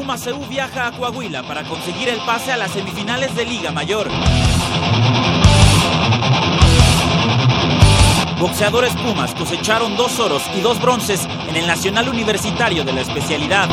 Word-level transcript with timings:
Puma 0.00 0.16
viaja 0.48 0.86
a 0.86 0.92
Coahuila 0.92 1.42
para 1.42 1.62
conseguir 1.64 2.08
el 2.08 2.20
pase 2.20 2.50
a 2.50 2.56
las 2.56 2.70
semifinales 2.70 3.34
de 3.36 3.44
Liga 3.44 3.70
Mayor. 3.70 4.08
Boxeadores 8.38 8.94
Pumas 8.94 9.34
cosecharon 9.34 9.98
dos 9.98 10.18
oros 10.18 10.42
y 10.56 10.62
dos 10.62 10.80
bronces 10.80 11.28
en 11.50 11.54
el 11.54 11.66
Nacional 11.66 12.08
Universitario 12.08 12.82
de 12.82 12.94
la 12.94 13.02
especialidad. 13.02 13.68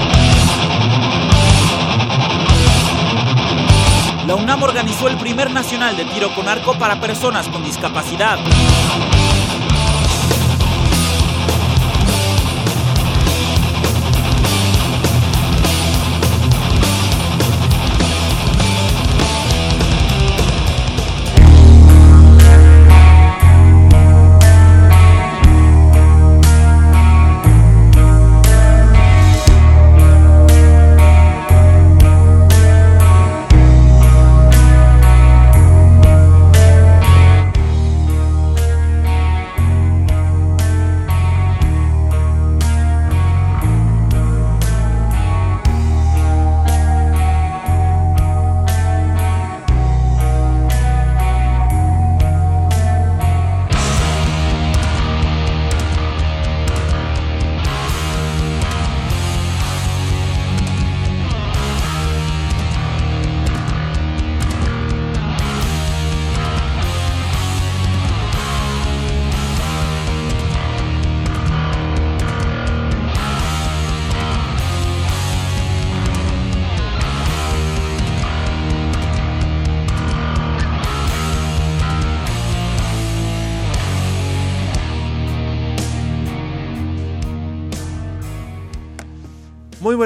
La 4.28 4.36
UNAM 4.36 4.64
organizó 4.64 5.08
el 5.08 5.16
primer 5.16 5.50
nacional 5.52 5.96
de 5.96 6.04
tiro 6.04 6.36
con 6.36 6.50
arco 6.50 6.78
para 6.78 7.00
personas 7.00 7.48
con 7.48 7.64
discapacidad. 7.64 8.38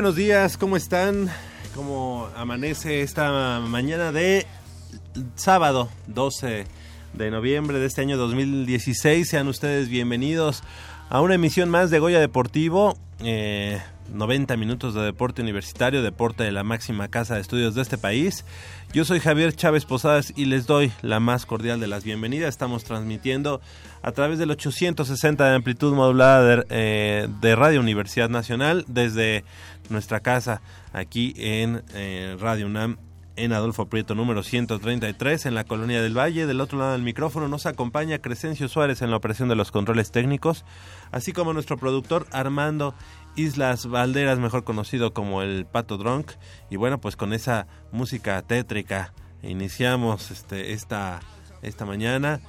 Buenos 0.02 0.16
días, 0.16 0.58
¿cómo 0.58 0.78
están? 0.78 1.30
¿Cómo 1.76 2.28
amanece 2.36 3.04
esta 3.04 3.60
mañana 3.60 4.12
de 4.12 4.48
sábado 5.36 5.90
12 6.08 6.66
de 7.14 7.30
noviembre 7.30 7.78
de 7.78 7.86
este 7.86 8.02
año 8.02 8.18
2016? 8.18 9.30
Sean 9.30 9.48
ustedes 9.48 9.90
bienvenidos 9.90 10.64
a 11.12 11.22
una 11.22 11.36
emisión 11.36 11.70
más 11.70 11.92
de 11.92 12.00
Goya 12.00 12.20
Deportivo. 12.20 12.98
Eh, 13.20 13.80
90 14.12 14.58
minutos 14.58 14.94
de 14.94 15.02
deporte 15.02 15.42
universitario, 15.42 16.02
deporte 16.02 16.44
de 16.44 16.52
la 16.52 16.64
máxima 16.64 17.08
casa 17.08 17.36
de 17.36 17.42
estudios 17.42 17.76
de 17.76 17.82
este 17.82 17.98
país. 17.98 18.46
Yo 18.94 19.06
soy 19.06 19.20
Javier 19.20 19.56
Chávez 19.56 19.86
Posadas 19.86 20.34
y 20.36 20.46
les 20.46 20.68
doy 20.68 20.92
la 21.02 21.20
más 21.20 21.46
cordial 21.46 21.80
de 21.80 21.88
las 21.88 22.04
bienvenidas. 22.04 22.50
Estamos 22.50 22.84
transmitiendo 22.84 23.62
a 24.02 24.12
través 24.12 24.38
del 24.38 24.52
860 24.52 25.50
de 25.50 25.56
amplitud 25.56 25.94
modulada 25.94 26.44
de, 26.44 26.66
eh, 26.70 27.28
de 27.40 27.56
Radio 27.56 27.80
Universidad 27.80 28.30
Nacional 28.30 28.84
desde 28.88 29.46
nuestra 29.92 30.22
casa 30.22 30.62
aquí 30.94 31.34
en 31.38 31.84
eh, 31.94 32.36
Radio 32.40 32.66
UNAM 32.66 32.98
en 33.36 33.54
Adolfo 33.54 33.88
Prieto 33.88 34.14
número 34.14 34.44
133 34.44 35.46
en 35.46 35.56
la 35.56 35.64
Colonia 35.64 36.02
del 36.02 36.18
Valle. 36.18 36.46
Del 36.46 36.62
otro 36.62 36.80
lado 36.80 36.92
del 36.94 37.02
micrófono 37.02 37.48
nos 37.48 37.66
acompaña 37.66 38.20
Crescencio 38.20 38.68
Suárez 38.68 39.02
en 39.02 39.10
la 39.10 39.18
operación 39.18 39.50
de 39.50 39.56
los 39.56 39.72
controles 39.72 40.12
técnicos, 40.12 40.66
así 41.12 41.34
como 41.34 41.54
nuestro 41.54 41.78
productor 41.78 42.28
Armando 42.32 42.94
Islas 43.36 43.88
Valderas, 43.88 44.40
mejor 44.40 44.64
conocido 44.64 45.14
como 45.14 45.42
el 45.42 45.66
Pato 45.66 45.98
Drunk. 45.98 46.32
Y 46.70 46.76
bueno, 46.76 47.00
pues 47.00 47.16
con 47.16 47.34
esa 47.34 47.68
música 47.92 48.42
tétrica 48.42 49.14
iniciamos 49.44 50.32
este, 50.32 50.74
esta, 50.74 51.22
esta 51.62 51.86
mañana 51.86 52.42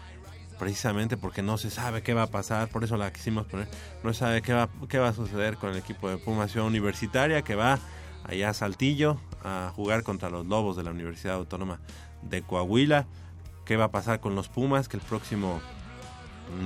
precisamente 0.59 1.17
porque 1.17 1.43
no 1.43 1.59
se 1.59 1.71
sabe 1.71 2.03
qué 2.03 2.15
va 2.15 2.25
a 2.25 2.27
pasar, 2.29 2.69
por 2.69 2.85
eso 2.85 2.97
la 2.97 3.13
quisimos 3.13 3.47
poner, 3.47 3.69
no 4.03 4.13
se 4.13 4.21
sabe 4.21 4.43
qué 4.43 4.53
va, 4.53 4.69
qué 4.89 4.99
va 4.99 5.09
a 5.09 5.15
suceder 5.15 5.57
con 5.57 5.71
el 5.71 5.77
equipo 5.77 6.09
de 6.09 6.19
Puma 6.19 6.49
Ciudad 6.49 6.67
Universitaria 6.67 7.43
que 7.43 7.55
va 7.55 7.79
allá 8.25 8.51
a 8.51 8.55
Saltillo 8.55 9.19
a 9.45 9.73
jugar 9.75 10.03
contra 10.03 10.31
los 10.31 10.47
Lobos 10.47 10.77
de 10.77 10.85
la 10.85 10.91
Universidad 10.91 11.35
Autónoma 11.35 11.81
de 12.23 12.43
Coahuila, 12.43 13.07
qué 13.65 13.77
va 13.77 13.85
a 13.85 13.91
pasar 13.91 14.21
con 14.21 14.35
los 14.35 14.49
Pumas 14.49 14.89
que 14.89 14.97
el 14.97 15.03
próximo 15.03 15.61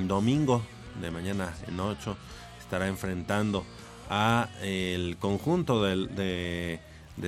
domingo 0.06 0.62
de 1.00 1.10
mañana 1.10 1.52
en 1.66 1.78
8 1.80 2.16
estará 2.58 2.88
enfrentando 2.88 3.64
a 4.10 4.48
el 4.62 5.16
conjunto 5.18 5.82
del, 5.82 6.14
de, 6.14 6.80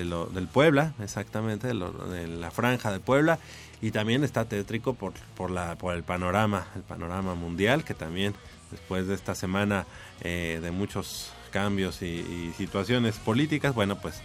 lo, 0.04 0.26
del 0.26 0.46
Puebla, 0.46 0.94
exactamente, 1.00 1.68
de, 1.68 1.74
de, 1.74 2.28
la 2.28 2.50
franja 2.50 2.92
de 2.92 3.00
Puebla, 3.00 3.38
y 3.80 3.90
también 3.90 4.24
está 4.24 4.44
tétrico 4.44 4.94
por, 4.94 5.12
por, 5.36 5.50
la, 5.50 5.76
por 5.76 5.94
el 5.94 6.02
panorama, 6.02 6.66
el 6.74 6.82
panorama 6.82 7.34
mundial, 7.34 7.84
que 7.84 7.94
también 7.94 8.34
después 8.70 9.06
de 9.06 9.14
esta 9.14 9.34
semana 9.34 9.86
eh, 10.22 10.58
de 10.62 10.70
muchos 10.70 11.32
cambios 11.50 12.02
y, 12.02 12.06
y, 12.06 12.52
situaciones 12.56 13.16
políticas, 13.16 13.74
bueno, 13.74 13.98
pues 14.00 14.20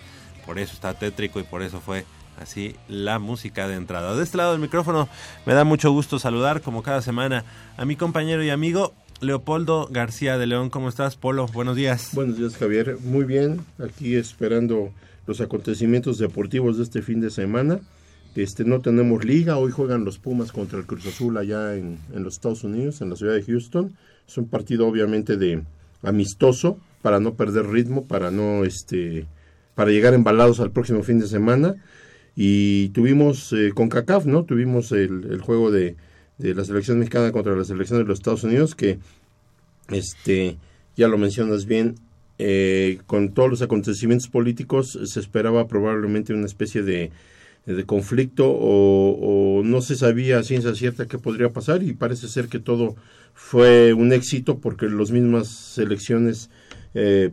por 0.45 0.59
eso 0.59 0.73
está 0.73 0.93
tétrico 0.93 1.39
y 1.39 1.43
por 1.43 1.61
eso 1.61 1.79
fue 1.79 2.05
así 2.41 2.75
la 2.87 3.19
música 3.19 3.67
de 3.67 3.75
entrada. 3.75 4.15
De 4.15 4.23
este 4.23 4.37
lado 4.37 4.51
del 4.51 4.61
micrófono 4.61 5.07
me 5.45 5.53
da 5.53 5.63
mucho 5.63 5.91
gusto 5.91 6.19
saludar, 6.19 6.61
como 6.61 6.83
cada 6.83 7.01
semana, 7.01 7.45
a 7.77 7.85
mi 7.85 7.95
compañero 7.95 8.43
y 8.43 8.49
amigo 8.49 8.93
Leopoldo 9.21 9.87
García 9.89 10.37
de 10.37 10.47
León, 10.47 10.69
¿cómo 10.69 10.89
estás, 10.89 11.15
Polo? 11.15 11.47
Buenos 11.47 11.75
días. 11.75 12.09
Buenos 12.13 12.37
días, 12.37 12.57
Javier. 12.57 12.97
Muy 13.03 13.23
bien, 13.23 13.61
aquí 13.79 14.15
esperando 14.15 14.91
los 15.25 15.39
acontecimientos 15.39 16.17
deportivos 16.17 16.77
de 16.77 16.83
este 16.83 17.01
fin 17.01 17.21
de 17.21 17.29
semana. 17.29 17.79
Este, 18.35 18.65
no 18.65 18.81
tenemos 18.81 19.23
liga, 19.25 19.57
hoy 19.57 19.71
juegan 19.71 20.05
los 20.05 20.17
Pumas 20.17 20.51
contra 20.51 20.79
el 20.79 20.85
Cruz 20.85 21.05
Azul 21.05 21.37
allá 21.37 21.75
en, 21.75 21.99
en 22.13 22.23
los 22.23 22.33
Estados 22.33 22.63
Unidos, 22.63 23.01
en 23.01 23.09
la 23.11 23.15
ciudad 23.15 23.35
de 23.35 23.43
Houston. 23.43 23.95
Es 24.27 24.37
un 24.37 24.47
partido 24.47 24.87
obviamente 24.87 25.37
de 25.37 25.61
amistoso 26.01 26.79
para 27.03 27.19
no 27.19 27.35
perder 27.35 27.67
ritmo, 27.67 28.05
para 28.05 28.31
no 28.31 28.63
este 28.63 29.27
para 29.75 29.91
llegar 29.91 30.13
embalados 30.13 30.59
al 30.59 30.71
próximo 30.71 31.03
fin 31.03 31.19
de 31.19 31.27
semana. 31.27 31.75
Y 32.35 32.89
tuvimos 32.89 33.53
eh, 33.53 33.71
con 33.75 33.89
CACAF, 33.89 34.25
¿no? 34.25 34.43
Tuvimos 34.45 34.91
el, 34.91 35.27
el 35.29 35.41
juego 35.41 35.69
de, 35.69 35.95
de 36.39 36.55
la 36.55 36.65
selección 36.65 36.97
mexicana 36.97 37.31
contra 37.31 37.55
la 37.55 37.63
selección 37.63 37.99
de 37.99 38.05
los 38.05 38.17
Estados 38.17 38.43
Unidos, 38.43 38.73
que 38.73 38.97
este 39.89 40.57
ya 40.95 41.07
lo 41.07 41.19
mencionas 41.19 41.65
bien, 41.65 41.95
eh, 42.39 42.99
con 43.05 43.33
todos 43.33 43.49
los 43.49 43.61
acontecimientos 43.61 44.27
políticos 44.27 44.97
se 45.05 45.19
esperaba 45.19 45.67
probablemente 45.67 46.33
una 46.33 46.45
especie 46.45 46.81
de, 46.81 47.11
de 47.65 47.85
conflicto 47.85 48.45
o, 48.49 49.61
no 49.63 49.81
se 49.81 49.95
sabía 49.95 50.39
a 50.39 50.43
ciencia 50.43 50.75
cierta 50.75 51.07
qué 51.07 51.17
podría 51.17 51.53
pasar 51.53 51.83
y 51.83 51.93
parece 51.93 52.27
ser 52.27 52.49
que 52.49 52.59
todo 52.59 52.95
fue 53.33 53.93
un 53.93 54.11
éxito 54.11 54.59
porque 54.59 54.87
las 54.89 55.11
mismas 55.11 55.47
selecciones 55.47 56.49
eh, 56.93 57.31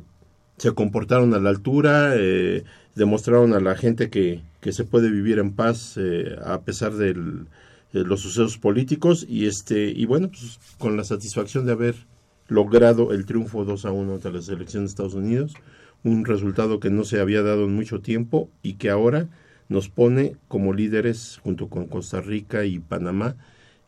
se 0.56 0.73
comportaron 0.73 1.35
a 1.35 1.41
la 1.41 1.50
altura, 1.50 2.12
eh, 2.17 2.62
demostraron 2.94 3.55
a 3.55 3.61
la 3.61 3.75
gente 3.75 4.11
que, 4.11 4.43
que 4.61 4.73
se 4.73 4.85
puede 4.85 5.11
vivir 5.11 5.38
en 5.38 5.53
paz 5.53 5.94
eh, 5.97 6.37
a 6.44 6.61
pesar 6.61 6.94
del 6.94 7.47
los 7.93 8.21
sucesos 8.21 8.56
políticos 8.56 9.27
y 9.29 9.47
este 9.47 9.91
y 9.91 10.06
bueno 10.06 10.29
pues 10.29 10.61
con 10.79 10.97
la 10.97 11.03
satisfacción 11.03 11.67
de 11.67 11.73
haber 11.73 11.97
logrado 12.47 13.12
el 13.12 13.27
triunfo 13.27 13.65
2 13.65 13.85
a 13.85 13.91
1 13.91 14.15
ante 14.15 14.31
la 14.31 14.43
selección 14.43 14.85
de 14.85 14.91
Estados 14.91 15.15
Unidos 15.15 15.55
un 16.05 16.25
resultado 16.25 16.79
que 16.79 16.88
no 16.88 17.03
se 17.03 17.19
había 17.19 17.43
dado 17.43 17.65
en 17.65 17.75
mucho 17.75 18.00
tiempo 18.00 18.49
y 18.62 18.75
que 18.75 18.91
ahora 18.91 19.29
nos 19.70 19.88
pone 19.88 20.37
como 20.49 20.75
líderes 20.75 21.40
junto 21.43 21.69
con 21.69 21.87
Costa 21.87 22.20
Rica 22.20 22.67
y 22.67 22.81
Panamá 22.81 23.37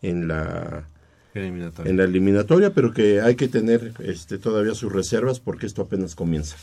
en 0.01 0.29
la 0.29 0.89
Eliminatoria. 1.35 1.91
en 1.91 1.97
la 1.99 2.05
eliminatoria, 2.05 2.73
pero 2.73 2.93
que 2.93 3.21
hay 3.21 3.35
que 3.37 3.49
tener 3.49 3.93
este, 3.99 4.39
todavía 4.39 4.75
sus 4.75 4.93
reservas 4.93 5.41
porque 5.41 5.67
esto 5.67 5.83
apenas 5.83 6.15
comienza. 6.15 6.57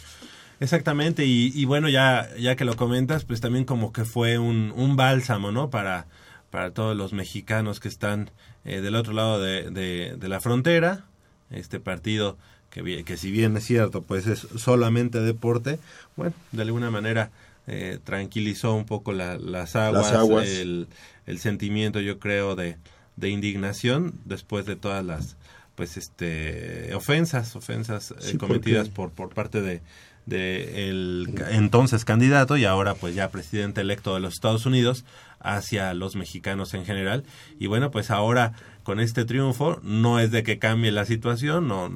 Exactamente, 0.60 1.25
y, 1.25 1.51
y 1.56 1.66
bueno, 1.66 1.89
ya, 1.89 2.30
ya 2.38 2.56
que 2.56 2.66
lo 2.66 2.75
comentas, 2.75 3.24
pues 3.25 3.39
también 3.42 3.66
como 3.66 3.94
que 3.94 4.06
fue 4.06 4.38
un, 4.38 4.74
un 4.75 4.95
bálsamo, 4.95 5.51
¿no? 5.51 5.69
Para, 5.69 6.07
para 6.50 6.71
todos 6.71 6.95
los 6.98 7.13
mexicanos 7.13 7.80
que 7.80 7.88
están 7.88 8.30
eh, 8.66 8.81
del 8.81 8.95
otro 8.95 9.13
lado 9.13 9.42
de, 9.42 9.69
de, 9.71 10.16
de 10.18 10.30
la 10.30 10.39
frontera. 10.39 11.06
Este 11.50 11.80
partido 11.80 12.38
que, 12.69 13.04
que 13.04 13.18
si 13.18 13.31
bien 13.31 13.57
es 13.57 13.66
cierto, 13.66 14.01
pues 14.04 14.27
es 14.27 14.39
solamente 14.57 15.19
deporte, 15.21 15.80
bueno, 16.16 16.33
de 16.51 16.62
alguna 16.62 16.92
manera 16.92 17.31
eh, 17.69 18.00
tranquilizó 18.04 18.74
un 18.74 18.86
poco 18.86 19.13
la- 19.13 19.38
las 19.38 19.75
aguas, 19.75 20.12
aguas. 20.13 20.48
El, 20.48 20.88
el 21.25 21.39
sentimiento, 21.39 22.00
yo 22.00 22.19
creo, 22.19 22.56
de, 22.56 22.77
de 23.16 23.30
indignación 23.30 24.16
después 24.25 24.66
de 24.66 24.75
todas 24.75 25.06
las 25.06 25.38
pues 25.75 25.95
este 25.95 26.94
ofensas 26.94 27.56
ofensas 27.56 28.12
eh, 28.21 28.38
cometidas 28.38 28.89
porque- 28.89 28.95
por 28.95 29.12
por 29.12 29.33
parte 29.33 29.62
de 29.62 29.81
de 30.25 30.89
el 30.89 31.33
entonces 31.51 32.04
candidato 32.06 32.57
y 32.57 32.66
ahora 32.66 32.95
pues 32.95 33.16
ya 33.16 33.30
presidente 33.31 33.80
electo 33.81 34.13
de 34.13 34.19
los 34.19 34.33
Estados 34.33 34.66
Unidos 34.66 35.06
hacia 35.39 35.94
los 35.94 36.16
mexicanos 36.18 36.74
en 36.74 36.86
general 36.86 37.24
y 37.60 37.68
bueno 37.68 37.92
pues 37.92 38.12
ahora 38.12 38.51
con 38.83 39.00
este 39.00 39.24
triunfo 39.25 39.80
no 39.81 40.19
es 40.19 40.31
de 40.31 40.44
que 40.44 40.60
cambie 40.60 40.92
la 40.92 41.06
situación 41.06 41.68
no 41.69 41.89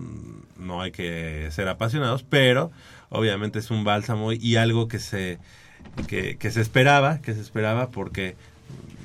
no 0.58 0.82
hay 0.82 0.92
que 0.92 1.50
ser 1.52 1.68
apasionados 1.68 2.24
pero 2.24 2.72
obviamente 3.10 3.60
es 3.60 3.70
un 3.70 3.84
bálsamo 3.84 4.32
y 4.32 4.56
algo 4.56 4.88
que 4.88 5.00
se 5.00 5.40
que, 6.08 6.38
que 6.38 6.52
se 6.52 6.62
esperaba 6.62 7.20
que 7.20 7.34
se 7.34 7.42
esperaba 7.42 7.90
porque 7.90 8.36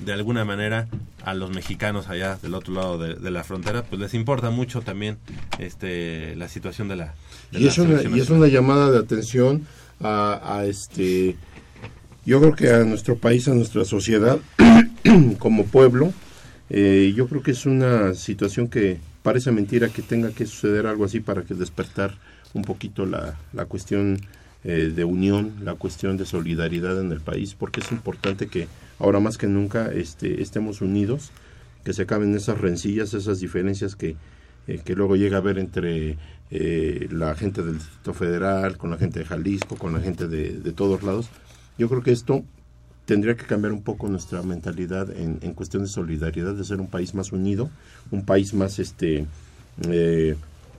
de 0.05 0.13
alguna 0.13 0.45
manera 0.45 0.87
a 1.23 1.33
los 1.33 1.51
mexicanos 1.51 2.07
allá 2.09 2.37
del 2.41 2.53
otro 2.55 2.73
lado 2.73 2.97
de, 2.97 3.15
de 3.15 3.31
la 3.31 3.43
frontera 3.43 3.83
pues 3.83 3.99
les 4.01 4.13
importa 4.13 4.49
mucho 4.49 4.81
también 4.81 5.17
este 5.57 6.35
la 6.35 6.47
situación 6.47 6.87
de 6.87 6.95
la 6.95 7.13
de 7.51 7.59
Y 7.59 7.63
la 7.63 7.69
es, 7.69 7.77
una, 7.77 7.99
selección 7.99 8.13
y 8.13 8.19
es 8.19 8.29
nacional. 8.29 8.43
una 8.43 8.47
llamada 8.47 8.91
de 8.91 8.99
atención 8.99 9.67
a, 9.99 10.39
a 10.59 10.65
este, 10.65 11.35
yo 12.25 12.39
creo 12.39 12.55
que 12.55 12.71
a 12.71 12.83
nuestro 12.83 13.17
país, 13.17 13.47
a 13.47 13.53
nuestra 13.53 13.85
sociedad, 13.85 14.39
como 15.39 15.65
pueblo, 15.65 16.13
eh, 16.69 17.13
yo 17.15 17.27
creo 17.27 17.41
que 17.43 17.51
es 17.51 17.65
una 17.65 18.13
situación 18.13 18.67
que 18.67 18.99
parece 19.23 19.51
mentira 19.51 19.89
que 19.89 20.01
tenga 20.01 20.31
que 20.31 20.45
suceder 20.45 20.87
algo 20.87 21.05
así 21.05 21.19
para 21.19 21.43
que 21.43 21.53
despertar 21.53 22.15
un 22.53 22.63
poquito 22.63 23.05
la, 23.05 23.37
la 23.53 23.65
cuestión 23.65 24.21
eh, 24.63 24.91
de 24.93 25.03
unión, 25.03 25.53
la 25.63 25.75
cuestión 25.75 26.17
de 26.17 26.25
solidaridad 26.25 26.99
en 26.99 27.11
el 27.11 27.21
país, 27.21 27.55
porque 27.55 27.79
es 27.79 27.91
importante 27.91 28.47
que 28.47 28.67
ahora 28.99 29.19
más 29.19 29.37
que 29.37 29.47
nunca 29.47 29.91
este, 29.91 30.41
estemos 30.41 30.81
unidos, 30.81 31.31
que 31.83 31.93
se 31.93 32.03
acaben 32.03 32.35
esas 32.35 32.59
rencillas, 32.59 33.13
esas 33.13 33.39
diferencias 33.39 33.95
que, 33.95 34.15
eh, 34.67 34.81
que 34.83 34.95
luego 34.95 35.15
llega 35.15 35.37
a 35.37 35.39
haber 35.39 35.57
entre 35.57 36.17
eh, 36.51 37.07
la 37.11 37.35
gente 37.35 37.63
del 37.63 37.75
Distrito 37.75 38.13
Federal, 38.13 38.77
con 38.77 38.89
la 38.89 38.97
gente 38.97 39.19
de 39.19 39.25
Jalisco, 39.25 39.77
con 39.77 39.93
la 39.93 39.99
gente 39.99 40.27
de, 40.27 40.71
todos 40.73 41.03
lados. 41.03 41.29
Yo 41.77 41.87
creo 41.87 42.03
que 42.03 42.11
esto 42.11 42.43
tendría 43.05 43.35
que 43.35 43.45
cambiar 43.45 43.71
un 43.73 43.81
poco 43.81 44.07
nuestra 44.09 44.41
mentalidad 44.43 45.09
en, 45.09 45.39
en 45.41 45.53
cuestión 45.53 45.83
de 45.83 45.89
solidaridad, 45.89 46.53
de 46.53 46.63
ser 46.63 46.81
un 46.81 46.87
país 46.87 47.15
más 47.15 47.31
unido, 47.31 47.69
un 48.11 48.25
país 48.25 48.53
más, 48.53 48.77
este, 48.79 49.25
eh, 49.87 50.35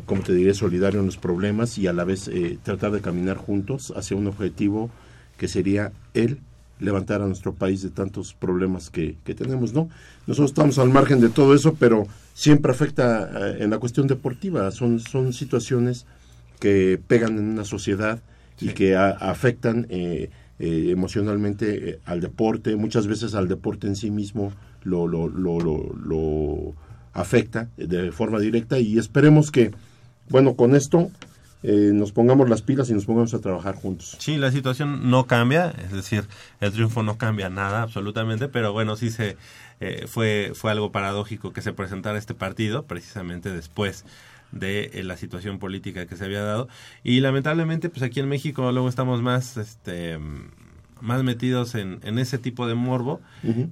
como 0.07 0.23
te 0.23 0.33
diré, 0.35 0.55
solidario 0.55 1.01
en 1.01 1.07
los 1.07 1.17
problemas 1.17 1.79
y 1.79 1.87
a 1.87 1.93
la 1.93 2.05
vez 2.05 2.29
eh, 2.29 2.59
tratar 2.63 2.93
de 2.93 3.01
caminar 3.01 3.37
juntos 3.37 3.93
hacia 3.97 4.17
un 4.17 4.27
objetivo 4.27 4.91
que 5.37 5.49
sería 5.49 5.93
el 6.15 6.39
levantar 6.79 7.21
a 7.21 7.27
nuestro 7.27 7.55
país 7.55 7.83
de 7.83 7.91
tantos 7.91 8.33
problemas 8.35 8.89
que, 8.91 9.17
que 9.25 9.35
tenemos, 9.35 9.75
¿no? 9.75 9.89
Nosotros 10.27 10.51
estamos 10.51 10.79
al 10.79 10.89
margen 10.89 11.21
de 11.21 11.29
todo 11.29 11.55
eso, 11.55 11.75
pero 11.79 12.07
siempre 12.33 12.73
afecta 12.73 13.31
eh, 13.51 13.57
en 13.61 13.71
la 13.71 13.79
cuestión 13.79 14.07
deportiva. 14.07 14.71
Son, 14.71 14.99
son 14.99 15.33
situaciones 15.35 16.07
que 16.59 16.99
pegan 17.07 17.37
en 17.39 17.45
una 17.51 17.65
sociedad 17.65 18.21
y 18.61 18.69
que 18.71 18.97
a- 18.97 19.11
afectan 19.11 19.87
eh, 19.91 20.31
eh, 20.59 20.87
emocionalmente 20.91 22.01
al 22.07 22.21
deporte, 22.21 22.77
muchas 22.77 23.07
veces 23.07 23.35
al 23.35 23.49
deporte 23.49 23.87
en 23.87 23.97
sí 23.97 24.11
mismo 24.11 24.53
lo, 24.83 25.07
lo, 25.07 25.29
lo, 25.29 25.61
lo, 25.61 25.95
lo 25.95 26.75
afecta 27.13 27.69
de 27.77 28.13
forma 28.13 28.39
directa 28.39 28.79
y 28.79 28.97
esperemos 28.99 29.51
que, 29.51 29.71
bueno, 30.31 30.55
con 30.55 30.75
esto 30.75 31.11
eh, 31.63 31.91
nos 31.93 32.13
pongamos 32.13 32.49
las 32.49 32.63
pilas 32.63 32.89
y 32.89 32.95
nos 32.95 33.05
pongamos 33.05 33.35
a 33.35 33.41
trabajar 33.41 33.75
juntos. 33.75 34.17
Sí, 34.19 34.39
la 34.39 34.51
situación 34.51 35.11
no 35.11 35.27
cambia, 35.27 35.75
es 35.85 35.93
decir, 35.93 36.25
el 36.61 36.73
triunfo 36.73 37.03
no 37.03 37.19
cambia 37.19 37.51
nada 37.51 37.83
absolutamente, 37.83 38.49
pero 38.49 38.73
bueno, 38.73 38.97
sí 38.97 39.11
se 39.11 39.37
eh, 39.81 40.07
fue 40.07 40.53
fue 40.55 40.71
algo 40.71 40.91
paradójico 40.91 41.53
que 41.53 41.61
se 41.61 41.73
presentara 41.73 42.19
este 42.19 42.35
partido 42.35 42.85
precisamente 42.85 43.51
después 43.51 44.05
de 44.53 44.91
eh, 44.95 45.03
la 45.03 45.17
situación 45.17 45.59
política 45.59 46.07
que 46.07 46.17
se 46.17 46.25
había 46.25 46.43
dado 46.43 46.69
y 47.03 47.21
lamentablemente 47.21 47.89
pues 47.89 48.03
aquí 48.03 48.21
en 48.21 48.29
México 48.29 48.73
luego 48.73 48.89
estamos 48.89 49.23
más 49.23 49.57
este 49.57 50.19
más 51.01 51.23
metidos 51.23 51.75
en, 51.77 52.01
en 52.03 52.19
ese 52.19 52.37
tipo 52.37 52.67
de 52.67 52.75
morbo 52.75 53.23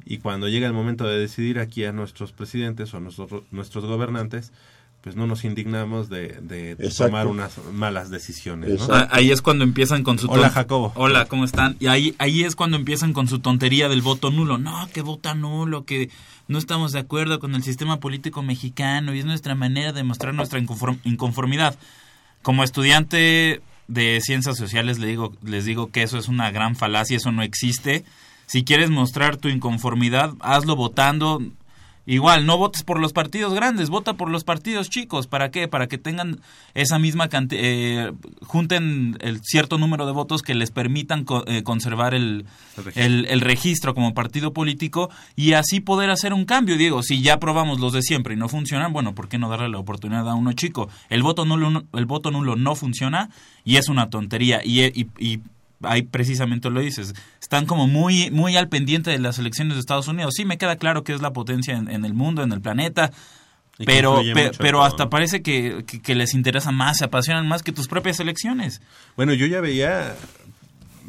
y 0.06 0.16
cuando 0.18 0.48
llega 0.48 0.66
el 0.66 0.72
momento 0.72 1.06
de 1.06 1.18
decidir 1.18 1.58
aquí 1.58 1.84
a 1.84 1.92
nuestros 1.92 2.32
presidentes 2.32 2.94
o 2.94 3.00
nuestros 3.00 3.42
nuestros 3.50 3.84
gobernantes 3.84 4.52
pues 5.00 5.14
no 5.16 5.26
nos 5.26 5.44
indignamos 5.44 6.08
de, 6.08 6.76
tomar 6.96 7.28
unas 7.28 7.56
malas 7.72 8.10
decisiones 8.10 8.80
¿no? 8.80 8.94
Ah, 8.94 9.08
Ahí 9.12 9.30
es 9.30 9.42
cuando 9.42 9.64
empiezan 9.64 10.02
con 10.02 10.18
su... 10.18 10.28
Hola, 10.28 10.50
Jacobo. 10.50 10.92
Hola, 10.96 11.26
¿cómo 11.26 11.44
están? 11.44 11.76
Y 11.78 11.86
ahí, 11.86 12.14
ahí 12.18 12.42
es 12.42 12.56
cuando 12.56 12.76
empiezan 12.76 13.12
con 13.12 13.28
su 13.28 13.38
tontería 13.38 13.88
del 13.88 14.02
voto 14.02 14.30
nulo. 14.30 14.58
No, 14.58 14.88
que 14.92 15.02
vota 15.02 15.34
nulo, 15.34 15.84
que 15.84 16.10
no 16.48 16.58
estamos 16.58 16.92
de 16.92 16.98
acuerdo 16.98 17.38
con 17.38 17.54
el 17.54 17.62
sistema 17.62 18.00
político 18.00 18.42
mexicano 18.42 19.14
y 19.14 19.20
es 19.20 19.24
nuestra 19.24 19.54
manera 19.54 19.92
de 19.92 20.02
mostrar 20.02 20.34
nuestra 20.34 20.58
inconform- 20.60 20.98
inconformidad. 21.04 21.78
Como 22.42 22.64
estudiante 22.64 23.60
de 23.86 24.20
ciencias 24.20 24.56
sociales 24.58 24.98
le 24.98 25.06
digo, 25.06 25.32
les 25.42 25.64
digo 25.64 25.90
que 25.90 26.02
eso 26.02 26.18
es 26.18 26.28
una 26.28 26.50
gran 26.50 26.74
falacia, 26.76 27.16
eso 27.16 27.32
no 27.32 27.42
existe. 27.42 28.04
Si 28.46 28.64
quieres 28.64 28.90
mostrar 28.90 29.36
tu 29.36 29.48
inconformidad, 29.48 30.32
hazlo 30.40 30.74
votando. 30.74 31.40
Igual, 32.10 32.46
no 32.46 32.56
votes 32.56 32.84
por 32.84 32.98
los 33.00 33.12
partidos 33.12 33.52
grandes, 33.52 33.90
vota 33.90 34.14
por 34.14 34.30
los 34.30 34.42
partidos 34.42 34.88
chicos. 34.88 35.26
¿Para 35.26 35.50
qué? 35.50 35.68
Para 35.68 35.88
que 35.88 35.98
tengan 35.98 36.40
esa 36.72 36.98
misma 36.98 37.28
cantidad, 37.28 37.60
eh, 37.62 38.12
junten 38.46 39.18
el 39.20 39.40
cierto 39.42 39.76
número 39.76 40.06
de 40.06 40.12
votos 40.12 40.40
que 40.40 40.54
les 40.54 40.70
permitan 40.70 41.24
co- 41.24 41.44
eh, 41.46 41.62
conservar 41.62 42.14
el, 42.14 42.46
El 42.78 42.84
registro. 42.84 43.02
el, 43.04 43.26
el 43.26 43.40
registro 43.42 43.94
como 43.94 44.14
partido 44.14 44.54
político 44.54 45.10
y 45.36 45.52
así 45.52 45.80
poder 45.80 46.08
hacer 46.08 46.32
un 46.32 46.46
cambio. 46.46 46.78
Digo, 46.78 47.02
si 47.02 47.20
ya 47.20 47.38
probamos 47.38 47.78
los 47.78 47.92
de 47.92 48.00
siempre 48.00 48.32
y 48.32 48.36
no 48.38 48.48
funcionan, 48.48 48.92
bueno, 48.94 49.14
¿por 49.14 49.28
qué 49.28 49.36
no 49.36 49.50
darle 49.50 49.68
la 49.68 49.78
oportunidad 49.78 50.26
a 50.30 50.34
uno 50.34 50.54
chico? 50.54 50.88
El 51.10 51.22
voto 51.22 51.44
nulo, 51.44 51.70
no- 51.70 51.84
el 51.92 52.06
voto 52.06 52.30
nulo 52.30 52.56
no 52.56 52.74
funciona 52.74 53.28
y 53.64 53.76
es 53.76 53.90
una 53.90 54.08
tontería. 54.08 54.62
Y, 54.64 54.80
y, 54.84 55.08
y 55.18 55.40
ahí 55.82 56.02
precisamente 56.02 56.70
lo 56.70 56.80
dices. 56.80 57.14
Están 57.40 57.66
como 57.66 57.86
muy, 57.86 58.30
muy 58.30 58.56
al 58.56 58.68
pendiente 58.68 59.10
de 59.10 59.18
las 59.18 59.38
elecciones 59.38 59.74
de 59.74 59.80
Estados 59.80 60.08
Unidos. 60.08 60.34
Sí, 60.36 60.44
me 60.44 60.58
queda 60.58 60.76
claro 60.76 61.04
que 61.04 61.12
es 61.14 61.20
la 61.22 61.32
potencia 61.32 61.76
en, 61.76 61.90
en 61.90 62.04
el 62.04 62.14
mundo, 62.14 62.42
en 62.42 62.52
el 62.52 62.60
planeta. 62.60 63.10
Y 63.78 63.84
Pero, 63.84 64.20
pe- 64.34 64.50
pero 64.58 64.78
todo, 64.78 64.86
hasta 64.86 65.04
¿no? 65.04 65.10
parece 65.10 65.40
que, 65.40 65.84
que- 65.86 66.00
que 66.02 66.14
les 66.16 66.34
interesa 66.34 66.72
más, 66.72 66.98
se 66.98 67.04
apasionan 67.04 67.46
más 67.46 67.62
que 67.62 67.70
tus 67.72 67.86
propias 67.86 68.18
elecciones. 68.18 68.82
Bueno, 69.16 69.32
yo 69.34 69.46
ya 69.46 69.60
veía, 69.60 70.16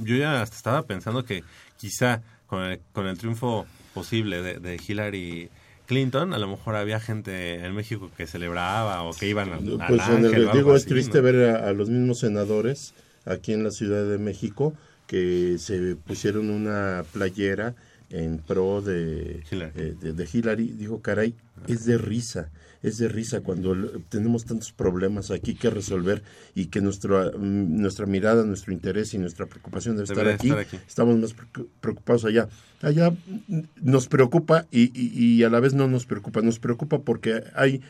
yo 0.01 0.15
ya 0.15 0.41
hasta 0.41 0.55
estaba 0.55 0.83
pensando 0.83 1.25
que 1.25 1.43
quizá 1.77 2.21
con 2.45 2.63
el, 2.63 2.79
con 2.93 3.07
el 3.07 3.17
triunfo 3.17 3.65
posible 3.93 4.41
de, 4.43 4.59
de 4.59 4.79
Hillary 4.87 5.49
Clinton, 5.87 6.33
a 6.35 6.37
lo 6.37 6.47
mejor 6.47 6.75
había 6.75 6.99
gente 6.99 7.65
en 7.65 7.73
México 7.73 8.11
que 8.15 8.27
celebraba 8.27 9.01
o 9.01 9.13
que 9.13 9.27
iban 9.27 9.51
al 9.51 9.61
Pues 9.87 10.07
en 10.07 10.25
Ángel 10.25 10.43
el, 10.43 10.51
digo, 10.51 10.75
es 10.75 10.85
triste 10.85 11.17
¿no? 11.17 11.23
ver 11.23 11.49
a, 11.55 11.69
a 11.69 11.73
los 11.73 11.89
mismos 11.89 12.19
senadores 12.19 12.93
aquí 13.29 13.53
en 13.53 13.63
la 13.63 13.71
Ciudad 13.71 14.05
de 14.05 14.17
México 14.17 14.73
que 15.07 15.55
se 15.59 15.95
pusieron 15.95 16.49
una 16.49 17.03
playera 17.13 17.75
en 18.11 18.39
pro 18.39 18.81
de 18.81 19.43
Hillary. 19.51 19.71
eh, 19.75 19.95
de, 20.01 20.13
de 20.13 20.29
Hillary. 20.31 20.67
Dijo, 20.71 21.01
caray, 21.01 21.35
es 21.67 21.85
de 21.85 21.97
risa, 21.97 22.49
es 22.81 22.97
de 22.97 23.07
risa 23.07 23.41
cuando 23.41 23.75
tenemos 24.09 24.45
tantos 24.45 24.71
problemas 24.71 25.29
aquí 25.31 25.53
que 25.55 25.69
resolver 25.69 26.23
y 26.55 26.67
que 26.67 26.81
nuestra, 26.81 27.31
mm, 27.37 27.81
nuestra 27.81 28.05
mirada, 28.07 28.43
nuestro 28.45 28.71
interés 28.73 29.13
y 29.13 29.17
nuestra 29.19 29.45
preocupación 29.45 29.95
debe 29.95 30.05
estar 30.05 30.27
aquí, 30.27 30.47
estar 30.49 30.59
aquí. 30.59 30.77
estamos 30.87 31.17
más 31.19 31.35
preocu- 31.35 31.67
preocupados 31.81 32.25
allá. 32.25 32.47
Allá 32.81 33.11
mm, 33.11 33.59
nos 33.81 34.07
preocupa 34.07 34.65
y, 34.71 34.91
y- 34.99 35.11
y 35.35 35.43
a 35.43 35.49
la 35.49 35.59
vez 35.59 35.73
no 35.73 35.87
nos 35.87 36.05
preocupa. 36.05 36.41
Nos 36.41 36.57
preocupa 36.59 36.99
porque 36.99 37.43
hay 37.55 37.81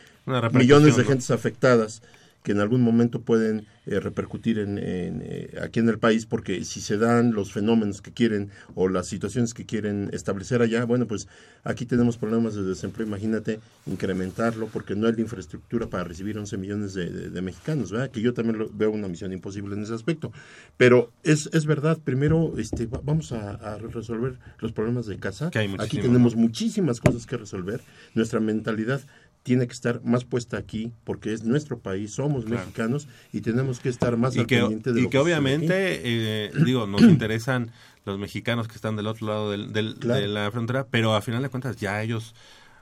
millones 0.66 0.96
de 0.98 1.04
¿no? 1.04 1.10
gentes 1.10 1.32
afectadas 1.32 2.02
que 2.44 2.52
en 2.54 2.60
algún 2.60 2.82
momento 2.82 3.22
pueden 3.22 3.66
eh, 3.86 4.00
repercutir 4.00 4.60
en, 4.60 4.80
eh, 4.82 5.58
aquí 5.62 5.80
en 5.80 5.90
el 5.90 6.00
país, 6.00 6.26
porque 6.26 6.64
si 6.64 6.80
se 6.80 6.98
dan 6.98 7.34
los 7.34 7.52
fenómenos 7.52 8.02
que 8.02 8.12
quieren 8.12 8.50
o 8.76 8.88
las 8.88 9.08
situaciones 9.08 9.54
que 9.54 9.66
quieren 9.66 10.10
establecer 10.14 10.62
allá, 10.62 10.86
bueno, 10.86 11.08
pues 11.08 11.28
aquí 11.64 11.86
tenemos 11.86 12.18
problemas 12.18 12.56
de 12.56 12.64
desempleo, 12.64 13.08
imagínate 13.08 13.60
incrementarlo, 13.88 14.68
porque 14.68 14.96
no 14.96 15.08
hay 15.08 15.14
la 15.14 15.22
infraestructura 15.22 15.88
para 15.88 16.04
recibir 16.04 16.38
11 16.38 16.58
millones 16.58 16.94
de, 16.94 17.42
mexicanos, 17.42 17.92
¿verdad? 17.92 18.12
Que 18.12 18.22
yo 18.22 18.34
también 18.34 18.68
veo 18.74 18.92
una 18.92 19.08
misión 19.08 19.34
imposible 19.34 19.76
en 19.76 19.84
ese 19.84 19.94
aspecto. 19.94 20.32
Pero 20.78 21.12
es, 21.24 21.50
es 21.54 21.66
verdad, 21.66 21.98
primero 22.04 22.54
este, 22.58 22.86
vamos 22.86 23.32
a, 23.32 23.78
resolver 23.78 24.38
los 24.60 24.72
problemas 24.72 25.06
de 25.06 25.18
casa. 25.18 25.50
aquí 25.80 25.98
tenemos 25.98 26.36
muchísimas 26.36 27.00
cosas 27.00 27.26
que 27.26 27.38
resolver. 27.38 27.82
Nuestra 28.14 28.40
mentalidad 28.40 29.02
tiene 29.44 29.68
que 29.68 29.74
estar 29.74 30.02
más 30.04 30.26
puesta 30.26 30.58
aquí 30.58 30.92
porque 31.04 31.34
es 31.34 31.44
nuestro 31.44 31.80
país, 31.80 32.12
somos 32.12 32.46
mexicanos 32.46 33.08
y 33.32 33.42
tenemos 33.42 33.80
que 33.80 33.90
estar 33.90 34.18
más 34.18 34.36
y 34.36 34.46
que, 34.46 34.62
de 34.62 35.02
Y 35.02 35.10
que 35.10 35.18
obviamente, 35.18 36.02
eh, 36.04 36.52
digo, 36.66 36.88
nos 36.88 37.02
interesan 37.02 37.72
los 38.06 38.20
mexicanos 38.20 38.68
que 38.68 38.76
están 38.76 38.96
del 38.96 39.08
otro 39.08 39.28
lado 39.28 39.52
del, 39.52 39.72
de 39.72 40.28
la 40.28 40.52
frontera, 40.52 40.88
pero 40.90 41.16
a 41.16 41.22
final 41.22 41.42
de 41.42 41.50
cuentas 41.50 41.78
ya 41.78 42.02
ellos 42.02 42.36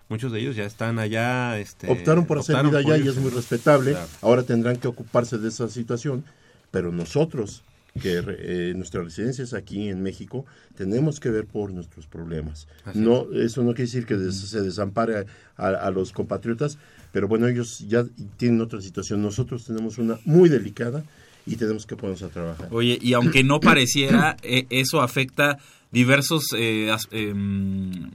muchos 0.10 0.32
de 0.32 0.40
ellos 0.40 0.56
ya 0.56 0.66
están 0.66 1.00
allá. 1.00 1.60
Este, 1.60 1.92
optaron 1.92 2.26
por 2.26 2.40
hacer 2.40 2.64
vida 2.66 2.80
allá 2.80 2.98
y 2.98 3.08
es 3.08 3.18
muy 3.18 3.30
respetable. 3.32 3.96
Ahora 4.22 4.44
tendrán 4.44 4.78
que 4.78 4.88
ocuparse 4.88 5.38
de 5.38 5.50
esa 5.50 5.68
situación, 5.70 6.24
pero 6.72 6.92
nosotros 6.92 7.64
que 8.00 8.22
eh, 8.26 8.74
nuestra 8.76 9.02
residencia 9.04 9.44
es 9.44 9.54
aquí 9.54 9.90
en 9.90 10.02
México, 10.02 10.46
tenemos 10.76 11.20
que 11.20 11.30
ver 11.30 11.46
por 11.46 11.72
nuestros 11.72 12.08
problemas. 12.08 12.68
no, 12.94 13.28
eso 13.34 13.64
no 13.64 13.74
quiere 13.74 13.84
decir 13.84 14.06
que 14.06 14.18
se 14.32 14.62
desampare 14.62 15.26
a, 15.56 15.92
los 15.92 16.12
compatriotas, 16.12 16.78
pero 17.12 17.28
bueno, 17.28 17.48
ellos 17.48 17.86
ya 17.88 18.06
tienen 18.38 18.62
otra 18.62 18.82
situación. 18.82 19.22
Nosotros 19.22 19.66
tenemos 19.66 19.98
una 19.98 20.20
muy 20.26 20.50
delicada 20.50 21.04
y 21.46 21.56
tenemos 21.56 21.86
que 21.86 21.96
ponernos 21.96 22.24
a 22.24 22.30
trabajar. 22.30 22.68
Oye, 22.72 23.00
y 23.02 23.14
aunque 23.14 23.44
no 23.44 23.60
pareciera, 23.60 24.38
eh, 24.44 24.66
eso 24.70 25.02
afecta 25.02 25.58
diversos... 25.92 26.46
Eh, 26.56 26.96
em, 27.12 28.12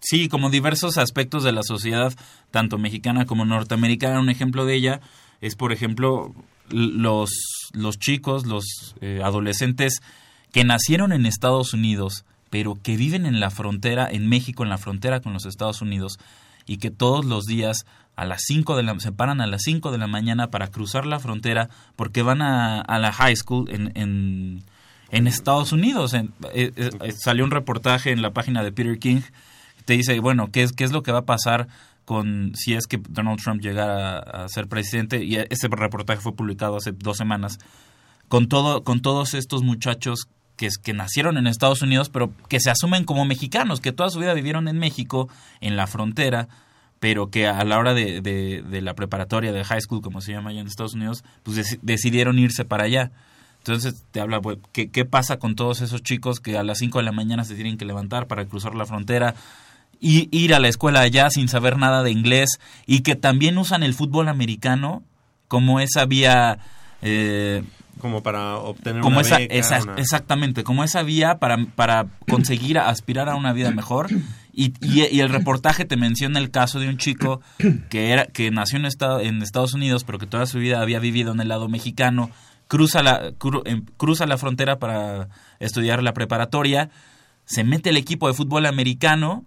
sí, 0.00 0.28
como 0.28 0.50
diversos 0.50 0.98
aspectos 0.98 1.44
de 1.44 1.52
la 1.52 1.62
sociedad, 1.62 2.12
tanto 2.50 2.78
mexicana 2.78 3.26
como 3.26 3.44
norteamericana. 3.44 4.20
Un 4.20 4.30
ejemplo 4.30 4.64
de 4.64 4.74
ella 4.74 5.00
es, 5.40 5.56
por 5.56 5.72
ejemplo, 5.72 6.34
los, 6.70 7.30
los 7.72 7.98
chicos, 7.98 8.46
los 8.46 8.94
eh, 9.00 9.20
adolescentes 9.22 10.00
que 10.52 10.64
nacieron 10.64 11.12
en 11.12 11.26
Estados 11.26 11.72
Unidos, 11.74 12.24
pero 12.50 12.76
que 12.82 12.96
viven 12.96 13.26
en 13.26 13.40
la 13.40 13.50
frontera, 13.50 14.08
en 14.10 14.28
México, 14.28 14.62
en 14.62 14.70
la 14.70 14.78
frontera 14.78 15.20
con 15.20 15.32
los 15.32 15.46
Estados 15.46 15.82
Unidos, 15.82 16.18
y 16.66 16.78
que 16.78 16.90
todos 16.90 17.24
los 17.24 17.46
días 17.46 17.84
a 18.16 18.24
las 18.24 18.42
5 18.46 18.76
de 18.76 18.82
la, 18.82 19.00
se 19.00 19.12
paran 19.12 19.40
a 19.40 19.46
las 19.46 19.62
5 19.62 19.90
de 19.92 19.98
la 19.98 20.06
mañana 20.06 20.50
para 20.50 20.68
cruzar 20.68 21.06
la 21.06 21.20
frontera 21.20 21.70
porque 21.96 22.22
van 22.22 22.42
a, 22.42 22.80
a 22.80 22.98
la 22.98 23.12
high 23.12 23.34
school 23.34 23.70
en, 23.70 23.92
en, 23.94 24.62
en 25.10 25.26
Estados 25.26 25.72
Unidos. 25.72 26.14
Eh, 26.14 26.28
eh, 26.52 27.12
salió 27.16 27.44
un 27.44 27.50
reportaje 27.50 28.10
en 28.10 28.22
la 28.22 28.32
página 28.32 28.62
de 28.62 28.72
Peter 28.72 28.98
King 28.98 29.20
que 29.78 29.82
te 29.84 29.92
dice, 29.94 30.18
bueno, 30.20 30.50
¿qué 30.52 30.62
es, 30.62 30.72
qué 30.72 30.84
es 30.84 30.92
lo 30.92 31.02
que 31.02 31.12
va 31.12 31.20
a 31.20 31.24
pasar 31.24 31.68
con 32.04 32.52
si 32.54 32.74
es 32.74 32.86
que 32.86 33.00
Donald 33.08 33.40
Trump 33.42 33.60
llegara 33.60 34.18
a, 34.18 34.48
ser 34.48 34.66
presidente 34.68 35.22
y 35.24 35.36
ese 35.36 35.68
reportaje 35.68 36.20
fue 36.20 36.34
publicado 36.34 36.76
hace 36.76 36.92
dos 36.92 37.16
semanas 37.16 37.58
con 38.28 38.48
todo 38.48 38.82
con 38.84 39.00
todos 39.00 39.34
estos 39.34 39.62
muchachos 39.62 40.28
que, 40.56 40.68
que 40.82 40.92
nacieron 40.92 41.38
en 41.38 41.46
Estados 41.46 41.82
Unidos 41.82 42.10
pero 42.10 42.32
que 42.48 42.60
se 42.60 42.70
asumen 42.70 43.04
como 43.04 43.24
mexicanos 43.24 43.80
que 43.80 43.92
toda 43.92 44.10
su 44.10 44.18
vida 44.18 44.34
vivieron 44.34 44.68
en 44.68 44.78
México 44.78 45.28
en 45.60 45.76
la 45.76 45.86
frontera 45.86 46.48
pero 46.98 47.30
que 47.30 47.46
a 47.46 47.64
la 47.64 47.78
hora 47.78 47.94
de, 47.94 48.20
de, 48.20 48.80
la 48.82 48.94
preparatoria 48.94 49.52
de 49.52 49.64
high 49.64 49.80
school 49.80 50.02
como 50.02 50.20
se 50.20 50.32
llama 50.32 50.50
allá 50.50 50.60
en 50.60 50.66
Estados 50.66 50.94
Unidos 50.94 51.24
pues 51.42 51.78
decidieron 51.82 52.38
irse 52.38 52.64
para 52.64 52.84
allá 52.84 53.12
entonces 53.60 54.04
te 54.10 54.20
habla, 54.20 54.40
pues, 54.40 54.58
¿qué, 54.72 54.90
¿qué 54.90 55.04
pasa 55.04 55.38
con 55.38 55.54
todos 55.54 55.82
esos 55.82 56.02
chicos 56.02 56.40
que 56.40 56.56
a 56.56 56.62
las 56.62 56.78
5 56.78 56.98
de 56.98 57.04
la 57.04 57.12
mañana 57.12 57.44
se 57.44 57.54
tienen 57.54 57.76
que 57.76 57.84
levantar 57.84 58.26
para 58.26 58.46
cruzar 58.46 58.74
la 58.74 58.86
frontera? 58.86 59.34
Y 60.00 60.28
ir 60.36 60.54
a 60.54 60.58
la 60.58 60.68
escuela 60.68 61.00
allá 61.00 61.30
sin 61.30 61.48
saber 61.48 61.76
nada 61.76 62.02
de 62.02 62.10
inglés 62.10 62.58
y 62.86 63.00
que 63.00 63.16
también 63.16 63.58
usan 63.58 63.82
el 63.82 63.94
fútbol 63.94 64.28
americano 64.28 65.02
como 65.46 65.78
esa 65.80 66.06
vía 66.06 66.58
eh, 67.02 67.62
como 68.00 68.22
para 68.22 68.56
obtener 68.56 69.02
una 69.04 69.20
esa, 69.20 69.78
exactamente 69.96 70.64
como 70.64 70.84
esa 70.84 71.02
vía 71.02 71.38
para, 71.38 71.58
para 71.74 72.06
conseguir 72.28 72.78
aspirar 72.78 73.28
a 73.28 73.36
una 73.36 73.52
vida 73.52 73.70
mejor. 73.70 74.08
Y, 74.52 74.74
y, 74.80 75.20
el 75.20 75.28
reportaje 75.28 75.84
te 75.84 75.96
menciona 75.96 76.40
el 76.40 76.50
caso 76.50 76.80
de 76.80 76.88
un 76.88 76.96
chico 76.96 77.40
que 77.88 78.10
era 78.10 78.26
que 78.26 78.50
nació 78.50 78.78
en, 78.78 78.84
estado, 78.84 79.20
en 79.20 79.42
Estados 79.42 79.74
Unidos 79.74 80.02
pero 80.02 80.18
que 80.18 80.26
toda 80.26 80.44
su 80.46 80.58
vida 80.58 80.80
había 80.80 80.98
vivido 80.98 81.32
en 81.32 81.40
el 81.40 81.48
lado 81.48 81.68
mexicano 81.68 82.30
cruza 82.66 83.02
la 83.02 83.32
em, 83.64 83.84
cruza 83.96 84.26
la 84.26 84.38
frontera 84.38 84.80
para 84.80 85.28
estudiar 85.60 86.02
la 86.02 86.14
preparatoria 86.14 86.90
se 87.44 87.62
mete 87.62 87.90
el 87.90 87.96
equipo 87.96 88.26
de 88.26 88.34
fútbol 88.34 88.66
americano 88.66 89.44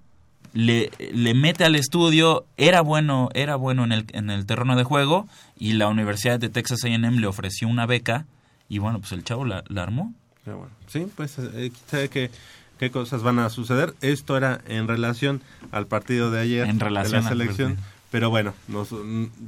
le, 0.54 0.92
le 1.12 1.34
mete 1.34 1.66
al 1.66 1.76
estudio, 1.76 2.46
era 2.58 2.82
bueno, 2.82 3.30
era 3.34 3.56
bueno 3.56 3.84
en 3.84 3.92
el, 3.92 4.06
en 4.14 4.30
el 4.30 4.46
terreno 4.46 4.76
de 4.76 4.84
juego 4.84 5.28
y 5.58 5.74
la 5.74 5.88
Universidad 5.88 6.40
de 6.40 6.50
Texas 6.50 6.84
A&M 6.84 7.20
le 7.20 7.28
ofreció 7.28 7.68
una 7.68 7.86
beca 7.86 8.26
y 8.70 8.78
bueno, 8.78 9.00
pues 9.00 9.12
el 9.12 9.24
chavo 9.24 9.46
la, 9.46 9.64
armó. 9.76 10.14
Sí, 10.88 11.08
pues 11.16 11.38
eh, 11.40 11.72
qué, 12.12 12.30
qué 12.78 12.92
cosas 12.92 13.24
van 13.24 13.40
a 13.40 13.50
suceder. 13.50 13.94
Esto 14.02 14.38
era 14.38 14.62
en 14.68 14.88
relación 14.88 15.42
al 15.72 15.88
partido 15.88 16.32
de 16.32 16.42
ayer 16.42 16.68
en 16.68 16.80
relación 16.80 17.24
de 17.24 17.24
la 17.24 17.30
selección, 17.30 17.78
pero 18.12 18.30
bueno, 18.30 18.54
nos, 18.68 18.90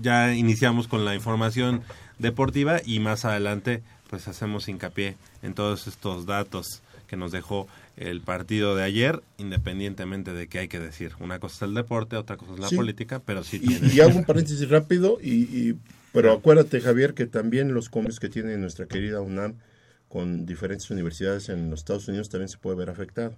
ya 0.02 0.34
iniciamos 0.34 0.88
con 0.88 1.06
la 1.06 1.16
información 1.16 1.84
deportiva 2.18 2.80
y 2.84 3.00
más 3.00 3.26
adelante 3.26 3.84
pues 4.10 4.28
hacemos 4.28 4.68
hincapié 4.70 5.18
en 5.44 5.54
todos 5.54 5.88
estos 5.88 6.26
datos 6.26 6.82
que 7.08 7.18
nos 7.18 7.32
dejó 7.32 7.68
el 7.98 8.22
partido 8.22 8.76
de 8.76 8.84
ayer, 8.84 9.22
independientemente 9.38 10.34
de 10.34 10.48
que 10.48 10.60
hay 10.60 10.68
que 10.68 10.80
decir. 10.80 11.14
Una 11.20 11.40
cosa 11.40 11.66
es 11.66 11.70
el 11.70 11.76
deporte, 11.76 12.18
otra 12.18 12.38
cosa 12.38 12.54
es 12.54 12.60
la 12.60 12.70
política, 12.70 13.22
pero 13.26 13.44
sí 13.44 13.62
y, 13.64 13.96
Y 13.96 14.02
hago 14.02 14.18
un 14.18 14.26
paréntesis 14.26 14.68
rápido, 14.70 15.18
y, 15.22 15.76
pero 16.12 16.34
acuérdate, 16.34 16.82
Javier, 16.82 17.14
que 17.14 17.26
también 17.26 17.74
los 17.74 17.90
convenios 17.90 18.20
que 18.20 18.30
tiene 18.30 18.58
nuestra 18.58 18.86
querida 18.86 19.22
UNAM 19.22 19.56
con 20.10 20.46
diferentes 20.46 20.90
universidades 20.92 21.50
en 21.50 21.70
los 21.70 21.80
Estados 21.80 22.08
Unidos 22.08 22.30
también 22.30 22.50
se 22.50 22.58
puede 22.58 22.78
ver 22.78 22.90
afectado. 22.90 23.38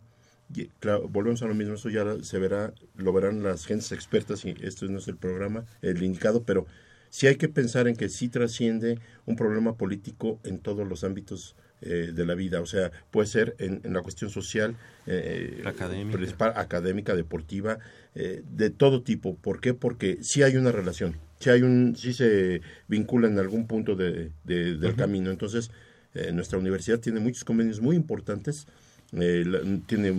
Y, 0.53 0.67
claro, 0.79 1.07
volvemos 1.07 1.41
a 1.41 1.47
lo 1.47 1.55
mismo, 1.55 1.75
eso 1.75 1.89
ya 1.89 2.05
se 2.23 2.39
verá, 2.39 2.73
lo 2.95 3.13
verán 3.13 3.43
las 3.43 3.65
gentes 3.65 3.91
expertas, 3.91 4.45
y 4.45 4.55
esto 4.61 4.87
no 4.87 4.99
es 4.99 5.07
el 5.07 5.17
programa, 5.17 5.65
el 5.81 6.01
indicado, 6.01 6.43
pero 6.43 6.65
sí 7.09 7.27
hay 7.27 7.35
que 7.35 7.49
pensar 7.49 7.87
en 7.87 7.95
que 7.95 8.09
sí 8.09 8.29
trasciende 8.29 8.99
un 9.25 9.35
problema 9.35 9.75
político 9.75 10.39
en 10.43 10.59
todos 10.59 10.87
los 10.87 11.03
ámbitos 11.03 11.55
eh, 11.81 12.11
de 12.11 12.25
la 12.25 12.33
vida, 12.33 12.59
o 12.59 12.65
sea, 12.65 12.91
puede 13.11 13.27
ser 13.27 13.55
en, 13.59 13.81
la 13.93 14.01
cuestión 14.01 14.31
social, 14.31 14.75
eh, 15.05 15.61
académica. 15.63 17.15
deportiva, 17.15 17.77
eh, 18.15 18.41
de 18.49 18.71
todo 18.71 19.03
tipo. 19.03 19.35
¿Por 19.35 19.61
qué? 19.61 19.75
Porque 19.75 20.17
sí 20.21 20.41
hay 20.41 20.55
una 20.55 20.71
relación, 20.71 21.15
sí, 21.39 21.51
hay 21.51 21.61
un, 21.61 21.95
sí 21.95 22.13
se 22.13 22.61
vincula 22.87 23.27
en 23.27 23.37
algún 23.37 23.67
punto 23.67 23.95
de, 23.95 24.31
del 24.43 24.95
camino. 24.95 25.29
Entonces, 25.29 25.69
nuestra 26.33 26.57
universidad 26.57 26.99
tiene 26.99 27.19
muchos 27.19 27.43
convenios 27.43 27.79
muy 27.79 27.95
importantes. 27.95 28.65
tiene 29.85 30.13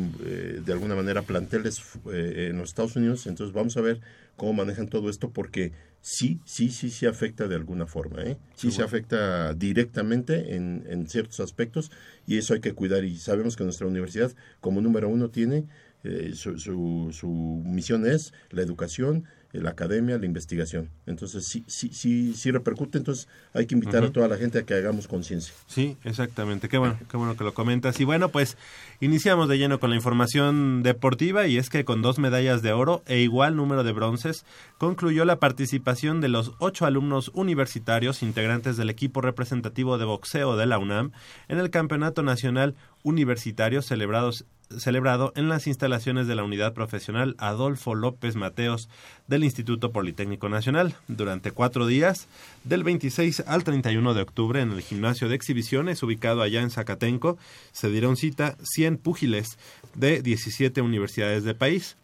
de 0.64 0.72
alguna 0.72 0.94
manera 0.94 1.22
planteles 1.22 1.82
en 2.06 2.56
los 2.56 2.68
Estados 2.68 2.94
Unidos, 2.94 3.26
entonces 3.26 3.52
vamos 3.52 3.76
a 3.76 3.80
ver 3.80 3.98
cómo 4.36 4.52
manejan 4.52 4.86
todo 4.86 5.10
esto 5.10 5.30
porque 5.30 5.72
sí, 6.00 6.40
sí, 6.44 6.70
sí, 6.70 6.90
sí 6.90 7.06
afecta 7.06 7.48
de 7.48 7.54
alguna 7.54 7.86
forma, 7.86 8.22
¿eh? 8.22 8.38
Sí, 8.54 8.70
se 8.70 8.82
afecta 8.82 9.54
directamente 9.54 10.54
en, 10.54 10.84
en, 10.88 11.08
ciertos 11.08 11.40
aspectos 11.40 11.90
y 12.26 12.38
eso 12.38 12.54
hay 12.54 12.60
que 12.60 12.74
cuidar 12.74 13.04
y 13.04 13.16
sabemos 13.16 13.56
que 13.56 13.64
nuestra 13.64 13.86
universidad 13.86 14.32
como 14.60 14.80
número 14.80 15.08
uno 15.08 15.30
tiene, 15.30 15.66
eh, 16.04 16.32
su, 16.34 16.58
su, 16.58 17.08
su 17.12 17.28
misión 17.28 18.06
es 18.06 18.32
la 18.50 18.62
educación, 18.62 19.24
la 19.52 19.70
academia, 19.70 20.18
la 20.18 20.26
investigación. 20.26 20.90
Entonces, 21.06 21.46
sí, 21.46 21.64
sí, 21.66 21.90
sí, 21.92 22.34
sí 22.34 22.50
repercute, 22.50 22.98
entonces 22.98 23.28
hay 23.54 23.66
que 23.66 23.74
invitar 23.74 24.04
a 24.04 24.10
toda 24.10 24.28
la 24.28 24.36
gente 24.36 24.58
a 24.58 24.62
que 24.62 24.74
hagamos 24.74 25.08
conciencia. 25.08 25.54
Sí, 25.66 25.96
exactamente. 26.04 26.68
Qué 26.68 26.76
bueno, 26.76 26.98
qué 27.10 27.16
bueno 27.16 27.36
que 27.36 27.44
lo 27.44 27.54
comentas. 27.54 27.98
Y 28.00 28.04
bueno, 28.04 28.28
pues 28.28 28.58
iniciamos 29.00 29.48
de 29.48 29.56
lleno 29.56 29.80
con 29.80 29.90
la 29.90 29.96
información 29.96 30.82
deportiva 30.82 31.46
y 31.46 31.56
es 31.56 31.70
que 31.70 31.84
con 31.84 32.02
dos 32.02 32.18
medallas 32.18 32.60
de 32.60 32.72
oro 32.72 33.02
e 33.06 33.20
igual 33.20 33.56
número 33.56 33.84
de 33.84 33.92
bronces, 33.92 34.44
concluyó 34.76 35.24
la 35.24 35.36
participación 35.36 36.20
de 36.20 36.28
los 36.28 36.52
ocho 36.58 36.84
alumnos 36.84 37.30
universitarios 37.34 38.22
integrantes 38.22 38.76
del 38.76 38.90
equipo 38.90 39.22
representativo 39.22 39.96
de 39.96 40.04
boxeo 40.04 40.56
de 40.56 40.66
la 40.66 40.78
UNAM 40.78 41.12
en 41.48 41.58
el 41.58 41.70
Campeonato 41.70 42.22
Nacional 42.22 42.74
Universitario 43.02 43.80
celebrados 43.80 44.44
celebrado 44.76 45.32
en 45.36 45.48
las 45.48 45.66
instalaciones 45.66 46.26
de 46.26 46.34
la 46.34 46.44
Unidad 46.44 46.74
Profesional 46.74 47.34
Adolfo 47.38 47.94
López 47.94 48.36
Mateos 48.36 48.88
del 49.26 49.44
Instituto 49.44 49.92
Politécnico 49.92 50.48
Nacional. 50.48 50.94
Durante 51.08 51.50
cuatro 51.50 51.86
días, 51.86 52.28
del 52.64 52.84
26 52.84 53.44
al 53.46 53.64
31 53.64 54.14
de 54.14 54.22
octubre, 54.22 54.60
en 54.60 54.72
el 54.72 54.82
gimnasio 54.82 55.28
de 55.28 55.34
exhibiciones 55.34 56.02
ubicado 56.02 56.42
allá 56.42 56.60
en 56.60 56.70
Zacatenco, 56.70 57.38
se 57.72 57.90
dieron 57.90 58.16
cita 58.16 58.56
100 58.62 58.98
púgiles 58.98 59.58
de 59.94 60.22
17 60.22 60.80
universidades 60.82 61.44
del 61.44 61.56
país. 61.56 61.96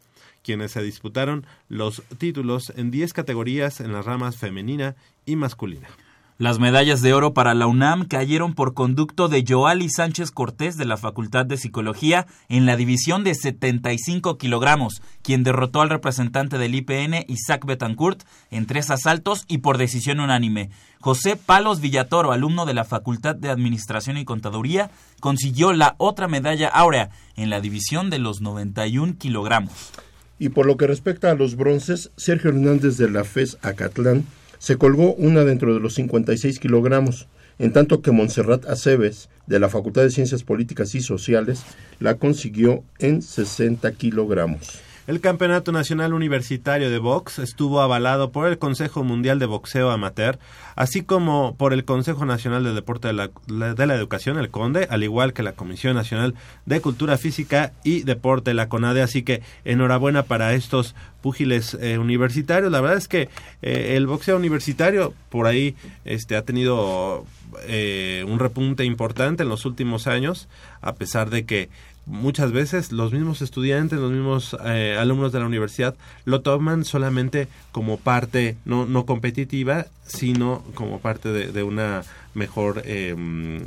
quienes 0.42 0.72
se 0.72 0.82
disputaron 0.82 1.46
los 1.70 2.02
títulos 2.18 2.70
en 2.76 2.90
10 2.90 3.14
categorías 3.14 3.80
en 3.80 3.94
las 3.94 4.04
ramas 4.04 4.36
femenina 4.36 4.94
y 5.24 5.36
masculina. 5.36 5.88
Las 6.36 6.58
medallas 6.58 7.00
de 7.00 7.14
oro 7.14 7.32
para 7.32 7.54
la 7.54 7.68
UNAM 7.68 8.06
cayeron 8.06 8.54
por 8.54 8.74
conducto 8.74 9.28
de 9.28 9.44
Joali 9.46 9.88
Sánchez 9.88 10.32
Cortés 10.32 10.76
de 10.76 10.84
la 10.84 10.96
Facultad 10.96 11.46
de 11.46 11.56
Psicología 11.56 12.26
en 12.48 12.66
la 12.66 12.76
división 12.76 13.22
de 13.22 13.36
75 13.36 14.36
kilogramos, 14.36 15.00
quien 15.22 15.44
derrotó 15.44 15.80
al 15.80 15.90
representante 15.90 16.58
del 16.58 16.74
IPN 16.74 17.24
Isaac 17.28 17.64
Betancourt 17.64 18.24
en 18.50 18.66
tres 18.66 18.90
asaltos 18.90 19.44
y 19.46 19.58
por 19.58 19.78
decisión 19.78 20.18
unánime. 20.18 20.70
José 20.98 21.36
Palos 21.36 21.80
Villatoro, 21.80 22.32
alumno 22.32 22.66
de 22.66 22.74
la 22.74 22.84
Facultad 22.84 23.36
de 23.36 23.50
Administración 23.50 24.16
y 24.16 24.24
Contaduría, 24.24 24.90
consiguió 25.20 25.72
la 25.72 25.94
otra 25.98 26.26
medalla 26.26 26.66
áurea 26.66 27.10
en 27.36 27.48
la 27.48 27.60
división 27.60 28.10
de 28.10 28.18
los 28.18 28.40
91 28.40 29.18
kilogramos. 29.18 29.92
Y 30.40 30.48
por 30.48 30.66
lo 30.66 30.76
que 30.76 30.88
respecta 30.88 31.30
a 31.30 31.36
los 31.36 31.54
bronces, 31.54 32.10
Sergio 32.16 32.50
Hernández 32.50 32.96
de 32.96 33.08
la 33.08 33.22
FES 33.22 33.56
Acatlán 33.62 34.24
se 34.64 34.78
colgó 34.78 35.12
una 35.16 35.44
dentro 35.44 35.74
de 35.74 35.80
los 35.80 35.92
56 35.92 36.58
kilogramos, 36.58 37.28
en 37.58 37.74
tanto 37.74 38.00
que 38.00 38.12
Montserrat 38.12 38.64
Aceves, 38.64 39.28
de 39.46 39.60
la 39.60 39.68
Facultad 39.68 40.00
de 40.00 40.10
Ciencias 40.10 40.42
Políticas 40.42 40.94
y 40.94 41.02
Sociales, 41.02 41.64
la 42.00 42.14
consiguió 42.14 42.82
en 42.98 43.20
60 43.20 43.92
kilogramos. 43.92 44.80
El 45.06 45.20
Campeonato 45.20 45.70
Nacional 45.70 46.14
Universitario 46.14 46.88
de 46.88 46.98
Box 46.98 47.38
estuvo 47.38 47.82
avalado 47.82 48.32
por 48.32 48.48
el 48.48 48.56
Consejo 48.56 49.04
Mundial 49.04 49.38
de 49.38 49.44
Boxeo 49.44 49.90
Amateur, 49.90 50.38
así 50.76 51.02
como 51.02 51.56
por 51.56 51.74
el 51.74 51.84
Consejo 51.84 52.24
Nacional 52.24 52.64
de 52.64 52.72
Deporte 52.72 53.08
de 53.08 53.12
la, 53.12 53.30
de 53.74 53.86
la 53.86 53.94
Educación, 53.96 54.38
el 54.38 54.48
CONDE, 54.48 54.86
al 54.88 55.02
igual 55.02 55.34
que 55.34 55.42
la 55.42 55.52
Comisión 55.52 55.94
Nacional 55.94 56.34
de 56.64 56.80
Cultura 56.80 57.18
Física 57.18 57.74
y 57.84 58.00
Deporte, 58.04 58.54
la 58.54 58.70
CONADE. 58.70 59.02
Así 59.02 59.22
que 59.22 59.42
enhorabuena 59.66 60.22
para 60.22 60.54
estos 60.54 60.94
púgiles 61.20 61.76
eh, 61.80 61.98
universitarios. 61.98 62.72
La 62.72 62.80
verdad 62.80 62.96
es 62.96 63.08
que 63.08 63.28
eh, 63.60 63.96
el 63.96 64.06
boxeo 64.06 64.36
universitario 64.36 65.12
por 65.28 65.46
ahí 65.46 65.74
este, 66.06 66.34
ha 66.34 66.46
tenido 66.46 67.26
eh, 67.66 68.24
un 68.26 68.38
repunte 68.38 68.84
importante 68.84 69.42
en 69.42 69.48
los 69.48 69.64
últimos 69.66 70.06
años, 70.06 70.48
a 70.80 70.94
pesar 70.94 71.30
de 71.30 71.44
que 71.44 71.68
muchas 72.06 72.52
veces 72.52 72.92
los 72.92 73.12
mismos 73.12 73.42
estudiantes, 73.42 73.98
los 73.98 74.12
mismos 74.12 74.56
eh, 74.64 74.96
alumnos 74.98 75.32
de 75.32 75.40
la 75.40 75.46
universidad 75.46 75.94
lo 76.24 76.40
toman 76.42 76.84
solamente 76.84 77.48
como 77.72 77.96
parte 77.98 78.56
no, 78.64 78.86
no 78.86 79.06
competitiva, 79.06 79.86
sino 80.06 80.62
como 80.74 81.00
parte 81.00 81.30
de, 81.30 81.52
de 81.52 81.62
una 81.62 82.02
mejor 82.34 82.82
eh, 82.84 83.14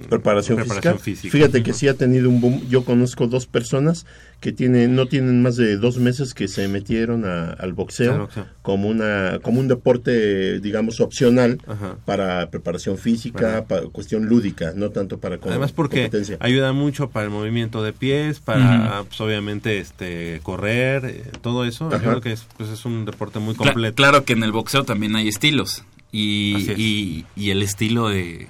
preparación, 0.10 0.60
física. 1.00 1.32
Fíjate 1.32 1.64
que 1.64 1.74
sí 1.74 1.88
ha 1.88 1.94
tenido 1.94 2.30
un 2.30 2.42
boom. 2.42 2.68
Yo 2.70 2.86
conozco 2.86 3.28
dos 3.28 3.48
personas 3.48 4.06
que 4.40 4.52
tienen 4.52 4.96
no 4.96 5.08
tienen 5.08 5.42
más 5.42 5.56
de 5.56 5.78
dos 5.78 5.98
meses 5.98 6.34
que 6.34 6.48
se 6.48 6.68
metieron 6.68 7.26
al 7.26 7.74
boxeo 7.74 8.30
como 8.62 8.88
una 8.88 9.40
como 9.42 9.60
un 9.60 9.68
deporte 9.68 10.60
digamos 10.60 11.02
opcional 11.02 11.60
para 12.06 12.50
preparación 12.52 12.98
física, 12.98 13.66
para 13.66 13.88
cuestión 13.88 14.28
lúdica, 14.28 14.74
no 14.76 14.92
tanto 14.92 15.20
para 15.20 15.40
además 15.42 15.72
porque 15.72 16.10
ayuda 16.40 16.74
mucho 16.74 17.10
para 17.10 17.26
el 17.26 17.32
movimiento 17.32 17.82
de 17.82 17.94
pies, 17.94 18.40
para 18.40 19.04
pues, 19.08 19.20
obviamente 19.22 19.80
este 19.80 20.40
correr, 20.44 21.06
eh, 21.06 21.24
todo 21.42 21.66
eso. 21.66 21.90
creo 21.90 22.22
que 22.22 22.34
es, 22.34 22.46
pues, 22.58 22.70
es 22.70 22.86
un 22.86 23.06
deporte 23.06 23.40
muy 23.40 23.56
completo. 23.56 23.96
claro 23.96 24.24
que 24.24 24.34
en 24.34 24.44
el 24.44 24.52
boxeo 24.52 24.84
también 24.84 25.16
hay 25.16 25.28
estilos 25.28 25.84
y, 26.12 27.26
y, 27.36 27.50
el 27.50 27.62
estilo 27.62 28.08
de, 28.08 28.48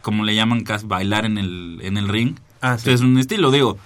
como 0.00 0.24
le 0.24 0.34
llaman, 0.34 0.64
bailar 0.84 1.24
en 1.24 1.38
el, 1.38 1.78
en 1.82 1.96
el 1.96 2.08
ring. 2.08 2.36
Ah, 2.62 2.76
Es 2.84 3.00
un 3.00 3.18
estilo, 3.18 3.50
digo, 3.50 3.78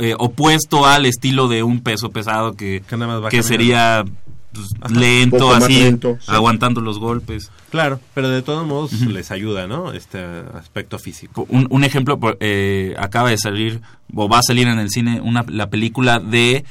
eh, 0.00 0.14
opuesto 0.18 0.86
al 0.86 1.06
estilo 1.06 1.48
de 1.48 1.62
un 1.62 1.80
peso 1.80 2.10
pesado 2.10 2.54
que, 2.54 2.82
que, 3.30 3.42
sería 3.42 4.04
pues, 4.52 4.72
lento, 4.90 5.52
así, 5.52 5.98
aguantando 6.26 6.80
los 6.80 6.98
golpes. 6.98 7.50
Claro, 7.70 8.00
pero 8.14 8.28
de 8.28 8.42
todos 8.42 8.66
modos 8.66 8.92
les 9.02 9.30
ayuda, 9.30 9.66
¿no? 9.66 9.92
Este 9.92 10.18
aspecto 10.54 10.98
físico. 10.98 11.46
Un, 11.48 11.66
un 11.70 11.84
ejemplo, 11.84 12.18
eh, 12.40 12.94
acaba 12.98 13.30
de 13.30 13.38
salir, 13.38 13.80
o 14.14 14.28
va 14.28 14.38
a 14.38 14.42
salir 14.42 14.68
en 14.68 14.78
el 14.78 14.90
cine, 14.90 15.20
una, 15.20 15.44
la 15.48 15.68
película 15.68 16.20
de 16.20 16.64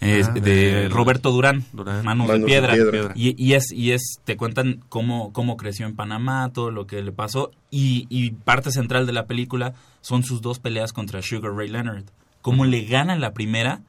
es 0.00 0.28
ah, 0.28 0.32
de, 0.32 0.88
Roberto 0.90 1.30
Durán, 1.32 1.64
Manos, 2.04 2.28
de, 2.28 2.40
piedra. 2.40 2.74
Y, 3.14 3.54
es 3.54 3.72
y 3.72 3.92
es 3.92 4.20
te 4.24 4.36
cuentan 4.36 4.82
cómo 4.88 5.32
cómo 5.32 5.56
creció 5.56 5.86
en 5.86 5.96
Panamá, 5.96 6.50
todo 6.52 6.70
lo 6.70 6.86
que 6.86 7.02
le 7.02 7.12
pasó. 7.12 7.50
Y, 7.70 8.32
parte 8.44 8.70
central 8.70 9.06
de 9.06 9.12
la 9.12 9.26
película 9.26 9.74
son 10.02 10.22
sus 10.22 10.42
dos 10.42 10.58
peleas 10.58 10.92
contra 10.92 11.22
Sugar 11.22 11.52
Ray 11.54 11.68
Leonard. 11.68 12.04
Cómo 12.42 12.64
le 12.64 12.84
ganan 12.84 13.20
la 13.20 13.32
primera 13.32 13.80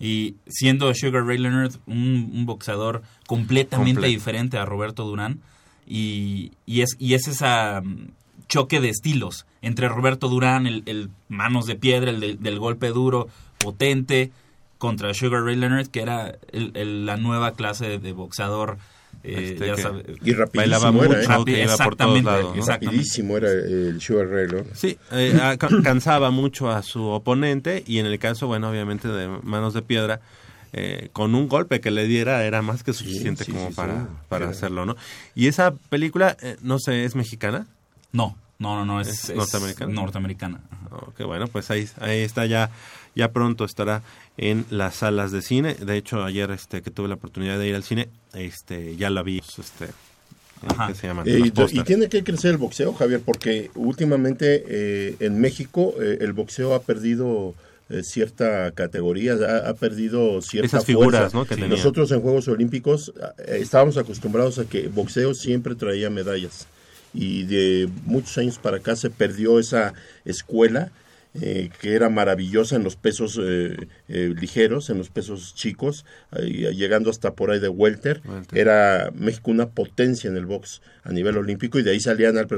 y 0.00 0.34
siendo 0.48 0.92
Sugar 0.94 1.24
Ray 1.24 1.38
Leonard 1.38 1.74
un, 1.86 2.44
boxeador 2.44 3.02
completamente 3.26 4.06
diferente 4.08 4.58
a 4.58 4.64
Roberto 4.64 5.04
Durán. 5.04 5.40
Y, 5.86 6.52
es 6.66 6.96
y 6.98 7.14
es 7.14 7.28
esa 7.28 7.82
mm, 7.82 8.08
choque 8.48 8.80
de 8.80 8.88
estilos 8.88 9.46
entre 9.62 9.88
Roberto 9.88 10.28
Durán, 10.28 10.66
el, 10.66 11.10
manos 11.28 11.66
de 11.66 11.76
piedra, 11.76 12.10
el 12.10 12.42
del 12.42 12.58
golpe 12.58 12.88
duro, 12.88 13.28
potente, 13.58 14.32
contra 14.82 15.14
Sugar 15.14 15.44
Ray 15.44 15.54
Leonard, 15.54 15.86
que 15.86 16.02
era 16.02 16.34
la 16.50 17.16
nueva 17.16 17.52
clase 17.52 18.00
de, 18.00 18.12
boxeador. 18.12 18.78
Eh, 19.22 19.52
este 19.52 19.68
y 20.24 20.32
rapidísimo 20.32 21.04
era, 21.04 21.20
¿eh? 21.20 21.62
exactamente, 21.62 22.30
Rapidísimo 22.66 23.36
era 23.36 23.52
el 23.52 24.00
Sugar 24.00 24.26
Ray 24.26 24.48
Leonard. 24.48 24.74
Sí, 24.74 24.98
eh, 25.12 25.38
cansaba 25.84 26.32
mucho 26.32 26.68
a 26.68 26.82
su 26.82 27.04
oponente 27.04 27.84
y 27.86 28.00
en 28.00 28.06
el 28.06 28.18
caso, 28.18 28.48
bueno, 28.48 28.70
obviamente 28.70 29.06
de 29.06 29.28
manos 29.28 29.72
de 29.72 29.82
piedra, 29.82 30.20
eh, 30.72 31.10
con 31.12 31.36
un 31.36 31.46
golpe 31.46 31.80
que 31.80 31.92
le 31.92 32.08
diera 32.08 32.44
era 32.44 32.60
más 32.60 32.82
que 32.82 32.92
suficiente 32.92 33.44
como 33.44 33.70
para, 33.70 34.08
para 34.28 34.48
hacerlo, 34.48 34.84
¿no? 34.84 34.96
Y 35.36 35.46
esa 35.46 35.74
película, 35.90 36.36
no 36.60 36.80
sé, 36.80 37.04
¿es 37.04 37.14
mexicana? 37.14 37.68
No, 38.10 38.36
no, 38.58 38.74
no, 38.76 38.84
no, 38.84 39.00
es, 39.00 39.32
norteamericana. 39.32 39.92
norteamericana. 39.92 40.60
Oh, 40.90 41.12
bueno, 41.24 41.46
pues 41.46 41.70
ahí, 41.70 41.88
ahí 42.00 42.22
está 42.22 42.46
ya, 42.46 42.70
ya 43.14 43.30
pronto 43.30 43.64
estará 43.64 44.02
en 44.36 44.64
las 44.70 44.96
salas 44.96 45.32
de 45.32 45.42
cine. 45.42 45.74
De 45.74 45.96
hecho, 45.96 46.24
ayer 46.24 46.50
este 46.50 46.82
que 46.82 46.90
tuve 46.90 47.08
la 47.08 47.14
oportunidad 47.14 47.58
de 47.58 47.68
ir 47.68 47.74
al 47.74 47.82
cine, 47.82 48.08
este 48.34 48.96
ya 48.96 49.10
la 49.10 49.22
vi. 49.22 49.38
Este, 49.38 49.88
se 50.94 51.08
eh, 51.08 51.52
y, 51.72 51.82
tiene 51.82 52.08
que 52.08 52.22
crecer 52.22 52.52
el 52.52 52.56
boxeo, 52.56 52.92
Javier, 52.92 53.20
porque 53.24 53.70
últimamente 53.74 54.64
eh, 54.68 55.16
en 55.18 55.40
México 55.40 55.94
eh, 56.00 56.18
el 56.20 56.32
boxeo 56.32 56.74
ha 56.74 56.82
perdido 56.82 57.54
cierta 58.02 58.70
categoría, 58.70 59.34
ha, 59.66 59.74
perdido 59.74 60.40
cierta 60.40 60.66
Esas 60.66 60.86
figuras, 60.86 61.34
¿no? 61.34 61.44
Nosotros 61.68 62.10
en 62.12 62.22
Juegos 62.22 62.48
Olímpicos 62.48 63.12
estábamos 63.46 63.98
acostumbrados 63.98 64.58
a 64.58 64.64
que 64.64 64.88
boxeo 64.88 65.34
siempre 65.34 65.74
traía 65.74 66.08
medallas. 66.08 66.66
Y 67.12 67.42
de 67.42 67.90
muchos 68.06 68.38
años 68.38 68.58
para 68.58 68.78
acá 68.78 68.96
se 68.96 69.10
perdió 69.10 69.58
esa 69.58 69.92
escuela 70.24 70.90
eh, 71.40 71.70
que 71.80 71.94
era 71.94 72.10
maravillosa 72.10 72.76
en 72.76 72.84
los 72.84 72.96
pesos 72.96 73.40
eh, 73.42 73.88
eh, 74.08 74.34
ligeros, 74.38 74.90
en 74.90 74.98
los 74.98 75.08
pesos 75.08 75.54
chicos, 75.54 76.04
llegando 76.42 77.08
hasta 77.08 77.34
por 77.34 77.50
ahí 77.50 77.58
de 77.58 77.70
welter. 77.70 78.20
Era 78.52 79.10
México 79.14 79.50
una 79.50 79.70
potencia 79.70 80.28
en 80.28 80.36
el 80.36 80.44
box 80.44 80.82
a 81.04 81.10
nivel 81.10 81.38
olímpico 81.38 81.78
y 81.78 81.82
de 81.82 81.92
ahí 81.92 82.00
salían 82.00 82.36
al 82.36 82.48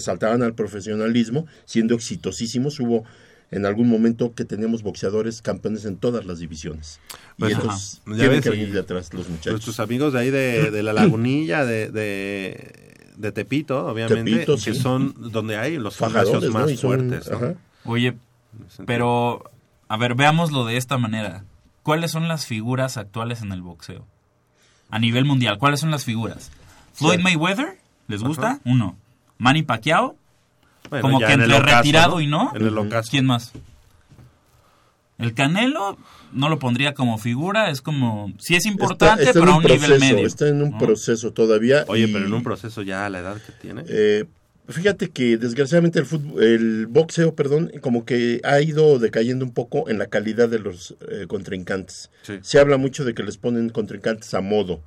saltaban 0.00 0.42
al 0.42 0.54
profesionalismo, 0.54 1.46
siendo 1.66 1.94
exitosísimos. 1.94 2.80
Hubo 2.80 3.04
en 3.50 3.66
algún 3.66 3.90
momento 3.90 4.34
que 4.34 4.46
teníamos 4.46 4.82
boxeadores 4.82 5.42
campeones 5.42 5.84
en 5.84 5.98
todas 5.98 6.24
las 6.24 6.38
divisiones. 6.38 7.00
y 7.36 7.40
pues, 7.40 7.52
estos 7.52 8.00
tienen 8.04 8.40
que 8.40 8.50
venir 8.50 8.72
de 8.72 8.80
atrás 8.80 9.12
los 9.12 9.28
muchachos. 9.28 9.52
Nuestros 9.52 9.80
amigos 9.80 10.14
de 10.14 10.18
ahí 10.18 10.30
de, 10.30 10.82
la 10.82 10.94
lagunilla, 10.94 11.66
de, 11.66 11.90
de, 11.90 13.32
Tepito, 13.32 13.86
obviamente, 13.86 14.46
que 14.46 14.74
son 14.74 15.14
donde 15.30 15.56
hay 15.56 15.76
los 15.76 15.98
gimnasios 15.98 16.48
más 16.48 16.80
fuertes. 16.80 17.30
Oye, 17.84 18.16
pero, 18.86 19.50
a 19.88 19.96
ver, 19.96 20.14
veámoslo 20.14 20.64
de 20.64 20.76
esta 20.76 20.98
manera. 20.98 21.44
¿Cuáles 21.82 22.10
son 22.10 22.28
las 22.28 22.46
figuras 22.46 22.96
actuales 22.96 23.42
en 23.42 23.52
el 23.52 23.62
boxeo? 23.62 24.06
A 24.90 24.98
nivel 24.98 25.24
mundial, 25.24 25.58
¿cuáles 25.58 25.80
son 25.80 25.90
las 25.90 26.04
figuras? 26.04 26.50
Floyd 26.92 27.20
Mayweather, 27.20 27.78
¿les 28.06 28.22
gusta? 28.22 28.60
Uno. 28.64 28.96
Manny 29.38 29.62
Pacquiao, 29.62 30.16
como 31.00 31.18
que 31.18 31.32
entre 31.32 31.58
retirado 31.60 32.20
y 32.20 32.26
no. 32.26 32.52
¿Quién 33.10 33.26
más? 33.26 33.52
El 35.18 35.34
Canelo 35.34 35.96
no 36.32 36.48
lo 36.48 36.58
pondría 36.58 36.94
como 36.94 37.18
figura, 37.18 37.70
es 37.70 37.80
como, 37.80 38.32
sí 38.38 38.56
es 38.56 38.66
importante, 38.66 39.30
pero 39.32 39.52
a 39.52 39.56
un 39.56 39.64
nivel 39.64 40.00
medio. 40.00 40.26
Está 40.26 40.48
en 40.48 40.62
un 40.62 40.76
proceso 40.78 41.32
todavía. 41.32 41.84
Oye, 41.88 42.08
pero 42.08 42.26
en 42.26 42.34
un 42.34 42.42
proceso 42.42 42.82
ya 42.82 43.06
a 43.06 43.10
la 43.10 43.20
edad 43.20 43.40
que 43.40 43.52
tiene. 43.52 43.84
Eh, 43.88 44.24
Fíjate 44.66 45.10
que 45.10 45.36
desgraciadamente 45.36 45.98
el, 45.98 46.06
fútbol, 46.06 46.42
el 46.42 46.86
boxeo, 46.86 47.34
perdón, 47.34 47.70
como 47.82 48.06
que 48.06 48.40
ha 48.44 48.62
ido 48.62 48.98
decayendo 48.98 49.44
un 49.44 49.52
poco 49.52 49.90
en 49.90 49.98
la 49.98 50.06
calidad 50.06 50.48
de 50.48 50.58
los 50.58 50.96
eh, 51.10 51.26
contrincantes. 51.28 52.10
Se 52.40 52.58
habla 52.58 52.78
mucho 52.78 53.04
de 53.04 53.14
que 53.14 53.22
les 53.22 53.36
ponen 53.36 53.68
contrincantes 53.68 54.32
a 54.32 54.40
modo, 54.40 54.80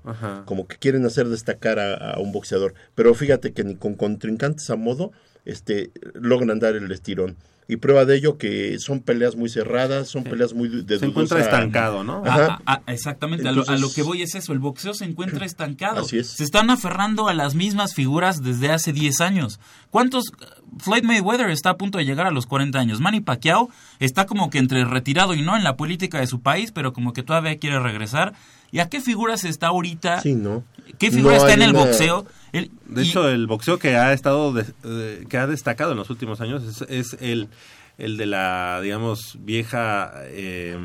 como 0.46 0.68
que 0.68 0.78
quieren 0.78 1.06
hacer 1.06 1.28
destacar 1.28 1.78
a, 1.80 2.18
un 2.20 2.32
boxeador. 2.32 2.74
Pero 2.96 3.14
fíjate 3.14 3.54
que 3.54 3.64
ni 3.64 3.76
con 3.76 3.94
contrincantes 3.94 4.68
a 4.72 4.76
modo 4.76 5.12
este, 5.46 5.92
logran 6.16 6.58
dar 6.58 6.76
el 6.76 6.92
estirón. 6.92 7.36
Y 7.70 7.76
prueba 7.78 8.06
de 8.06 8.16
ello 8.16 8.38
que 8.38 8.80
son 8.80 9.02
peleas 9.02 9.36
muy 9.36 9.50
cerradas, 9.50 10.08
son 10.08 10.24
peleas 10.24 10.54
muy 10.54 10.70
de 10.70 11.00
Se 11.00 11.06
encuentra 11.06 11.42
estancado, 11.42 12.02
¿no? 12.06 12.24
Ajá. 12.26 12.60
Ah, 12.66 12.82
ah, 12.86 12.92
exactamente, 12.92 13.46
a 13.46 13.52
lo- 13.52 13.64
a, 13.70 13.76
que 13.94 14.04
voy 14.04 14.22
es 14.22 14.36
eso, 14.36 14.54
el 14.54 14.60
boxeo 14.60 14.94
se 14.94 15.04
encuentra 15.04 15.46
estancado. 15.46 16.00
Así 16.02 16.18
es. 16.18 16.28
Se 16.28 16.46
están 16.46 16.70
aferrando 16.70 17.28
a 17.28 17.34
las 17.34 17.56
mismas 17.56 17.94
figuras 17.94 18.42
desde 18.42 18.72
hace 18.72 18.94
10 18.94 19.20
años. 19.20 19.60
¿Cuántos? 19.90 20.32
Floyd 20.80 21.04
Mayweather 21.04 21.50
está 21.50 21.72
a 21.72 21.78
punto 21.78 21.98
de 21.98 22.06
llegar 22.06 22.26
a 22.26 22.32
los 22.32 22.46
40 22.46 22.80
años. 22.80 23.02
Manny 23.02 23.20
Pacquiao 23.20 23.70
está 24.00 24.26
como 24.26 24.50
que 24.50 24.60
entre 24.60 24.86
retirado 24.86 25.34
y 25.34 25.42
no 25.42 25.58
en 25.58 25.64
la 25.66 25.76
política 25.76 26.20
de 26.22 26.28
su 26.28 26.42
país, 26.42 26.72
pero 26.72 26.94
como 26.94 27.12
que 27.12 27.24
todavía 27.24 27.58
quiere 27.58 27.80
regresar. 27.80 28.34
¿Y 28.72 28.80
a 28.80 28.88
qué 28.90 29.02
figuras 29.02 29.44
está 29.44 29.68
ahorita? 29.68 30.22
Sí, 30.22 30.36
¿no? 30.36 30.64
¿Qué 31.00 31.12
figura 31.12 31.36
No 31.36 31.42
está 31.42 31.54
en 31.54 31.62
el 31.64 31.72
una- 31.72 31.80
boxeo? 31.80 32.26
El- 32.54 32.72
De 32.86 33.04
y- 33.04 33.08
hecho, 33.10 33.28
el 33.30 33.48
boxeo 33.48 33.78
que 33.80 33.96
ha 33.98 34.14
estado, 34.14 34.54
de- 34.54 35.26
que 35.30 35.38
ha 35.38 35.48
destacado 35.48 35.92
en 35.92 35.98
los 35.98 36.10
últimos 36.10 36.42
años 36.42 36.64
es, 36.64 36.82
es 36.90 37.18
el, 37.22 37.48
el 37.98 38.18
de 38.18 38.26
la, 38.26 38.80
digamos, 38.82 39.38
vieja 39.40 40.12
eh, 40.26 40.78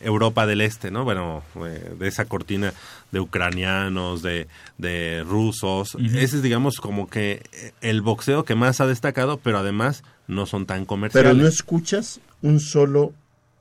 Europa 0.00 0.46
del 0.46 0.60
Este, 0.60 0.90
¿no? 0.90 1.04
Bueno, 1.04 1.42
eh, 1.66 1.94
de 1.98 2.08
esa 2.08 2.24
cortina 2.26 2.72
de 3.12 3.20
ucranianos, 3.20 4.22
de, 4.22 4.48
de 4.78 5.22
rusos. 5.26 5.96
Ese 6.00 6.36
es, 6.36 6.42
digamos, 6.42 6.76
como 6.76 7.08
que 7.08 7.72
el 7.80 8.02
boxeo 8.02 8.44
que 8.44 8.54
más 8.54 8.80
ha 8.80 8.86
destacado, 8.86 9.38
pero 9.38 9.58
además 9.58 10.02
no 10.26 10.46
son 10.46 10.66
tan 10.66 10.84
comerciales. 10.84 11.30
Pero 11.32 11.42
no 11.42 11.46
escuchas 11.48 12.20
un 12.42 12.60
solo 12.60 13.12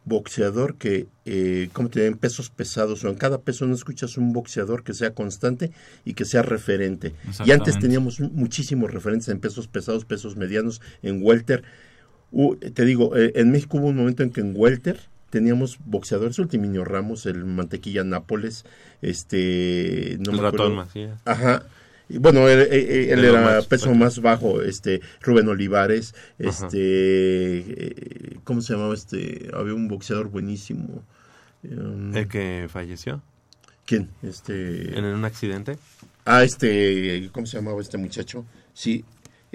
boxeador 0.05 0.75
que, 0.75 1.07
eh, 1.25 1.69
¿cómo 1.73 1.89
te 1.89 2.11
pesos 2.15 2.49
pesados 2.49 3.03
o 3.03 3.09
en 3.09 3.15
cada 3.15 3.41
peso 3.41 3.65
no 3.65 3.73
escuchas 3.73 4.17
un 4.17 4.33
boxeador 4.33 4.83
que 4.83 4.93
sea 4.93 5.13
constante 5.13 5.71
y 6.05 6.13
que 6.13 6.25
sea 6.25 6.41
referente. 6.41 7.13
Y 7.45 7.51
antes 7.51 7.79
teníamos 7.79 8.19
muchísimos 8.19 8.91
referentes 8.91 9.29
en 9.29 9.39
pesos 9.39 9.67
pesados, 9.67 10.05
pesos 10.05 10.35
medianos, 10.35 10.81
en 11.01 11.21
welter. 11.21 11.63
Uh, 12.31 12.55
te 12.55 12.85
digo, 12.85 13.15
eh, 13.15 13.31
en 13.35 13.51
México 13.51 13.77
hubo 13.77 13.87
un 13.87 13.95
momento 13.95 14.23
en 14.23 14.31
que 14.31 14.41
en 14.41 14.53
welter 14.55 14.99
teníamos 15.29 15.79
boxeadores, 15.85 16.37
Ultiminio 16.37 16.83
Ramos, 16.85 17.25
el 17.25 17.45
Mantequilla 17.45 18.03
Nápoles, 18.03 18.65
este... 19.01 20.17
No 20.19 20.31
el 20.31 20.37
me 20.37 20.43
ratón. 20.43 20.75
Macías. 20.75 21.19
Ajá. 21.25 21.63
Y 22.09 22.17
Bueno, 22.17 22.47
él, 22.47 22.59
él- 22.71 22.71
él 22.71 23.07
De 23.07 23.15
los 23.15 23.25
era 23.35 23.41
más 23.41 23.67
peso 23.67 23.93
más 23.95 24.19
bajo, 24.19 24.61
este 24.61 25.01
Rubén 25.21 25.47
Olivares, 25.47 26.13
este 26.37 26.77
eh, 27.59 28.37
¿cómo 28.43 28.61
se 28.61 28.73
llamaba 28.73 28.93
este? 28.93 29.49
Había 29.53 29.73
un 29.73 29.87
boxeador 29.87 30.29
buenísimo. 30.29 31.03
Um, 31.63 32.15
El 32.15 32.27
que 32.27 32.67
falleció 32.69 33.21
¿Quién? 33.85 34.09
Este 34.21 34.97
en 34.97 35.05
un 35.05 35.23
accidente. 35.25 35.77
Ah, 36.25 36.43
este, 36.43 37.29
¿cómo 37.31 37.45
se 37.45 37.57
llamaba 37.57 37.81
este 37.81 37.97
muchacho? 37.97 38.45
Sí, 38.73 39.03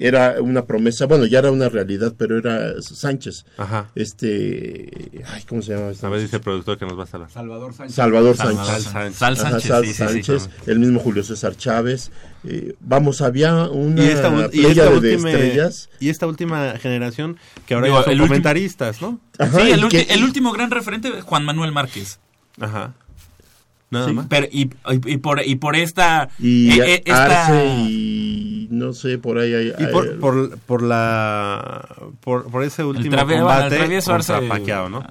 era 0.01 0.37
una 0.41 0.65
promesa, 0.65 1.07
bueno, 1.07 1.27
ya 1.27 1.41
era 1.41 1.51
una 1.51 1.69
realidad, 1.69 2.15
pero 2.17 2.39
era 2.39 2.81
Sánchez. 2.81 3.45
Ajá. 3.57 3.91
Este, 3.97 5.23
ay, 5.27 5.43
¿cómo 5.49 5.61
se 5.61 5.75
llama 5.75 5.91
este? 5.91 6.07
A 6.07 6.09
ver, 6.09 6.21
dice 6.21 6.37
el 6.37 6.43
productor 6.43 6.79
que 6.79 6.87
nos 6.87 6.99
va 6.99 7.03
a 7.03 7.07
salvar. 7.07 7.31
Salvador 7.31 7.75
Sánchez. 7.75 7.97
Salvador 7.97 8.37
Salvador 8.37 8.67
Sánchez. 8.67 8.85
Sánchez. 8.93 8.93
Sánchez. 8.93 9.19
Sal 9.19 9.33
Ajá, 9.35 9.51
Sánchez, 9.61 9.69
Sal 9.69 9.85
sí, 9.85 9.89
sí, 9.89 9.95
sí. 10.23 10.33
Sánchez, 10.39 10.51
el 10.69 10.79
mismo 10.79 11.01
Julio 11.01 11.23
César 11.25 11.57
Chávez. 11.57 12.11
Eh, 12.45 12.75
vamos, 12.81 13.21
había 13.23 13.69
una 13.69 14.03
Y 14.05 14.07
esta, 14.07 14.29
y, 14.53 14.61
playa 14.61 14.69
esta 14.85 15.01
de 15.01 15.15
última, 15.15 15.31
estrellas. 15.33 15.91
y 15.99 16.09
esta 16.11 16.27
última 16.29 16.73
generación 16.79 17.37
que 17.67 17.75
ahora 17.75 17.87
Digo, 17.87 17.99
ya 17.99 18.05
son 18.05 18.13
el 18.13 18.21
último- 18.21 18.29
comentaristas, 18.29 19.03
¿no? 19.03 19.21
Ajá, 19.39 19.61
sí, 19.61 19.71
el, 19.71 19.85
el 20.11 20.25
último 20.25 20.53
gran 20.53 20.71
referente, 20.71 21.11
Juan 21.23 21.45
Manuel 21.45 21.73
Márquez. 21.73 22.21
Ajá. 22.61 22.95
Nada 23.91 24.09
Sí. 24.09 24.13
más. 24.15 24.27
Pero, 24.29 24.47
y, 24.51 24.63
y- 24.65 25.13
y 25.13 25.17
por, 25.19 25.41
y 25.47 25.55
por 25.57 25.75
esta... 25.77 26.29
y 26.39 26.79
eh, 26.81 26.95
eh, 26.95 27.03
esta- 27.07 27.47
Arce 27.47 27.67
y 27.89 28.69
no 28.71 28.93
sé, 28.93 29.19
por 29.19 29.39
ahí 29.39 29.55
hay... 29.55 29.73
Y 29.79 29.87
por, 29.87 30.09
hay- 30.09 30.17
por, 30.19 30.59
por 30.59 30.83
la 30.83 31.89
por, 32.21 32.51
por 32.51 32.63
ese 32.65 32.85
último 32.85 33.17
el 33.17 33.41
combate 33.41 33.77
Arce- 33.77 33.85
¿no? 34.91 35.03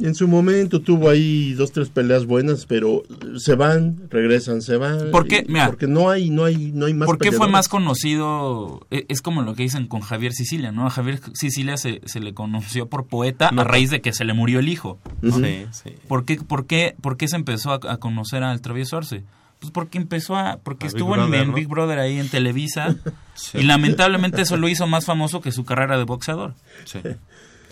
En 0.00 0.14
su 0.16 0.26
momento 0.26 0.80
tuvo 0.80 1.08
ahí 1.08 1.52
dos, 1.54 1.70
tres 1.70 1.90
peleas 1.90 2.26
buenas, 2.26 2.66
pero 2.66 3.04
se 3.38 3.54
van, 3.54 4.08
regresan, 4.10 4.60
se 4.60 4.76
van. 4.76 5.10
¿Por 5.12 5.28
qué? 5.28 5.44
y- 5.46 5.52
Mira. 5.52 5.66
porque 5.66 5.86
no 5.86 6.10
hay, 6.10 6.28
no 6.30 6.44
hay, 6.44 6.72
no 6.72 6.86
hay 6.86 6.94
más 6.94 7.06
¿Por 7.06 7.18
qué 7.18 7.30
fue 7.30 7.48
más 7.48 7.68
conocido? 7.68 8.84
E- 8.90 9.06
Es 9.08 9.22
como 9.22 9.42
lo 9.42 9.54
que 9.54 9.62
dicen 9.62 9.86
con 9.86 10.00
Javier 10.00 10.32
Sicilia, 10.32 10.72
¿no? 10.72 10.86
A 10.86 10.90
Javier 10.90 11.20
Sicilia 11.34 11.76
se, 11.76 12.00
se 12.04 12.18
le 12.20 12.34
conoció 12.34 12.88
por 12.88 13.06
poeta 13.06 13.50
No. 13.52 13.62
a 13.62 13.64
raíz 13.64 13.90
de 13.90 14.00
que 14.00 14.12
se 14.12 14.24
le 14.24 14.34
murió 14.34 14.58
el 14.58 14.68
hijo. 14.68 14.98
Ujú. 15.22 15.40
Sí, 15.44 15.66
sí. 15.70 15.90
¿Por 16.08 16.24
qué, 16.24 16.36
por 16.36 16.66
qué, 16.66 16.96
por 17.00 17.16
qué 17.16 17.28
se 17.28 17.36
empezó 17.36 17.70
a, 17.72 17.78
a 17.92 17.96
conocer 17.98 18.42
al 18.42 18.60
travieso 18.60 18.96
Arce? 18.96 19.22
Pues 19.60 19.70
porque 19.72 19.96
empezó 19.98 20.36
a... 20.36 20.58
Porque 20.62 20.84
A 20.86 20.88
estuvo 20.88 21.14
en, 21.14 21.20
Brother, 21.22 21.40
en 21.42 21.48
¿no? 21.48 21.54
Big 21.54 21.66
Brother 21.68 21.98
ahí 21.98 22.18
en 22.18 22.28
Televisa 22.28 22.96
y 23.54 23.62
lamentablemente 23.62 24.42
eso 24.42 24.56
lo 24.58 24.68
hizo 24.68 24.86
más 24.86 25.06
famoso 25.06 25.40
que 25.40 25.50
su 25.52 25.64
carrera 25.64 25.96
de 25.96 26.04
boxeador. 26.04 26.54
Sí. 26.84 26.98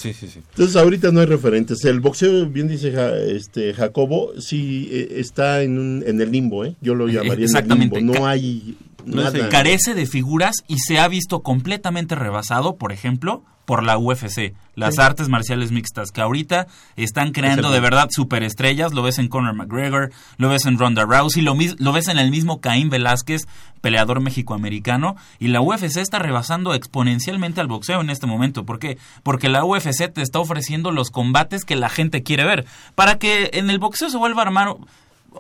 Sí, 0.05 0.13
sí, 0.13 0.29
sí. 0.29 0.41
Entonces 0.51 0.77
ahorita 0.77 1.11
no 1.13 1.21
hay 1.21 1.27
referentes. 1.27 1.83
El 1.87 2.01
boxeo, 2.01 2.45
bien 2.47 2.69
dice 2.69 2.93
Ja- 2.93 3.17
este 3.17 3.73
Jacobo, 3.73 4.33
sí 4.39 4.89
eh, 4.93 5.15
está 5.17 5.63
en, 5.63 5.79
un, 5.79 6.05
en 6.07 6.21
el 6.21 6.31
limbo, 6.31 6.65
¿eh? 6.65 6.75
Yo 6.83 6.95
lo 6.95 7.07
llamaría 7.09 7.47
en 7.47 7.73
el 7.73 7.79
limbo. 7.79 8.01
No 8.01 8.27
hay 8.27 8.77
No 9.07 9.27
es 9.27 9.49
Carece 9.49 9.95
de 9.95 10.07
figuras 10.07 10.57
y 10.69 10.79
se 10.79 10.99
ha 10.99 11.09
visto 11.09 11.43
completamente 11.43 12.15
rebasado, 12.15 12.77
por 12.77 12.93
ejemplo, 12.93 13.43
por 13.65 13.83
la 13.83 13.97
UFC, 13.97 14.53
las 14.75 14.97
Sí. 14.97 15.01
artes 15.01 15.31
marciales 15.31 15.73
mixtas, 15.73 16.11
que 16.11 16.21
ahorita 16.21 16.67
están 16.97 17.33
creando 17.33 17.71
de 17.71 17.81
verdad 17.81 18.09
superestrellas. 18.11 18.93
Lo 18.93 19.03
ves 19.03 19.19
en 19.19 19.29
Conor 19.29 19.55
McGregor, 19.55 20.13
lo 20.37 20.51
ves 20.51 20.67
en 20.67 20.79
Ronda 20.79 21.05
Rousey, 21.07 21.41
lo, 21.43 21.57
lo 21.79 21.93
ves 21.93 22.09
en 22.09 22.19
el 22.19 22.31
mismo 22.31 22.61
Caín 22.61 22.91
Velázquez, 22.91 23.47
peleador 23.81 24.21
mexicoamericano. 24.21 25.17
Y 25.39 25.49
la 25.49 25.63
UFC 25.63 25.97
está 25.97 26.19
rebasando 26.19 26.75
exponencialmente 26.75 27.63
al 27.63 27.67
boxeo 27.69 28.03
en 28.03 28.11
este 28.11 28.27
momento. 28.27 28.65
¿Por 28.67 28.79
qué? 28.79 28.99
Porque 29.23 29.49
la 29.49 29.65
UFC 29.65 30.13
te 30.13 30.21
está 30.21 30.41
ofreciendo 30.41 30.91
los 30.93 31.11
combates 31.11 31.65
que 31.65 31.77
la 31.77 31.89
gente 31.89 32.23
quiere 32.23 32.45
ver. 32.45 32.67
Para 32.95 33.19
que 33.19 33.49
en 33.55 33.71
el 33.71 33.79
boxeo 33.79 34.11
se 34.11 34.19
vuelva 34.19 34.43
a 34.43 34.47
armar 34.47 34.77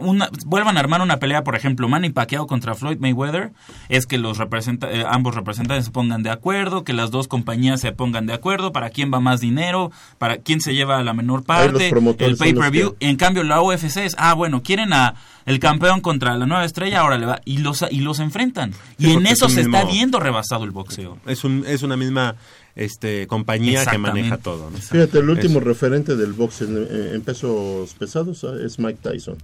una, 0.01 0.29
vuelvan 0.47 0.77
a 0.77 0.81
armar 0.81 1.03
una 1.03 1.19
pelea, 1.19 1.45
por 1.45 1.57
ejemplo, 1.57 1.89
Manny 1.89 2.11
Pacquiao 2.11 2.47
contra 2.47 2.75
Floyd 2.75 2.99
Mayweather, 2.99 3.53
es 3.89 4.07
que 4.07 4.19
los 4.19 4.39
representa, 4.39 4.91
eh, 4.91 5.05
ambos 5.09 5.35
representantes 5.35 5.87
se 5.87 5.91
pongan 5.91 6.23
de 6.23 6.31
acuerdo, 6.31 6.85
que 6.85 6.93
las 6.93 7.11
dos 7.11 7.29
compañías 7.29 7.81
se 7.81 7.93
pongan 7.93 8.27
de 8.27 8.33
acuerdo 8.33 8.73
para 8.73 8.91
quién 8.91 9.13
va 9.13 9.21
más 9.21 9.41
dinero, 9.41 9.91
para 10.19 10.39
quién 10.39 10.61
se 10.61 10.75
lleva 10.75 11.03
la 11.03 11.15
menor 11.15 11.45
parte, 11.45 11.93
el 12.19 12.37
pay-per-view. 12.37 12.97
En 13.01 13.17
cambio, 13.17 13.45
la 13.45 13.63
UFC 13.63 13.97
es, 13.99 14.15
ah, 14.19 14.35
bueno, 14.35 14.63
quieren 14.63 14.93
a 14.93 15.15
el 15.47 15.59
campeón 15.59 16.01
contra 16.01 16.37
la 16.37 16.47
nueva 16.47 16.65
estrella, 16.65 17.01
ahora 17.01 17.19
le 17.19 17.27
va, 17.27 17.41
y 17.45 17.59
los, 17.59 17.85
y 17.91 18.01
los 18.01 18.19
enfrentan. 18.21 18.73
Sí, 18.73 18.79
y 19.09 19.13
en 19.13 19.27
eso 19.27 19.47
es 19.47 19.55
se 19.55 19.61
está 19.63 19.85
viendo 19.85 20.21
rebasado 20.21 20.65
el 20.65 20.71
boxeo. 20.71 21.19
Es, 21.27 21.45
un, 21.45 21.65
es 21.67 21.83
una 21.83 21.97
misma 21.97 22.37
este, 22.75 23.27
compañía 23.27 23.85
que 23.85 23.99
maneja 23.99 24.39
todo, 24.39 24.71
¿no? 24.71 24.79
Fíjate, 24.79 25.19
el 25.19 25.31
último 25.31 25.59
Eso. 25.59 25.69
referente 25.69 26.17
del 26.17 26.33
box 26.33 26.63
en, 26.63 26.89
en 27.15 27.23
pesos 27.23 27.95
pesados 27.95 28.45
ah, 28.45 28.55
es 28.65 28.79
Mike 28.79 28.99
Tyson. 29.03 29.37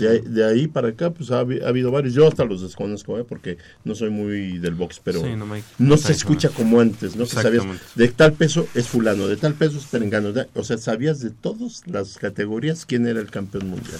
De 0.00 0.08
ahí, 0.08 0.20
de 0.24 0.44
ahí 0.44 0.66
para 0.68 0.88
acá, 0.88 1.10
pues 1.10 1.30
ha, 1.30 1.42
habi- 1.42 1.62
ha 1.62 1.68
habido 1.68 1.90
varios. 1.90 2.14
Yo 2.14 2.26
hasta 2.26 2.44
los 2.44 2.62
desconozco, 2.62 3.18
¿eh? 3.18 3.24
porque 3.28 3.58
no 3.84 3.94
soy 3.94 4.10
muy 4.10 4.58
del 4.58 4.74
box, 4.74 5.00
pero 5.04 5.20
Sí, 5.20 5.28
no, 5.78 5.96
se 5.96 6.12
escucha 6.12 6.48
como 6.50 6.80
antes, 6.80 7.14
¿no? 7.16 7.24
Que 7.24 7.30
sabías, 7.30 7.64
de 7.94 8.08
tal 8.08 8.32
peso 8.32 8.66
es 8.74 8.88
fulano, 8.88 9.26
de 9.28 9.36
tal 9.36 9.54
peso 9.54 9.78
es 9.78 9.84
perengano. 9.84 10.32
o 10.54 10.64
sea, 10.64 10.78
sabías 10.78 11.20
de 11.20 11.30
todas 11.30 11.82
las 11.86 12.16
categorías 12.16 12.86
quién 12.86 13.06
era 13.06 13.20
el 13.20 13.30
campeón 13.30 13.68
mundial. 13.68 13.98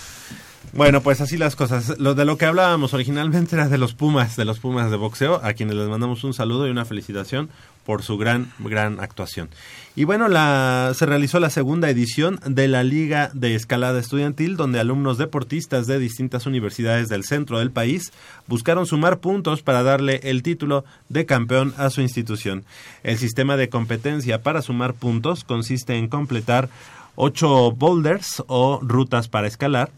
Bueno, 0.75 1.03
pues 1.03 1.21
así 1.21 1.37
las 1.37 1.55
cosas. 1.57 1.99
Lo 1.99 2.15
de 2.15 2.25
lo 2.25 2.39
que 2.39 2.47
hablábamos 2.47 2.95
originalmente 2.95 3.57
era 3.57 3.69
de 3.69 3.77
los 3.77 3.93
Pumas, 3.95 4.37
de 4.37 4.45
los 4.47 4.59
Pumas 4.59 4.91
de 4.91 4.97
boxeo, 4.97 5.41
a 5.45 5.53
quienes 5.53 5.75
les 5.77 5.89
mandamos 5.89 6.25
un 6.25 6.33
saludo 6.33 6.67
y 6.67 6.71
una 6.71 6.85
felicitación 6.87 7.51
por 7.85 8.03
su 8.03 8.17
gran, 8.19 8.53
gran 8.59 9.01
actuación. 9.01 9.49
Y 9.95 10.05
bueno, 10.05 10.29
la, 10.29 10.93
se 10.95 11.05
realizó 11.05 11.39
la 11.39 11.51
segunda 11.51 11.91
edición 11.91 12.41
de 12.47 12.67
la 12.67 12.83
Liga 12.83 13.31
de 13.35 13.55
Escalada 13.55 14.01
Estudiantil, 14.01 14.57
donde 14.57 14.81
alumnos 14.81 15.19
deportistas 15.19 15.87
de 15.87 15.99
distintas 15.99 16.47
universidades 16.47 17.09
del 17.09 17.25
centro 17.25 17.59
del 17.59 17.71
país 17.71 18.13
buscaron 18.47 18.87
sumar 18.87 19.19
puntos 19.19 19.63
para 19.63 19.83
darle 19.83 20.21
el 20.23 20.43
título 20.43 20.85
de 21.11 21.27
campeón 21.27 21.75
a 21.77 21.91
su 21.91 22.01
institución. 22.01 22.65
El 23.03 23.19
sistema 23.19 23.59
de 23.59 23.69
competencia 23.69 24.43
para 24.43 24.63
sumar 24.63 24.95
puntos 24.95 25.45
consiste 25.45 25.97
en 25.97 26.09
completar 26.09 26.71
ocho 27.15 27.73
boulders 27.73 28.43
o 28.47 28.81
rutas 28.83 29.29
para 29.29 29.47
escalar, 29.47 29.91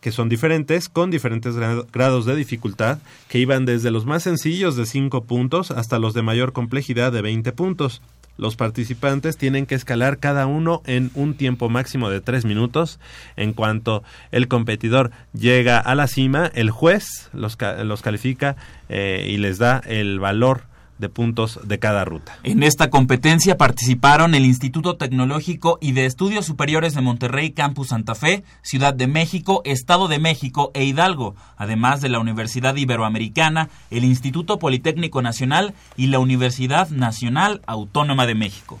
que 0.00 0.12
son 0.12 0.28
diferentes, 0.28 0.88
con 0.88 1.10
diferentes 1.10 1.54
gra- 1.56 1.84
grados 1.92 2.24
de 2.26 2.36
dificultad, 2.36 2.98
que 3.28 3.38
iban 3.38 3.66
desde 3.66 3.90
los 3.90 4.06
más 4.06 4.22
sencillos 4.22 4.76
de 4.76 4.86
5 4.86 5.24
puntos 5.24 5.70
hasta 5.70 5.98
los 5.98 6.14
de 6.14 6.22
mayor 6.22 6.52
complejidad 6.52 7.12
de 7.12 7.22
20 7.22 7.52
puntos. 7.52 8.00
Los 8.38 8.56
participantes 8.56 9.36
tienen 9.36 9.66
que 9.66 9.74
escalar 9.74 10.16
cada 10.16 10.46
uno 10.46 10.80
en 10.86 11.10
un 11.14 11.34
tiempo 11.34 11.68
máximo 11.68 12.08
de 12.08 12.22
3 12.22 12.46
minutos. 12.46 12.98
En 13.36 13.52
cuanto 13.52 14.02
el 14.32 14.48
competidor 14.48 15.10
llega 15.34 15.78
a 15.78 15.94
la 15.94 16.06
cima, 16.06 16.50
el 16.54 16.70
juez 16.70 17.28
los, 17.34 17.58
los 17.84 18.00
califica 18.00 18.56
eh, 18.88 19.26
y 19.28 19.36
les 19.36 19.58
da 19.58 19.82
el 19.84 20.18
valor 20.20 20.62
de 21.00 21.08
puntos 21.08 21.58
de 21.66 21.78
cada 21.78 22.04
ruta. 22.04 22.38
En 22.44 22.62
esta 22.62 22.90
competencia 22.90 23.56
participaron 23.56 24.34
el 24.34 24.44
Instituto 24.44 24.96
Tecnológico 24.96 25.78
y 25.80 25.92
de 25.92 26.06
Estudios 26.06 26.46
Superiores 26.46 26.94
de 26.94 27.00
Monterrey 27.00 27.50
Campus 27.50 27.88
Santa 27.88 28.14
Fe, 28.14 28.44
Ciudad 28.62 28.94
de 28.94 29.06
México, 29.06 29.62
Estado 29.64 30.06
de 30.06 30.18
México 30.18 30.70
e 30.74 30.84
Hidalgo, 30.84 31.34
además 31.56 32.00
de 32.00 32.10
la 32.10 32.20
Universidad 32.20 32.76
Iberoamericana, 32.76 33.70
el 33.90 34.04
Instituto 34.04 34.58
Politécnico 34.58 35.22
Nacional 35.22 35.74
y 35.96 36.06
la 36.06 36.18
Universidad 36.18 36.90
Nacional 36.90 37.62
Autónoma 37.66 38.26
de 38.26 38.34
México. 38.34 38.78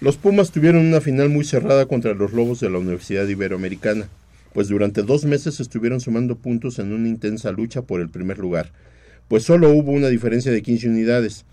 Los 0.00 0.16
Pumas 0.16 0.50
tuvieron 0.50 0.84
una 0.84 1.00
final 1.00 1.28
muy 1.28 1.44
cerrada 1.44 1.86
contra 1.86 2.12
los 2.14 2.32
Lobos 2.32 2.60
de 2.60 2.68
la 2.68 2.78
Universidad 2.78 3.26
Iberoamericana, 3.26 4.08
pues 4.52 4.68
durante 4.68 5.02
dos 5.02 5.24
meses 5.24 5.60
estuvieron 5.60 6.00
sumando 6.00 6.36
puntos 6.36 6.78
en 6.78 6.92
una 6.92 7.08
intensa 7.08 7.52
lucha 7.52 7.82
por 7.82 8.00
el 8.00 8.08
primer 8.08 8.38
lugar, 8.38 8.72
pues 9.28 9.44
solo 9.44 9.70
hubo 9.70 9.92
una 9.92 10.08
diferencia 10.08 10.52
de 10.52 10.62
15 10.62 10.88
unidades, 10.88 11.44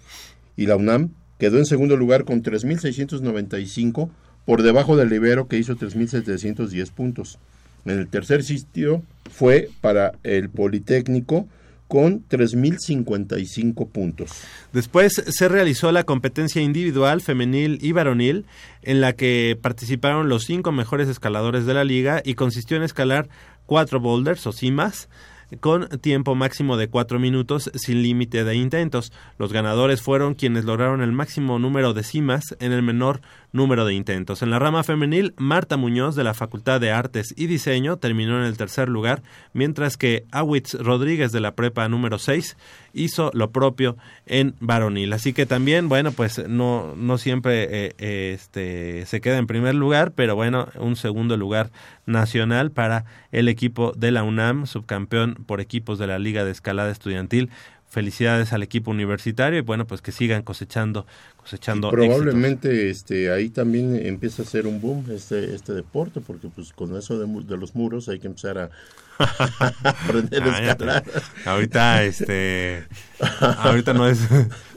y 0.55 0.65
la 0.65 0.75
UNAM 0.75 1.11
quedó 1.37 1.57
en 1.57 1.65
segundo 1.65 1.95
lugar 1.95 2.25
con 2.25 2.43
3.695 2.43 4.09
por 4.45 4.61
debajo 4.61 4.97
del 4.97 5.13
Ibero 5.13 5.47
que 5.47 5.57
hizo 5.57 5.75
3.710 5.75 6.91
puntos. 6.91 7.39
En 7.85 7.97
el 7.97 8.07
tercer 8.07 8.43
sitio 8.43 9.03
fue 9.31 9.69
para 9.81 10.13
el 10.23 10.49
Politécnico 10.49 11.47
con 11.87 12.23
3.055 12.27 13.89
puntos. 13.89 14.31
Después 14.73 15.23
se 15.27 15.49
realizó 15.49 15.91
la 15.91 16.03
competencia 16.03 16.61
individual, 16.61 17.19
femenil 17.21 17.79
y 17.81 17.93
varonil, 17.93 18.45
en 18.83 19.01
la 19.01 19.13
que 19.13 19.57
participaron 19.59 20.29
los 20.29 20.43
cinco 20.45 20.71
mejores 20.71 21.07
escaladores 21.07 21.65
de 21.65 21.73
la 21.73 21.83
liga 21.83 22.21
y 22.23 22.35
consistió 22.35 22.77
en 22.77 22.83
escalar 22.83 23.27
cuatro 23.65 23.99
boulders 23.99 24.45
o 24.45 24.51
cimas 24.51 25.09
con 25.59 25.87
tiempo 26.01 26.35
máximo 26.35 26.77
de 26.77 26.89
cuatro 26.89 27.19
minutos 27.19 27.71
sin 27.75 28.01
límite 28.01 28.43
de 28.43 28.55
intentos. 28.55 29.11
Los 29.37 29.53
ganadores 29.53 30.01
fueron 30.01 30.35
quienes 30.35 30.65
lograron 30.65 31.01
el 31.01 31.11
máximo 31.11 31.59
número 31.59 31.93
de 31.93 32.03
cimas 32.03 32.55
en 32.59 32.71
el 32.71 32.83
menor 32.83 33.21
número 33.51 33.85
de 33.85 33.93
intentos. 33.93 34.41
En 34.41 34.51
la 34.51 34.59
rama 34.59 34.83
femenil, 34.83 35.33
Marta 35.37 35.77
Muñoz 35.77 36.15
de 36.15 36.23
la 36.23 36.33
Facultad 36.33 36.79
de 36.79 36.91
Artes 36.91 37.33
y 37.35 37.47
Diseño 37.47 37.97
terminó 37.97 38.39
en 38.39 38.45
el 38.45 38.57
tercer 38.57 38.89
lugar, 38.89 39.23
mientras 39.53 39.97
que 39.97 40.25
Awitz 40.31 40.75
Rodríguez 40.75 41.31
de 41.31 41.39
la 41.39 41.55
Prepa 41.55 41.89
número 41.89 42.19
6 42.19 42.55
hizo 42.93 43.31
lo 43.33 43.51
propio 43.51 43.97
en 44.25 44.55
varonil. 44.59 45.13
Así 45.13 45.33
que 45.33 45.45
también, 45.45 45.89
bueno, 45.89 46.11
pues 46.11 46.47
no, 46.47 46.95
no 46.95 47.17
siempre 47.17 47.63
eh, 47.63 47.95
eh, 47.97 48.31
este, 48.35 49.05
se 49.05 49.21
queda 49.21 49.37
en 49.37 49.47
primer 49.47 49.75
lugar, 49.75 50.11
pero 50.11 50.35
bueno, 50.35 50.67
un 50.75 50.95
segundo 50.95 51.37
lugar 51.37 51.71
nacional 52.05 52.71
para 52.71 53.05
el 53.31 53.47
equipo 53.47 53.93
de 53.95 54.11
la 54.11 54.23
UNAM, 54.23 54.65
subcampeón 54.65 55.38
por 55.45 55.61
equipos 55.61 55.99
de 55.99 56.07
la 56.07 56.19
Liga 56.19 56.43
de 56.43 56.51
Escalada 56.51 56.91
Estudiantil. 56.91 57.49
Felicidades 57.87 58.53
al 58.53 58.61
equipo 58.61 58.91
universitario 58.91 59.57
y 59.57 59.61
bueno 59.63 59.87
pues 59.87 60.03
que 60.03 60.11
sigan 60.11 60.43
cosechando 60.43 61.07
cosechando 61.37 61.89
probablemente 61.89 62.91
este 62.91 63.31
ahí 63.31 63.49
también 63.49 63.95
empieza 64.05 64.43
a 64.43 64.45
ser 64.45 64.67
un 64.67 64.79
boom 64.79 65.05
este 65.09 65.55
este 65.55 65.73
deporte 65.73 66.21
porque 66.21 66.49
pues 66.49 66.71
con 66.71 66.95
eso 66.95 67.17
de, 67.17 67.25
de 67.45 67.57
los 67.57 67.73
muros 67.73 68.07
hay 68.07 68.19
que 68.19 68.27
empezar 68.27 68.59
a 68.59 68.69
aprender 69.83 70.43
a 70.43 70.55
Ah, 70.55 70.69
escalar. 70.69 71.03
Ahorita 71.45 72.03
este 72.03 72.83
ahorita 73.39 73.93
no 73.95 74.07
es 74.07 74.19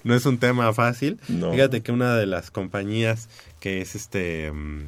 no 0.05 0.14
es 0.14 0.25
un 0.25 0.38
tema 0.38 0.72
fácil. 0.72 1.20
No. 1.29 1.53
fíjate 1.53 1.83
que 1.83 1.92
una 1.92 2.16
de 2.16 2.25
las 2.25 2.51
compañías 2.51 3.29
que 3.62 3.81
es 3.81 3.94
este 3.94 4.51
mm, 4.51 4.81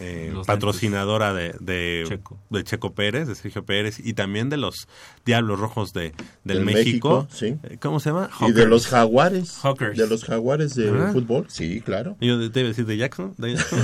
eh, 0.00 0.34
patrocinadora 0.46 1.32
de, 1.32 1.54
de 1.60 2.04
Checo. 2.08 2.36
de 2.50 2.64
Checo 2.64 2.92
Pérez 2.92 3.28
de 3.28 3.36
Sergio 3.36 3.64
Pérez 3.64 4.00
y 4.02 4.14
también 4.14 4.50
de 4.50 4.56
los 4.56 4.88
Diablos 5.24 5.60
Rojos 5.60 5.92
de 5.92 6.12
del 6.42 6.56
Del 6.58 6.64
México, 6.64 7.28
México, 7.28 7.28
sí. 7.30 7.56
Eh, 7.72 7.78
cómo 7.80 8.00
se 8.00 8.10
llama 8.10 8.28
y 8.48 8.50
de 8.50 8.66
los 8.66 8.88
jaguares 8.88 9.58
Hawkers. 9.62 9.96
de 9.96 10.08
los 10.08 10.24
jaguares 10.24 10.74
de 10.74 10.90
Ah. 10.90 11.10
fútbol 11.12 11.46
sí 11.48 11.80
claro 11.82 12.16
yo 12.20 12.50
te 12.50 12.58
iba 12.60 12.66
a 12.66 12.70
decir 12.70 12.84
de 12.86 12.96
Jackson, 12.96 13.32
de 13.38 13.54
Jackson. 13.54 13.78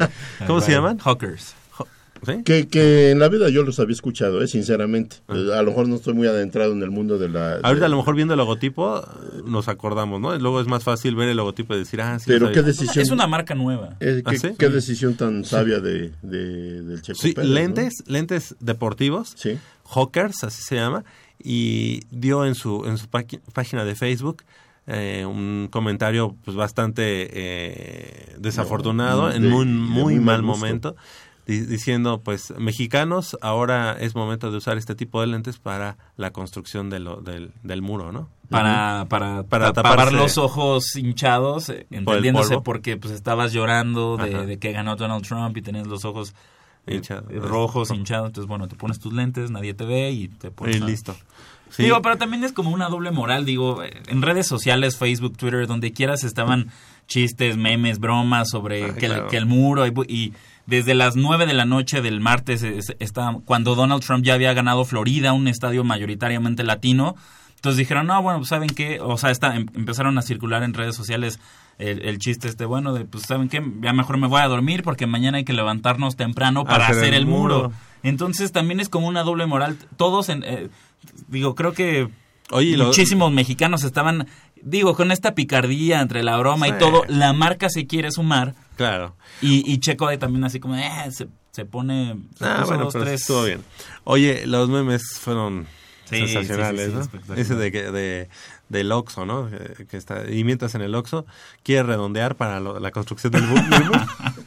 cómo 0.46 0.62
se 0.62 0.72
llaman 0.72 0.98
Hawkers. 0.98 1.54
¿Sí? 2.24 2.42
que, 2.44 2.68
que 2.68 3.10
en 3.10 3.18
la 3.18 3.28
vida 3.28 3.48
yo 3.48 3.64
los 3.64 3.80
había 3.80 3.94
escuchado, 3.94 4.42
eh, 4.42 4.46
sinceramente. 4.46 5.16
Eh, 5.28 5.50
A 5.54 5.62
lo 5.62 5.70
mejor 5.70 5.88
no 5.88 5.96
estoy 5.96 6.14
muy 6.14 6.28
adentrado 6.28 6.72
en 6.72 6.82
el 6.82 6.90
mundo 6.90 7.18
de 7.18 7.28
la... 7.28 7.54
Ah. 7.54 7.60
Ahorita 7.64 7.80
de- 7.80 7.86
a 7.86 7.88
lo 7.88 7.96
mejor 7.96 8.14
viendo 8.14 8.34
el 8.34 8.38
logotipo 8.38 8.98
eh, 9.00 9.40
nos 9.44 9.66
acordamos, 9.68 10.20
¿no? 10.20 10.34
Y 10.34 10.38
Luego 10.38 10.60
es 10.60 10.68
más 10.68 10.84
fácil 10.84 11.16
ver 11.16 11.28
el 11.28 11.36
logotipo 11.36 11.74
y 11.74 11.78
decir, 11.78 12.00
ah, 12.00 12.18
sí. 12.18 12.26
Pero 12.28 12.48
qué 12.48 12.54
sabía. 12.54 12.66
decisión... 12.68 13.02
Es 13.02 13.10
una 13.10 13.26
marca 13.26 13.54
nueva. 13.56 13.96
eh, 14.00 14.22
¿Ah, 14.24 14.30
qué, 14.30 14.38
sí? 14.38 14.48
qué 14.58 14.68
decisión 14.68 15.14
tan 15.14 15.44
sabia 15.44 15.80
de, 15.80 16.12
de- 16.22 16.82
del 16.82 17.02
Checo 17.02 17.18
Sí, 17.20 17.32
Pérez, 17.32 17.48
¿no? 17.48 17.54
lentes, 17.56 18.04
lentes 18.06 18.54
deportivos, 18.60 19.32
Sí. 19.36 19.58
Hawkers, 19.92 20.44
así 20.44 20.62
se 20.62 20.76
llama, 20.76 21.04
y 21.42 22.02
dio 22.12 22.46
en 22.46 22.54
su, 22.54 22.84
en 22.86 22.98
su 22.98 23.08
página 23.08 23.84
de 23.84 23.94
Facebook 23.96 24.44
eh, 24.86 25.24
un 25.26 25.68
comentario 25.70 26.36
pues 26.44 26.56
bastante 26.56 27.28
eh, 27.32 28.36
desafortunado, 28.38 29.22
No, 29.28 29.32
en 29.34 29.42
de- 29.42 29.48
muy, 29.48 29.64
muy 29.66 30.02
muy 30.02 30.14
mal 30.20 30.42
gusto. 30.42 30.56
momento, 30.58 30.96
diciendo, 31.46 32.20
pues, 32.22 32.52
mexicanos, 32.58 33.36
ahora 33.42 33.96
es 33.98 34.14
momento 34.14 34.50
de 34.50 34.58
usar 34.58 34.78
este 34.78 34.94
tipo 34.94 35.20
de 35.20 35.26
lentes 35.26 35.58
para 35.58 35.96
la 36.16 36.30
construcción 36.32 36.88
de 36.90 37.00
lo- 37.00 37.20
del, 37.20 37.52
del 37.62 37.82
muro, 37.82 38.12
¿no? 38.12 38.28
Para, 38.48 39.06
para, 39.08 39.42
Para 39.44 39.72
tapar 39.72 40.12
los 40.12 40.36
ojos 40.38 40.94
hinchados, 40.96 41.70
eh, 41.70 41.86
entendiéndose 41.90 42.60
porque 42.60 42.96
pues 42.98 43.12
estabas 43.14 43.52
llorando 43.52 44.16
de, 44.18 44.58
que 44.58 44.72
ganó 44.72 44.94
Donald 44.96 45.26
Trump 45.26 45.56
y 45.56 45.62
tenías 45.62 45.86
los 45.86 46.04
ojos 46.04 46.34
eh, 46.86 46.96
Hinchados. 46.96 47.30
eh, 47.30 47.38
rojos, 47.40 47.90
hinchados. 47.90 48.28
Entonces, 48.28 48.48
bueno, 48.48 48.68
te 48.68 48.76
pones 48.76 48.98
tus 49.00 49.12
lentes, 49.12 49.50
nadie 49.50 49.72
te 49.72 49.84
ve 49.84 50.10
y 50.10 50.28
te 50.28 50.50
pones... 50.50 50.76
Y 50.76 50.80
listo. 50.80 51.16
Sí. 51.70 51.84
Digo, 51.84 52.02
pero 52.02 52.18
también 52.18 52.44
es 52.44 52.52
como 52.52 52.70
una 52.70 52.90
doble 52.90 53.10
moral, 53.12 53.46
digo, 53.46 53.82
en 53.82 54.20
redes 54.20 54.46
sociales, 54.46 54.98
Facebook, 54.98 55.38
Twitter, 55.38 55.66
donde 55.66 55.92
quieras 55.94 56.22
estaban 56.22 56.70
chistes, 57.06 57.56
memes, 57.56 57.98
bromas 57.98 58.50
sobre 58.50 58.84
Ay, 58.84 58.92
que, 58.92 59.06
el- 59.06 59.26
que 59.28 59.38
el 59.38 59.46
muro 59.46 59.86
y, 59.86 59.92
y 60.08 60.32
desde 60.66 60.94
las 60.94 61.16
9 61.16 61.46
de 61.46 61.54
la 61.54 61.64
noche 61.64 62.02
del 62.02 62.20
martes, 62.20 62.62
es- 62.62 62.94
está, 63.00 63.36
cuando 63.44 63.74
Donald 63.74 64.02
Trump 64.04 64.24
ya 64.24 64.34
había 64.34 64.52
ganado 64.54 64.84
Florida, 64.84 65.32
un 65.32 65.48
estadio 65.48 65.84
mayoritariamente 65.84 66.62
latino, 66.62 67.16
entonces 67.56 67.78
dijeron, 67.78 68.06
no, 68.06 68.20
bueno, 68.22 68.44
¿saben 68.44 68.68
qué? 68.70 68.98
O 69.00 69.16
sea, 69.16 69.30
está, 69.30 69.54
em- 69.56 69.66
empezaron 69.74 70.18
a 70.18 70.22
circular 70.22 70.62
en 70.62 70.74
redes 70.74 70.96
sociales 70.96 71.38
el, 71.78 72.02
el 72.02 72.18
chiste 72.18 72.48
este, 72.48 72.64
bueno, 72.64 72.92
de, 72.92 73.04
pues, 73.04 73.24
¿saben 73.24 73.48
qué? 73.48 73.62
Ya 73.80 73.92
mejor 73.92 74.18
me 74.18 74.26
voy 74.28 74.40
a 74.40 74.46
dormir 74.48 74.82
porque 74.82 75.06
mañana 75.06 75.38
hay 75.38 75.44
que 75.44 75.52
levantarnos 75.52 76.16
temprano 76.16 76.64
para 76.64 76.86
Hacer 76.86 76.98
hacer, 76.98 77.14
el 77.14 77.26
muro. 77.26 77.56
muro. 77.56 77.72
Entonces 78.02 78.52
también 78.52 78.78
es 78.80 78.88
como 78.88 79.06
una 79.08 79.22
doble 79.22 79.46
moral. 79.46 79.78
Todos, 79.96 80.28
en, 80.28 80.42
eh, 80.44 80.68
digo, 81.28 81.54
creo 81.54 81.72
que 81.72 82.08
Oye, 82.50 82.70
y 82.70 82.76
lo- 82.76 82.86
muchísimos 82.86 83.32
mexicanos 83.32 83.84
estaban, 83.84 84.26
digo, 84.60 84.94
con 84.94 85.10
esta 85.12 85.34
picardía 85.34 86.00
entre 86.00 86.22
la 86.22 86.36
broma 86.36 86.66
Sí. 86.66 86.72
y 86.76 86.78
todo, 86.78 87.02
la 87.08 87.32
marca 87.32 87.68
se 87.70 87.86
quiere 87.86 88.10
sumar 88.12 88.54
Claro. 88.76 89.14
y, 89.40 89.70
y 89.70 89.78
Checo 89.80 90.06
ahí 90.08 90.18
también 90.18 90.44
así 90.44 90.58
como, 90.60 90.76
eh, 90.76 90.90
se, 91.10 91.28
se 91.50 91.64
pone, 91.64 92.16
se 92.38 92.44
Ah, 92.44 92.64
bueno, 92.66 92.84
dos, 92.84 92.92
pero 92.94 93.04
tres. 93.04 93.20
estuvo 93.20 93.44
bien. 93.44 93.60
Oye, 94.04 94.46
los 94.46 94.68
memes 94.68 95.02
fueron 95.20 95.66
Sí, 96.04 96.26
sensacionales, 96.28 96.92
sí, 96.92 96.98
sí, 97.02 97.08
sí, 97.12 97.18
¿no? 97.28 97.34
Ese 97.34 97.54
de, 97.54 97.72
que- 97.72 97.90
de 97.90 98.28
del 98.68 98.90
Oxxo, 98.92 99.26
¿no? 99.26 99.50
Que, 99.50 99.86
que 99.86 99.96
está 99.98 100.30
y 100.30 100.44
mientras 100.44 100.74
en 100.74 100.80
el 100.82 100.94
Oxxo 100.94 101.26
quiere 101.62 101.82
redondear 101.84 102.36
para 102.36 102.58
lo- 102.60 102.80
la 102.80 102.90
construcción 102.90 103.32
del 103.32 103.44
bu- 103.44 103.68
del 103.68 103.88
bus. 103.88 103.96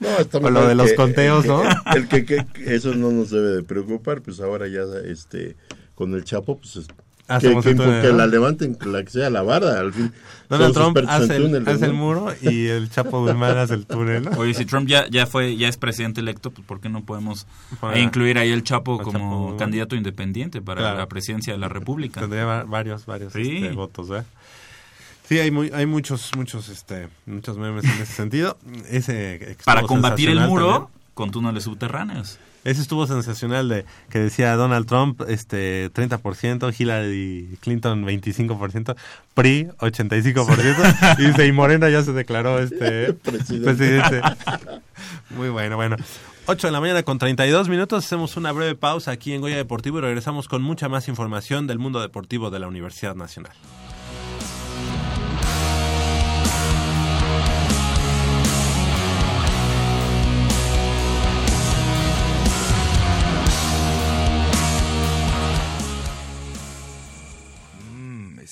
No, 0.00 0.08
está 0.18 0.38
O 0.38 0.50
lo 0.50 0.66
de 0.68 0.74
los 0.74 0.90
que- 0.90 0.94
conteos, 0.96 1.44
el 1.46 1.50
¿no? 1.50 1.62
que- 1.62 1.98
El 1.98 2.08
que, 2.08 2.24
que- 2.26 2.46
eso 2.74 2.94
no 2.94 3.10
nos 3.10 3.30
debe 3.30 3.48
de 3.48 3.62
preocupar, 3.62 4.20
pues 4.20 4.40
ahora 4.40 4.68
ya 4.68 4.80
este 5.06 5.56
con 5.94 6.12
el 6.14 6.24
Chapo, 6.24 6.58
pues 6.58 6.86
que, 7.40 7.48
que- 7.60 7.74
túnel, 7.74 8.02
que 8.02 8.08
¿no? 8.08 8.16
la 8.18 8.26
levanten, 8.26 8.78
la 8.86 9.02
que 9.02 9.10
sea 9.10 9.30
la 9.30 9.42
barda, 9.42 9.80
al 9.80 9.92
fin. 9.92 10.12
Donald 10.48 10.74
Trump 10.74 10.96
hace 11.08 11.36
el, 11.36 11.92
muro 11.92 12.32
y 12.40 12.68
el 12.68 12.88
Chapo 12.88 13.20
Guzmán 13.20 13.58
hace 13.58 13.74
el 13.74 13.84
túnel, 13.84 14.24
¿no? 14.26 14.30
Oye, 14.38 14.54
si 14.54 14.64
Trump 14.64 14.86
ya, 14.88 15.08
ya 15.08 15.26
fue, 15.26 15.56
ya 15.56 15.66
es 15.68 15.76
presidente 15.76 16.20
electo, 16.20 16.52
pues 16.52 16.64
¿por 16.64 16.80
qué 16.80 16.88
no 16.88 17.04
podemos 17.04 17.46
Para- 17.80 17.96
eh, 17.98 18.02
incluir 18.02 18.38
ahí 18.38 18.50
el 18.52 18.62
Chapo 18.62 18.98
el 18.98 19.02
como 19.04 19.48
Chapo 19.48 19.56
candidato 19.58 19.96
independiente 19.96 20.62
para 20.62 20.80
Claro. 20.82 20.98
la 20.98 21.06
presidencia 21.08 21.52
de 21.52 21.58
la 21.58 21.68
República? 21.68 22.20
Tendría 22.20 22.44
va- 22.44 22.62
varios, 22.62 23.06
varios 23.06 23.32
Sí. 23.32 23.56
este, 23.56 23.70
votos, 23.74 24.08
¿verdad? 24.08 24.26
Sí, 25.28 25.40
hay, 25.40 25.50
muy, 25.50 25.72
hay 25.74 25.86
muchos, 25.86 26.30
muchos, 26.36 26.68
este, 26.68 27.08
muchos 27.26 27.58
memes 27.58 27.82
en 27.84 27.90
ese 28.02 28.06
sentido. 28.12 28.56
Ese 28.88 29.56
Para 29.64 29.82
combatir 29.82 30.30
el 30.30 30.38
muro 30.42 30.70
también. 30.72 30.92
con 31.14 31.30
túneles 31.32 31.64
subterráneos. 31.64 32.38
Ese 32.66 32.82
estuvo 32.82 33.06
sensacional 33.06 33.68
de 33.68 33.84
que 34.10 34.18
decía 34.18 34.56
Donald 34.56 34.86
Trump 34.86 35.22
este 35.28 35.88
30%, 35.92 36.74
Hillary 36.76 37.58
Clinton 37.60 38.04
25%, 38.04 38.96
PRI 39.34 39.68
85% 39.78 41.16
y 41.18 41.26
dice 41.28 41.46
y 41.46 41.52
Morena 41.52 41.88
ya 41.90 42.02
se 42.02 42.12
declaró 42.12 42.58
este 42.58 43.12
Presidente. 43.22 43.64
presidente. 43.64 44.20
Muy 45.30 45.48
bueno, 45.48 45.76
bueno. 45.76 45.94
8 46.46 46.66
de 46.66 46.72
la 46.72 46.80
mañana 46.80 47.04
con 47.04 47.18
32 47.18 47.68
minutos, 47.68 48.04
hacemos 48.04 48.36
una 48.36 48.50
breve 48.50 48.74
pausa 48.74 49.12
aquí 49.12 49.32
en 49.32 49.42
Goya 49.42 49.56
Deportivo 49.56 49.98
y 49.98 50.00
regresamos 50.00 50.48
con 50.48 50.62
mucha 50.62 50.88
más 50.88 51.06
información 51.06 51.68
del 51.68 51.78
mundo 51.78 52.00
deportivo 52.00 52.50
de 52.50 52.58
la 52.58 52.66
Universidad 52.66 53.14
Nacional. 53.14 53.52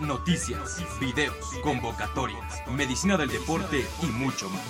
Noticias, 0.00 0.82
videos, 1.00 1.34
convocatorias, 1.62 2.62
medicina 2.70 3.16
del 3.16 3.30
deporte 3.30 3.86
y 4.02 4.06
mucho 4.06 4.50
más. 4.50 4.62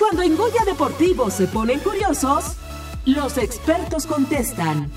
Cuando 0.00 0.22
en 0.22 0.36
Goya 0.36 0.64
Deportivo 0.64 1.30
se 1.30 1.46
ponen 1.46 1.78
curiosos, 1.78 2.56
los 3.04 3.38
expertos 3.38 4.06
contestan. 4.06 4.90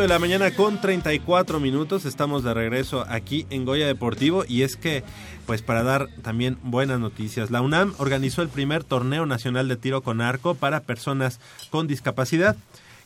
De 0.00 0.08
la 0.08 0.18
mañana 0.18 0.50
con 0.50 0.80
34 0.80 1.60
minutos. 1.60 2.04
Estamos 2.04 2.42
de 2.42 2.52
regreso 2.52 3.04
aquí 3.08 3.46
en 3.50 3.64
Goya 3.64 3.86
Deportivo 3.86 4.44
y 4.48 4.62
es 4.62 4.76
que, 4.76 5.04
pues 5.46 5.62
para 5.62 5.84
dar 5.84 6.08
también 6.22 6.58
buenas 6.62 6.98
noticias, 6.98 7.52
la 7.52 7.62
UNAM 7.62 7.94
organizó 7.98 8.42
el 8.42 8.48
primer 8.48 8.82
torneo 8.82 9.24
nacional 9.24 9.68
de 9.68 9.76
tiro 9.76 10.02
con 10.02 10.20
arco 10.20 10.56
para 10.56 10.80
personas 10.80 11.38
con 11.70 11.86
discapacidad 11.86 12.56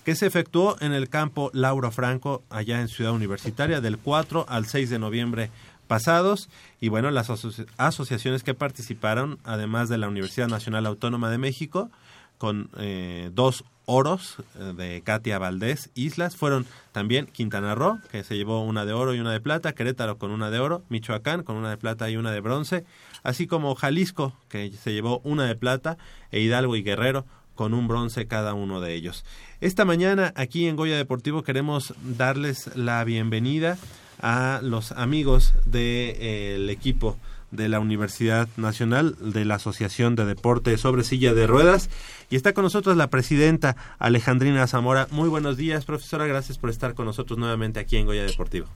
que 0.04 0.14
se 0.14 0.26
efectuó 0.26 0.76
en 0.80 0.92
el 0.92 1.10
campo 1.10 1.50
Lauro 1.52 1.90
Franco 1.90 2.42
allá 2.48 2.80
en 2.80 2.88
Ciudad 2.88 3.12
Universitaria 3.12 3.82
del 3.82 3.98
4 3.98 4.46
al 4.48 4.64
6 4.64 4.88
de 4.88 4.98
noviembre 4.98 5.50
pasados 5.88 6.48
y 6.80 6.88
bueno, 6.88 7.10
las 7.10 7.28
asociaciones 7.76 8.42
que 8.42 8.54
participaron, 8.54 9.38
además 9.44 9.90
de 9.90 9.98
la 9.98 10.08
Universidad 10.08 10.48
Nacional 10.48 10.86
Autónoma 10.86 11.30
de 11.30 11.36
México, 11.36 11.90
con 12.38 12.70
eh, 12.78 13.30
dos 13.34 13.64
oros 13.88 14.36
eh, 14.58 14.74
de 14.76 15.02
Katia 15.02 15.38
Valdés 15.38 15.90
Islas 15.94 16.36
fueron 16.36 16.66
también 16.92 17.26
Quintana 17.26 17.74
Roo, 17.74 17.98
que 18.12 18.22
se 18.22 18.36
llevó 18.36 18.62
una 18.62 18.84
de 18.84 18.92
oro 18.92 19.14
y 19.14 19.18
una 19.18 19.32
de 19.32 19.40
plata, 19.40 19.72
Querétaro 19.72 20.18
con 20.18 20.30
una 20.30 20.50
de 20.50 20.58
oro, 20.58 20.84
Michoacán 20.90 21.42
con 21.42 21.56
una 21.56 21.70
de 21.70 21.78
plata 21.78 22.10
y 22.10 22.16
una 22.16 22.30
de 22.30 22.40
bronce, 22.40 22.84
así 23.22 23.46
como 23.46 23.74
Jalisco, 23.74 24.34
que 24.48 24.70
se 24.70 24.92
llevó 24.92 25.20
una 25.24 25.46
de 25.46 25.56
plata, 25.56 25.96
e 26.30 26.40
Hidalgo 26.40 26.76
y 26.76 26.82
Guerrero 26.82 27.24
con 27.54 27.72
un 27.72 27.88
bronce 27.88 28.26
cada 28.26 28.52
uno 28.52 28.80
de 28.80 28.94
ellos. 28.94 29.24
Esta 29.60 29.84
mañana 29.84 30.32
aquí 30.36 30.68
en 30.68 30.76
Goya 30.76 30.96
Deportivo 30.96 31.42
queremos 31.42 31.94
darles 32.02 32.76
la 32.76 33.02
bienvenida 33.04 33.78
a 34.20 34.60
los 34.62 34.92
amigos 34.92 35.54
del 35.64 36.68
equipo 36.68 37.16
de 37.50 37.68
la 37.68 37.80
Universidad 37.80 38.48
Nacional 38.56 39.16
de 39.20 39.44
la 39.44 39.56
Asociación 39.56 40.16
de 40.16 40.24
Deporte 40.24 40.76
sobre 40.78 41.04
Silla 41.04 41.34
de 41.34 41.46
Ruedas. 41.46 41.88
Y 42.30 42.36
está 42.36 42.52
con 42.52 42.64
nosotros 42.64 42.96
la 42.96 43.08
presidenta 43.08 43.76
Alejandrina 43.98 44.66
Zamora. 44.66 45.08
Muy 45.10 45.28
buenos 45.28 45.56
días, 45.56 45.84
profesora. 45.84 46.26
Gracias 46.26 46.58
por 46.58 46.70
estar 46.70 46.94
con 46.94 47.06
nosotros 47.06 47.38
nuevamente 47.38 47.80
aquí 47.80 47.96
en 47.96 48.06
Goya 48.06 48.24
Deportivo. 48.24 48.66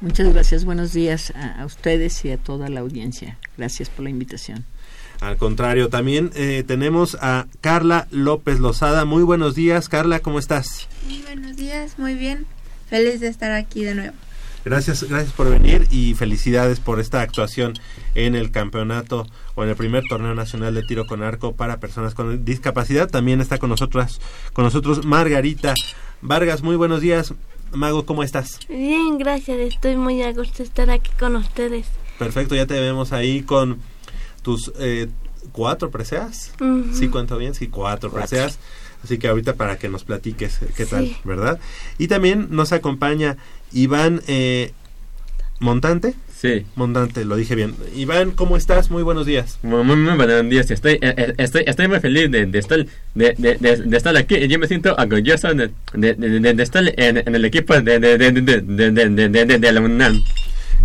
Muchas 0.00 0.32
gracias. 0.32 0.64
Buenos 0.64 0.92
días 0.92 1.32
a, 1.34 1.64
ustedes 1.64 2.24
y 2.24 2.30
a 2.30 2.36
toda 2.36 2.68
la 2.68 2.80
audiencia. 2.80 3.38
Gracias 3.56 3.88
por 3.90 4.04
la 4.04 4.10
invitación. 4.10 4.64
Al 5.20 5.36
contrario, 5.36 5.88
también 5.88 6.30
eh, 6.34 6.64
tenemos 6.66 7.16
a 7.20 7.46
Carla 7.60 8.06
López 8.10 8.60
Lozada. 8.60 9.04
Muy 9.04 9.22
buenos 9.22 9.54
días, 9.54 9.88
Carla, 9.88 10.20
¿cómo 10.20 10.38
estás? 10.38 10.88
Muy 11.06 11.22
buenos 11.22 11.56
días, 11.56 11.98
muy 11.98 12.14
bien. 12.14 12.46
Feliz 12.88 13.20
de 13.20 13.28
estar 13.28 13.52
aquí 13.52 13.84
de 13.84 13.94
nuevo. 13.94 14.14
Gracias, 14.64 15.02
gracias 15.04 15.32
por 15.32 15.50
venir 15.50 15.86
y 15.90 16.14
felicidades 16.14 16.80
por 16.80 16.98
esta 16.98 17.20
actuación 17.20 17.74
en 18.14 18.34
el 18.34 18.50
campeonato 18.50 19.26
o 19.54 19.62
en 19.62 19.68
el 19.68 19.76
primer 19.76 20.04
torneo 20.08 20.34
nacional 20.34 20.74
de 20.74 20.82
tiro 20.82 21.06
con 21.06 21.22
arco 21.22 21.54
para 21.54 21.80
personas 21.80 22.14
con 22.14 22.46
discapacidad. 22.46 23.10
También 23.10 23.42
está 23.42 23.58
con 23.58 23.68
nosotros, 23.68 24.22
con 24.54 24.64
nosotros 24.64 25.04
Margarita 25.04 25.74
Vargas. 26.22 26.62
Muy 26.62 26.76
buenos 26.76 27.02
días, 27.02 27.34
Mago, 27.72 28.06
¿cómo 28.06 28.22
estás? 28.22 28.58
Bien, 28.66 29.18
gracias. 29.18 29.58
Estoy 29.58 29.96
muy 29.96 30.22
a 30.22 30.32
gusto 30.32 30.58
de 30.58 30.64
estar 30.64 30.88
aquí 30.90 31.10
con 31.18 31.36
ustedes. 31.36 31.86
Perfecto, 32.18 32.54
ya 32.54 32.66
te 32.66 32.80
vemos 32.80 33.12
ahí 33.12 33.42
con 33.42 33.80
tus 34.42 34.72
eh, 34.78 35.08
cuatro 35.52 35.90
preseas. 35.90 36.52
Sí, 36.94 37.08
cuento 37.08 37.36
bien, 37.36 37.54
sí, 37.54 37.68
cuatro, 37.68 38.10
preseas. 38.10 38.58
Así 39.02 39.18
que 39.18 39.28
ahorita 39.28 39.54
para 39.56 39.76
que 39.76 39.90
nos 39.90 40.04
platiques 40.04 40.60
qué 40.74 40.86
tal, 40.86 41.14
¿verdad? 41.24 41.60
Y 41.98 42.08
también 42.08 42.48
nos 42.50 42.72
acompaña 42.72 43.36
Iván 43.72 44.22
eh, 44.26 44.72
Montante. 45.60 46.14
Sí. 46.34 46.66
Montante, 46.76 47.24
lo 47.24 47.36
dije 47.36 47.54
bien. 47.54 47.74
Iván, 47.96 48.32
¿cómo 48.32 48.56
estás? 48.56 48.90
Muy 48.90 49.02
buenos 49.02 49.24
días. 49.24 49.58
Muy, 49.62 49.82
buenos 49.84 50.50
días. 50.50 50.70
Estoy, 50.70 50.94
eh, 50.94 51.14
eh, 51.16 51.34
estoy, 51.38 51.64
estoy 51.66 51.88
muy 51.88 52.00
feliz 52.00 52.30
de, 52.30 52.44
de 52.44 52.58
estar, 52.58 52.84
de, 53.14 53.34
de, 53.38 53.56
de, 53.56 53.96
estar 53.96 54.14
aquí. 54.16 54.46
Yo 54.46 54.58
me 54.58 54.66
siento 54.66 54.94
orgulloso 54.94 55.48
de, 55.54 55.70
estar 56.62 56.84
en, 56.96 57.34
el 57.34 57.44
equipo 57.46 57.80
de, 57.80 57.98
de, 57.98 59.72
la 59.72 59.80
UNAM. 59.80 60.22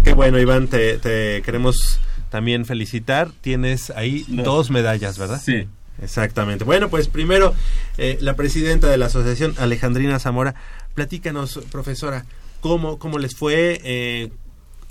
Qué 0.04 0.14
bueno, 0.14 0.40
Iván. 0.40 0.68
Te, 0.68 0.98
te 0.98 1.42
queremos 1.42 2.00
también 2.30 2.66
felicitar. 2.66 3.30
Tienes 3.42 3.90
ahí 3.90 4.24
dos 4.30 4.72
medallas, 4.72 5.18
¿verdad? 5.18 5.42
Sí. 5.44 5.68
Exactamente. 6.02 6.64
Bueno, 6.64 6.90
pues 6.90 7.10
primero, 7.10 7.54
la 7.98 8.36
presidenta 8.38 8.88
de 8.88 8.98
la 8.98 9.08
asociación, 9.08 9.56
Alejandrina 9.58 10.20
Zamora, 10.20 10.56
platícanos, 10.94 11.60
profesora, 11.72 12.26
cómo, 12.62 13.00
cómo 13.00 13.20
les 13.20 13.36
fue, 13.36 13.80
eh, 13.84 14.32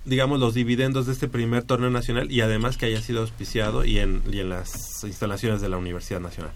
digamos, 0.05 0.41
los 0.41 0.55
dividendos 0.55 1.07
de 1.07 1.13
este 1.13 1.29
primer 1.29 1.65
torneo 1.65 1.91
nacional 1.91 2.31
y 2.31 2.41
además 2.41 2.77
que 2.77 2.87
haya 2.87 3.01
sido 3.01 3.21
auspiciado 3.21 3.85
y 3.85 3.99
en, 3.99 4.23
y 4.31 4.41
en 4.41 4.49
las 4.49 5.05
instalaciones 5.05 5.61
de 5.61 5.69
la 5.69 5.77
Universidad 5.77 6.21
Nacional. 6.21 6.53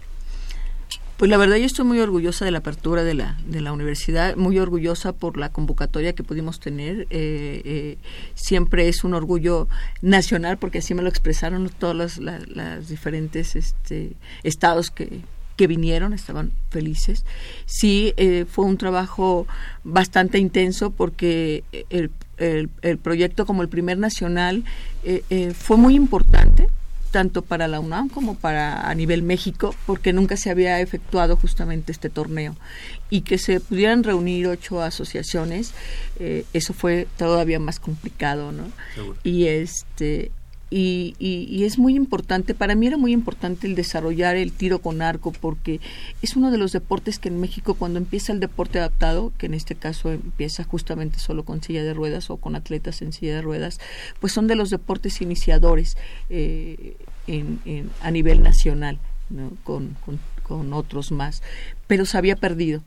Pues 1.17 1.29
la 1.29 1.37
verdad 1.37 1.57
yo 1.57 1.65
estoy 1.65 1.85
muy 1.85 1.99
orgullosa 1.99 2.43
de 2.43 2.51
la 2.51 2.57
apertura 2.57 3.03
de 3.03 3.13
la, 3.13 3.37
de 3.45 3.61
la 3.61 3.71
universidad, 3.71 4.35
muy 4.35 4.57
orgullosa 4.57 5.13
por 5.13 5.37
la 5.37 5.49
convocatoria 5.49 6.13
que 6.13 6.23
pudimos 6.23 6.59
tener. 6.59 7.01
Eh, 7.11 7.61
eh, 7.63 7.97
siempre 8.33 8.89
es 8.89 9.03
un 9.03 9.13
orgullo 9.13 9.67
nacional 10.01 10.57
porque 10.57 10.79
así 10.79 10.95
me 10.95 11.03
lo 11.03 11.09
expresaron 11.09 11.69
todos 11.69 11.95
los 12.19 12.87
diferentes 12.89 13.55
este, 13.55 14.13
estados 14.43 14.89
que, 14.89 15.21
que 15.55 15.67
vinieron, 15.67 16.13
estaban 16.13 16.51
felices. 16.69 17.25
Sí, 17.65 18.13
eh, 18.17 18.45
fue 18.49 18.65
un 18.65 18.77
trabajo 18.77 19.47
bastante 19.83 20.39
intenso 20.39 20.91
porque 20.91 21.63
el, 21.89 22.11
el, 22.37 22.97
proyecto 22.97 23.45
como 23.45 23.61
el 23.61 23.69
primer 23.69 23.97
nacional 23.97 24.63
eh, 25.03 25.23
eh, 25.29 25.53
fue 25.53 25.77
muy 25.77 25.95
importante 25.95 26.67
tanto 27.11 27.43
para 27.43 27.67
la 27.67 27.79
UNAM 27.79 28.09
como 28.09 28.33
para 28.33 28.89
a 28.89 28.95
nivel 28.95 29.21
México, 29.21 29.75
porque 29.85 30.13
nunca 30.13 30.35
se 30.35 30.49
había 30.49 30.81
efectuado 30.81 31.35
justamente 31.35 31.91
este 31.91 32.09
torneo. 32.09 32.55
Y 33.11 33.21
que 33.21 33.37
se 33.37 33.59
pudieran 33.59 34.03
reunir 34.03 34.47
ocho 34.47 34.81
asociaciones, 34.81 35.75
eso 36.53 36.73
fue 36.73 37.07
todavía 37.15 37.59
más 37.59 37.79
complicado, 37.79 38.51
¿no? 38.51 38.63
Y 39.23 39.45
este 39.45 40.31
y, 40.75 41.15
y, 41.19 41.65
es 41.65 41.77
muy 41.77 41.95
importante, 41.95 42.55
para 42.55 42.73
mí 42.73 42.87
era 42.87 42.97
muy 42.97 43.11
importante 43.11 43.67
el 43.67 43.75
desarrollar 43.75 44.35
el 44.35 44.51
tiro 44.51 44.79
con 44.79 45.03
arco 45.03 45.31
porque 45.31 45.79
es 46.23 46.35
uno 46.35 46.49
de 46.49 46.57
los 46.57 46.71
deportes 46.71 47.19
que 47.19 47.29
en 47.29 47.39
México 47.39 47.75
cuando 47.75 47.99
empieza 47.99 48.33
el 48.33 48.39
deporte 48.39 48.79
adaptado, 48.79 49.31
que 49.37 49.45
en 49.45 49.53
este 49.53 49.75
caso 49.75 50.11
empieza 50.11 50.63
justamente 50.63 51.19
solo 51.19 51.43
con 51.43 51.61
silla 51.61 51.83
de 51.83 51.93
ruedas 51.93 52.31
o 52.31 52.37
con 52.37 52.55
atletas 52.55 53.03
en 53.03 53.13
silla 53.13 53.35
de 53.35 53.41
ruedas, 53.43 53.79
pues 54.19 54.33
son 54.33 54.47
de 54.47 54.55
los 54.55 54.71
deportes 54.71 55.21
iniciadores 55.21 55.95
eh, 56.31 56.97
en, 57.27 57.59
a 58.01 58.09
nivel 58.09 58.41
nacional, 58.41 58.97
con, 59.63 59.95
con 60.03 60.19
con 60.43 60.73
otros 60.73 61.11
más, 61.11 61.41
pero 61.87 62.05
se 62.05 62.17
había 62.17 62.35
perdido 62.35 62.83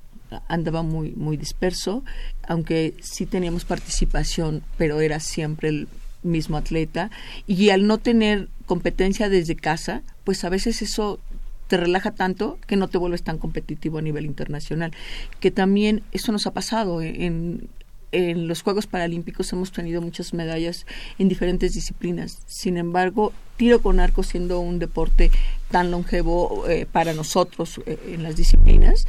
andaba 0.49 0.83
muy 0.83 1.13
muy 1.13 1.37
disperso, 1.37 2.05
aunque 2.47 2.95
sí 3.01 3.27
teníamos 3.27 3.65
participación, 3.65 4.63
pero 4.77 5.01
era 5.01 5.21
siempre 5.21 5.69
el 5.69 5.89
mismo 6.27 6.57
atleta 6.57 7.11
y 7.47 7.71
al 7.71 7.87
no 7.87 7.99
tener 7.99 8.49
competencia 8.67 9.29
desde 9.29 9.57
casa, 9.57 10.03
pues 10.25 10.45
a 10.45 10.49
veces 10.49 10.83
eso 10.83 11.21
te 11.69 11.77
relaja 11.77 12.13
tanto 12.13 12.59
que 12.67 12.77
no 12.77 12.89
te 12.89 12.99
vuelves 12.99 13.23
tan 13.23 13.39
competitivo 13.39 13.99
a 13.99 14.03
nivel 14.03 14.27
internacional. 14.27 14.93
Que 15.41 15.51
también 15.51 16.03
eso 16.13 16.33
nos 16.33 16.47
ha 16.47 16.53
pasado 16.53 17.03
en, 17.03 17.69
en 18.13 18.49
los 18.49 18.63
Juegos 18.63 18.87
Paralímpicos 18.87 19.53
hemos 19.53 19.73
tenido 19.73 20.01
muchas 20.01 20.33
medallas 20.33 20.87
en 21.19 21.29
diferentes 21.29 21.75
disciplinas. 21.75 22.39
Sin 22.47 22.77
embargo, 22.77 23.33
tiro 23.57 23.83
con 23.83 24.01
arco 24.01 24.23
siendo 24.23 24.61
un 24.61 24.79
deporte 24.79 25.31
tan 25.71 25.91
longevo 25.91 26.69
eh, 26.69 26.87
para 26.91 27.15
nosotros 27.15 27.81
eh, 27.87 27.99
en 28.07 28.23
las 28.23 28.37
disciplinas, 28.37 29.07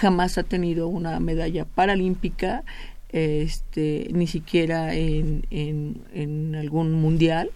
jamás 0.00 0.38
ha 0.38 0.42
tenido 0.42 0.88
una 0.88 1.18
medalla 1.20 1.64
paralímpica, 1.64 2.64
este, 3.10 4.08
ni 4.12 4.26
siquiera 4.26 4.94
en, 4.94 5.46
en, 5.50 6.02
en 6.12 6.54
algún 6.54 6.92
mundial 6.92 7.50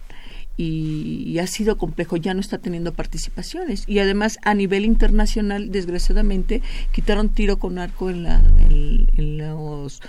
y, 0.55 1.39
ha 1.39 1.47
sido 1.47 1.77
complejo, 1.77 2.17
ya 2.17 2.33
no 2.33 2.39
está 2.39 2.59
teniendo 2.59 2.93
participaciones. 2.93 3.85
Y 3.87 3.99
además, 3.99 4.37
a 4.43 4.53
nivel 4.53 4.85
internacional, 4.85 5.71
desgraciadamente, 5.71 6.61
quitaron 6.91 7.29
tiro 7.29 7.57
con 7.57 7.79
arco 7.79 8.09
en, 8.09 8.23
la, 8.23 8.35
en, 8.69 9.37
los 9.37 10.01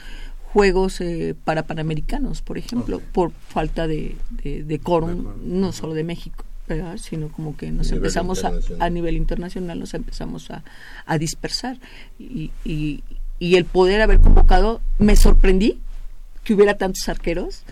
Juegos 0.52 1.00
eh, 1.00 1.34
para 1.44 1.64
Panamericanos, 1.64 2.42
por 2.42 2.58
ejemplo, 2.58 3.00
por 3.00 3.32
falta 3.32 3.88
de, 3.88 4.16
de, 4.30 4.78
quórum, 4.78 5.32
no 5.42 5.72
solo 5.72 5.94
de 5.94 6.04
México. 6.04 6.44
sino 6.96 7.28
como 7.32 7.56
que 7.56 7.72
nos 7.72 7.90
empezamos 7.90 8.44
a, 8.44 8.52
a 8.78 8.88
nivel 8.88 9.16
internacional 9.16 9.78
nos 9.78 9.92
empezamos 9.92 10.50
a, 10.50 10.62
a 11.06 11.18
dispersar 11.18 11.78
y, 12.18 12.52
y, 12.64 13.02
y 13.44 13.56
el 13.56 13.66
poder 13.66 14.00
haber 14.00 14.20
convocado 14.20 14.80
me 14.98 15.16
sorprendí 15.16 15.78
que 16.44 16.54
hubiera 16.54 16.78
tantos 16.78 17.06
arqueros 17.10 17.64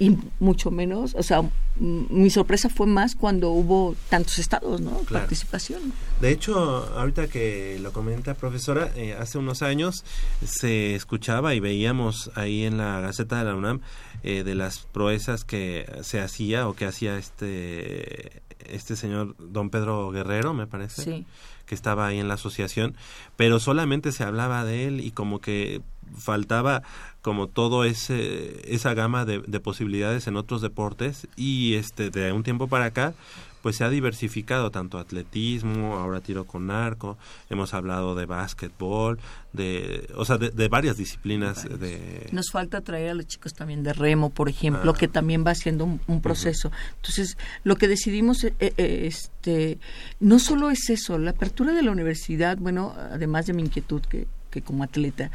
y 0.00 0.18
mucho 0.40 0.72
menos, 0.72 1.14
o 1.14 1.22
sea, 1.22 1.48
mi 1.76 2.28
sorpresa 2.28 2.68
fue 2.68 2.88
más 2.88 3.14
cuando 3.14 3.50
hubo 3.50 3.94
tantos 4.08 4.40
estados, 4.40 4.80
¿no? 4.80 4.90
Participación. 5.08 5.92
De 6.20 6.32
hecho, 6.32 6.56
ahorita 6.98 7.28
que 7.28 7.78
lo 7.80 7.92
comenta 7.92 8.34
profesora, 8.34 8.90
eh, 8.96 9.14
hace 9.16 9.38
unos 9.38 9.62
años 9.62 10.04
se 10.44 10.96
escuchaba 10.96 11.54
y 11.54 11.60
veíamos 11.60 12.32
ahí 12.34 12.64
en 12.64 12.78
la 12.78 13.00
Gaceta 13.00 13.38
de 13.38 13.44
la 13.44 13.54
UNAM 13.54 13.80
eh, 14.22 14.44
de 14.44 14.54
las 14.54 14.80
proezas 14.80 15.44
que 15.44 15.90
se 16.02 16.20
hacía 16.20 16.68
o 16.68 16.74
que 16.74 16.86
hacía 16.86 17.18
este 17.18 18.42
este 18.66 18.96
señor 18.96 19.34
don 19.38 19.70
Pedro 19.70 20.10
Guerrero, 20.10 20.54
me 20.54 20.66
parece, 20.66 21.24
que 21.66 21.74
estaba 21.74 22.06
ahí 22.06 22.18
en 22.18 22.28
la 22.28 22.34
asociación, 22.34 22.96
pero 23.36 23.60
solamente 23.60 24.12
se 24.12 24.24
hablaba 24.24 24.64
de 24.64 24.86
él 24.86 25.00
y 25.00 25.10
como 25.10 25.40
que 25.40 25.82
faltaba 26.16 26.82
como 27.22 27.46
todo 27.46 27.84
ese 27.84 28.74
esa 28.74 28.94
gama 28.94 29.24
de, 29.24 29.40
posibilidades 29.60 30.26
en 30.26 30.36
otros 30.36 30.60
deportes 30.60 31.28
y 31.36 31.74
este 31.74 32.10
de 32.10 32.32
un 32.32 32.42
tiempo 32.42 32.68
para 32.68 32.86
acá 32.86 33.14
pues 33.62 33.76
se 33.76 33.84
ha 33.84 33.90
diversificado 33.90 34.70
tanto 34.70 34.98
atletismo, 34.98 35.94
ahora 35.94 36.20
tiro 36.20 36.44
con 36.44 36.70
arco, 36.70 37.16
hemos 37.48 37.74
hablado 37.74 38.16
de 38.16 38.26
básquetbol, 38.26 39.20
de, 39.52 40.10
o 40.16 40.24
sea, 40.24 40.36
de, 40.36 40.68
varias 40.68 40.96
disciplinas. 40.96 41.62
De... 41.78 42.28
Nos 42.32 42.50
falta 42.50 42.80
traer 42.80 43.10
a 43.10 43.14
los 43.14 43.26
chicos 43.26 43.54
también 43.54 43.84
de 43.84 43.92
remo, 43.92 44.30
por 44.30 44.48
ejemplo, 44.48 44.90
ah. 44.90 44.98
que 44.98 45.06
también 45.06 45.44
va 45.46 45.54
siendo 45.54 45.84
un, 45.84 46.20
proceso. 46.20 46.72
Entonces, 46.96 47.38
lo 47.62 47.76
que 47.76 47.86
decidimos, 47.86 48.42
eh, 48.42 48.54
eh, 48.58 48.72
este, 48.78 49.78
no 50.18 50.40
solo 50.40 50.70
es 50.70 50.90
eso, 50.90 51.16
la 51.18 51.30
apertura 51.30 51.72
de 51.72 51.82
la 51.82 51.92
universidad, 51.92 52.58
bueno, 52.58 52.94
además 52.96 53.46
de 53.46 53.52
mi 53.52 53.62
inquietud 53.62 54.02
que, 54.02 54.26
que 54.50 54.62
como 54.62 54.82
atleta, 54.82 55.30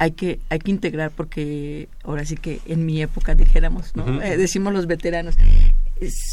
hay 0.00 0.12
que 0.12 0.40
hay 0.48 0.58
que 0.58 0.70
integrar 0.70 1.10
porque 1.10 1.88
ahora 2.04 2.24
sí 2.24 2.34
que 2.34 2.60
en 2.64 2.86
mi 2.86 3.02
época 3.02 3.34
dijéramos 3.34 3.94
no 3.94 4.22
eh, 4.22 4.38
decimos 4.38 4.72
los 4.72 4.86
veteranos 4.86 5.36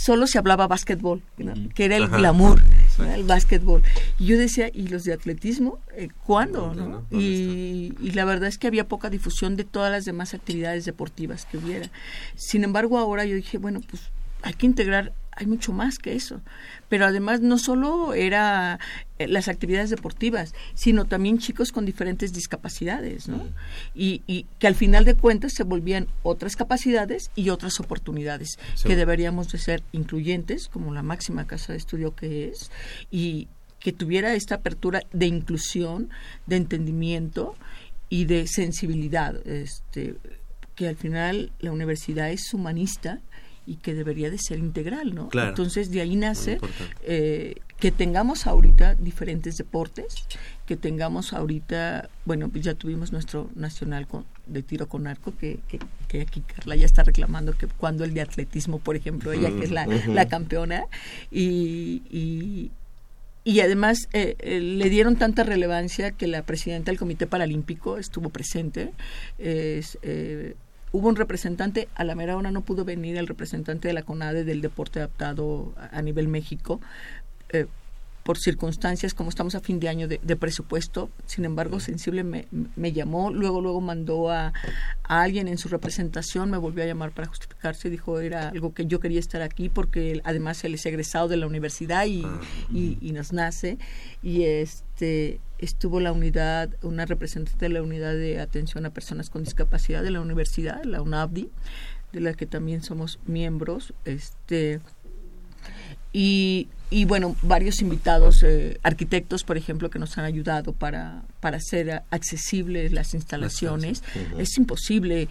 solo 0.03 0.25
se 0.25 0.37
hablaba 0.37 0.67
básquetbol 0.67 1.21
que 1.75 1.85
era 1.85 1.97
el 1.97 2.07
glamour 2.07 2.61
el 2.99 3.25
básquetbol. 3.25 3.83
Y 4.17 4.25
yo 4.25 4.37
decía 4.37 4.71
y 4.73 4.87
los 4.87 5.03
de 5.03 5.13
atletismo 5.13 5.79
eh, 5.95 6.09
cuándo 6.25 6.73
no, 6.73 7.05
y, 7.11 7.93
y, 8.01 8.11
la 8.13 8.25
verdad 8.25 8.49
es 8.49 8.57
que 8.57 8.65
había 8.65 8.87
poca 8.87 9.09
difusión 9.09 9.55
de 9.55 9.65
todas 9.65 9.91
las 9.91 10.05
demás 10.05 10.33
actividades 10.33 10.85
deportivas 10.85 11.45
que 11.45 11.57
hubiera. 11.57 11.91
Sin 12.35 12.63
embargo 12.63 12.97
ahora 12.97 13.25
yo 13.25 13.35
dije 13.35 13.57
bueno 13.57 13.81
pues 13.87 14.09
hay 14.47 14.53
que 14.53 14.65
integrar 14.65 15.13
hay 15.39 15.45
mucho 15.45 15.71
más 15.71 15.99
que 15.99 16.15
eso. 16.15 16.41
Pero 16.89 17.05
además 17.05 17.41
no 17.41 17.59
solo 17.59 18.15
era 18.15 18.79
eh, 19.19 19.27
las 19.27 19.49
actividades 19.49 19.91
deportivas, 19.91 20.55
sino 20.73 21.05
también 21.05 21.37
chicos 21.37 21.71
con 21.71 21.85
diferentes 21.85 22.33
discapacidades, 22.33 23.27
¿no? 23.27 23.45
Y, 23.93 24.23
y, 24.25 24.47
que 24.57 24.65
al 24.65 24.73
final 24.73 25.05
de 25.05 25.13
cuentas 25.13 25.53
se 25.53 25.63
volvían 25.63 26.07
otras 26.23 26.55
capacidades 26.55 27.29
y 27.35 27.49
otras 27.49 27.79
oportunidades 27.79 28.57
que 28.83 28.95
deberíamos 28.95 29.51
de 29.51 29.59
ser 29.59 29.83
incluyentes, 29.91 30.69
como 30.69 30.91
la 30.91 31.03
máxima 31.03 31.45
casa 31.45 31.73
de 31.73 31.77
estudio 31.77 32.15
que 32.15 32.49
es, 32.49 32.71
y 33.11 33.47
que 33.79 33.93
tuviera 33.93 34.33
esta 34.33 34.55
apertura 34.55 35.03
de 35.13 35.27
inclusión, 35.27 36.09
de 36.47 36.55
entendimiento 36.55 37.55
y 38.09 38.25
de 38.25 38.47
sensibilidad, 38.47 39.35
este, 39.45 40.15
que 40.73 40.87
al 40.87 40.95
final 40.95 41.51
la 41.59 41.71
universidad 41.71 42.31
es 42.31 42.55
humanista 42.55 43.21
y 43.67 43.75
que 43.75 43.93
debería 43.93 44.31
de 44.31 44.37
ser 44.39 44.57
integral, 44.57 45.13
¿no? 45.13 45.29
Entonces 45.33 45.91
de 45.91 46.01
ahí 46.01 46.15
nace 46.15 46.59
eh, 47.03 47.55
que 47.77 47.91
tengamos 47.91 48.47
ahorita 48.47 48.95
diferentes 48.95 49.57
deportes, 49.57 50.15
que 50.65 50.77
tengamos 50.77 51.33
ahorita, 51.33 52.09
bueno, 52.25 52.49
pues 52.49 52.63
ya 52.63 52.73
tuvimos 52.73 53.11
nuestro 53.11 53.49
nacional 53.55 54.07
con, 54.07 54.25
de 54.47 54.63
tiro 54.63 54.87
con 54.87 55.05
arco, 55.05 55.33
que, 55.37 55.59
que, 56.07 56.21
aquí 56.21 56.41
Carla 56.41 56.75
ya 56.77 56.85
está 56.85 57.03
reclamando 57.03 57.53
que 57.53 57.67
cuando 57.67 58.05
el 58.05 58.13
de 58.13 58.21
atletismo, 58.21 58.79
por 58.79 58.95
ejemplo, 58.95 59.33
ella 59.33 59.49
que 59.49 59.65
es 59.65 59.71
la, 59.71 59.85
la 59.85 60.27
campeona, 60.27 60.85
y, 61.29 62.01
y, 62.09 62.71
y 63.43 63.59
además 63.59 64.09
eh, 64.13 64.35
eh, 64.39 64.59
le 64.59 64.89
dieron 64.89 65.15
tanta 65.15 65.43
relevancia 65.43 66.11
que 66.11 66.27
la 66.27 66.41
presidenta 66.41 66.91
del 66.91 66.99
Comité 66.99 67.27
Paralímpico 67.27 67.97
estuvo 67.97 68.29
presente. 68.29 68.91
Es, 69.37 69.97
eh, 70.01 70.55
hubo 70.91 71.09
un 71.09 71.15
representante, 71.15 71.87
a 71.95 72.03
la 72.03 72.15
mera 72.15 72.37
hora 72.37 72.51
no 72.51 72.61
pudo 72.61 72.85
venir 72.85 73.17
el 73.17 73.27
representante 73.27 73.87
de 73.87 73.93
la 73.93 74.03
CONADE 74.03 74.43
del 74.43 74.61
deporte 74.61 74.99
adaptado 74.99 75.73
a, 75.91 76.01
nivel 76.01 76.27
México, 76.27 76.79
eh, 77.49 77.67
por 78.27 78.37
circunstancias 78.37 79.13
como 79.13 79.29
estamos 79.29 79.55
a 79.55 79.61
fin 79.61 79.79
de 79.79 79.87
año 79.87 80.09
de, 80.09 80.35
presupuesto. 80.35 81.09
Sin 81.27 81.45
embargo, 81.45 81.79
Sensible 81.79 82.25
me, 82.25 82.45
me, 82.75 82.91
llamó, 82.91 83.31
luego 83.31 83.61
luego 83.61 83.79
mandó 83.79 84.29
a, 84.29 84.47
a, 85.03 85.21
alguien 85.21 85.47
en 85.47 85.57
su 85.57 85.69
representación, 85.69 86.51
me 86.51 86.57
volvió 86.57 86.83
a 86.83 86.87
llamar 86.87 87.13
para 87.13 87.29
justificarse, 87.29 87.89
dijo 87.89 88.19
era 88.19 88.49
algo 88.49 88.73
que 88.73 88.85
yo 88.85 88.99
quería 88.99 89.21
estar 89.21 89.41
aquí 89.41 89.69
porque 89.69 90.19
además 90.25 90.61
él 90.65 90.73
es 90.73 90.85
egresado 90.85 91.29
de 91.29 91.37
la 91.37 91.47
universidad 91.47 92.05
y, 92.05 92.23
ah, 92.25 92.41
y, 92.69 92.97
y 92.99 93.13
nos 93.13 93.31
nace. 93.31 93.77
Y 94.21 94.43
este 94.43 95.39
estuvo 95.57 96.01
la 96.01 96.11
unidad, 96.11 96.69
una 96.81 97.05
representante 97.05 97.65
de 97.65 97.69
la 97.69 97.81
unidad 97.81 98.13
de 98.13 98.41
atención 98.41 98.85
a 98.85 98.89
personas 98.89 99.29
con 99.29 99.45
discapacidad 99.45 100.03
de 100.03 100.11
la 100.11 100.19
universidad, 100.19 100.83
la 100.83 101.01
UNAVDI, 101.01 101.49
de 102.11 102.19
la 102.19 102.33
que 102.33 102.45
también 102.45 102.83
somos 102.83 103.19
miembros, 103.25 103.93
este 104.05 104.81
y, 106.13 106.67
y 106.89 107.05
bueno, 107.05 107.35
varios 107.41 107.81
invitados, 107.81 108.43
eh, 108.43 108.79
arquitectos, 108.83 109.43
por 109.43 109.57
ejemplo, 109.57 109.89
que 109.89 109.99
nos 109.99 110.17
han 110.17 110.25
ayudado 110.25 110.73
para, 110.73 111.23
para 111.39 111.57
hacer 111.57 112.03
accesibles 112.09 112.91
las 112.91 113.13
instalaciones. 113.13 114.03
Es 114.37 114.57
imposible 114.57 115.27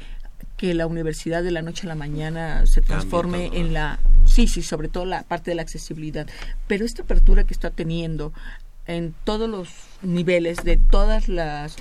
que 0.57 0.74
la 0.74 0.87
universidad 0.87 1.43
de 1.43 1.51
la 1.51 1.62
noche 1.62 1.87
a 1.87 1.89
la 1.89 1.95
mañana 1.95 2.66
se 2.66 2.81
transforme 2.81 3.51
en 3.53 3.74
la 3.74 3.99
sí 4.24 4.49
sí 4.49 4.62
sobre 4.62 4.89
todo 4.89 5.05
la 5.05 5.22
parte 5.22 5.51
de 5.51 5.55
la 5.55 5.62
accesibilidad 5.62 6.27
pero 6.66 6.87
esta 6.87 7.03
apertura 7.03 7.45
que 7.45 7.53
está 7.53 7.70
teniendo 7.70 8.33
en 8.87 9.14
todos 9.24 9.49
los 9.51 9.68
niveles 10.03 10.62
de 10.62 10.77
todas 10.77 11.29
las 11.29 11.77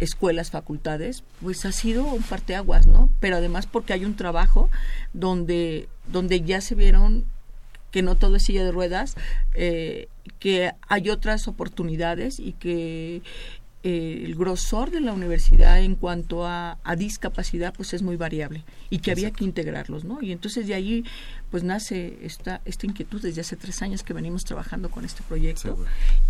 escuelas, 0.00 0.50
facultades, 0.50 1.24
pues 1.42 1.64
ha 1.64 1.72
sido 1.72 2.04
un 2.04 2.22
parteaguas, 2.22 2.86
¿no? 2.86 3.10
Pero 3.20 3.36
además 3.36 3.66
porque 3.66 3.94
hay 3.94 4.04
un 4.04 4.16
trabajo 4.16 4.68
donde, 5.12 5.88
donde 6.06 6.42
ya 6.42 6.60
se 6.60 6.74
vieron 6.74 7.24
que 7.96 8.02
no 8.02 8.14
todo 8.14 8.36
es 8.36 8.42
silla 8.42 8.62
de 8.62 8.72
ruedas, 8.72 9.14
eh, 9.54 10.08
que 10.38 10.72
hay 10.86 11.08
otras 11.08 11.48
oportunidades 11.48 12.38
y 12.38 12.52
que 12.52 13.22
eh, 13.84 14.22
el 14.22 14.34
grosor 14.34 14.90
de 14.90 15.00
la 15.00 15.14
universidad 15.14 15.80
en 15.80 15.94
cuanto 15.94 16.46
a, 16.46 16.76
discapacidad 16.98 17.72
pues 17.74 17.94
es 17.94 18.02
muy 18.02 18.16
variable 18.16 18.64
y 18.90 18.98
que 18.98 19.12
había 19.12 19.30
que 19.30 19.44
integrarlos, 19.44 20.04
¿no? 20.04 20.20
Y 20.20 20.32
entonces 20.32 20.66
de 20.66 20.74
ahí 20.74 21.04
pues 21.50 21.62
nace 21.62 22.18
esta, 22.20 22.60
esta 22.66 22.84
inquietud 22.84 23.22
desde 23.22 23.40
hace 23.40 23.56
tres 23.56 23.80
años 23.80 24.02
que 24.02 24.12
venimos 24.12 24.44
trabajando 24.44 24.90
con 24.90 25.06
este 25.06 25.22
proyecto 25.22 25.78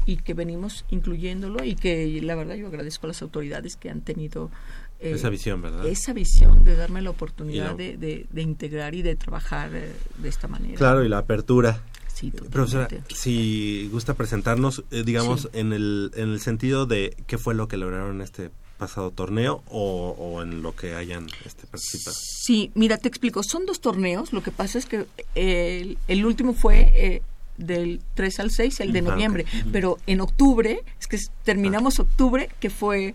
y 0.07 0.19
que 0.19 0.35
venimos 0.35 0.85
incluyéndolo 0.91 1.65
y 1.65 1.75
que 1.75 2.21
la 2.23 2.37
verdad 2.37 2.55
yo 2.55 2.69
agradezco 2.69 3.07
a 3.07 3.09
las 3.09 3.23
autoridades 3.23 3.75
que 3.75 3.91
han 3.91 4.03
tenido 4.03 4.53
eh, 5.01 5.13
esa 5.13 5.29
visión, 5.29 5.63
¿verdad? 5.63 5.87
Esa 5.87 6.13
visión 6.13 6.65
de 6.65 6.77
darme 6.77 7.03
la 7.03 7.11
oportunidad 7.11 7.75
de, 7.75 7.97
de, 7.97 8.43
integrar 8.43 8.95
y 8.95 9.03
de 9.03 9.17
trabajar 9.17 9.71
eh, 9.75 9.93
de 10.19 10.29
esta 10.29 10.49
manera. 10.49 10.77
Claro, 10.77 11.05
y 11.05 11.09
la 11.09 11.19
apertura 11.19 11.83
Sí, 12.15 12.31
totalmente. 12.31 12.51
Profesora, 12.55 12.89
si 13.15 13.89
gusta 13.93 14.15
presentarnos, 14.15 14.85
eh, 14.91 15.03
digamos, 15.05 15.43
Sí. 15.43 15.49
en, 15.53 15.75
el, 15.75 16.11
en 16.15 16.31
el 16.31 16.41
sentido 16.41 16.87
de 16.87 17.15
qué 17.27 17.37
fue 17.37 17.55
lo 17.55 17.69
que 17.69 17.77
lograron 17.77 18.17
en 18.17 18.23
este 18.23 18.51
pasado 18.79 19.11
torneo 19.11 19.63
o, 19.69 20.15
o 20.19 20.43
en 20.43 20.63
lo 20.63 20.75
que 20.75 20.95
hayan 20.95 21.27
este, 21.45 21.67
participado. 21.67 22.17
Sí, 22.19 22.71
mira, 22.75 22.97
te 22.97 23.09
explico. 23.09 23.43
Son 23.43 23.67
dos 23.67 23.81
torneos. 23.83 24.33
Lo 24.33 24.43
que 24.43 24.51
pasa 24.51 24.79
es 24.79 24.87
que 24.87 25.05
eh, 25.35 25.81
el, 25.83 25.99
el 26.09 26.25
último 26.25 26.55
fue 26.55 26.91
eh, 26.95 27.23
del 27.59 28.01
3 28.15 28.41
al 28.41 28.51
6, 28.51 28.81
el 28.81 28.93
de 28.93 29.01
Ah, 29.01 29.03
noviembre. 29.03 29.45
Pero 29.71 29.99
en 30.07 30.23
octubre, 30.23 30.81
es 30.99 31.07
que 31.07 31.19
terminamos 31.45 31.99
octubre, 32.01 32.49
que 32.61 32.71
fue 32.71 33.15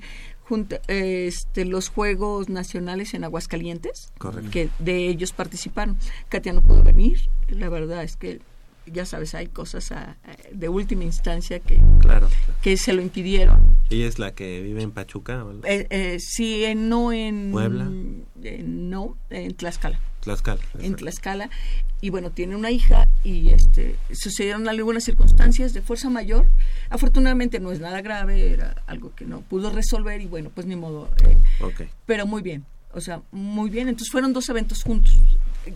junta- 0.51 0.81
este, 0.89 1.63
los 1.63 1.87
Juegos 1.87 2.49
Nacionales 2.49 3.13
en 3.13 3.23
Aguascalientes, 3.23 4.11
Correcto. 4.17 4.51
que 4.51 4.69
de 4.79 5.07
ellos 5.07 5.31
participaron. 5.31 5.95
Katia 6.27 6.51
no 6.51 6.61
pudo 6.61 6.83
venir. 6.83 7.21
La 7.47 7.69
verdad 7.69 8.03
es 8.03 8.17
que, 8.17 8.41
ya 8.91 9.05
sabes, 9.05 9.33
hay 9.35 9.47
cosas 9.47 9.91
a- 9.91 10.11
a- 10.11 10.17
de 10.51 10.69
última 10.69 11.03
instancia 11.03 11.59
que, 11.59 11.79
Claro. 11.99 12.29
que 12.61 12.77
se 12.77 12.93
lo 12.93 13.01
impidieron. 13.01 13.75
Ella 13.89 14.07
es 14.07 14.19
la 14.19 14.33
que 14.33 14.61
vive 14.61 14.81
en 14.83 14.91
Pachuca. 14.91 15.43
Eh, 15.65 15.87
eh, 15.89 16.17
sí, 16.19 16.63
eh, 16.63 16.75
no 16.75 17.11
en... 17.13 17.49
¿Puebla? 17.51 17.89
eh, 18.43 18.63
no, 18.65 19.17
en 19.29 19.53
Tlaxcala. 19.55 19.99
Tlaxcala. 20.21 20.61
En 20.79 20.95
Tlaxcala. 20.95 21.49
Y 22.03 22.09
bueno, 22.09 22.31
tiene 22.31 22.55
una 22.55 22.71
hija 22.71 23.07
y 23.23 23.49
este 23.49 23.95
sucedieron 24.11 24.67
algunas 24.67 25.03
circunstancias 25.03 25.73
de 25.73 25.81
fuerza 25.81 26.09
mayor. 26.09 26.47
Afortunadamente 26.89 27.59
no 27.59 27.71
es 27.71 27.79
nada 27.79 28.01
grave, 28.01 28.51
era 28.53 28.75
algo 28.87 29.13
que 29.15 29.25
no 29.25 29.41
pudo 29.41 29.69
resolver 29.71 30.19
y 30.21 30.25
bueno, 30.25 30.49
pues 30.53 30.65
ni 30.67 30.75
modo. 30.75 31.09
eh, 31.23 31.37
pero 32.07 32.25
muy 32.25 32.41
bien, 32.41 32.65
o 32.93 33.01
sea, 33.01 33.21
muy 33.31 33.69
bien. 33.69 33.87
Entonces 33.87 34.11
fueron 34.11 34.33
dos 34.33 34.49
eventos 34.49 34.81
juntos. 34.83 35.19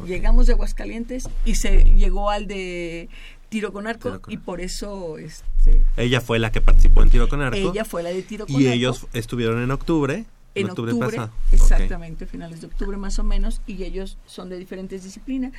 Llegamos 0.05 0.47
de 0.47 0.53
Aguascalientes 0.53 1.29
y 1.45 1.55
se 1.55 1.83
llegó 1.95 2.29
al 2.29 2.47
de 2.47 3.09
tiro 3.49 3.71
con 3.71 3.87
arco 3.87 4.09
Tiro 4.09 4.21
con 4.21 4.33
y 4.33 4.37
por 4.37 4.59
eso 4.61 5.17
este, 5.17 5.83
Ella 5.97 6.19
fue 6.21 6.39
la 6.39 6.51
que 6.51 6.59
participó 6.61 7.03
en 7.03 7.09
tiro 7.09 7.29
con 7.29 7.41
arco. 7.41 7.57
ella 7.57 7.85
fue 7.85 8.01
la 8.03 8.09
de 8.09 8.21
tiro 8.23 8.47
con 8.47 8.55
Y 8.59 8.65
arco. 8.65 8.75
ellos 8.75 9.07
estuvieron 9.13 9.61
en 9.61 9.71
octubre. 9.71 10.25
en 10.55 10.69
octubre, 10.69 10.95
pasado. 10.95 11.29
Exactamente, 11.51 12.25
finales 12.25 12.61
de 12.61 12.67
octubre 12.67 12.97
más 12.97 13.19
o 13.19 13.23
menos, 13.23 13.61
y 13.67 13.83
ellos 13.83 14.17
son 14.25 14.49
de 14.49 14.57
diferentes 14.57 15.03
disciplinas. 15.03 15.51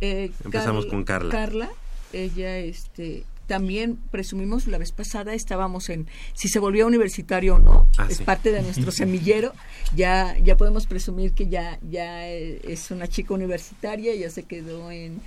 Eh, 0.00 0.30
Empezamos 0.44 0.86
con 0.86 1.04
Carla. 1.04 1.30
Carla, 1.30 1.70
ella, 2.12 2.58
este, 2.58 3.24
también 3.52 3.98
presumimos 4.10 4.66
la 4.66 4.78
vez 4.78 4.92
pasada 4.92 5.34
estábamos 5.34 5.90
en 5.90 6.06
si 6.32 6.48
se 6.48 6.58
volvía 6.58 6.86
universitario 6.86 7.56
o 7.56 7.58
no, 7.58 7.86
Ah, 7.98 8.06
es 8.08 8.16
sí. 8.16 8.24
parte 8.24 8.50
de 8.50 8.62
nuestro 8.62 8.90
semillero. 9.00 9.52
Ya, 9.94 10.38
ya 10.38 10.56
podemos 10.56 10.86
presumir 10.86 11.32
que 11.32 11.48
ya, 11.48 11.78
ya 11.90 12.26
es 12.26 12.90
una 12.90 13.08
chica 13.08 13.34
universitaria, 13.34 14.14
ya 14.14 14.30
se 14.30 14.44
quedó 14.44 14.90
en, 14.90 15.20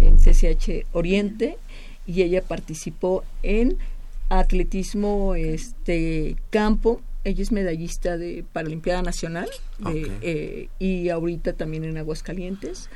en 0.00 0.16
CCH 0.16 0.86
Oriente 0.92 1.56
y 2.04 2.22
ella 2.22 2.42
participó 2.42 3.22
en 3.44 3.78
atletismo 4.28 5.36
este 5.36 6.34
campo 6.50 7.00
ella 7.24 7.42
es 7.42 7.52
medallista 7.52 8.16
de 8.16 8.44
Paralimpiada 8.52 9.02
Nacional 9.02 9.48
de, 9.78 10.10
eh, 10.22 10.68
y 10.78 11.08
ahorita 11.10 11.52
también 11.52 11.84
en 11.84 11.96
Aguascalientes 11.98 12.88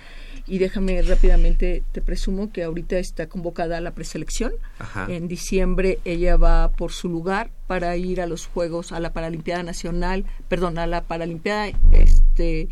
y 0.47 0.59
déjame 0.59 1.01
rápidamente 1.03 1.82
te 1.93 2.01
presumo 2.01 2.51
que 2.53 2.64
ahorita 2.64 2.99
está 2.99 3.28
convocada 3.28 3.80
la 3.80 3.93
preselección. 3.93 4.53
Ajá. 4.78 5.07
en 5.09 5.28
diciembre 5.28 5.99
ella 6.05 6.36
va 6.36 6.72
por 6.72 6.93
su 6.93 7.09
lugar 7.09 7.51
para 7.66 7.97
ir 7.97 8.20
a 8.20 8.26
los 8.26 8.47
Juegos 8.47 8.93
a 8.93 9.01
la 9.01 9.12
Paralimpiada 9.12 9.62
Nacional 9.62 10.24
perdón 10.49 10.78
a 10.78 10.86
la 10.86 11.03
Paralimpiada 11.03 11.70
este 11.93 12.68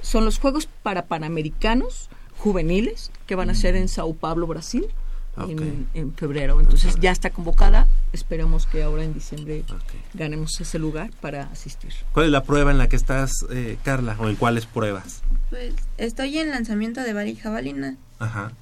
son 0.00 0.24
los 0.24 0.38
Juegos 0.38 0.68
para 0.82 1.06
Panamericanos 1.06 2.10
juveniles 2.36 3.10
que 3.26 3.34
van 3.34 3.50
a 3.50 3.54
ser 3.54 3.76
en 3.76 3.88
Sao 3.88 4.14
Paulo, 4.14 4.46
Brasil, 4.46 4.86
en, 5.48 5.88
en 5.94 6.14
febrero. 6.14 6.60
Entonces 6.60 6.96
ya 7.00 7.10
está 7.10 7.30
convocada. 7.30 7.88
Esperamos 8.12 8.66
que 8.66 8.82
ahora 8.82 9.04
en 9.04 9.14
diciembre 9.14 9.64
ganemos 10.14 10.60
ese 10.60 10.78
lugar 10.78 11.10
para 11.20 11.44
asistir. 11.44 11.92
¿Cuál 12.12 12.26
es 12.26 12.32
la 12.32 12.42
prueba 12.42 12.70
en 12.70 12.78
la 12.78 12.88
que 12.88 12.96
estás, 12.96 13.32
eh, 13.50 13.76
Carla? 13.84 14.16
¿O 14.18 14.28
en 14.28 14.36
cuáles 14.36 14.66
pruebas? 14.66 15.22
Pues 15.50 15.74
estoy 15.98 16.38
en 16.38 16.50
lanzamiento 16.50 17.02
de 17.02 17.12
bala 17.12 17.28
y 17.28 17.36
jabalina. 17.36 17.96
Ajá. 18.18 18.52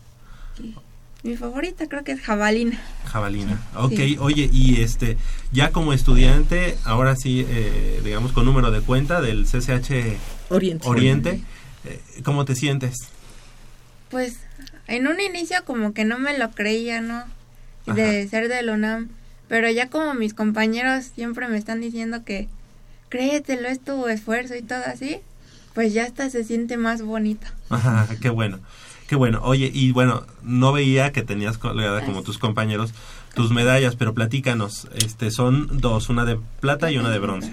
Mi 1.22 1.36
favorita 1.36 1.88
creo 1.88 2.04
que 2.04 2.12
es 2.12 2.20
jabalina. 2.20 2.78
Jabalina. 3.06 3.58
Ok, 3.76 3.92
Sí. 3.96 4.16
oye, 4.20 4.50
y 4.52 4.82
este, 4.82 5.16
ya 5.52 5.70
como 5.72 5.94
estudiante, 5.94 6.76
ahora 6.84 7.16
sí, 7.16 7.46
eh, 7.48 8.02
digamos, 8.04 8.32
con 8.32 8.44
número 8.44 8.70
de 8.70 8.82
cuenta 8.82 9.22
del 9.22 9.46
CCH 9.46 10.18
Oriente. 10.50 10.86
Oriente, 10.86 11.42
eh, 11.86 12.00
¿cómo 12.24 12.44
te 12.44 12.54
sientes? 12.54 12.94
Pues 14.10 14.36
en 14.86 15.06
un 15.06 15.20
inicio 15.20 15.64
como 15.64 15.92
que 15.92 16.04
no 16.04 16.18
me 16.18 16.36
lo 16.38 16.50
creía, 16.50 17.00
¿no? 17.00 17.24
De 17.86 18.26
ser 18.28 18.48
del 18.48 18.70
UNAM. 18.70 19.08
Pero 19.48 19.70
ya 19.70 19.90
como 19.90 20.14
mis 20.14 20.34
compañeros 20.34 21.06
siempre 21.14 21.48
me 21.48 21.58
están 21.58 21.80
diciendo 21.80 22.24
que 22.24 22.48
créetelo, 23.08 23.68
es 23.68 23.80
tu 23.80 24.08
esfuerzo 24.08 24.54
y 24.56 24.62
todo 24.62 24.82
así, 24.86 25.18
pues 25.74 25.92
ya 25.92 26.04
hasta 26.04 26.30
se 26.30 26.44
siente 26.44 26.76
más 26.76 27.02
bonito. 27.02 27.46
Ajá, 27.68 28.08
qué 28.20 28.30
bueno. 28.30 28.58
Qué 29.06 29.16
bueno. 29.16 29.40
Oye, 29.42 29.70
y 29.72 29.92
bueno, 29.92 30.24
no 30.42 30.72
veía 30.72 31.12
que 31.12 31.22
tenías 31.22 31.58
colgada 31.58 32.04
como 32.04 32.22
tus 32.22 32.38
compañeros 32.38 32.94
tus 33.34 33.50
medallas, 33.50 33.96
pero 33.96 34.14
platícanos, 34.14 34.88
este 34.94 35.30
son 35.30 35.80
dos, 35.80 36.08
una 36.08 36.24
de 36.24 36.38
plata 36.60 36.90
y 36.90 36.98
una 36.98 37.10
de 37.10 37.18
bronce. 37.18 37.52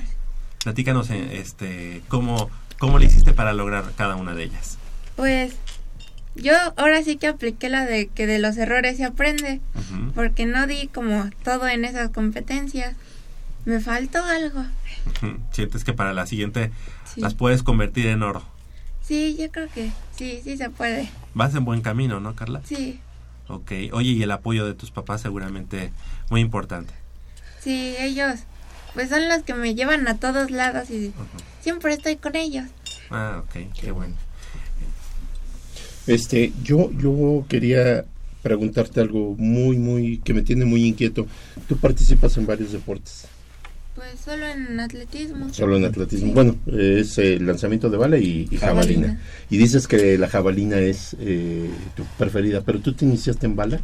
Platícanos 0.64 1.10
este 1.10 2.04
cómo 2.08 2.50
cómo 2.80 3.00
le 3.00 3.06
hiciste 3.06 3.34
para 3.34 3.54
lograr 3.54 3.92
cada 3.98 4.16
una 4.16 4.34
de 4.34 4.44
ellas. 4.44 4.78
Pues 5.16 5.56
yo 6.36 6.54
ahora 6.78 7.04
sí 7.04 7.18
que 7.18 7.28
apliqué 7.28 7.70
la 7.70 7.86
de 7.86 8.08
que 8.08 8.28
de 8.28 8.40
los 8.40 8.58
errores 8.58 8.98
se 8.98 9.06
aprende, 9.06 9.60
porque 10.16 10.46
no 10.46 10.68
di 10.68 10.88
como 10.88 11.30
todo 11.44 11.68
en 11.68 11.86
esas 11.86 12.10
competencias. 12.10 12.96
Me 13.66 13.80
faltó 13.80 14.24
algo. 14.24 14.66
Sientes 15.52 15.84
que 15.84 15.94
para 15.94 16.14
la 16.14 16.26
siguiente 16.26 16.72
Sí. 17.14 17.20
las 17.22 17.34
puedes 17.36 17.62
convertir 17.64 18.08
en 18.08 18.24
oro. 18.24 18.44
Sí, 19.02 19.36
yo 19.38 19.52
creo 19.52 19.68
que 19.70 19.92
sí, 20.16 20.40
sí 20.44 20.56
se 20.58 20.70
puede. 20.70 21.10
Vas 21.34 21.54
en 21.56 21.66
buen 21.66 21.82
camino, 21.82 22.20
¿no, 22.20 22.36
Carla? 22.36 22.62
Sí, 22.66 23.00
Ok. 23.48 23.72
Oye, 23.92 24.12
y 24.12 24.24
el 24.24 24.32
apoyo 24.32 24.66
de 24.66 24.74
tus 24.76 24.92
papás 24.92 25.20
seguramente 25.22 25.92
muy 26.30 26.40
importante. 26.40 26.94
sí, 27.60 27.96
ellos 28.00 28.40
pues 28.94 29.10
son 29.10 29.28
los 29.30 29.44
que 29.44 29.54
me 29.54 29.76
llevan 29.76 30.08
a 30.08 30.18
todos 30.18 30.52
lados 30.52 30.90
y 30.90 31.14
siempre 31.62 31.94
estoy 31.94 32.16
con 32.18 32.36
ellos. 32.36 32.66
Ah, 33.10 33.42
ok, 33.44 33.74
qué 33.80 33.92
bueno. 33.92 34.16
Este, 36.08 36.52
yo, 36.64 36.92
yo 37.00 37.46
quería 37.48 38.06
preguntarte 38.42 39.00
algo 39.02 39.36
muy, 39.38 39.78
muy, 39.78 40.18
que 40.20 40.34
me 40.34 40.42
tiene 40.42 40.66
muy 40.66 40.86
inquieto. 40.86 41.28
Tú 41.68 41.78
participas 41.78 42.36
en 42.38 42.48
varios 42.48 42.72
deportes, 42.72 43.26
Pues 43.96 44.20
solo 44.24 44.48
en 44.48 44.80
atletismo. 44.80 45.54
solo 45.54 45.78
en 45.78 45.86
atletismo. 45.86 46.28
Sí. 46.28 46.34
Bueno, 46.34 46.56
es 46.68 47.18
el 47.20 47.46
lanzamiento 47.46 47.90
de 47.90 47.98
bala 47.98 48.18
y, 48.18 48.48
y 48.50 48.58
jabalina. 48.58 49.08
Jabalina. 49.08 49.22
Y 49.50 49.58
dices 49.58 49.88
que 49.88 50.18
la 50.18 50.28
jabalina 50.28 50.78
es 50.80 51.16
eh, 51.20 51.70
tu 51.96 52.04
preferida, 52.18 52.62
pero 52.62 52.80
tú 52.80 52.94
te 52.94 53.06
iniciaste 53.06 53.46
en 53.46 53.56
bala. 53.56 53.80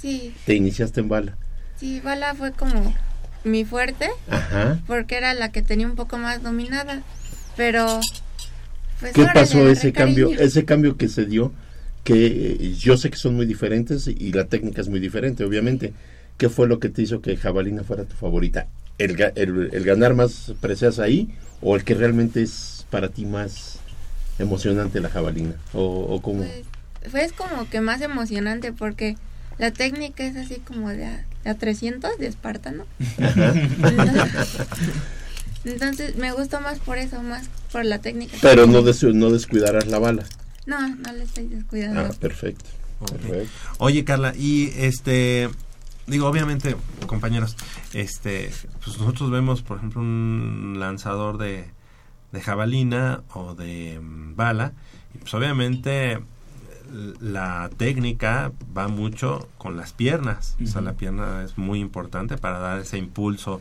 Sí, 0.00 0.34
Te 0.46 0.54
iniciaste 0.54 1.00
en 1.00 1.08
bala. 1.08 1.36
sí, 1.78 2.00
bala 2.00 2.34
fue 2.34 2.52
como 2.52 2.94
mi 3.44 3.64
fuerte 3.64 4.08
Ajá. 4.28 4.80
porque 4.86 5.16
era 5.16 5.32
la 5.34 5.52
que 5.52 5.62
tenía 5.62 5.86
un 5.86 5.96
poco 5.96 6.16
más 6.18 6.42
dominada. 6.42 7.02
Pero 7.56 8.00
pues 9.00 9.12
¿Qué 9.12 9.26
pasó 9.32 9.68
ese 9.68 9.92
cambio, 9.92 10.28
cariño. 10.28 10.44
ese 10.44 10.64
cambio 10.64 10.96
que 10.96 11.08
se 11.08 11.26
dio? 11.26 11.52
Que 12.04 12.26
eh, 12.60 12.74
yo 12.78 12.96
sé 12.96 13.10
que 13.10 13.16
son 13.16 13.34
muy 13.34 13.46
diferentes 13.46 14.06
y 14.06 14.32
la 14.32 14.44
técnica 14.46 14.80
es 14.80 14.88
muy 14.88 15.00
diferente, 15.00 15.44
obviamente. 15.44 15.92
¿Qué 16.38 16.48
fue 16.48 16.68
lo 16.68 16.78
que 16.78 16.90
te 16.90 17.02
hizo 17.02 17.20
que 17.22 17.36
jabalina 17.36 17.82
fuera 17.82 18.04
tu 18.04 18.14
favorita? 18.14 18.66
¿El, 18.98 19.16
ga- 19.16 19.32
el, 19.36 19.70
el 19.72 19.84
ganar 19.84 20.14
más 20.14 20.52
precias 20.60 20.98
ahí 20.98 21.30
o 21.62 21.76
el 21.76 21.84
que 21.84 21.94
realmente 21.94 22.42
es 22.42 22.86
para 22.90 23.08
ti 23.08 23.24
más 23.24 23.78
emocionante 24.38 25.00
la 25.00 25.08
jabalina? 25.08 25.54
¿O, 25.72 25.82
o 25.82 26.22
cómo? 26.22 26.40
Pues, 26.40 26.64
fue 27.10 27.28
como 27.36 27.68
que 27.68 27.80
más 27.80 28.00
emocionante 28.02 28.72
porque 28.72 29.16
la 29.58 29.70
técnica 29.70 30.24
es 30.24 30.36
así 30.36 30.56
como 30.56 30.90
de 30.90 31.06
a, 31.06 31.24
de 31.44 31.50
a 31.50 31.54
300 31.54 32.18
de 32.18 32.26
espartano. 32.26 32.84
Entonces 35.64 36.16
me 36.16 36.32
gustó 36.32 36.60
más 36.60 36.78
por 36.78 36.98
eso, 36.98 37.22
más 37.22 37.48
por 37.76 37.84
la 37.84 37.98
técnica. 37.98 38.38
Pero 38.40 38.66
no, 38.66 38.80
des- 38.80 39.02
no 39.04 39.30
descuidarás 39.30 39.86
la 39.86 39.98
bala. 39.98 40.22
No, 40.64 40.80
no 40.88 41.12
le 41.12 41.24
estoy 41.24 41.46
descuidando. 41.46 42.00
Ah, 42.00 42.10
perfecto. 42.18 42.64
perfecto. 43.06 43.50
Oye, 43.78 44.02
Carla, 44.04 44.32
y 44.34 44.72
este, 44.76 45.50
digo, 46.06 46.26
obviamente, 46.26 46.74
compañeros, 47.06 47.54
este, 47.92 48.50
pues 48.82 48.98
nosotros 48.98 49.30
vemos, 49.30 49.60
por 49.60 49.76
ejemplo, 49.76 50.00
un 50.00 50.76
lanzador 50.78 51.36
de, 51.36 51.66
de 52.32 52.40
jabalina 52.40 53.20
o 53.34 53.54
de 53.54 54.00
mm, 54.00 54.36
bala, 54.36 54.72
y 55.14 55.18
pues 55.18 55.34
obviamente 55.34 56.18
la 57.20 57.68
técnica 57.76 58.52
va 58.76 58.88
mucho 58.88 59.48
con 59.58 59.76
las 59.76 59.92
piernas, 59.92 60.56
o 60.62 60.66
sea, 60.66 60.80
la 60.80 60.92
pierna 60.94 61.42
es 61.44 61.58
muy 61.58 61.80
importante 61.80 62.38
para 62.38 62.58
dar 62.60 62.78
ese 62.80 62.96
impulso 62.96 63.60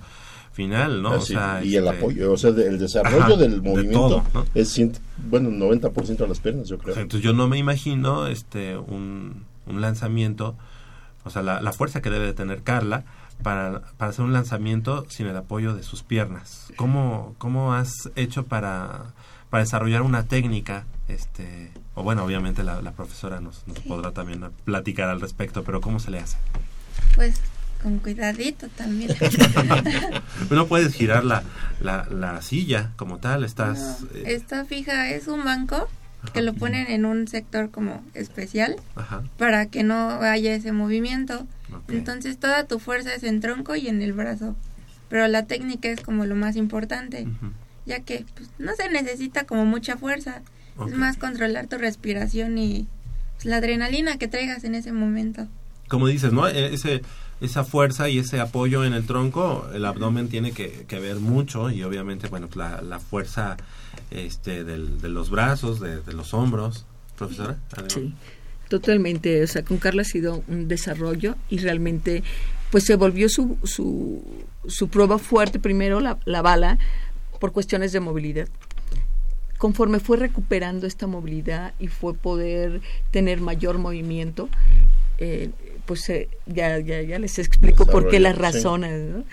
final, 0.56 1.02
¿no? 1.04 1.10
Ah, 1.12 1.18
o 1.18 1.22
sea, 1.22 1.64
y 1.64 1.76
el 1.76 1.86
este, 1.86 1.98
apoyo, 1.98 2.32
o 2.34 2.38
sea, 2.38 2.52
de- 2.52 2.68
el 2.68 2.80
desarrollo 2.80 3.18
Ajá, 3.24 3.36
del 3.36 3.62
de 3.62 3.70
movimiento 3.70 4.00
todo, 4.08 4.24
¿no? 4.34 4.46
es, 4.56 4.76
cien- 4.78 4.98
bueno, 5.18 5.50
90% 5.52 6.18
de 6.18 6.28
las 6.28 6.40
piernas, 6.40 6.68
yo 6.70 6.78
creo. 6.78 6.96
Entonces 6.96 7.22
yo 7.22 7.34
no 7.34 7.48
me 7.48 7.58
imagino 7.58 8.26
este 8.28 8.78
un 8.78 9.44
un 9.68 9.82
lanzamiento, 9.82 10.56
o 11.24 11.30
sea, 11.32 11.42
la, 11.42 11.60
la 11.60 11.74
fuerza 11.74 12.02
que 12.02 12.10
debe 12.12 12.26
de 12.28 12.34
tener 12.34 12.62
Carla 12.62 13.04
para, 13.44 13.82
para 13.98 14.12
hacer 14.12 14.24
un 14.24 14.32
lanzamiento 14.32 15.06
sin 15.10 15.26
el 15.28 15.36
apoyo 15.36 15.74
de 15.76 15.82
sus 15.84 16.04
piernas. 16.04 16.72
¿Cómo, 16.78 17.34
cómo 17.40 17.74
has 17.74 17.92
hecho 18.16 18.46
para, 18.46 19.06
para 19.50 19.64
desarrollar 19.64 20.04
una 20.04 20.24
técnica? 20.28 20.86
Este, 21.08 21.72
o 21.96 22.04
bueno, 22.04 22.24
obviamente 22.24 22.64
la, 22.64 22.82
la 22.84 22.92
profesora 22.92 23.40
nos, 23.42 23.68
nos 23.68 23.80
podrá 23.80 24.12
también 24.12 24.46
platicar 24.66 25.10
al 25.10 25.20
respecto, 25.20 25.64
pero 25.64 25.82
¿cómo 25.82 26.00
se 26.00 26.12
le 26.12 26.20
hace? 26.20 26.38
Pues 27.16 27.42
con 27.86 28.00
cuidadito 28.00 28.68
también. 28.70 29.12
no 30.50 30.66
puedes 30.66 30.96
girar 30.96 31.24
la, 31.24 31.44
la, 31.80 32.08
la 32.10 32.42
silla 32.42 32.92
como 32.96 33.20
tal, 33.20 33.44
estás... 33.44 34.02
No, 34.02 34.08
eh, 34.16 34.24
Está 34.34 34.66
fija, 34.66 35.12
es 35.12 35.28
un 35.28 35.44
banco 35.46 35.88
que 36.34 36.42
lo 36.42 36.56
ponen 36.56 36.88
en 36.90 37.06
un 37.06 37.28
sector 37.28 37.70
como 37.70 38.04
especial 38.16 38.76
Ajá. 38.96 39.22
para 39.38 39.68
que 39.68 39.84
no 39.84 40.10
haya 40.22 40.56
ese 40.56 40.72
movimiento. 40.72 41.46
Entonces 41.88 42.40
toda 42.40 42.64
tu 42.66 42.80
fuerza 42.80 43.14
es 43.14 43.22
en 43.22 43.40
tronco 43.40 43.76
y 43.76 43.88
en 43.88 44.02
el 44.02 44.14
brazo. 44.14 44.56
Pero 45.08 45.28
la 45.28 45.46
técnica 45.46 45.90
es 45.90 46.02
como 46.02 46.26
lo 46.26 46.36
más 46.36 46.56
importante, 46.56 47.28
ya 47.86 48.00
que 48.00 48.26
pues, 48.36 48.50
no 48.58 48.74
se 48.76 48.90
necesita 48.90 49.44
como 49.44 49.66
mucha 49.66 49.96
fuerza. 49.98 50.42
Es 50.88 50.96
más 50.96 51.18
controlar 51.18 51.68
tu 51.68 51.78
respiración 51.78 52.58
y 52.58 52.88
pues, 53.36 53.46
la 53.46 53.58
adrenalina 53.58 54.18
que 54.18 54.28
traigas 54.28 54.64
en 54.64 54.74
ese 54.74 54.92
momento. 54.92 55.48
como 55.88 56.08
dices, 56.08 56.34
¿no? 56.34 56.48
E- 56.48 56.74
Ese, 56.74 57.04
esa 57.42 57.64
fuerza 57.64 58.10
y 58.10 58.20
ese 58.20 58.40
apoyo 58.40 58.86
en 58.86 58.94
el 58.94 59.06
tronco, 59.06 59.68
el 59.74 59.86
abdomen 59.86 60.30
tiene 60.30 60.52
que, 60.54 60.86
que 60.88 61.00
ver 61.00 61.18
mucho 61.18 61.70
y 61.70 61.84
obviamente, 61.84 62.28
bueno, 62.28 62.48
la, 62.56 62.82
la 62.82 63.00
fuerza 63.00 63.58
este, 64.12 64.64
del- 64.64 65.02
de 65.02 65.10
los 65.10 65.30
brazos, 65.30 65.80
de, 65.80 66.02
los 66.14 66.34
hombros. 66.34 66.86
Profesora. 67.18 67.58
¿algo? 67.78 67.90
Sí, 67.90 68.14
totalmente. 68.70 69.42
O 69.44 69.48
sea, 69.48 69.64
con 69.64 69.78
Carla 69.78 70.02
ha 70.02 70.06
sido 70.06 70.44
un 70.48 70.68
desarrollo 70.68 71.36
y 71.50 71.60
realmente 71.60 72.24
pues 72.72 72.84
se 72.86 72.96
volvió 72.96 73.30
su, 73.30 73.58
su, 73.64 74.22
su 74.68 74.88
prueba 74.90 75.18
fuerte 75.18 75.60
primero 75.60 76.00
la, 76.02 76.18
la 76.26 76.42
bala 76.42 76.78
por 77.40 77.52
cuestiones 77.54 77.92
de 77.94 78.00
movilidad. 78.02 78.48
Conforme 79.58 80.00
fue 80.02 80.18
recuperando 80.18 80.86
esta 80.88 81.08
movilidad 81.08 81.74
y 81.80 81.88
fue 81.88 82.14
poder 82.14 82.82
tener 83.12 83.40
mayor 83.40 83.78
movimiento, 83.78 84.50
eh, 85.18 85.52
pues 85.86 86.10
eh, 86.10 86.28
ya, 86.46 86.80
ya, 86.80 87.02
ya 87.02 87.20
les 87.20 87.38
explico 87.40 87.86
por 87.86 88.10
qué 88.10 88.20
las 88.20 88.36
sí. 88.36 88.42
razones. 88.42 89.10
¿no? 89.12 89.24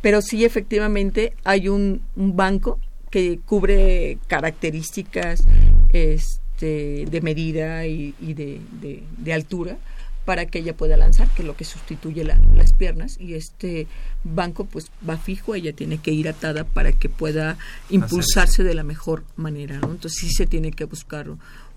Pero 0.00 0.20
sí, 0.22 0.44
efectivamente, 0.44 1.32
hay 1.44 1.68
un, 1.68 2.02
un 2.16 2.36
banco 2.36 2.78
que 3.10 3.38
cubre 3.46 4.18
características 4.26 5.44
este, 5.92 7.06
de 7.10 7.20
medida 7.20 7.86
y, 7.86 8.14
y 8.20 8.34
de, 8.34 8.60
de- 8.80 9.02
de 9.18 9.32
altura 9.32 9.76
para 10.24 10.46
que 10.46 10.60
ella 10.60 10.74
pueda 10.76 10.96
lanzar, 10.96 11.28
que 11.34 11.42
es 11.42 11.46
lo 11.46 11.56
que 11.56 11.64
sustituye 11.64 12.22
la- 12.24 12.38
las 12.56 12.72
piernas. 12.72 13.18
Y 13.20 13.34
este 13.34 13.86
banco 14.24 14.64
pues 14.64 14.86
va 15.08 15.16
fijo, 15.18 15.54
ella 15.54 15.72
tiene 15.72 15.98
que 15.98 16.12
ir 16.12 16.28
atada 16.28 16.64
para 16.64 16.92
que 16.92 17.08
pueda 17.08 17.58
impulsarse 17.90 18.62
de 18.62 18.74
la 18.74 18.84
mejor 18.84 19.24
manera. 19.36 19.78
¿no? 19.80 19.90
Entonces 19.90 20.20
sí 20.20 20.30
se 20.30 20.46
tiene 20.46 20.70
que 20.70 20.84
buscar 20.84 21.26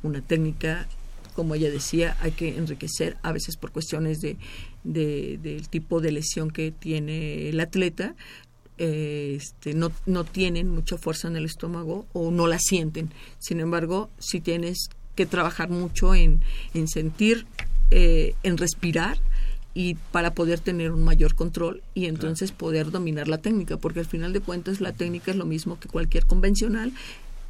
una 0.04 0.22
técnica 0.22 0.88
como 1.36 1.54
ella 1.56 1.70
decía, 1.70 2.16
hay 2.22 2.32
que 2.32 2.58
enriquecer 2.58 3.18
a 3.22 3.32
veces 3.32 3.58
por 3.58 3.72
cuestiones 3.72 4.20
de, 4.22 4.38
de- 4.84 5.38
del 5.42 5.68
tipo 5.70 6.00
de 6.02 6.12
lesión 6.12 6.50
que 6.50 6.72
tiene 6.72 7.50
el 7.50 7.60
atleta. 7.60 8.16
eh, 8.78 9.36
este, 9.38 9.74
no, 9.74 9.92
no 10.06 10.24
tienen 10.26 10.70
mucha 10.70 10.98
fuerza 10.98 11.28
en 11.30 11.36
el 11.38 11.46
estómago 11.46 12.06
o 12.14 12.32
no 12.32 12.48
la 12.48 12.58
sienten. 12.60 13.10
Sin 13.40 13.60
embargo, 13.60 14.10
sí 14.20 14.42
tienes 14.42 14.90
que 15.16 15.26
trabajar 15.26 15.70
mucho 15.70 16.14
en, 16.14 16.42
en 16.74 16.88
sentir, 16.90 17.46
eh, 17.92 18.34
en 18.44 18.58
respirar 18.58 19.18
y 19.74 19.96
para 20.12 20.34
poder 20.34 20.60
tener 20.60 20.92
un 20.92 21.04
mayor 21.06 21.36
control 21.36 21.84
y 21.94 22.06
entonces 22.06 22.52
poder 22.52 22.92
dominar 22.92 23.28
la 23.30 23.38
técnica, 23.38 23.78
porque 23.78 24.00
al 24.02 24.06
final 24.06 24.34
de 24.34 24.40
cuentas 24.42 24.80
la 24.82 24.92
técnica 24.94 25.32
es 25.32 25.38
lo 25.38 25.46
mismo 25.46 25.80
que 25.80 25.88
cualquier 25.90 26.26
convencional, 26.26 26.92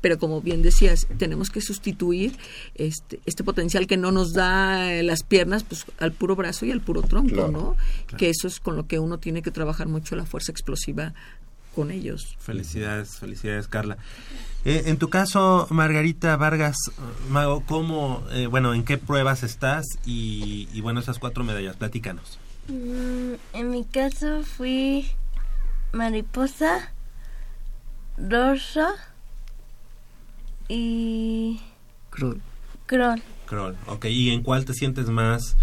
pero 0.06 0.20
como 0.20 0.40
bien 0.40 0.62
decías, 0.62 1.08
tenemos 1.18 1.50
que 1.50 1.62
sustituir 1.62 2.38
este, 2.76 3.20
este 3.26 3.44
potencial 3.44 3.88
que 3.88 3.98
no 3.98 4.12
nos 4.12 4.34
da 4.34 4.94
eh, 4.94 5.02
las 5.02 5.24
piernas 5.24 5.64
pues 5.64 5.84
al 5.98 6.12
puro 6.12 6.36
brazo 6.36 6.64
y 6.68 6.72
al 6.72 6.80
puro 6.80 7.02
tronco, 7.02 7.34
Claro, 7.34 7.52
¿no? 7.52 7.76
claro. 8.06 8.18
Que 8.20 8.30
eso 8.30 8.48
es 8.48 8.60
con 8.60 8.76
lo 8.76 8.86
que 8.86 9.00
uno 9.00 9.18
tiene 9.18 9.42
que 9.42 9.50
trabajar 9.50 9.88
mucho 9.88 10.16
la 10.16 10.28
fuerza 10.28 10.52
explosiva 10.52 11.16
con 11.74 11.90
ellos. 11.90 12.36
Felicidades, 12.38 13.18
felicidades, 13.18 13.68
Carla. 13.68 13.98
Eh, 14.64 14.84
en 14.86 14.98
tu 14.98 15.10
caso, 15.10 15.66
Margarita 15.72 16.38
Vargas, 16.38 16.78
eh, 16.88 16.92
Mago, 17.32 17.64
¿cómo, 17.66 18.24
eh, 18.30 18.46
bueno, 18.46 18.76
en 18.76 18.84
qué 18.84 19.00
pruebas 19.00 19.42
estás? 19.42 19.86
Y, 20.06 20.70
y 20.72 20.82
bueno, 20.82 21.00
esas 21.00 21.18
cuatro 21.18 21.44
medallas, 21.44 21.78
platícanos. 21.78 22.38
Mm, 22.68 23.34
en 23.54 23.72
mi 23.72 23.84
caso 23.86 24.44
fui 24.44 25.08
mariposa, 25.94 26.94
dorso 28.18 28.86
y 30.68 31.62
Cruel. 32.10 32.42
crawl. 32.86 33.22
Crawl, 33.46 33.76
ok. 33.88 34.06
¿Y 34.06 34.32
en 34.32 34.44
cuál 34.44 34.66
te 34.66 34.74
sientes 34.74 35.08
más, 35.10 35.56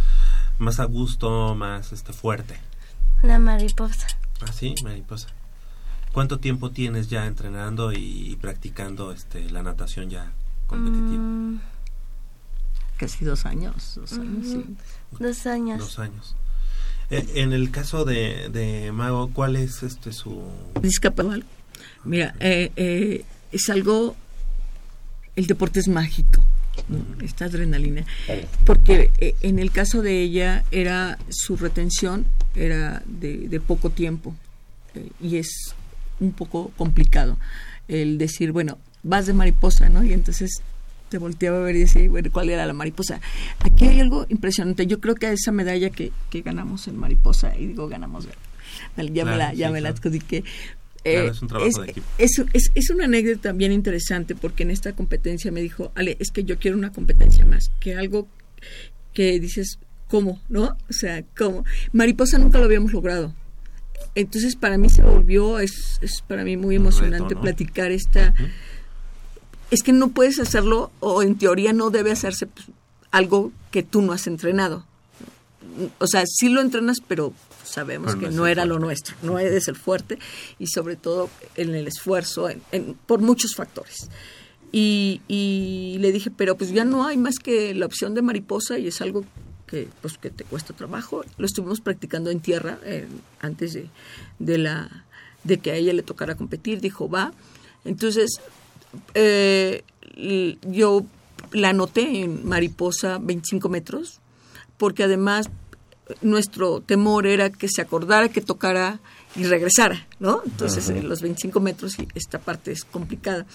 más 0.58 0.80
a 0.80 0.84
gusto, 0.84 1.54
más 1.54 1.92
este 1.92 2.12
fuerte? 2.12 2.58
La 3.22 3.38
mariposa. 3.38 4.06
Ah, 4.40 4.52
sí, 4.52 4.74
mariposa. 4.82 5.28
¿Cuánto 6.12 6.38
tiempo 6.38 6.70
tienes 6.70 7.08
ya 7.08 7.26
entrenando 7.26 7.92
y, 7.92 8.36
practicando 8.40 9.12
este 9.12 9.50
la 9.50 9.62
natación 9.62 10.10
ya 10.10 10.32
competitiva? 10.66 11.22
Mm, 11.22 11.60
Casi 12.98 13.24
dos 13.24 13.46
años, 13.46 13.94
dos 13.96 14.12
años, 14.12 14.46
sí. 14.46 14.64
Dos 15.18 15.46
años. 15.46 15.78
Dos 15.78 15.98
años. 15.98 16.36
Eh, 17.10 17.26
en 17.36 17.52
el 17.52 17.70
caso 17.70 18.04
de, 18.04 18.48
de 18.50 18.92
Mago, 18.92 19.30
¿cuál 19.32 19.56
es 19.56 19.82
este 19.82 20.12
su 20.12 20.42
Discapacidad. 20.80 21.42
Mira, 22.04 22.34
eh, 22.40 22.70
eh, 22.76 23.24
es 23.50 23.68
algo, 23.70 24.16
el 25.36 25.46
deporte 25.46 25.80
es 25.80 25.88
mágico, 25.88 26.42
¿no? 26.88 27.24
esta 27.24 27.46
adrenalina, 27.46 28.04
porque 28.64 29.10
eh, 29.18 29.34
en 29.40 29.58
el 29.58 29.70
caso 29.70 30.02
de 30.02 30.22
ella 30.22 30.64
era 30.70 31.18
su 31.30 31.56
retención 31.56 32.26
era 32.54 33.02
de, 33.06 33.48
de 33.48 33.60
poco 33.60 33.90
tiempo 33.90 34.34
eh, 34.94 35.08
y 35.20 35.36
es 35.36 35.74
un 36.20 36.32
poco 36.32 36.70
complicado 36.76 37.38
el 37.88 38.18
decir, 38.18 38.52
bueno, 38.52 38.78
vas 39.02 39.26
de 39.26 39.32
mariposa, 39.32 39.88
¿no? 39.88 40.04
Y 40.04 40.12
entonces 40.12 40.62
te 41.08 41.18
volteaba 41.18 41.58
a 41.58 41.60
ver 41.60 41.76
y 41.76 41.80
decía, 41.80 42.08
bueno, 42.08 42.30
¿cuál 42.32 42.50
era 42.50 42.64
la 42.64 42.72
mariposa? 42.72 43.20
Aquí 43.60 43.86
hay 43.86 44.00
algo 44.00 44.24
impresionante. 44.28 44.86
Yo 44.86 45.00
creo 45.00 45.14
que 45.14 45.30
esa 45.30 45.52
medalla 45.52 45.90
que, 45.90 46.12
que 46.30 46.40
ganamos 46.42 46.88
en 46.88 46.98
mariposa, 46.98 47.56
y 47.56 47.66
digo 47.66 47.88
ganamos, 47.88 48.26
ya 48.96 49.24
me 49.24 49.36
la, 49.36 49.52
ya 49.52 49.66
sí, 49.66 49.72
me 49.72 49.80
la 49.80 49.90
claro. 49.90 49.96
adjudiqué. 49.98 50.44
Claro, 51.04 51.26
Eh, 51.26 51.30
es 51.30 51.42
un 51.42 51.48
trabajo 51.48 51.68
es, 51.68 51.74
de 51.76 51.90
equipo. 51.90 52.06
es- 52.18 52.42
es- 52.52 52.70
es 52.74 52.90
una 52.90 53.04
anécdota 53.06 53.52
bien 53.52 53.72
interesante 53.72 54.34
porque 54.34 54.62
en 54.62 54.70
esta 54.70 54.92
competencia 54.92 55.50
me 55.50 55.60
dijo, 55.60 55.90
Ale, 55.94 56.16
es 56.20 56.30
que 56.30 56.44
yo 56.44 56.58
quiero 56.58 56.76
una 56.76 56.92
competencia 56.92 57.44
más, 57.44 57.70
que 57.80 57.94
algo 57.96 58.28
que 59.12 59.40
dices, 59.40 59.78
¿cómo? 60.08 60.40
¿No? 60.48 60.76
O 60.88 60.92
sea, 60.92 61.24
¿cómo? 61.36 61.64
Mariposa 61.92 62.38
nunca 62.38 62.58
lo 62.58 62.64
habíamos 62.66 62.92
logrado. 62.92 63.34
Entonces 64.14 64.56
para 64.56 64.78
mí 64.78 64.88
se 64.90 65.02
volvió, 65.02 65.58
es, 65.58 65.98
es 66.02 66.22
para 66.22 66.44
mí 66.44 66.56
muy 66.56 66.76
emocionante 66.76 67.28
reto, 67.30 67.34
¿no? 67.36 67.40
platicar 67.42 67.90
esta... 67.92 68.34
Es 69.70 69.82
que 69.82 69.92
no 69.92 70.08
puedes 70.10 70.38
hacerlo 70.38 70.92
o 71.00 71.22
en 71.22 71.36
teoría 71.38 71.72
no 71.72 71.88
debe 71.90 72.12
hacerse 72.12 72.46
algo 73.10 73.52
que 73.70 73.82
tú 73.82 74.02
no 74.02 74.12
has 74.12 74.26
entrenado. 74.26 74.84
O 75.98 76.06
sea, 76.06 76.24
sí 76.26 76.50
lo 76.50 76.60
entrenas, 76.60 76.98
pero 77.06 77.32
sabemos 77.64 78.12
Pero 78.12 78.20
que 78.20 78.26
es 78.28 78.34
no 78.34 78.46
era 78.46 78.64
lo 78.64 78.78
nuestro, 78.78 79.14
no 79.22 79.38
eres 79.38 79.68
el 79.68 79.76
fuerte 79.76 80.18
y 80.58 80.66
sobre 80.66 80.96
todo 80.96 81.28
en 81.56 81.74
el 81.74 81.86
esfuerzo, 81.86 82.48
en- 82.50 82.62
en- 82.72 82.94
por 83.06 83.20
muchos 83.20 83.54
factores. 83.54 84.08
Y, 84.72 85.20
y 85.28 85.96
le 86.00 86.12
dije, 86.12 86.30
pero 86.30 86.56
pues 86.56 86.72
ya 86.72 86.84
no 86.84 87.06
hay 87.06 87.16
más 87.18 87.34
que 87.38 87.74
la 87.74 87.86
opción 87.86 88.14
de 88.14 88.22
mariposa 88.22 88.78
y 88.78 88.86
es 88.88 89.00
algo 89.02 89.24
que 89.66 89.88
pues 90.00 90.16
que 90.18 90.30
te 90.30 90.44
cuesta 90.44 90.72
trabajo. 90.74 91.24
Lo 91.38 91.46
estuvimos 91.46 91.80
practicando 91.80 92.30
en 92.30 92.40
tierra 92.40 92.78
eh, 92.84 93.06
antes 93.40 93.74
de, 93.74 93.88
de 94.38 94.58
la 94.58 95.04
de 95.44 95.58
que 95.58 95.72
a 95.72 95.74
ella 95.76 95.92
le 95.92 96.02
tocara 96.02 96.34
competir. 96.36 96.80
Dijo, 96.80 97.08
va. 97.08 97.32
Entonces, 97.84 98.40
eh, 99.14 99.82
yo 100.62 101.04
la 101.52 101.70
anoté 101.70 102.22
en 102.22 102.46
mariposa 102.46 103.18
25 103.18 103.68
metros, 103.68 104.20
porque 104.78 105.02
además 105.04 105.50
nuestro 106.20 106.80
temor 106.80 107.26
era 107.26 107.50
que 107.50 107.68
se 107.68 107.80
acordara 107.80 108.28
que 108.28 108.40
tocara 108.40 109.00
y 109.36 109.44
regresara, 109.44 110.06
¿no? 110.20 110.42
Entonces, 110.44 110.88
los 111.02 111.22
25 111.22 111.60
metros, 111.60 111.98
y 111.98 112.08
esta 112.14 112.38
parte 112.38 112.72
es 112.72 112.84
complicada. 112.84 113.46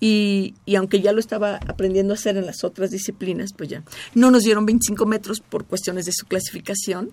Y, 0.00 0.54
y 0.66 0.74
aunque 0.74 1.00
ya 1.00 1.12
lo 1.12 1.20
estaba 1.20 1.56
aprendiendo 1.68 2.12
a 2.12 2.16
hacer 2.16 2.36
en 2.36 2.46
las 2.46 2.64
otras 2.64 2.90
disciplinas, 2.90 3.52
pues 3.52 3.68
ya 3.68 3.82
no 4.14 4.30
nos 4.30 4.42
dieron 4.42 4.66
25 4.66 5.06
metros 5.06 5.40
por 5.40 5.64
cuestiones 5.64 6.06
de 6.06 6.12
su 6.12 6.26
clasificación. 6.26 7.12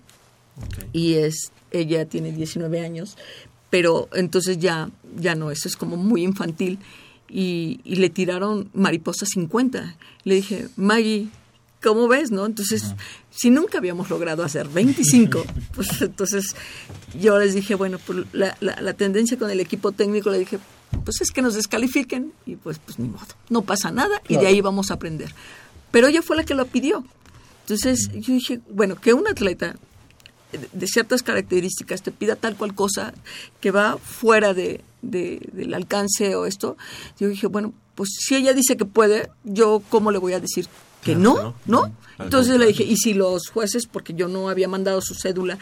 Y 0.92 1.14
es, 1.14 1.52
ella 1.70 2.04
tiene 2.04 2.32
19 2.32 2.80
años, 2.80 3.16
pero 3.70 4.08
entonces 4.12 4.58
ya, 4.58 4.90
ya 5.16 5.34
no, 5.34 5.50
eso 5.50 5.68
es 5.68 5.76
como 5.76 5.96
muy 5.96 6.24
infantil. 6.24 6.78
Y, 7.28 7.80
y 7.84 7.96
le 7.96 8.10
tiraron 8.10 8.68
mariposa 8.74 9.24
50. 9.24 9.96
Le 10.24 10.34
dije, 10.34 10.68
Maggie, 10.76 11.30
¿cómo 11.82 12.08
ves, 12.08 12.30
no? 12.30 12.44
Entonces, 12.44 12.94
si 13.34 13.50
nunca 13.50 13.78
habíamos 13.78 14.10
logrado 14.10 14.44
hacer 14.44 14.68
25, 14.68 15.44
pues 15.74 16.02
entonces 16.02 16.54
yo 17.18 17.38
les 17.38 17.54
dije, 17.54 17.74
bueno, 17.74 17.98
pues 18.04 18.26
la, 18.32 18.56
la, 18.60 18.80
la 18.80 18.92
tendencia 18.94 19.38
con 19.38 19.50
el 19.50 19.58
equipo 19.60 19.92
técnico, 19.92 20.30
le 20.30 20.38
dije, 20.38 20.58
pues 21.04 21.20
es 21.20 21.30
que 21.30 21.40
nos 21.42 21.54
descalifiquen 21.54 22.32
y 22.46 22.56
pues, 22.56 22.78
pues 22.78 22.98
ni 22.98 23.08
modo, 23.08 23.26
no 23.48 23.62
pasa 23.62 23.90
nada 23.90 24.20
y 24.28 24.36
de 24.36 24.46
ahí 24.46 24.60
vamos 24.60 24.90
a 24.90 24.94
aprender. 24.94 25.34
Pero 25.90 26.06
ella 26.08 26.22
fue 26.22 26.36
la 26.36 26.44
que 26.44 26.54
lo 26.54 26.66
pidió. 26.66 27.04
Entonces 27.62 28.10
yo 28.12 28.34
dije, 28.34 28.60
bueno, 28.70 28.96
que 28.96 29.12
un 29.14 29.26
atleta 29.28 29.76
de- 30.52 30.68
de 30.72 30.86
ciertas 30.86 31.22
características 31.22 32.02
te 32.02 32.10
pida 32.12 32.36
tal 32.36 32.56
cual 32.56 32.74
cosa 32.74 33.14
que 33.60 33.70
va 33.70 33.96
fuera 33.98 34.52
de, 34.52 34.82
de- 35.00 35.48
del 35.52 35.72
alcance 35.72 36.34
o 36.36 36.44
esto, 36.44 36.76
yo 37.18 37.28
dije, 37.28 37.46
bueno, 37.46 37.72
pues 37.94 38.10
si 38.20 38.34
ella 38.36 38.52
dice 38.52 38.76
que 38.76 38.84
puede, 38.84 39.30
yo 39.44 39.82
cómo 39.88 40.10
le 40.10 40.18
voy 40.18 40.32
a 40.34 40.40
decir 40.40 40.66
que 41.02 41.16
no, 41.16 41.54
¿no? 41.66 41.92
Entonces 42.18 42.58
le 42.58 42.66
dije, 42.66 42.84
y 42.84 42.96
si 42.96 43.14
los 43.14 43.48
jueces, 43.48 43.86
porque 43.86 44.14
yo 44.14 44.28
no 44.28 44.48
había 44.48 44.68
mandado 44.68 45.00
su 45.00 45.14
cédula, 45.14 45.58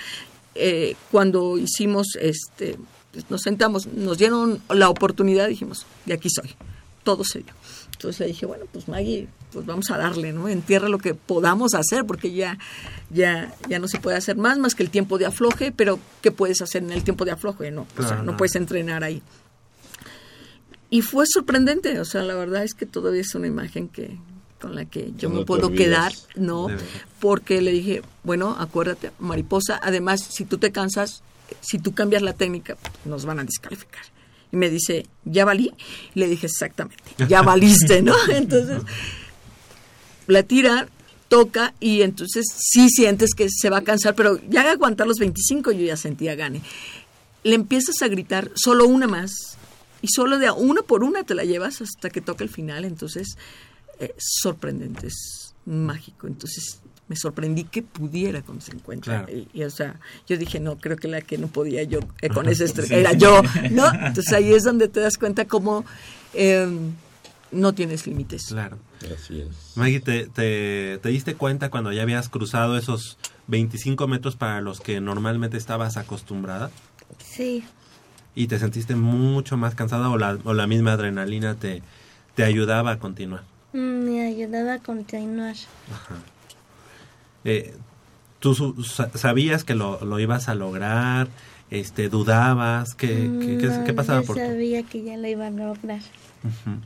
eh, 0.55 0.97
cuando 1.11 1.59
hicimos, 1.59 2.17
este, 2.21 2.77
pues, 3.13 3.31
nos 3.31 3.43
sentamos, 3.43 3.87
nos 3.87 4.19
dieron 4.19 4.61
la 4.69 4.89
oportunidad, 4.89 5.49
dijimos, 5.49 5.87
de 6.07 6.15
aquí 6.15 6.29
soy, 6.29 6.55
todo 7.03 7.25
se 7.25 7.41
dio. 7.41 7.53
Entonces 7.93 8.21
le 8.21 8.27
dije, 8.29 8.47
bueno, 8.47 8.65
pues 8.73 8.89
Maggie, 8.89 9.29
pues 9.53 9.67
vamos 9.67 9.91
a 9.91 9.99
darle, 9.99 10.33
¿no? 10.33 10.49
Entierra 10.49 10.89
lo 10.89 10.99
que 10.99 11.15
podamos 11.15 11.75
hacer, 11.75 12.05
porque 12.07 12.33
ya, 12.33 12.59
ya, 13.11 13.55
ya 13.69 13.79
no 13.79 13.89
se 13.89 13.99
puede 13.99 14.17
hacer 14.17 14.37
más, 14.37 14.59
más 14.59 14.75
que 14.75 14.83
el 14.83 14.91
tiempo 14.91 15.19
de 15.19 15.27
afloje, 15.27 15.71
pero 15.71 15.99
¿qué 16.23 16.31
puedes 16.31 16.63
hacer 16.63 16.83
en 16.83 16.93
el 16.93 17.05
tiempo 17.05 17.25
de 17.25 17.33
afloje? 17.33 17.71
No, 17.71 17.87
o 17.99 18.03
sea, 18.03 18.17
no 18.17 18.33
no. 18.33 18.37
puedes 18.37 18.55
entrenar 18.57 19.05
ahí. 19.05 19.23
Y 20.89 21.03
fue 21.03 21.25
sorprendente, 21.27 22.01
o 22.01 22.05
sea, 22.05 22.23
la 22.23 22.35
verdad 22.35 22.65
es 22.65 22.75
que 22.75 22.87
todavía 22.87 23.21
es 23.21 23.35
una 23.35 23.47
imagen 23.47 23.89
que 23.89 24.19
con 24.61 24.75
la 24.75 24.85
que 24.85 25.13
yo 25.17 25.29
No 25.29 25.41
me 25.41 25.45
puedo 25.45 25.73
quedar, 25.73 26.13
¿no? 26.37 26.69
Porque 27.19 27.61
le 27.61 27.73
dije, 27.73 28.03
bueno, 28.23 28.57
acuérdate, 28.59 29.11
mariposa, 29.19 29.81
además, 29.83 30.23
si 30.23 30.45
tú 30.45 30.59
te 30.59 30.71
cansas, 30.71 31.23
si 31.61 31.79
tú 31.79 31.93
cambias 31.93 32.23
la 32.23 32.35
técnica, 32.35 32.77
nos 33.05 33.25
van 33.25 33.41
a 33.41 33.45
descalificar. 33.45 34.03
Y 34.53 34.57
me 34.57 34.69
dice, 34.69 35.07
¿ya 35.25 35.45
valí? 35.45 35.73
Y 36.15 36.21
le 36.21 36.29
dije, 36.29 36.47
exactamente, 36.47 37.03
ya 37.29 37.43
valiste, 37.43 38.03
¿no? 38.03 38.15
Entonces, 38.29 38.83
la 40.27 40.43
tira, 40.43 40.89
toca 41.31 41.75
y 41.79 42.03
entonces 42.03 42.45
sí 42.59 42.89
sientes 42.91 43.35
que 43.35 43.49
se 43.49 43.71
va 43.71 43.79
a 43.79 43.85
cansar, 43.85 44.15
pero 44.17 44.41
ya 44.49 44.65
de 44.65 44.71
aguantar 44.71 45.07
los 45.07 45.19
25 45.19 45.71
yo 45.71 45.87
ya 45.87 45.97
sentía 45.97 46.35
gane. 46.35 46.61
Le 47.45 47.55
empiezas 47.55 48.03
a 48.03 48.09
gritar 48.09 48.51
solo 48.57 48.87
una 48.87 49.07
más 49.07 49.57
y 50.03 50.09
solo 50.09 50.39
de 50.39 50.49
a 50.49 50.53
una 50.53 50.83
por 50.83 51.05
una 51.05 51.23
te 51.23 51.35
la 51.35 51.45
llevas 51.45 51.81
hasta 51.81 52.11
que 52.11 52.21
toca 52.21 52.43
el 52.43 52.51
final, 52.51 52.85
entonces 52.85 53.39
eh, 54.01 54.15
sorprendente, 54.19 55.07
es 55.07 55.55
mágico. 55.67 56.27
Entonces 56.27 56.81
me 57.07 57.17
sorprendí 57.17 57.65
que 57.65 57.83
pudiera 57.83 58.43
con 58.43 58.61
50. 58.61 59.05
Claro. 59.05 59.29
Y, 59.33 59.49
y, 59.53 59.63
o 59.65 59.71
sea, 59.71 59.99
yo 60.29 60.37
dije, 60.37 60.61
no, 60.61 60.79
creo 60.79 60.97
que 60.97 61.09
la 61.09 61.21
que 61.23 61.39
no 61.39 61.47
podía 61.49 61.83
yo 61.85 62.01
eh, 62.21 62.29
con 62.29 62.49
ese 62.51 62.65
estrés 62.65 62.89
Sí. 62.89 62.95
era 62.95 63.13
yo, 63.13 63.43
¿no? 63.71 63.87
Entonces 63.93 64.33
ahí 64.33 64.53
es 64.53 64.65
donde 64.65 64.89
te 64.89 65.01
das 65.01 65.19
cuenta 65.19 65.45
cómo 65.47 65.85
eh, 66.35 66.69
no 67.53 67.73
tienes 67.75 68.07
límites. 68.07 68.47
Claro. 68.49 68.79
Así 69.15 69.41
es. 69.41 69.77
Maggie, 69.77 70.01
¿te, 70.01 70.27
te, 70.27 70.99
te 71.03 71.09
diste 71.09 71.35
cuenta 71.35 71.71
cuando 71.71 71.93
ya 71.93 72.03
habías 72.03 72.29
cruzado 72.29 72.77
esos 72.77 73.19
25 73.49 74.07
metros 74.07 74.37
para 74.37 74.61
los 74.61 74.81
que 74.81 75.01
normalmente 75.01 75.57
estabas 75.57 75.97
acostumbrada? 75.97 76.71
Sí, 77.25 77.65
¿Y 78.37 78.47
te 78.47 78.61
sentiste 78.61 78.95
mucho 78.95 79.57
más 79.57 79.75
cansada 79.75 80.09
o 80.09 80.17
la, 80.17 80.39
o 80.45 80.55
la 80.55 80.69
misma 80.69 80.93
adrenalina 80.93 81.57
te, 81.57 81.83
te 82.37 82.45
ayudaba 82.45 82.93
a 82.93 82.99
continuar? 83.01 83.43
Mm, 83.73 83.79
me 83.79 84.27
ayudaba 84.27 84.75
a 84.75 84.79
continuar. 84.79 85.55
Ajá. 85.93 86.17
Eh, 87.45 87.75
¿Tú 88.41 88.55
sabías 89.15 89.65
que 89.65 89.75
lo, 89.75 90.03
lo 90.05 90.19
ibas 90.19 90.49
a 90.49 90.55
lograr? 90.55 91.29
Este, 91.71 92.09
¿Dudabas? 92.09 92.95
¿Qué, 92.95 93.31
qué, 93.41 93.67
No, 93.69 93.85
qué 93.85 93.93
pasaba 93.93 94.21
yo 94.23 94.27
por 94.27 94.37
ti? 94.37 94.43
sabía 94.43 94.83
que 94.83 95.03
ya 95.05 95.17
lo 95.17 95.29
iba 95.29 95.47
a 95.47 95.51
lograr. 95.51 96.01
Ujú. 96.43 96.81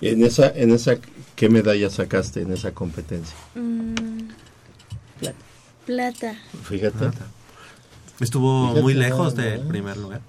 En 0.00 0.24
esa, 0.24 0.48
en 0.50 0.70
esa, 0.72 0.96
¿qué 1.34 1.48
medalla 1.48 1.88
sacaste 1.90 2.42
en 2.42 2.52
esa 2.52 2.72
competencia? 2.72 3.36
Mm, 3.54 4.28
plata. 5.86 6.34
Fíjate. 6.64 7.10
¿Estuvo 8.20 8.62
Fíjate 8.68 8.82
muy 8.82 8.94
lejos 8.94 9.34
del 9.34 9.60
primer 9.62 9.96
lugar? 9.96 10.20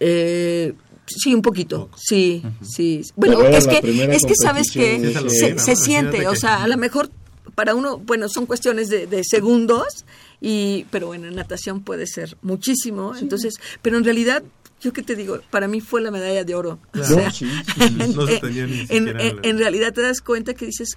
Eh, 0.00 0.74
sí, 1.18 1.34
un 1.34 1.42
poquito. 1.42 1.90
Sí, 1.96 2.42
sí. 2.62 3.02
Bueno, 3.16 3.38
Pero 3.40 3.56
es 3.56 3.66
que, 3.66 3.78
es 4.12 4.22
que 4.24 4.34
sabes 4.40 4.70
que 4.70 5.12
se, 5.28 5.58
se 5.58 5.76
siente, 5.76 6.26
o 6.28 6.32
que- 6.32 6.36
sea, 6.38 6.62
a 6.62 6.68
lo 6.68 6.76
mejor 6.76 7.10
para 7.54 7.74
uno, 7.74 7.98
bueno, 7.98 8.28
son 8.28 8.46
cuestiones 8.46 8.88
de, 8.88 9.06
de 9.06 9.22
segundos, 9.24 10.04
y 10.40 10.84
pero 10.90 11.08
bueno, 11.08 11.26
en 11.28 11.34
natación 11.34 11.82
puede 11.82 12.06
ser 12.06 12.36
muchísimo. 12.42 13.14
Entonces, 13.16 13.54
pero 13.82 13.98
en 13.98 14.04
realidad, 14.04 14.42
yo 14.80 14.92
qué 14.92 15.02
te 15.02 15.14
digo, 15.14 15.38
para 15.50 15.68
mí 15.68 15.80
fue 15.80 16.00
la 16.00 16.10
medalla 16.10 16.44
de 16.44 16.54
oro. 16.54 16.78
O 16.88 16.92
Claro. 16.92 17.14
sea, 17.14 17.24
No, 17.26 17.30
sí, 17.30 17.46
sí, 17.46 17.66
sí. 18.86 18.86
en, 18.88 19.04
No 19.04 19.16
se 19.42 19.52
realidad 19.52 19.92
te 19.92 20.00
das 20.02 20.20
cuenta 20.20 20.54
que 20.54 20.66
dices, 20.66 20.96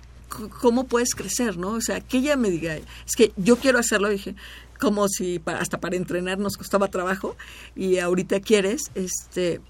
¿cómo 0.61 0.85
puedes 0.85 1.13
crecer, 1.13 1.57
no? 1.57 1.71
O 1.71 1.81
sea, 1.81 1.99
que 2.01 2.17
ella 2.17 2.35
me 2.37 2.49
diga, 2.49 2.75
es 2.77 3.15
que 3.17 3.31
yo 3.37 3.57
quiero 3.57 3.77
hacerlo, 3.77 4.09
dije, 4.09 4.35
como 4.79 5.07
si 5.07 5.39
pa- 5.39 5.57
hasta 5.59 5.79
para 5.79 5.95
entrenar 5.97 6.37
nos 6.39 6.57
costaba 6.57 6.87
trabajo 6.89 7.35
y 7.75 7.99
ahorita 7.99 8.39
quieres, 8.39 8.81
este, 8.95 9.61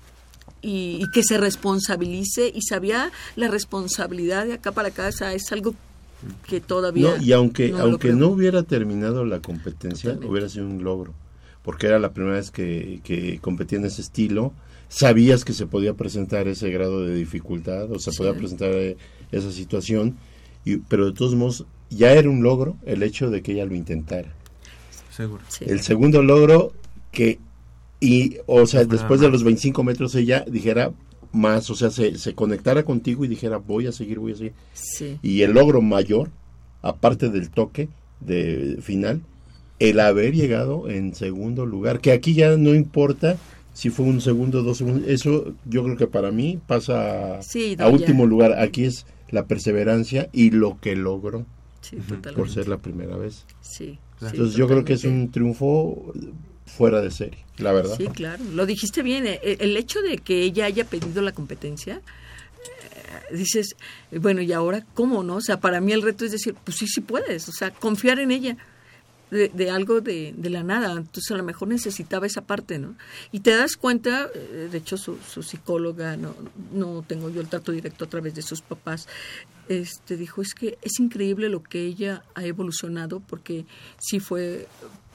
y, 0.65 0.97
y 1.03 1.09
que 1.11 1.21
se 1.23 1.37
responsabilice 1.37 2.51
y 2.53 2.61
sabía 2.63 3.11
la 3.35 3.47
responsabilidad 3.47 4.45
de 4.47 4.53
acá 4.53 4.71
para 4.71 4.89
sea, 5.11 5.33
es 5.33 5.51
algo 5.51 5.75
que 6.47 6.59
todavía 6.59 7.17
No, 7.17 7.23
y 7.23 7.31
aunque, 7.33 7.69
no 7.69 7.77
aunque 7.79 8.13
no 8.13 8.29
hubiera 8.29 8.63
terminado 8.63 9.25
la 9.25 9.41
competencia, 9.41 10.17
hubiera 10.27 10.49
sido 10.49 10.65
un 10.65 10.83
logro, 10.83 11.13
porque 11.61 11.85
era 11.87 11.99
la 11.99 12.13
primera 12.13 12.37
vez 12.37 12.49
que, 12.49 12.99
que 13.03 13.37
competía 13.41 13.77
en 13.77 13.85
ese 13.85 14.01
estilo, 14.01 14.53
sabías 14.89 15.45
que 15.45 15.53
se 15.53 15.67
podía 15.67 15.93
presentar 15.93 16.47
ese 16.47 16.69
grado 16.71 17.05
de 17.05 17.13
dificultad, 17.15 17.91
o 17.91 17.99
se 17.99 18.11
Sí. 18.11 18.17
podía 18.17 18.33
presentar 18.33 18.71
eh, 18.71 18.97
esa 19.31 19.51
situación, 19.51 20.15
y, 20.63 20.77
pero 20.77 21.05
de 21.05 21.13
todos 21.13 21.35
modos 21.35 21.65
ya 21.91 22.11
era 22.13 22.27
un 22.29 22.41
logro 22.41 22.75
el 22.85 23.03
hecho 23.03 23.29
de 23.29 23.43
que 23.43 23.51
ella 23.51 23.65
lo 23.65 23.75
intentara. 23.75 24.33
Seguro. 25.11 25.43
El 25.61 25.81
segundo 25.81 26.23
logro 26.23 26.73
que, 27.11 27.39
y, 28.05 28.37
o 28.45 28.65
sea, 28.67 28.85
después 28.85 29.19
de 29.19 29.29
los 29.29 29.43
25 29.43 29.83
metros 29.83 30.13
ella 30.15 30.45
dijera 30.47 30.91
más, 31.31 31.69
o 31.69 31.75
sea, 31.75 31.89
se, 31.89 32.17
se 32.17 32.33
conectara 32.33 32.83
contigo 32.83 33.25
y 33.25 33.27
dijera 33.27 33.57
voy 33.57 33.87
a 33.87 33.91
seguir, 33.91 34.19
voy 34.19 34.33
a 34.33 34.35
seguir. 34.35 34.53
Sí. 34.73 35.17
Y 35.21 35.41
el 35.41 35.51
logro 35.51 35.81
mayor, 35.81 36.29
aparte 36.81 37.29
del 37.29 37.49
toque 37.49 37.89
de 38.19 38.77
final, 38.81 39.21
el 39.79 39.99
haber 39.99 40.33
llegado 40.33 40.89
en 40.89 41.15
segundo 41.15 41.65
lugar, 41.65 41.99
que 41.99 42.11
aquí 42.11 42.33
ya 42.33 42.55
no 42.57 42.73
importa 42.73 43.37
si 43.73 43.89
fue 43.89 44.05
un 44.05 44.21
segundo, 44.21 44.63
dos 44.63 44.77
segundos, 44.77 45.03
eso 45.07 45.53
yo 45.65 45.83
creo 45.83 45.97
que 45.97 46.07
para 46.07 46.31
mí 46.31 46.59
pasa 46.65 47.41
Sí, 47.41 47.75
a 47.77 47.89
último 47.89 48.25
lugar. 48.25 48.57
Aquí 48.57 48.85
es 48.85 49.05
la 49.31 49.47
perseverancia 49.47 50.29
y 50.31 50.51
lo 50.51 50.79
que 50.79 50.95
logró 50.95 51.45
Sí, 51.81 51.97
por 52.35 52.49
ser 52.49 52.67
la 52.67 52.77
primera 52.77 53.17
vez. 53.17 53.45
Sí, 53.61 53.99
Entonces 54.21 54.53
sí, 54.53 54.57
yo 54.57 54.67
creo 54.67 54.85
que 54.85 54.93
es 54.93 55.03
un 55.03 55.29
triunfo 55.29 56.13
fuera 56.65 57.01
de 57.01 57.11
serie, 57.11 57.45
la 57.57 57.71
verdad. 57.71 57.95
Sí, 57.97 58.07
claro, 58.07 58.43
lo 58.53 58.65
dijiste 58.65 59.01
bien. 59.03 59.25
eh, 59.27 59.39
El 59.59 59.77
hecho 59.77 60.01
de 60.01 60.17
que 60.17 60.41
ella 60.43 60.65
haya 60.65 60.85
pedido 60.85 61.21
la 61.21 61.31
competencia, 61.31 62.01
eh, 63.31 63.35
dices, 63.35 63.75
bueno, 64.11 64.41
¿y 64.41 64.51
ahora 64.51 64.85
cómo, 64.93 65.23
no? 65.23 65.35
O 65.35 65.41
sea, 65.41 65.59
para 65.59 65.79
mí 65.81 65.93
el 65.93 66.01
reto 66.01 66.25
es 66.25 66.31
decir, 66.31 66.55
pues 66.63 66.77
sí, 66.77 66.87
sí 66.87 67.01
puedes, 67.01 67.47
o 67.49 67.51
sea, 67.51 67.71
confiar 67.71 68.19
en 68.19 68.31
ella. 68.31 68.57
De, 69.31 69.69
algo 69.71 69.99
de, 69.99 70.33
de 70.37 70.49
la 70.49 70.63
nada, 70.63 70.93
entonces 70.93 71.29
a 71.31 71.35
lo 71.35 71.43
mejor 71.43 71.67
necesitaba 71.67 72.25
esa 72.25 72.41
parte, 72.41 72.77
¿no? 72.77 72.95
Y 73.33 73.41
te 73.41 73.57
das 73.57 73.75
cuenta, 73.75 74.29
eh, 74.33 74.69
de 74.71 74.77
hecho 74.77 74.95
su, 74.97 75.17
su 75.17 75.43
psicóloga, 75.43 76.15
no, 76.15 76.35
no 76.71 77.03
tengo 77.05 77.29
yo 77.29 77.41
el 77.41 77.49
trato 77.49 77.73
directo 77.73 78.05
a 78.05 78.07
través 78.07 78.35
de 78.35 78.43
sus 78.43 78.61
papás, 78.61 79.09
este 79.67 80.15
dijo, 80.15 80.41
es 80.41 80.53
que 80.53 80.77
es 80.83 80.99
increíble 80.99 81.49
lo 81.49 81.63
que 81.63 81.81
ella 81.81 82.23
ha 82.35 82.45
evolucionado, 82.45 83.19
porque 83.19 83.65
sí 83.99 84.19
fue 84.21 84.67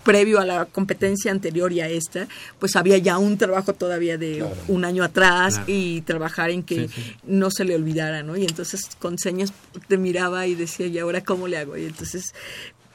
previo 0.05 0.41
a 0.41 0.47
la 0.47 0.65
competencia 0.65 1.31
anterior 1.31 1.73
y 1.73 1.81
a 1.81 1.89
esta, 1.89 2.27
pues 2.59 2.75
había 2.77 2.97
ya 2.99 3.19
un 3.19 3.37
trabajo 3.37 3.75
todavía 3.75 4.17
de 4.17 4.45
un 4.69 4.85
año 4.85 5.05
atrás 5.05 5.57
Claro. 5.57 5.65
y 5.73 6.01
trabajar 6.03 6.51
en 6.51 6.63
que 6.63 6.89
Sí, 6.89 6.95
sí. 6.95 7.15
no 7.25 7.51
se 7.51 7.65
le 7.65 7.75
olvidara, 7.75 8.23
¿no? 8.23 8.37
Y 8.37 8.43
entonces 8.45 8.89
con 8.99 9.19
señas 9.19 9.53
te 9.89 9.99
miraba 9.99 10.47
y 10.47 10.55
decía, 10.55 10.87
¿y 10.87 10.99
ahora 10.99 11.23
cómo 11.23 11.49
le 11.49 11.59
hago? 11.59 11.77
Y 11.77 11.85
entonces, 11.85 12.35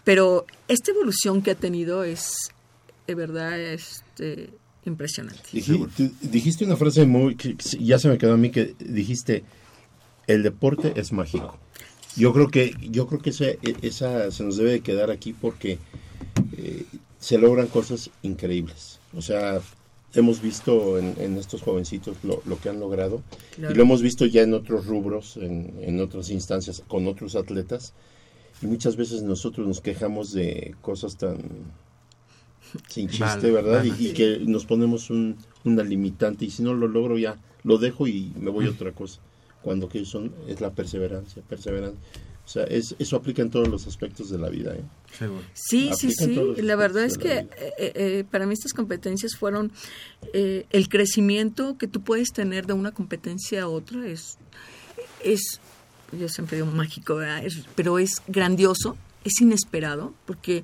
pero 0.04 0.46
esta 0.68 0.92
evolución 0.92 1.42
que 1.42 1.52
ha 1.52 1.56
tenido 1.56 2.04
es 2.04 2.34
de 3.08 3.14
verdad 3.16 3.60
este, 3.60 4.50
impresionante. 4.86 5.42
Dijiste 6.22 6.66
una 6.66 6.76
frase 6.76 7.06
muy, 7.06 7.36
que 7.36 7.56
ya 7.80 8.00
se 8.00 8.08
me 8.10 8.18
quedó 8.18 8.34
a 8.34 8.38
mí, 8.38 8.50
que 8.50 8.74
dijiste, 8.80 9.44
el 10.28 10.42
deporte 10.44 10.94
es 10.96 11.12
mágico. 11.12 11.58
Yo 12.16 12.34
creo 12.34 12.48
que, 12.50 12.74
yo 12.82 13.08
creo 13.08 13.22
que 13.22 13.30
esa, 13.32 13.46
esa 13.82 14.32
se 14.32 14.44
nos 14.44 14.58
debe 14.58 14.72
de 14.72 14.80
quedar 14.82 15.12
aquí 15.12 15.34
porque 15.34 15.78
eh, 16.58 16.86
se 17.20 17.38
logran 17.38 17.68
cosas 17.68 18.10
increíbles. 18.24 19.00
O 19.16 19.22
sea, 19.22 19.62
hemos 20.14 20.42
visto 20.42 20.98
en, 20.98 21.16
en 21.20 21.38
estos 21.38 21.62
jovencitos 21.62 22.18
lo, 22.24 22.42
lo 22.46 22.58
que 22.60 22.70
han 22.70 22.80
logrado 22.80 23.22
Claro. 23.56 23.74
y 23.74 23.78
lo 23.78 23.84
hemos 23.84 24.02
visto 24.02 24.26
ya 24.26 24.42
en 24.44 24.54
otros 24.54 24.86
rubros, 24.86 25.38
en, 25.38 25.74
en 25.82 26.00
otras 26.00 26.30
instancias, 26.30 26.84
con 26.88 27.08
otros 27.08 27.36
atletas. 27.36 27.94
y 28.62 28.68
muchas 28.68 28.96
veces 28.96 29.24
nosotros 29.24 29.68
nos 29.68 29.82
quejamos 29.82 30.32
de 30.34 30.76
cosas 30.82 31.18
tan 31.18 31.38
sin 32.90 33.08
chiste, 33.08 33.24
Vale, 33.26 33.52
¿verdad? 33.52 33.78
vale. 33.80 33.94
Y, 34.00 34.08
y 34.08 34.14
que 34.14 34.40
nos 34.46 34.66
ponemos 34.66 35.10
un, 35.10 35.38
una 35.64 35.84
limitante 35.84 36.46
y 36.46 36.50
si 36.50 36.64
no 36.64 36.74
lo 36.74 36.88
logro 36.88 37.18
ya 37.18 37.38
lo 37.64 37.78
dejo 37.78 38.08
y 38.08 38.32
me 38.40 38.52
voy 38.52 38.66
a 38.68 38.70
otra 38.72 38.92
cosa. 38.92 39.20
Cuando 39.62 39.90
que 39.90 40.06
son 40.06 40.32
es 40.48 40.62
la 40.62 40.72
perseverancia, 40.72 41.42
perseverancia. 41.48 42.00
O 42.46 42.48
sea, 42.48 42.64
es, 42.66 42.96
eso 43.00 43.16
aplica 43.18 43.42
en 43.42 43.50
todos 43.50 43.68
los 43.68 43.88
aspectos 43.88 44.30
de 44.30 44.38
la 44.38 44.50
vida, 44.50 44.76
¿eh? 44.76 44.84
Sí, 45.54 45.90
sí, 45.98 46.08
Aplica 46.12 46.56
sí. 46.56 46.62
La 46.62 46.76
verdad 46.76 47.04
es 47.04 47.18
que 47.18 47.38
eh, 47.40 47.48
eh, 47.78 48.24
para 48.30 48.46
mí 48.46 48.54
estas 48.54 48.74
competencias 48.74 49.36
fueron 49.36 49.72
eh, 50.34 50.66
el 50.70 50.88
crecimiento 50.88 51.78
que 51.78 51.88
tú 51.88 52.02
puedes 52.02 52.30
tener 52.34 52.68
de 52.68 52.74
una 52.74 52.92
competencia 52.92 53.64
a 53.64 53.68
otra 53.68 54.06
es 54.08 54.38
es 55.24 55.60
yo 56.12 56.30
siempre 56.30 56.58
digo 56.58 56.70
mágico, 56.72 57.16
¿verdad? 57.16 57.44
Es- 57.44 57.66
pero 57.76 57.98
es 57.98 58.22
grandioso, 58.28 58.96
es 59.24 59.42
inesperado 59.42 60.14
porque 60.28 60.64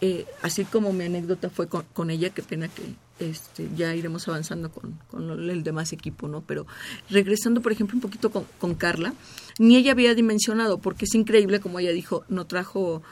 eh, 0.00 0.26
así 0.42 0.64
como 0.64 0.92
mi 0.92 1.04
anécdota 1.04 1.48
fue 1.50 1.68
con, 1.68 1.84
con 1.92 2.10
ella, 2.10 2.30
qué 2.30 2.42
pena 2.42 2.66
que 2.66 2.82
este, 3.30 3.68
ya 3.76 3.94
iremos 3.94 4.26
avanzando 4.28 4.70
con, 4.70 4.98
con 5.08 5.30
el 5.50 5.62
demás 5.62 5.92
equipo, 5.92 6.28
¿no? 6.28 6.42
Pero 6.42 6.66
regresando, 7.10 7.60
por 7.62 7.72
ejemplo, 7.72 7.96
un 7.96 8.00
poquito 8.02 8.30
con, 8.30 8.44
con 8.58 8.74
Carla, 8.74 9.14
ni 9.58 9.76
ella 9.76 9.92
había 9.92 10.14
dimensionado, 10.14 10.78
porque 10.78 11.04
es 11.06 11.14
increíble, 11.14 11.60
como 11.60 11.78
ella 11.80 11.92
dijo, 11.92 12.24
no 12.28 12.46
trajo 12.46 13.02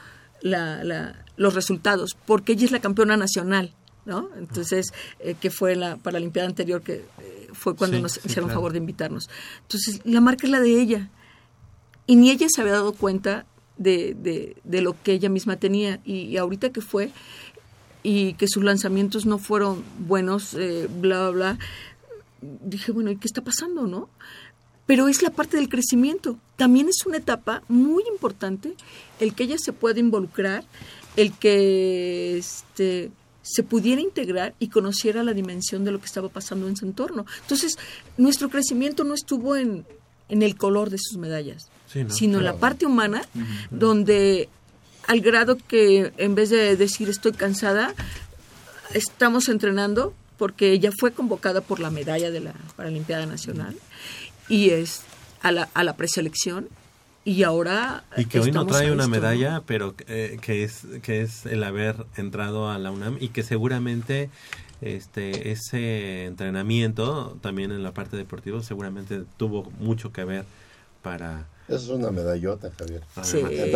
la, 0.41 0.83
la- 0.83 1.25
los 1.37 1.53
resultados, 1.55 2.15
porque 2.25 2.53
ella 2.53 2.65
es 2.65 2.71
la 2.71 2.79
campeona 2.81 3.17
nacional, 3.17 3.73
¿no? 4.05 4.29
Entonces, 4.37 4.93
eh, 5.19 5.35
que 5.39 5.49
fue 5.51 5.75
la 5.75 5.97
Paralimpiada 5.97 6.47
anterior, 6.47 6.81
que 6.81 7.05
eh, 7.19 7.47
fue 7.53 7.75
cuando 7.75 7.97
Sí, 7.97 8.03
nos 8.03 8.11
sí, 8.13 8.21
hicieron 8.25 8.45
claro. 8.49 8.59
favor 8.59 8.71
de 8.73 8.77
invitarnos. 8.79 9.29
Entonces, 9.63 10.01
la 10.03 10.21
marca 10.21 10.45
es 10.45 10.51
la 10.51 10.59
de 10.59 10.81
ella. 10.81 11.09
Y 12.07 12.15
ni 12.15 12.29
ella 12.31 12.47
se 12.49 12.61
había 12.61 12.73
dado 12.73 12.93
cuenta 12.93 13.45
de, 13.77 14.13
de, 14.15 14.57
de 14.63 14.81
lo 14.81 14.95
que 15.01 15.13
ella 15.13 15.29
misma 15.29 15.55
tenía. 15.57 15.99
Y, 16.03 16.21
y 16.23 16.37
ahorita 16.37 16.71
que 16.71 16.81
fue, 16.81 17.11
y 18.03 18.33
que 18.33 18.47
sus 18.47 18.63
lanzamientos 18.63 19.25
no 19.25 19.37
fueron 19.37 19.83
buenos, 19.99 20.53
eh, 20.53 20.87
bla, 20.89 21.29
bla, 21.29 21.31
bla, 21.31 21.59
dije, 22.41 22.91
bueno, 22.91 23.11
¿y 23.11 23.17
qué 23.17 23.27
está 23.27 23.41
pasando, 23.41 23.87
no? 23.87 24.09
Pero 24.85 25.07
es 25.07 25.21
la 25.21 25.29
parte 25.29 25.57
del 25.57 25.69
crecimiento. 25.69 26.37
También 26.55 26.89
es 26.89 27.05
una 27.05 27.17
etapa 27.17 27.63
muy 27.67 28.03
importante 28.11 28.73
el 29.19 29.33
que 29.35 29.43
ella 29.43 29.57
se 29.57 29.73
pueda 29.73 29.99
involucrar, 29.99 30.65
el 31.15 31.31
que 31.33 32.37
este, 32.37 33.11
se 33.41 33.63
pudiera 33.63 34.01
integrar 34.01 34.55
y 34.59 34.69
conociera 34.69 35.23
la 35.23 35.33
dimensión 35.33 35.85
de 35.85 35.91
lo 35.91 35.99
que 35.99 36.07
estaba 36.07 36.29
pasando 36.29 36.67
en 36.67 36.75
su 36.75 36.85
entorno. 36.85 37.25
Entonces, 37.41 37.77
nuestro 38.17 38.49
crecimiento 38.49 39.03
no 39.03 39.13
estuvo 39.13 39.55
en, 39.55 39.85
en 40.29 40.41
el 40.41 40.55
color 40.57 40.89
de 40.89 40.97
sus 40.97 41.17
medallas, 41.17 41.69
Sí, 41.87 42.03
¿no? 42.03 42.09
sino 42.09 42.37
en 42.39 42.45
la 42.45 42.55
parte 42.55 42.85
humana, 42.85 43.21
donde 43.69 44.49
al 45.11 45.19
grado 45.19 45.57
que 45.57 46.13
en 46.15 46.35
vez 46.35 46.51
de 46.51 46.77
decir 46.77 47.09
estoy 47.09 47.33
cansada, 47.33 47.93
estamos 48.93 49.49
entrenando 49.49 50.13
porque 50.37 50.71
ella 50.71 50.89
fue 50.97 51.11
convocada 51.11 51.59
por 51.59 51.81
la 51.81 51.89
medalla 51.89 52.31
de 52.31 52.39
la 52.39 52.53
Paralimpiada 52.77 53.25
Nacional 53.25 53.75
y 54.47 54.69
es 54.69 55.01
a 55.41 55.51
la, 55.51 55.67
a 55.73 55.83
la 55.83 55.97
preselección 55.97 56.69
y 57.25 57.43
ahora 57.43 58.05
Y 58.15 58.23
que 58.23 58.39
hoy 58.39 58.53
no 58.53 58.65
trae 58.65 58.89
una 58.89 59.09
medalla, 59.09 59.63
pero 59.65 59.95
eh, 60.07 60.39
que 60.41 60.63
es 60.63 60.87
que 61.03 61.19
es 61.19 61.45
el 61.45 61.65
haber 61.65 62.05
entrado 62.15 62.69
a 62.69 62.79
la 62.79 62.89
UNAM 62.89 63.17
y 63.19 63.27
que 63.27 63.43
seguramente 63.43 64.29
este 64.79 65.51
ese 65.51 66.23
entrenamiento 66.23 67.37
también 67.41 67.73
en 67.73 67.83
la 67.83 67.91
parte 67.91 68.15
deportiva 68.15 68.63
seguramente 68.63 69.23
tuvo 69.35 69.69
mucho 69.77 70.13
que 70.13 70.23
ver 70.23 70.45
para 71.03 71.47
Esa 71.75 71.83
es 71.83 71.89
una 71.89 72.11
medallota, 72.11 72.71
Javier. 72.77 73.01
Sí. 73.23 73.37
Es 73.39 73.73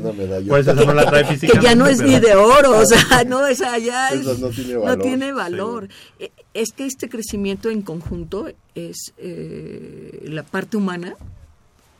una 0.00 0.12
medallota. 0.12 0.48
Pues 0.48 0.66
esa 0.66 0.74
no 0.74 0.94
la 0.94 1.06
trae 1.08 1.38
que 1.38 1.48
ya 1.62 1.74
no 1.74 1.86
es 1.86 2.00
ni 2.02 2.18
de 2.20 2.34
oro, 2.34 2.78
o 2.78 2.84
sea, 2.86 3.24
no, 3.26 3.46
esa 3.46 3.78
ya 3.78 4.08
es- 4.10 4.24
no 4.38 4.48
tiene 4.50 4.74
no 4.74 4.80
valor. 4.82 5.02
tiene 5.02 5.32
valor. 5.32 5.88
Eh, 6.18 6.30
Es 6.54 6.72
que 6.72 6.86
este 6.86 7.08
crecimiento 7.08 7.68
en 7.70 7.82
conjunto 7.82 8.48
es 8.74 9.12
eh, 9.18 10.24
la 10.28 10.42
parte 10.44 10.76
humana, 10.76 11.16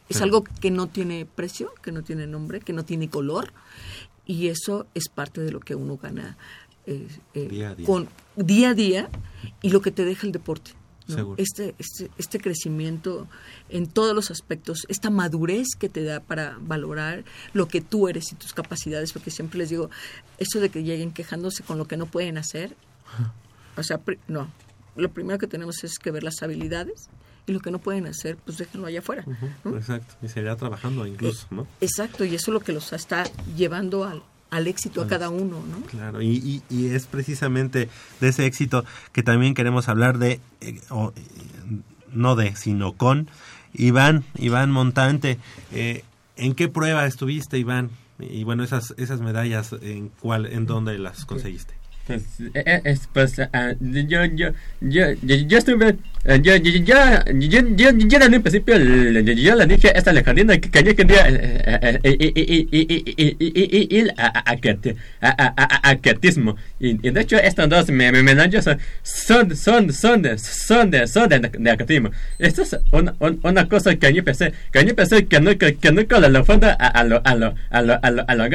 es 0.09 0.19
Sí. 0.19 0.23
algo 0.23 0.45
que 0.45 0.71
no 0.71 0.87
tiene 0.87 1.27
precio, 1.27 1.73
que 1.83 1.91
no 1.93 2.03
tiene 2.03 2.27
nombre, 2.27 2.61
que 2.61 2.73
no 2.73 2.85
tiene 2.85 3.09
color, 3.11 3.53
y 4.27 4.49
eso 4.49 4.87
es 4.95 5.09
parte 5.09 5.41
de 5.41 5.51
lo 5.51 5.61
que 5.61 5.75
uno 5.75 5.99
gana 6.01 6.37
eh, 6.87 7.09
eh, 7.35 7.49
Día 7.49 7.71
a 7.71 7.75
día. 7.75 7.87
con 7.87 8.09
día 8.37 8.71
a 8.71 8.75
día 8.75 9.09
y 9.63 9.71
lo 9.71 9.81
que 9.81 9.91
te 9.91 10.05
deja 10.05 10.27
el 10.27 10.33
deporte. 10.33 10.73
Este, 11.37 11.75
este, 11.79 12.11
este 12.17 12.41
crecimiento 12.41 13.29
en 13.69 13.87
todos 13.87 14.15
los 14.15 14.31
aspectos, 14.31 14.87
esta 14.89 15.11
madurez 15.11 15.69
que 15.79 15.91
te 15.91 16.03
da 16.03 16.21
para 16.21 16.57
valorar 16.61 17.25
lo 17.53 17.69
que 17.69 17.83
tú 17.83 18.09
eres 18.09 18.33
y 18.33 18.37
tus 18.37 18.55
capacidades, 18.55 19.13
porque 19.13 19.31
siempre 19.31 19.59
les 19.59 19.69
digo, 19.69 19.91
eso 20.39 20.61
de 20.61 20.71
que 20.71 20.83
lleguen 20.83 21.13
quejándose 21.13 21.63
con 21.63 21.77
lo 21.77 21.87
que 21.87 21.99
no 21.99 22.07
pueden 22.07 22.39
hacer, 22.39 22.75
o 23.77 23.83
sea, 23.83 24.01
no, 24.29 24.51
lo 24.97 25.11
primero 25.11 25.39
que 25.39 25.47
tenemos 25.47 25.85
es 25.85 25.99
que 25.99 26.11
ver 26.11 26.23
las 26.23 26.43
habilidades 26.43 27.09
y 27.47 27.53
lo 27.53 27.61
que 27.61 27.71
no 27.71 27.79
pueden 27.79 28.07
hacer, 28.07 28.39
pues 28.39 28.57
déjenlo 28.57 28.87
allá 28.87 29.01
afuera. 29.01 29.25
¿no? 29.65 29.77
Exacto, 29.77 30.15
y 30.23 30.29
seguirá 30.29 30.57
trabajando 30.57 31.07
incluso, 31.07 31.47
¿no? 31.51 31.67
Exacto, 31.83 32.25
y 32.25 32.35
eso 32.35 32.51
es 32.51 32.55
lo 32.55 32.61
que 32.61 32.73
los 32.73 32.93
está 32.95 33.25
llevando 33.55 34.05
al, 34.05 34.23
al 34.55 34.69
éxito 34.69 35.03
a 35.03 35.09
cada 35.09 35.31
uno, 35.31 35.63
¿no? 35.67 35.85
Claro, 35.87 36.23
y, 36.23 36.29
y, 36.29 36.63
y 36.71 36.87
es 36.87 37.07
precisamente 37.07 37.89
de 38.21 38.29
ese 38.29 38.47
éxito 38.47 38.85
que 39.13 39.25
también 39.25 39.55
queremos 39.55 39.89
hablar 39.89 40.19
de, 40.19 40.41
eh, 40.61 40.81
o, 40.91 41.13
eh, 41.17 41.21
no 42.13 42.37
de, 42.37 42.55
sino 42.55 42.93
con 42.93 43.29
Iván, 43.73 44.25
Iván 44.39 44.71
Montante. 44.71 45.39
Eh, 45.73 46.05
¿En 46.37 46.55
qué 46.55 46.69
prueba 46.69 47.05
estuviste, 47.05 47.59
Iván? 47.59 47.91
Y 48.21 48.45
bueno, 48.45 48.63
esas 48.63 48.95
esas 48.97 49.21
medallas, 49.21 49.75
¿en 49.83 50.09
cuál, 50.21 50.47
en 50.47 50.67
dónde 50.67 50.99
las 50.99 51.25
conseguiste? 51.25 51.75
Pues, 52.07 52.21
eh, 52.53 52.63
eh, 52.67 52.81
es, 52.85 53.09
pues, 53.15 53.39
ah, 53.39 53.73
yo, 53.81 54.25
yo, 54.27 54.51
yo, 54.83 55.13
yo, 55.23 55.57
estuve, 55.57 55.97
eh, 56.27 56.39
yo, 56.43 56.55
yo, 56.57 56.71
yo, 56.85 56.95
yo, 57.33 57.61
yo, 57.77 57.91
principio, 58.43 58.77
yo, 58.77 59.55
le 59.55 59.67
dije 59.67 59.89
a 59.89 59.93
esta 59.93 60.13
que, 60.61 60.83
yo 60.85 60.95
quería 60.95 61.27
eh, 61.31 61.63
eh, 61.65 61.99
eh, 62.03 62.17
eh, 62.21 62.33
eh, 62.37 62.67
eh, 62.73 63.05
eh, 63.17 63.37
eh, 63.41 63.69
eh, 63.73 63.87
ir 63.91 64.13
a- 64.19 64.27
a- 64.27 64.51
a 64.51 64.53
a- 65.23 65.29
a- 65.31 65.55
a- 65.57 65.65
a- 65.77 65.91
aquatismo. 65.93 66.57
Y, 66.79 66.93
de 67.11 67.21
hecho, 67.23 67.39
estas 67.39 67.71
dos 67.71 67.89
me- 67.89 68.13
me- 68.13 68.23
medallas 68.23 68.65
son, 69.03 69.57
son, 69.57 69.91
son, 69.91 70.29
son, 70.35 70.39
son 71.09 71.29
de, 71.29 71.39
aquatismo. 71.71 72.11
Esto 72.39 72.63
es 72.63 72.77
una, 72.93 73.15
un- 73.19 73.41
una 73.43 73.67
cosa 73.67 73.97
que 73.97 74.13
yo 74.13 74.23
pensé, 74.23 74.53
que 74.71 74.85
pensé 74.95 75.25
que 75.25 75.41
nunca, 75.41 75.73
que 75.73 75.91
nunca 75.91 76.21
lo, 76.21 76.29
lo 76.29 76.45
a, 76.79 76.89
a 76.89 77.03
lo, 77.05 77.23
a 77.25 77.35
lo, 77.35 77.55
a 77.71 77.81
lo, 77.81 77.99
a 78.03 78.11
lo, 78.11 78.25
a 78.29 78.35
la 78.35 78.49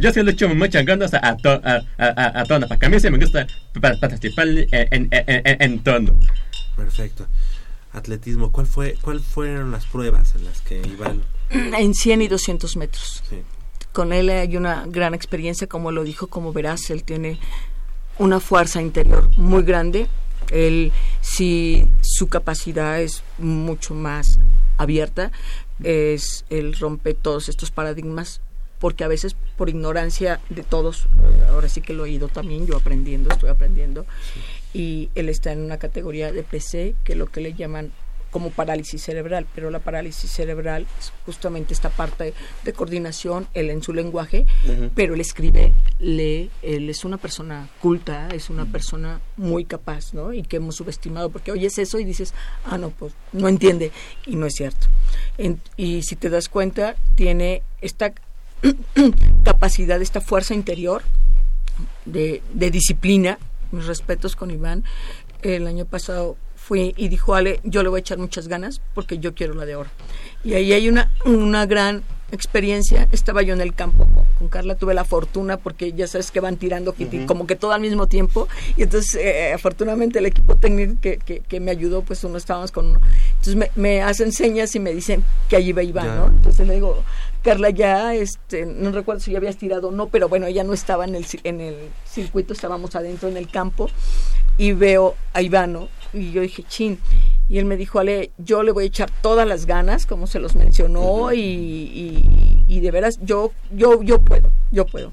yo 0.00 0.12
sí 0.12 0.22
le 0.22 0.32
echo 0.32 0.48
muchas 0.54 0.84
ganas 0.84 1.12
a, 1.14 1.36
to, 1.36 1.50
a, 1.50 1.82
a, 1.98 2.06
a, 2.06 2.40
a 2.40 2.44
todo, 2.44 2.66
porque 2.66 2.86
a 2.86 2.88
mí 2.88 2.98
sí 3.00 3.10
me 3.10 3.18
gusta 3.18 3.46
pa- 3.80 3.94
participar 4.00 4.48
en, 4.48 5.08
en, 5.10 5.10
en. 5.12 6.12
Perfecto. 6.76 7.26
Atletismo, 7.92 8.52
¿cuál 8.52 8.66
fue, 8.66 8.96
¿cuál 9.00 9.20
fueron 9.20 9.70
las 9.72 9.84
pruebas 9.86 10.34
en 10.36 10.44
las 10.44 10.60
que 10.62 10.80
Iván... 10.80 11.22
En 11.50 11.94
100 11.94 12.22
y 12.22 12.28
200 12.28 12.76
metros. 12.76 13.22
Sí. 13.28 13.42
Con 13.92 14.12
él 14.12 14.30
hay 14.30 14.56
una 14.56 14.84
gran 14.86 15.14
experiencia, 15.14 15.66
como 15.66 15.90
lo 15.90 16.04
dijo, 16.04 16.28
como 16.28 16.52
verás, 16.52 16.88
él 16.90 17.02
tiene 17.02 17.40
una 18.18 18.38
fuerza 18.38 18.80
interior 18.80 19.28
muy 19.36 19.64
grande. 19.64 20.06
Él, 20.52 20.92
si 21.20 21.88
su 22.00 22.28
capacidad 22.28 23.00
es 23.00 23.24
mucho 23.38 23.94
más 23.94 24.38
abierta, 24.78 25.32
es 25.82 26.44
él 26.50 26.76
rompe 26.78 27.14
todos 27.14 27.48
estos 27.48 27.72
paradigmas 27.72 28.40
porque 28.80 29.04
a 29.04 29.08
veces 29.08 29.36
por 29.56 29.68
ignorancia 29.68 30.40
de 30.48 30.62
todos, 30.64 31.06
ahora 31.48 31.68
sí 31.68 31.80
que 31.82 31.92
lo 31.92 32.06
he 32.06 32.10
ido 32.10 32.28
también, 32.28 32.66
yo 32.66 32.76
aprendiendo, 32.76 33.30
estoy 33.30 33.50
aprendiendo, 33.50 34.06
y 34.72 35.10
él 35.14 35.28
está 35.28 35.52
en 35.52 35.60
una 35.62 35.78
categoría 35.78 36.32
de 36.32 36.42
PC, 36.42 36.94
que 37.04 37.12
es 37.12 37.18
lo 37.18 37.26
que 37.26 37.40
le 37.40 37.54
llaman 37.54 37.92
como 38.30 38.50
parálisis 38.50 39.02
cerebral, 39.02 39.44
pero 39.56 39.70
la 39.72 39.80
parálisis 39.80 40.30
cerebral 40.30 40.86
es 41.00 41.12
justamente 41.26 41.74
esta 41.74 41.90
parte 41.90 42.32
de 42.62 42.72
coordinación, 42.72 43.48
él 43.54 43.70
en 43.70 43.82
su 43.82 43.92
lenguaje, 43.92 44.46
Ujú. 44.68 44.88
pero 44.94 45.14
él 45.14 45.20
escribe, 45.20 45.72
lee, 45.98 46.48
él 46.62 46.88
es 46.88 47.04
una 47.04 47.16
persona 47.18 47.68
culta, 47.82 48.28
es 48.28 48.48
una 48.48 48.66
persona 48.66 49.20
muy 49.36 49.64
capaz, 49.64 50.14
¿no? 50.14 50.32
Y 50.32 50.44
que 50.44 50.58
hemos 50.58 50.76
subestimado, 50.76 51.30
porque 51.30 51.50
oyes 51.50 51.76
eso 51.78 51.98
y 51.98 52.04
dices, 52.04 52.32
ah, 52.64 52.78
no, 52.78 52.90
pues 52.90 53.12
no 53.32 53.48
entiende, 53.48 53.90
y 54.24 54.36
no 54.36 54.46
es 54.46 54.54
cierto. 54.54 54.86
En- 55.36 55.60
y 55.76 56.02
si 56.02 56.14
te 56.14 56.30
das 56.30 56.48
cuenta, 56.48 56.94
tiene 57.16 57.62
esta 57.80 58.12
capacidad, 59.44 60.00
esta 60.00 60.20
fuerza 60.20 60.54
interior 60.54 61.02
de, 62.04 62.42
de 62.52 62.70
disciplina, 62.70 63.38
mis 63.72 63.86
respetos 63.86 64.36
con 64.36 64.50
Iván, 64.50 64.84
el 65.42 65.66
año 65.66 65.86
pasado 65.86 66.36
fui 66.56 66.94
y 66.96 67.08
dijo, 67.08 67.34
Ale, 67.34 67.60
yo 67.64 67.82
le 67.82 67.88
voy 67.88 67.98
a 67.98 68.00
echar 68.00 68.18
muchas 68.18 68.46
ganas 68.46 68.80
porque 68.94 69.18
yo 69.18 69.34
quiero 69.34 69.54
la 69.54 69.64
de 69.64 69.76
oro. 69.76 69.90
Y 70.44 70.54
ahí 70.54 70.72
hay 70.72 70.88
una, 70.88 71.10
una 71.24 71.66
gran 71.66 72.02
experiencia. 72.32 73.08
Estaba 73.12 73.42
yo 73.42 73.54
en 73.54 73.60
el 73.60 73.74
campo 73.74 74.06
con, 74.38 74.48
Carla, 74.48 74.74
tuve 74.74 74.94
la 74.94 75.04
fortuna 75.04 75.56
porque 75.56 75.92
ya 75.92 76.06
sabes 76.06 76.30
que 76.30 76.40
van 76.40 76.56
tirando 76.56 76.94
como 77.26 77.46
que 77.46 77.56
todo 77.56 77.72
al 77.72 77.80
mismo 77.80 78.06
tiempo. 78.06 78.48
Y 78.76 78.82
entonces, 78.82 79.14
eh, 79.16 79.52
afortunadamente, 79.52 80.18
el 80.18 80.26
equipo 80.26 80.56
técnico 80.56 81.00
que, 81.00 81.18
que, 81.18 81.40
que 81.40 81.60
me 81.60 81.70
ayudó, 81.70 82.02
pues 82.02 82.22
uno 82.24 82.36
estábamos 82.36 82.70
con 82.72 82.98
Entonces 83.30 83.56
me, 83.56 83.70
me 83.74 84.02
hacen 84.02 84.32
señas 84.32 84.74
y 84.74 84.80
me 84.80 84.92
dicen 84.92 85.24
que 85.48 85.56
allí 85.56 85.72
va 85.72 85.82
Iván. 85.82 86.16
¿no? 86.16 86.26
Entonces 86.26 86.66
le 86.66 86.74
digo, 86.74 87.02
Carla, 87.42 87.70
ya, 87.70 88.14
este, 88.14 88.66
no 88.66 88.92
recuerdo 88.92 89.20
si 89.20 89.32
ya 89.32 89.38
habías 89.38 89.56
tirado 89.56 89.88
o 89.88 89.92
no, 89.92 90.08
pero 90.08 90.28
bueno, 90.28 90.46
ella 90.46 90.62
no 90.64 90.72
estaba 90.74 91.04
en 91.04 91.14
el, 91.14 91.26
en 91.44 91.60
el 91.60 91.76
circuito, 92.06 92.52
estábamos 92.52 92.94
adentro 92.96 93.28
en 93.28 93.36
el 93.36 93.48
campo 93.50 93.88
y 94.58 94.72
veo 94.72 95.14
a 95.32 95.40
Iván, 95.42 95.72
¿no? 95.72 95.88
Y 96.12 96.32
yo 96.32 96.42
dije, 96.42 96.62
chin. 96.68 96.98
Y 97.48 97.58
él 97.58 97.64
me 97.64 97.76
dijo, 97.76 97.98
Ale, 97.98 98.30
yo 98.38 98.62
le 98.62 98.72
voy 98.72 98.84
a 98.84 98.86
echar 98.88 99.10
todas 99.22 99.46
las 99.48 99.66
ganas, 99.66 100.06
como 100.06 100.26
se 100.26 100.38
los 100.38 100.54
mencionó, 100.54 101.32
y, 101.32 101.40
y- 101.40 102.64
y 102.68 102.80
de 102.80 102.90
veras, 102.92 103.18
yo, 103.22 103.52
yo, 103.72 104.02
yo 104.02 104.20
puedo, 104.20 104.52
yo 104.70 104.86
puedo. 104.86 105.12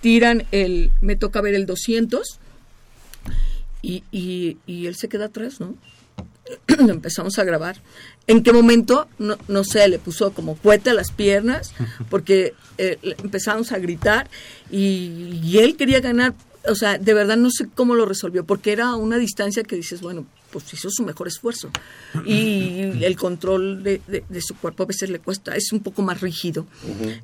Tiran 0.00 0.44
el, 0.52 0.90
me 1.00 1.16
toca 1.16 1.40
ver 1.40 1.54
el 1.54 1.66
200 1.66 2.40
y, 3.82 4.02
y, 4.10 4.58
y 4.66 4.86
él 4.86 4.96
se 4.96 5.08
queda 5.08 5.26
atrás, 5.26 5.60
¿no? 5.60 5.74
empezamos 6.68 7.38
a 7.38 7.44
grabar. 7.44 7.76
¿En 8.26 8.42
qué 8.42 8.52
momento? 8.52 9.08
No, 9.18 9.36
no 9.48 9.64
sé, 9.64 9.86
le 9.88 9.98
puso 9.98 10.32
como 10.32 10.56
fuerte 10.56 10.90
a 10.90 10.94
las 10.94 11.10
piernas 11.12 11.72
porque 12.10 12.54
eh, 12.78 12.98
empezamos 13.22 13.72
a 13.72 13.78
gritar 13.78 14.28
y, 14.70 15.40
y 15.42 15.58
él 15.58 15.76
quería 15.76 16.00
ganar. 16.00 16.34
O 16.68 16.74
sea, 16.74 16.98
de 16.98 17.14
verdad 17.14 17.36
no 17.36 17.48
sé 17.50 17.68
cómo 17.72 17.94
lo 17.94 18.06
resolvió 18.06 18.44
porque 18.44 18.72
era 18.72 18.96
una 18.96 19.18
distancia 19.18 19.62
que 19.62 19.76
dices, 19.76 20.00
bueno, 20.00 20.26
pues 20.50 20.72
hizo 20.74 20.88
su 20.90 21.04
mejor 21.04 21.28
esfuerzo. 21.28 21.70
Y 22.26 23.04
el 23.04 23.16
control 23.16 23.84
de, 23.84 24.00
de- 24.08 24.24
de 24.28 24.40
su 24.42 24.56
cuerpo 24.56 24.82
a 24.82 24.86
veces 24.86 25.08
le 25.10 25.20
cuesta, 25.20 25.54
es 25.54 25.70
un 25.72 25.80
poco 25.80 26.02
más 26.02 26.20
rígido. 26.20 26.66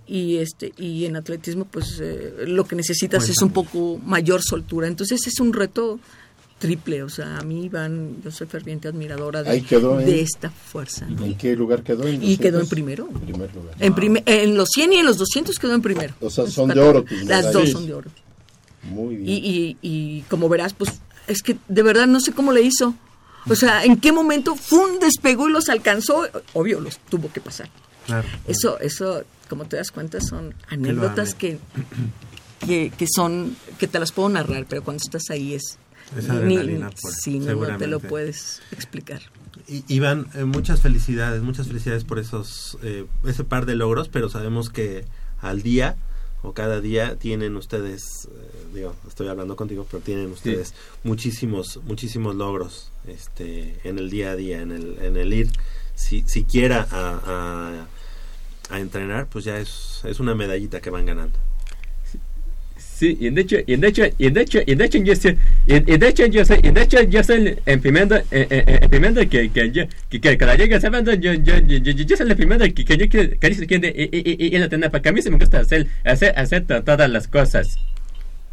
Y 0.07 0.37
este 0.37 0.73
y 0.79 1.07
en 1.07 1.17
atletismo, 1.17 1.65
pues 1.65 1.99
eh, 2.01 2.45
lo 2.47 2.65
que 2.67 2.77
necesitas 2.77 3.29
es 3.29 3.43
un 3.43 3.51
poco 3.53 3.99
mayor 4.05 4.43
soltura. 4.43 4.87
Entonces 4.87 5.27
es 5.27 5.41
un 5.41 5.53
reto 5.53 5.99
triple, 6.63 7.03
o 7.03 7.09
sea, 7.09 7.39
a 7.39 7.43
mí 7.43 7.65
Iván, 7.65 8.19
yo 8.23 8.31
soy 8.31 8.47
ferviente 8.47 8.87
admiradora 8.87 9.43
de, 9.43 9.63
quedó 9.63 9.99
en- 9.99 10.07
de 10.07 10.21
esta 10.21 10.49
fuerza. 10.49 11.07
¿En 11.09 11.35
qué 11.37 11.57
lugar 11.57 11.83
quedó? 11.83 12.07
¿En 12.07 12.23
Y 12.23 12.37
quedó 12.37 12.61
en 12.61 12.69
200? 12.69 12.69
primero. 12.69 13.09
Primer 13.09 13.53
lugar. 13.53 13.75
En, 13.81 14.23
en 14.27 14.57
los 14.57 14.69
100 14.71 14.93
y 14.93 14.97
en 14.99 15.07
los 15.07 15.19
200 15.19 15.59
quedó 15.59 15.75
en 15.75 15.83
primero. 15.83 16.15
O 16.21 16.31
sea, 16.31 16.47
son 16.47 16.69
de 16.69 16.79
oro 16.81 17.03
tus 17.03 17.19
Las 17.25 17.27
medallas. 17.47 17.53
dos 17.53 17.71
son 17.71 17.87
de 17.87 17.95
oro. 17.95 18.11
Muy 18.85 19.17
bien. 19.17 19.29
Y, 19.29 19.37
y, 19.37 19.77
y 19.83 20.21
como 20.23 20.49
verás, 20.49 20.73
pues 20.73 20.93
es 21.27 21.43
que 21.43 21.57
de 21.69 21.83
verdad 21.83 22.07
no 22.07 22.21
sé 22.21 22.33
cómo 22.33 22.53
le 22.53 22.63
hizo. 22.63 22.95
O 23.51 23.57
sea, 23.57 23.85
en 23.85 23.97
qué 23.99 24.13
momento 24.13 24.55
¡fum! 24.55 25.01
despegó 25.01 25.49
y 25.49 25.53
los 25.53 25.69
alcanzó. 25.69 26.29
Obvio, 26.53 26.79
los 26.81 26.99
tuvo 27.11 27.33
que 27.33 27.41
pasar. 27.41 27.69
Claro. 28.07 28.29
Eso, 28.47 28.79
eso, 28.79 29.25
como 29.49 29.65
te 29.65 29.77
das 29.79 29.91
cuenta, 29.91 30.21
son 30.21 30.55
anécdotas 30.69 31.35
que, 31.35 31.59
que, 32.67 32.93
que 32.97 33.07
son, 33.13 33.57
que 33.79 33.89
te 33.89 33.99
las 33.99 34.13
puedo 34.13 34.29
narrar, 34.29 34.67
pero 34.69 34.85
cuando 34.85 35.03
estás 35.05 35.25
ahí 35.31 35.55
es... 35.55 35.79
Es 36.17 36.29
ni- 36.29 36.37
adrenalina 36.37 36.91
pura, 36.91 37.15
sí, 37.15 37.39
no, 37.39 37.47
no 37.55 37.79
te 37.79 37.87
lo 37.87 38.01
puedes 38.09 38.61
explicar. 38.73 39.23
I- 39.69 39.85
Iván, 39.89 40.27
eh, 40.35 40.45
muchas 40.45 40.81
felicidades, 40.81 41.43
muchas 41.43 41.69
felicidades 41.69 42.05
por 42.05 42.19
esos 42.19 42.79
eh, 42.83 43.07
ese 43.27 43.45
par 43.45 43.67
de 43.67 43.75
logros, 43.77 44.09
pero 44.09 44.29
sabemos 44.29 44.71
que 44.71 45.05
al 45.41 45.63
día 45.63 45.97
o 46.43 46.53
cada 46.55 46.81
día 46.81 47.17
tienen 47.17 47.57
ustedes, 47.57 48.29
eh, 48.31 48.65
digo, 48.75 48.97
estoy 49.07 49.29
hablando 49.29 49.55
contigo, 49.57 49.87
pero 49.91 50.03
tienen 50.03 50.31
ustedes 50.33 50.75
muchísimos, 51.05 51.79
muchísimos 51.85 52.35
logros 52.35 52.91
este, 53.07 53.79
en 53.85 53.99
el 53.99 54.11
día 54.11 54.33
a 54.33 54.37
día, 54.37 54.61
en 54.61 54.73
el, 54.73 54.99
en 55.03 55.17
el 55.17 55.33
ir 55.33 55.51
si, 55.95 56.23
siquiera 56.27 56.87
a, 56.91 57.87
a, 58.71 58.75
a 58.75 58.81
entrenar, 58.81 59.29
pues 59.29 59.45
ya 59.45 59.59
es, 59.59 60.01
es 60.05 60.19
una 60.19 60.35
medallita 60.35 60.81
que 60.81 60.91
van 60.91 61.07
ganando. 61.07 61.39
Sí, 63.03 63.17
y 63.19 63.31
de 63.31 63.41
hecho, 63.41 63.57
y 63.67 63.75
de 63.75 63.89
hecho, 63.89 64.05
y 64.17 64.31
de 64.31 64.41
hecho, 64.43 64.61
y 64.65 64.75
de 64.77 64.85
hecho 64.85 64.99
yo 64.99 65.17
sé, 65.17 65.37
y, 65.67 65.75
y 65.75 65.99
de 65.99 66.07
hecho 66.07 66.25
yo 66.27 66.45
sé, 66.45 66.61
y 66.63 66.71
de 66.71 66.83
hecho 66.83 67.03
yo 67.03 67.25
soy 67.25 67.59
el 67.67 67.81
primero, 67.81 68.15
el 68.31 68.89
primero 68.89 69.29
que, 69.29 69.51
que 69.51 69.73
yo, 69.73 69.83
que, 70.09 70.21
que 70.21 70.39
cada 70.39 70.55
llegue 70.55 70.81
sabiendo, 70.81 71.13
yo, 71.15 71.33
yo, 71.35 71.59
yo, 71.67 71.79
yo, 71.79 71.91
yo 71.93 72.17
soy 72.17 72.31
el 72.31 72.37
primero 72.37 72.65
que, 72.73 72.85
que 72.85 72.97
yo 72.97 73.09
quiero, 73.09 73.37
que 73.41 73.49
dice 73.49 73.67
que 73.67 73.81
de, 73.81 73.89
y, 73.89 74.17
y, 74.17 74.47
y, 74.47 74.55
y 74.55 74.59
la 74.61 74.69
tener, 74.69 74.89
porque 74.93 75.09
a 75.09 75.13
mí 75.13 75.21
se 75.21 75.33
me 75.33 75.39
gusta 75.39 75.59
hacer, 75.59 75.89
hacer, 76.05 76.33
hacer 76.39 76.65
to- 76.65 76.81
todas 76.85 77.11
las 77.11 77.27
cosas. 77.27 77.77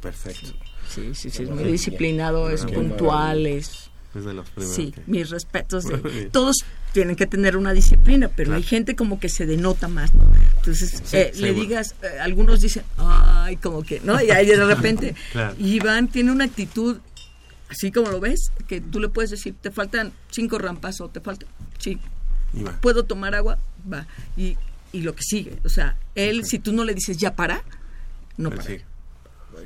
Perfecto. 0.01 0.49
Sí, 0.89 1.11
sí, 1.13 1.29
sí, 1.29 1.43
es 1.43 1.49
muy 1.51 1.65
disciplinado, 1.71 2.49
es 2.49 2.65
puntual, 2.65 3.45
es... 3.45 3.88
Es 4.15 4.25
de 4.25 4.33
los 4.33 4.49
primeros 4.49 4.75
Sí, 4.75 4.91
que- 4.91 5.01
mis 5.07 5.29
respetos. 5.29 5.83
de- 5.85 5.97
bien. 5.97 6.29
todos 6.31 6.57
tienen 6.93 7.15
que 7.15 7.27
tener 7.27 7.55
una 7.57 7.73
disciplina, 7.73 8.27
pero 8.35 8.47
Claro. 8.49 8.57
hay 8.57 8.63
gente 8.63 8.95
como 8.95 9.19
que 9.19 9.29
se 9.29 9.45
denota 9.45 9.87
más, 9.87 10.13
¿no? 10.15 10.23
Entonces, 10.57 11.01
Sí, 11.05 11.17
eh, 11.17 11.31
le 11.35 11.53
digas, 11.53 11.93
eh, 12.01 12.19
algunos 12.19 12.61
dicen, 12.61 12.83
ay, 12.97 13.57
como 13.57 13.83
que, 13.83 13.99
¿no? 14.03 14.21
Y 14.21 14.31
ahí 14.31 14.45
de 14.47 14.63
repente, 14.65 15.15
Claro. 15.31 15.55
Iván 15.59 16.07
tiene 16.07 16.31
una 16.31 16.45
actitud, 16.45 16.97
así 17.69 17.91
como 17.91 18.09
lo 18.09 18.19
ves, 18.19 18.51
que 18.67 18.81
tú 18.81 18.99
le 18.99 19.09
puedes 19.09 19.29
decir, 19.29 19.53
te 19.61 19.69
faltan 19.69 20.11
cinco 20.31 20.57
rampas 20.57 20.99
o 21.01 21.09
te 21.09 21.19
falta, 21.21 21.45
sí, 21.77 21.99
va. 22.65 22.79
puedo 22.81 23.03
tomar 23.03 23.35
agua, 23.35 23.59
va. 23.91 24.07
Y, 24.35 24.57
y 24.91 25.01
lo 25.03 25.13
que 25.13 25.21
sigue, 25.21 25.59
o 25.63 25.69
sea, 25.69 25.95
él, 26.15 26.45
si 26.45 26.57
tú 26.57 26.73
no 26.73 26.83
le 26.83 26.95
dices, 26.95 27.15
ya 27.17 27.35
para, 27.35 27.63
no 28.37 28.49
Él 28.49 28.55
para. 28.57 28.69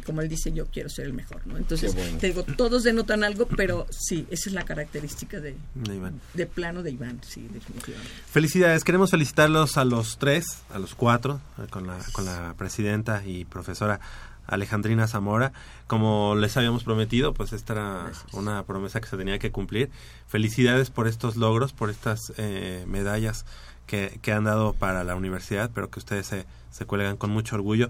Como 0.05 0.21
él 0.21 0.29
dice, 0.29 0.51
yo 0.53 0.65
quiero 0.67 0.89
ser 0.89 1.05
el 1.05 1.13
mejor, 1.13 1.45
¿no? 1.45 1.57
Entonces, 1.57 1.95
bueno. 1.95 2.17
te 2.17 2.27
digo, 2.27 2.43
todos 2.43 2.83
denotan 2.83 3.23
algo, 3.23 3.47
pero 3.47 3.87
sí, 3.89 4.27
esa 4.29 4.49
es 4.49 4.53
la 4.53 4.63
característica 4.63 5.39
de, 5.39 5.55
De 5.75 5.95
Iván. 5.95 6.19
de 6.33 6.45
plano 6.45 6.83
de 6.83 6.91
Iván, 6.91 7.19
sí, 7.27 7.47
definitivamente. 7.51 8.11
Felicidades, 8.31 8.83
queremos 8.83 9.11
felicitarlos 9.11 9.77
a 9.77 9.85
los 9.85 10.17
tres, 10.17 10.45
a 10.73 10.79
los 10.79 10.95
cuatro, 10.95 11.41
eh, 11.59 11.67
con 11.69 11.87
la, 11.87 11.97
con 12.11 12.25
la 12.25 12.53
presidenta 12.57 13.23
y 13.25 13.45
profesora 13.45 13.99
Alejandrina 14.47 15.07
Zamora. 15.07 15.53
Como 15.87 16.35
les 16.35 16.57
habíamos 16.57 16.83
prometido, 16.83 17.33
pues 17.33 17.53
esta 17.53 17.73
era 17.73 18.11
una 18.33 18.63
promesa 18.63 18.99
que 19.01 19.07
se 19.07 19.17
tenía 19.17 19.39
que 19.39 19.51
cumplir. 19.51 19.89
Felicidades 20.27 20.89
por 20.89 21.07
estos 21.07 21.35
logros, 21.35 21.73
por 21.73 21.89
estas 21.89 22.33
eh, 22.37 22.83
medallas 22.87 23.45
que, 23.87 24.19
que 24.21 24.31
han 24.31 24.45
dado 24.45 24.73
para 24.73 25.03
la 25.03 25.15
universidad, 25.15 25.71
pero 25.73 25.89
que 25.89 25.99
ustedes 25.99 26.27
se, 26.27 26.45
se 26.71 26.85
cuelgan 26.85 27.17
con 27.17 27.29
mucho 27.29 27.55
orgullo. 27.55 27.89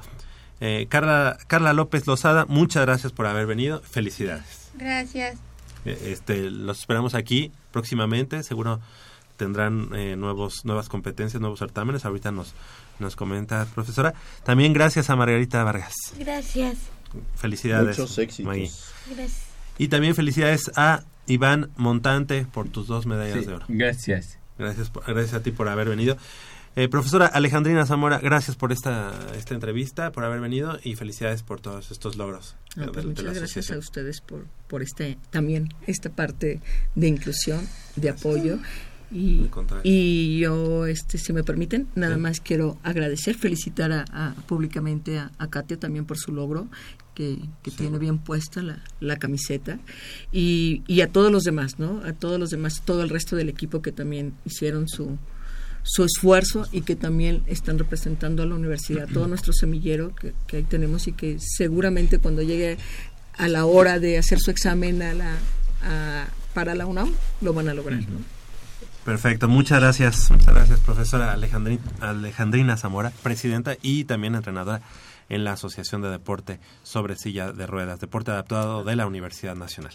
Eh, 0.65 0.87
Carla, 0.89 1.37
Carla 1.47 1.73
López 1.73 2.07
Lozada, 2.07 2.45
muchas 2.45 2.85
gracias 2.85 3.11
por 3.11 3.25
haber 3.27 3.45
venido. 3.45 3.81
Felicidades. 3.81 4.69
Gracias. 4.75 5.35
Eh, 5.83 5.99
Este, 6.13 6.49
los 6.49 6.79
esperamos 6.79 7.15
aquí 7.15 7.51
próximamente. 7.73 8.43
Seguro 8.43 8.79
tendrán 9.35 9.89
eh, 9.93 10.15
nuevos, 10.15 10.63
nuevas 10.63 10.87
competencias, 10.87 11.41
nuevos 11.41 11.59
certámenes. 11.59 12.05
Ahorita 12.05 12.31
nos, 12.31 12.53
nos 12.99 13.17
comenta 13.17 13.65
profesora. 13.75 14.13
También 14.45 14.71
gracias 14.71 15.09
a 15.09 15.17
Margarita 15.17 15.61
Vargas. 15.65 15.93
Gracias. 16.17 16.77
Felicidades. 17.35 17.99
Muchos 17.99 18.17
éxitos. 18.17 18.45
Maggie. 18.45 18.71
Gracias. 19.13 19.41
Y 19.77 19.89
también 19.89 20.15
felicidades 20.15 20.71
a 20.77 21.03
Iván 21.27 21.71
Montante 21.75 22.45
por 22.45 22.69
tus 22.69 22.87
dos 22.87 23.05
medallas 23.05 23.39
Sí, 23.41 23.45
de 23.47 23.53
oro. 23.55 23.65
gracias. 23.67 24.37
Gracias, 24.57 24.89
por- 24.91 25.03
gracias 25.05 25.33
a 25.33 25.43
ti 25.43 25.51
por 25.51 25.67
haber 25.67 25.89
venido. 25.89 26.15
Eh, 26.75 26.89
profesora 26.89 27.27
Alejandrina 27.27 27.85
Zamora, 27.85 28.17
gracias 28.17 28.55
por 28.57 28.71
esta, 28.71 29.13
esta 29.37 29.53
entrevista, 29.53 30.11
por 30.11 30.23
haber 30.23 30.39
venido 30.41 30.79
y 30.83 30.95
felicidades 30.95 31.43
por 31.43 31.61
todos 31.61 31.91
estos 31.91 32.15
logros. 32.17 32.55
No, 32.75 32.85
pues 32.91 32.95
de- 32.95 33.01
de 33.01 33.07
muchas 33.09 33.25
la 33.25 33.33
gracias 33.33 33.69
a 33.71 33.77
ustedes 33.77 34.21
por, 34.21 34.47
por 34.67 34.81
este, 34.81 35.19
también 35.29 35.69
esta 35.85 36.09
parte 36.09 36.61
de 36.95 37.07
inclusión, 37.07 37.67
de 37.95 38.09
apoyo. 38.09 38.57
Y, 39.11 39.47
y 39.83 40.39
yo, 40.39 40.87
este, 40.87 41.19
si 41.19 41.31
me 41.33 41.43
permiten, 41.43 41.87
nada 41.93 42.15
Sí. 42.15 42.21
más 42.21 42.39
quiero 42.41 42.79
agradecer, 42.81 43.35
felicitar 43.35 43.91
a, 43.91 44.05
a- 44.11 44.33
públicamente 44.47 45.19
a, 45.19 45.29
a 45.37 45.51
Katia 45.51 45.77
también 45.77 46.05
por 46.05 46.17
su 46.17 46.31
logro, 46.31 46.67
que, 47.13 47.37
que 47.61 47.69
tiene 47.69 47.99
bien 47.99 48.17
puesta 48.17 48.63
la, 48.63 48.83
la 48.99 49.17
camiseta, 49.17 49.77
y, 50.31 50.81
y 50.87 51.01
a 51.01 51.11
todos 51.11 51.31
los 51.31 51.43
demás, 51.43 51.77
¿no? 51.77 52.01
A 52.03 52.13
todos 52.13 52.39
los 52.39 52.49
demás, 52.49 52.81
todo 52.83 53.03
el 53.03 53.09
resto 53.09 53.35
del 53.35 53.49
equipo 53.49 53.83
que 53.83 53.91
también 53.91 54.33
hicieron 54.45 54.87
su, 54.89 55.19
su 55.83 56.03
esfuerzo 56.05 56.65
y 56.71 56.81
que 56.81 56.95
también 56.95 57.43
están 57.47 57.77
representando 57.77 58.41
a 58.43 58.45
la 58.45 58.55
universidad, 58.55 59.07
todo 59.13 59.27
nuestro 59.27 59.51
semillero 59.53 60.15
que, 60.15 60.33
que 60.47 60.57
ahí 60.57 60.63
tenemos 60.63 61.07
y 61.07 61.11
que 61.11 61.37
seguramente 61.39 62.19
cuando 62.19 62.41
llegue 62.41 62.77
a 63.37 63.47
la 63.49 63.65
hora 63.65 63.99
de 63.99 64.17
hacer 64.17 64.39
su 64.39 64.49
examen 64.49 65.01
a 65.01 65.13
la, 65.13 65.35
para 66.53 66.73
la 66.75 66.85
UNAM 66.85 67.11
lo 67.41 67.53
van 67.53 67.67
a 67.67 67.73
lograr. 67.73 67.99
Perfecto, 69.03 69.49
muchas 69.49 69.81
gracias, 69.81 70.31
muchas 70.31 70.53
gracias 70.53 70.79
profesora 70.79 71.35
Alejandri- 71.35 71.79
Alejandrina 71.99 72.77
Zamora, 72.77 73.11
presidenta 73.21 73.75
y 73.81 74.05
también 74.05 74.35
entrenadora 74.35 74.81
en 75.33 75.43
la 75.43 75.53
Asociación 75.53 76.01
de 76.01 76.09
Deporte 76.09 76.59
sobre 76.83 77.15
Silla 77.15 77.51
de 77.51 77.67
Ruedas, 77.67 77.99
Deporte 77.99 78.31
Adaptado 78.31 78.83
de 78.83 78.95
la 78.95 79.07
Universidad 79.07 79.55
Nacional. 79.55 79.93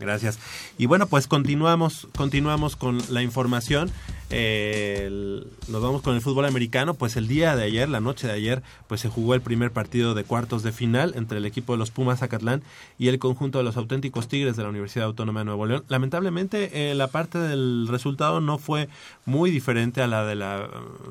Gracias. 0.00 0.40
Y 0.76 0.86
bueno, 0.86 1.06
pues 1.06 1.28
continuamos, 1.28 2.08
continuamos 2.16 2.74
con 2.74 2.98
la 3.10 3.22
información. 3.22 3.92
El- 4.28 5.46
nos 5.68 5.80
vamos 5.80 6.02
con 6.02 6.16
el 6.16 6.20
fútbol 6.20 6.46
americano. 6.46 6.94
Pues 6.94 7.16
el 7.16 7.28
día 7.28 7.54
de 7.54 7.62
ayer, 7.62 7.88
la 7.88 8.00
noche 8.00 8.26
de 8.26 8.32
ayer, 8.32 8.62
pues 8.88 9.00
se 9.00 9.08
jugó 9.08 9.34
el 9.34 9.40
primer 9.40 9.70
partido 9.70 10.14
de 10.14 10.24
cuartos 10.24 10.64
de 10.64 10.72
final 10.72 11.12
entre 11.16 11.38
el 11.38 11.46
equipo 11.46 11.72
de 11.74 11.78
los 11.78 11.92
Pumas 11.92 12.18
Zacatlán 12.18 12.62
y 12.98 13.06
el 13.06 13.20
conjunto 13.20 13.58
de 13.58 13.64
los 13.64 13.76
auténticos 13.76 14.26
Tigres 14.26 14.56
de 14.56 14.64
la 14.64 14.68
Universidad 14.70 15.06
Autónoma 15.06 15.40
de 15.40 15.44
Nuevo 15.44 15.66
León. 15.66 15.84
Lamentablemente, 15.88 16.90
eh, 16.90 16.94
la 16.96 17.06
parte 17.08 17.38
del 17.38 17.86
resultado 17.88 18.40
no 18.40 18.58
fue 18.58 18.88
muy 19.26 19.52
diferente 19.52 20.02
a 20.02 20.08
la 20.08 20.24
de 20.24 20.34
la 20.34 20.62
eh, 20.64 20.68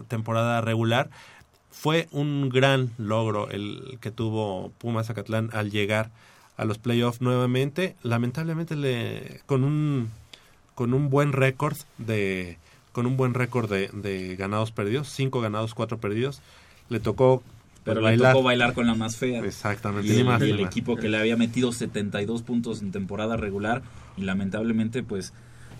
temporada 0.10 0.60
regular. 0.60 1.10
Fue 1.84 2.08
un 2.14 2.48
gran 2.48 2.92
logro 2.98 3.50
el 3.50 3.98
que 4.00 4.10
tuvo 4.10 4.72
Pumas 4.78 5.08
Zacatlán 5.08 5.50
al 5.52 5.70
llegar 5.70 6.12
a 6.56 6.64
los 6.64 6.78
playoffs 6.78 7.20
nuevamente. 7.20 7.98
Lamentablemente 8.04 8.78
le, 8.78 9.42
con 9.48 9.66
un 9.66 10.10
con 10.76 10.94
un 10.94 11.10
buen 11.10 11.34
récord 11.34 11.76
de 11.98 12.58
con 12.94 13.06
un 13.06 13.18
buen 13.18 13.34
récord 13.34 13.70
de, 13.70 13.90
de 13.92 14.38
ganados 14.38 14.72
perdidos, 14.72 15.10
cinco 15.10 15.42
ganados, 15.42 15.74
cuatro 15.74 15.98
perdidos. 15.98 16.42
Le 16.88 17.02
tocó 17.02 17.44
Pero 17.84 18.00
le 18.00 18.18
tocó 18.18 18.44
bailar 18.44 18.74
con 18.74 18.88
la 18.88 18.96
más 18.96 19.18
fea. 19.18 19.44
Exactamente. 19.44 20.08
Y 20.08 20.20
el, 20.20 20.24
más 20.24 20.42
y 20.42 20.46
ni 20.46 20.52
el 20.52 20.62
más. 20.62 20.72
equipo 20.72 20.96
que 20.96 21.10
le 21.10 21.18
había 21.18 21.36
metido 21.36 21.74
72 21.74 22.44
puntos 22.44 22.82
en 22.82 22.94
temporada 22.94 23.36
regular 23.36 23.82
y 24.16 24.22
lamentablemente 24.22 25.04
pues 25.04 25.34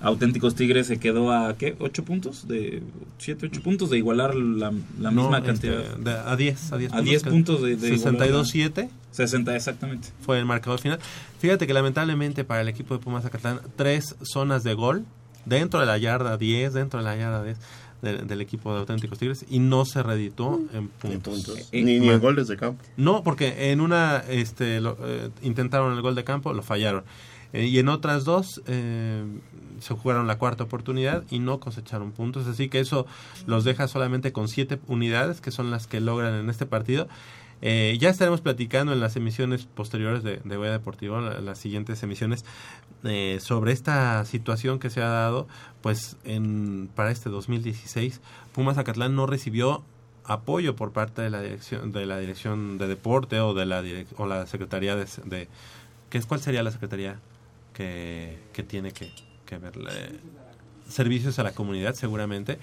Auténticos 0.04 0.54
Tigres 0.54 0.86
se 0.88 1.00
quedó 1.00 1.32
a 1.32 1.56
¿qué? 1.58 1.76
¿8 1.80 2.04
puntos? 2.04 2.48
de 2.48 2.84
7, 3.18 3.48
8 3.48 3.64
puntos 3.64 3.90
de 3.90 3.98
igualar 3.98 4.36
la, 4.36 4.72
la 5.00 5.10
No, 5.12 5.22
misma 5.24 5.38
este, 5.40 5.48
cantidad. 5.70 5.96
de- 5.98 6.12
a 6.12 6.36
10, 6.36 6.74
a 6.74 6.78
10 6.78 6.94
A 6.94 7.02
10 7.02 7.24
puntos 7.24 7.62
de, 7.62 7.76
de 7.78 7.96
igualar 7.96 8.14
la- 8.30 8.44
62-7 8.44 8.90
60 9.12 9.56
exactamente. 9.56 10.10
fue 10.22 10.40
el 10.40 10.46
marcador 10.46 10.80
final. 10.80 11.00
Fíjate 11.40 11.66
que 11.68 11.74
lamentablemente 11.74 12.44
para 12.44 12.62
el 12.62 12.68
equipo 12.68 12.96
de 12.98 13.04
Pumas 13.04 13.24
Zacatlán, 13.24 13.62
tres 13.76 14.16
zonas 14.24 14.64
de 14.64 14.74
gol 14.74 15.06
dentro 15.46 15.80
de 15.80 15.86
la 15.86 15.98
yarda 15.98 16.38
10, 16.38 16.74
dentro 16.74 17.00
de 17.00 17.06
la 17.06 17.16
yarda 17.16 17.44
10 17.44 17.58
de- 18.02 18.18
del 18.24 18.42
equipo 18.42 18.74
de 18.74 18.80
Auténticos 18.82 19.18
Tigres 19.20 19.46
y 19.50 19.60
no 19.60 19.86
se 19.86 20.04
reeditó 20.04 20.60
en 20.74 20.90
puntos. 20.90 21.34
puntos. 21.46 21.70
Ni- 21.72 21.84
ni 22.00 22.10
en 22.10 22.20
goles 22.20 22.48
de 22.50 22.58
campo. 22.58 22.84
No, 22.98 23.24
porque 23.24 23.72
en 23.72 23.80
una 23.80 24.18
este, 24.28 24.82
lo- 24.82 24.98
eh, 25.02 25.30
intentaron 25.44 25.94
el 25.94 26.02
gol 26.02 26.14
de 26.16 26.26
campo, 26.26 26.52
lo 26.52 26.62
fallaron. 26.62 27.04
Eh, 27.54 27.68
y 27.68 27.78
en 27.80 27.88
otras 27.88 28.26
dos 28.26 28.62
eh, 28.66 29.24
se 29.80 29.94
jugaron 29.94 30.28
la 30.28 30.38
cuarta 30.38 30.64
oportunidad 30.64 31.24
y 31.30 31.40
no 31.40 31.60
cosecharon 31.60 32.12
puntos. 32.12 32.48
Así 32.48 32.70
que 32.70 32.80
eso 32.80 33.06
los 33.46 33.64
deja 33.64 33.88
solamente 33.88 34.32
con 34.32 34.48
siete 34.48 34.80
unidades, 34.88 35.42
que 35.42 35.52
son 35.52 35.72
las 35.72 35.88
que 35.88 36.00
logran 36.00 36.34
en 36.36 36.50
este 36.50 36.66
partido. 36.66 37.08
Eh, 37.66 37.98
ya 38.00 38.10
estaremos 38.10 38.42
platicando 38.42 38.92
en 38.92 39.00
las 39.00 39.16
emisiones 39.16 39.66
posteriores 39.66 40.22
de, 40.22 40.42
de 40.44 40.58
Deportivo, 40.58 41.22
la- 41.22 41.40
las 41.40 41.58
siguientes 41.60 42.04
emisiones, 42.04 42.44
eh, 43.06 43.40
sobre 43.42 43.72
esta 43.72 44.26
situación 44.26 44.80
que 44.80 44.90
se 44.90 45.02
ha 45.02 45.08
dado, 45.08 45.48
pues 45.82 46.18
en 46.26 46.90
para 46.94 47.10
este 47.12 47.30
2016, 47.30 48.20
Pumas 48.54 48.76
Zacatlán 48.76 49.16
no 49.16 49.28
recibió 49.28 49.84
apoyo 50.26 50.76
por 50.76 50.92
parte 50.92 51.22
de 51.22 51.30
la 51.30 51.42
dirección 51.42 51.92
de 51.94 52.06
la 52.06 52.18
dirección 52.18 52.78
de 52.78 52.88
deporte 52.88 53.40
o 53.40 53.54
de 53.54 53.66
la 53.66 53.82
o 54.18 54.26
la 54.26 54.46
secretaría 54.46 54.96
de, 54.98 55.06
de 55.26 55.48
¿qué 56.10 56.18
es 56.18 56.26
cuál 56.26 56.40
sería 56.42 56.64
la 56.64 56.72
secretaría 56.72 57.20
que, 57.74 58.40
que 58.54 58.64
tiene 58.64 58.92
que, 58.92 59.12
que 59.46 59.58
ver 59.58 59.74
servicios 60.88 61.40
a 61.40 61.44
la 61.44 61.54
comunidad 61.54 61.96
seguramente. 61.96 62.60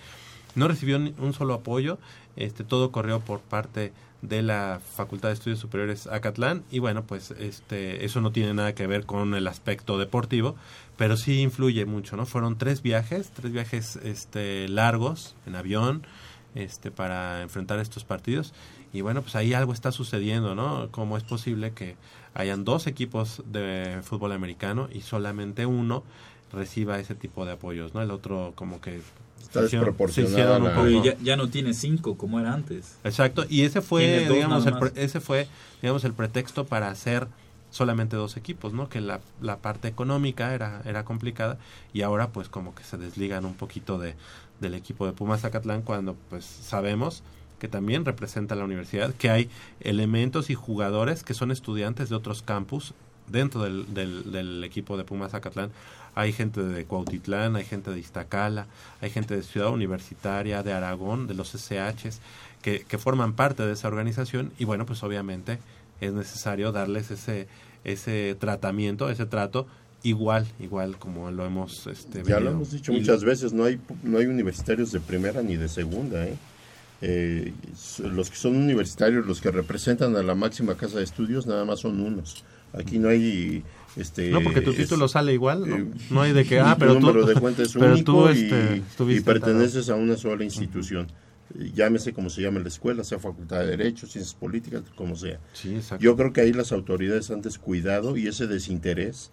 No 0.55 0.67
recibió 0.67 0.99
ni 0.99 1.15
un 1.19 1.33
solo 1.33 1.55
apoyo 1.55 1.99
este 2.37 2.65
todo 2.65 2.93
corrió 2.93 3.21
por 3.21 3.41
parte 3.41 3.93
de 4.23 4.43
la 4.43 4.81
Facultad 4.95 5.29
de 5.29 5.35
Estudios 5.35 5.59
Superiores 5.59 6.07
Acatlán 6.07 6.63
y 6.71 6.79
bueno 6.79 7.05
pues 7.05 7.31
este 7.33 8.05
eso 8.05 8.21
no 8.21 8.33
tiene 8.33 8.55
nada 8.55 8.75
que 8.75 8.87
ver 8.87 9.07
con 9.07 9.35
el 9.35 9.47
aspecto 9.47 9.99
deportivo 9.99 10.57
pero 10.97 11.17
sí 11.17 11.41
influye 11.41 11.87
mucho 11.87 12.17
no 12.17 12.27
fueron 12.27 12.59
tres 12.59 12.83
viajes 12.83 13.31
tres 13.31 13.53
viajes 13.53 13.97
este 13.97 14.69
largos 14.69 15.35
en 15.47 15.57
avión 15.57 16.07
este 16.55 16.91
para 16.91 17.43
enfrentar 17.43 17.79
estos 17.79 18.05
partidos 18.05 18.53
y 18.93 19.01
bueno 19.01 19.23
pues 19.23 19.37
ahí 19.37 19.55
algo 19.55 19.73
está 19.73 19.91
sucediendo 19.91 20.55
no 20.55 20.89
cómo 20.91 21.17
es 21.17 21.25
posible 21.25 21.73
que 21.73 21.97
hayan 22.35 22.65
dos 22.65 22.87
equipos 22.87 23.43
de 23.47 24.01
fútbol 24.03 24.33
americano 24.33 24.89
y 24.93 25.01
solamente 25.01 25.67
uno 25.67 26.05
reciba 26.53 26.99
ese 26.99 27.15
tipo 27.15 27.45
de 27.47 27.53
apoyos 27.53 27.95
no 27.95 28.03
el 28.03 28.11
otro 28.11 28.53
como 28.57 28.81
que 28.81 29.01
Está 29.41 29.61
se 29.61 29.67
hicieron- 29.67 29.87
se 29.87 30.23
poco- 30.75 31.05
ya, 31.05 31.17
ya 31.23 31.37
no 31.37 31.49
tiene 31.49 31.75
5 31.75 32.17
como 32.17 32.39
era 32.39 32.53
antes. 32.55 32.99
Exacto, 33.05 33.45
y 33.49 33.63
ese 33.63 33.81
fue, 33.81 34.05
digamos, 34.35 34.65
el 34.67 34.79
pre- 34.79 34.93
ese 35.05 35.21
fue, 35.21 35.49
digamos, 35.83 36.05
el 36.05 36.13
pretexto 36.13 36.67
para 36.67 36.89
hacer 36.89 37.27
solamente 37.71 38.15
dos 38.17 38.37
equipos, 38.37 38.73
¿no? 38.75 38.89
Que 38.89 39.01
la, 39.01 39.21
la 39.41 39.57
parte 39.59 39.89
económica 39.89 40.55
era, 40.55 40.83
era 40.85 41.05
complicada 41.05 41.57
y 41.93 42.03
ahora 42.03 42.29
pues 42.29 42.49
como 42.49 42.75
que 42.75 42.85
se 42.85 42.97
desligan 42.97 43.45
un 43.45 43.55
poquito 43.55 43.99
de, 43.99 44.15
del 44.61 44.75
equipo 44.75 45.07
de 45.07 45.13
Pumas 45.13 45.41
Zacatlán 45.41 45.83
cuando 45.83 46.15
pues 46.29 46.45
sabemos 46.45 47.23
que 47.59 47.67
también 47.69 48.05
representa 48.05 48.55
la 48.55 48.65
universidad, 48.65 49.13
que 49.15 49.31
hay 49.31 49.51
elementos 49.81 50.49
y 50.51 50.55
jugadores 50.55 51.25
que 51.25 51.35
son 51.35 51.51
estudiantes 51.51 52.09
de 52.09 52.17
otros 52.17 52.43
campus 52.43 52.95
dentro 53.27 53.63
del, 53.63 53.93
del, 53.95 54.31
del 54.33 54.65
equipo 54.65 54.97
de 54.97 55.05
Pumas 55.05 55.33
Zacatlán. 55.33 55.71
Hay 56.15 56.33
gente 56.33 56.63
de 56.63 56.85
Cuautitlán, 56.85 57.57
hay 57.57 57.65
gente 57.65 57.91
de 57.91 57.99
Iztacala, 57.99 58.67
hay 59.01 59.11
gente 59.11 59.37
de 59.37 59.43
Ciudad 59.43 59.71
Universitaria, 59.71 60.63
de 60.63 60.73
Aragón, 60.73 61.27
de 61.27 61.35
los 61.35 61.55
SHs, 61.55 62.21
que, 62.63 62.85
que 62.87 62.99
forman 62.99 63.35
parte 63.35 63.65
de 63.65 63.73
esa 63.73 63.89
organización 63.89 64.53
y 64.59 64.65
bueno, 64.65 64.87
pues 64.87 65.03
obviamente 65.03 65.59
es 66.01 66.13
necesario 66.13 66.73
darles 66.73 67.11
ese, 67.11 67.47
ese 67.85 68.37
tratamiento, 68.39 69.11
ese 69.11 69.27
trato 69.27 69.67
igual, 70.03 70.47
igual 70.59 70.97
como 70.99 71.31
lo 71.31 71.45
hemos 71.45 71.87
este, 71.87 72.23
Ya 72.25 72.41
lo 72.41 72.51
hemos 72.51 72.71
dicho 72.71 72.93
muchas 72.93 73.25
veces, 73.25 73.53
no 73.53 73.65
hay, 73.65 73.79
no 74.03 74.19
hay 74.19 74.27
universitarios 74.27 74.93
de 74.93 75.01
primera 75.01 75.43
ni 75.43 75.57
de 75.57 75.69
segunda. 75.69 76.27
¿eh? 76.27 76.37
Eh, 77.03 77.53
los 77.99 78.31
que 78.31 78.37
son 78.37 78.57
universitarios, 78.57 79.27
los 79.27 79.41
que 79.41 79.51
representan 79.51 80.17
a 80.17 80.23
la 80.23 80.35
máxima 80.35 80.75
casa 80.75 80.99
de 80.99 81.05
estudios, 81.05 81.47
nada 81.47 81.65
más 81.65 81.81
son 81.81 82.01
unos. 82.01 82.45
Aquí 82.73 82.99
no 82.99 83.09
hay... 83.09 83.63
Este, 83.97 84.31
No, 84.31 84.41
porque 84.43 84.61
tu 84.61 84.71
es- 84.71 84.77
título 84.77 85.09
sale 85.09 85.33
igual, 85.33 85.69
¿no? 85.69 85.77
eh, 85.77 85.87
No 86.11 86.23
hay 86.23 86.33
de 86.33 86.45
que, 86.45 86.61
ah, 86.61 86.77
pero 86.79 86.95
tu 86.95 87.01
tú- 87.01 87.07
número 87.09 87.27
de 87.27 87.35
cuenta 87.41 87.63
es 87.63 87.73
pero 87.73 87.93
único 87.95 88.13
tú, 88.13 88.29
y, 88.31 88.33
este, 88.45 88.83
y 89.17 89.21
perteneces 89.21 89.89
a 89.91 89.95
una 89.97 90.17
sola 90.17 90.45
institución. 90.45 91.09
Llámese 91.75 92.13
como 92.13 92.31
se 92.31 92.43
llame 92.43 92.61
la 92.61 92.69
escuela, 92.69 93.03
sea 93.03 93.19
Facultad 93.19 93.59
de 93.61 93.67
Derecho, 93.67 94.07
Ciencias 94.07 94.35
Políticas, 94.35 94.83
como 94.95 95.17
sea. 95.17 95.41
Sí, 95.53 95.75
exacto. 95.75 96.03
Yo 96.05 96.17
creo 96.17 96.33
que 96.33 96.43
ahí 96.43 96.53
las 96.53 96.71
autoridades 96.71 97.29
han 97.33 97.43
descuidado 97.43 98.17
y 98.17 98.29
ese 98.29 98.47
desinterés 98.47 99.33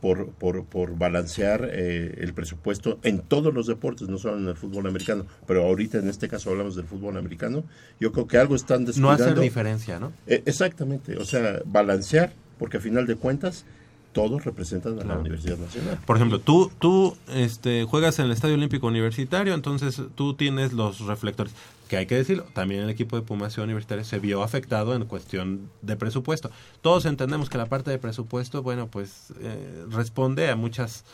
por, 0.00 0.30
por, 0.30 0.64
por 0.64 0.96
balancear 0.96 1.68
eh, 1.70 2.14
el 2.22 2.32
presupuesto 2.32 2.98
en 3.02 3.20
todos 3.20 3.52
los 3.52 3.66
deportes, 3.66 4.08
no 4.08 4.16
solo 4.18 4.38
en 4.38 4.48
el 4.48 4.56
fútbol 4.56 4.86
americano, 4.86 5.26
pero 5.46 5.62
ahorita 5.64 5.98
en 5.98 6.08
este 6.08 6.26
caso 6.26 6.50
hablamos 6.50 6.74
del 6.74 6.86
fútbol 6.86 7.18
americano, 7.18 7.64
yo 8.00 8.10
creo 8.12 8.26
que 8.26 8.38
algo 8.38 8.56
están 8.56 8.80
No 8.80 8.86
descuidando. 8.86 9.24
hacer 9.24 9.38
diferencia, 9.38 10.00
¿no? 10.00 10.12
Eh, 10.26 10.42
exactamente, 10.46 11.18
o 11.18 11.24
sea, 11.26 11.60
balancear, 11.66 12.32
porque 12.58 12.78
a 12.78 12.80
final 12.80 13.06
de 13.06 13.14
cuentas 13.16 13.64
todos 14.12 14.44
representan 14.44 14.98
a 15.00 15.04
la. 15.04 15.18
Universidad 15.18 15.58
Nacional. 15.58 15.98
Por 16.06 16.16
ejemplo, 16.16 16.38
tú, 16.40 16.70
tú 16.78 17.16
este, 17.28 17.84
juegas 17.84 18.18
en 18.18 18.26
el 18.26 18.32
Estadio 18.32 18.54
Olímpico 18.54 18.86
Universitario, 18.86 19.54
entonces 19.54 20.00
tú 20.14 20.34
tienes 20.34 20.72
los 20.72 21.00
reflectores. 21.00 21.54
Que 21.88 21.96
hay 21.98 22.06
que 22.06 22.14
decirlo, 22.14 22.44
también 22.54 22.82
el 22.82 22.90
equipo 22.90 23.16
de 23.16 23.22
Pumas 23.22 23.52
Ciudad 23.52 23.64
Universitaria 23.64 24.04
se 24.04 24.18
vio 24.18 24.42
afectado 24.42 24.94
en 24.94 25.04
cuestión 25.04 25.70
de 25.82 25.96
presupuesto. 25.96 26.50
Todos 26.80 27.04
entendemos 27.04 27.50
que 27.50 27.58
la 27.58 27.66
parte 27.66 27.90
de 27.90 27.98
presupuesto, 27.98 28.62
bueno, 28.62 28.86
pues 28.86 29.32
eh, 29.40 29.84
responde 29.90 30.48
a 30.48 30.56
muchas 30.56 31.04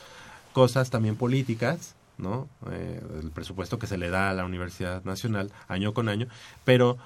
cosas 0.53 0.91
también 0.91 1.17
políticas, 1.17 1.97
¿no? 2.17 2.49
Eh, 2.71 3.01
el 3.23 3.31
presupuesto 3.31 3.79
que 3.79 3.87
se 3.87 3.99
le 3.99 4.11
da 4.11 4.31
a 4.31 4.35
la 4.35 4.45
Universidad 4.45 5.05
Nacional 5.05 5.51
año 5.67 5.95
con 5.95 6.09
año, 6.09 6.29
pero 6.65 6.99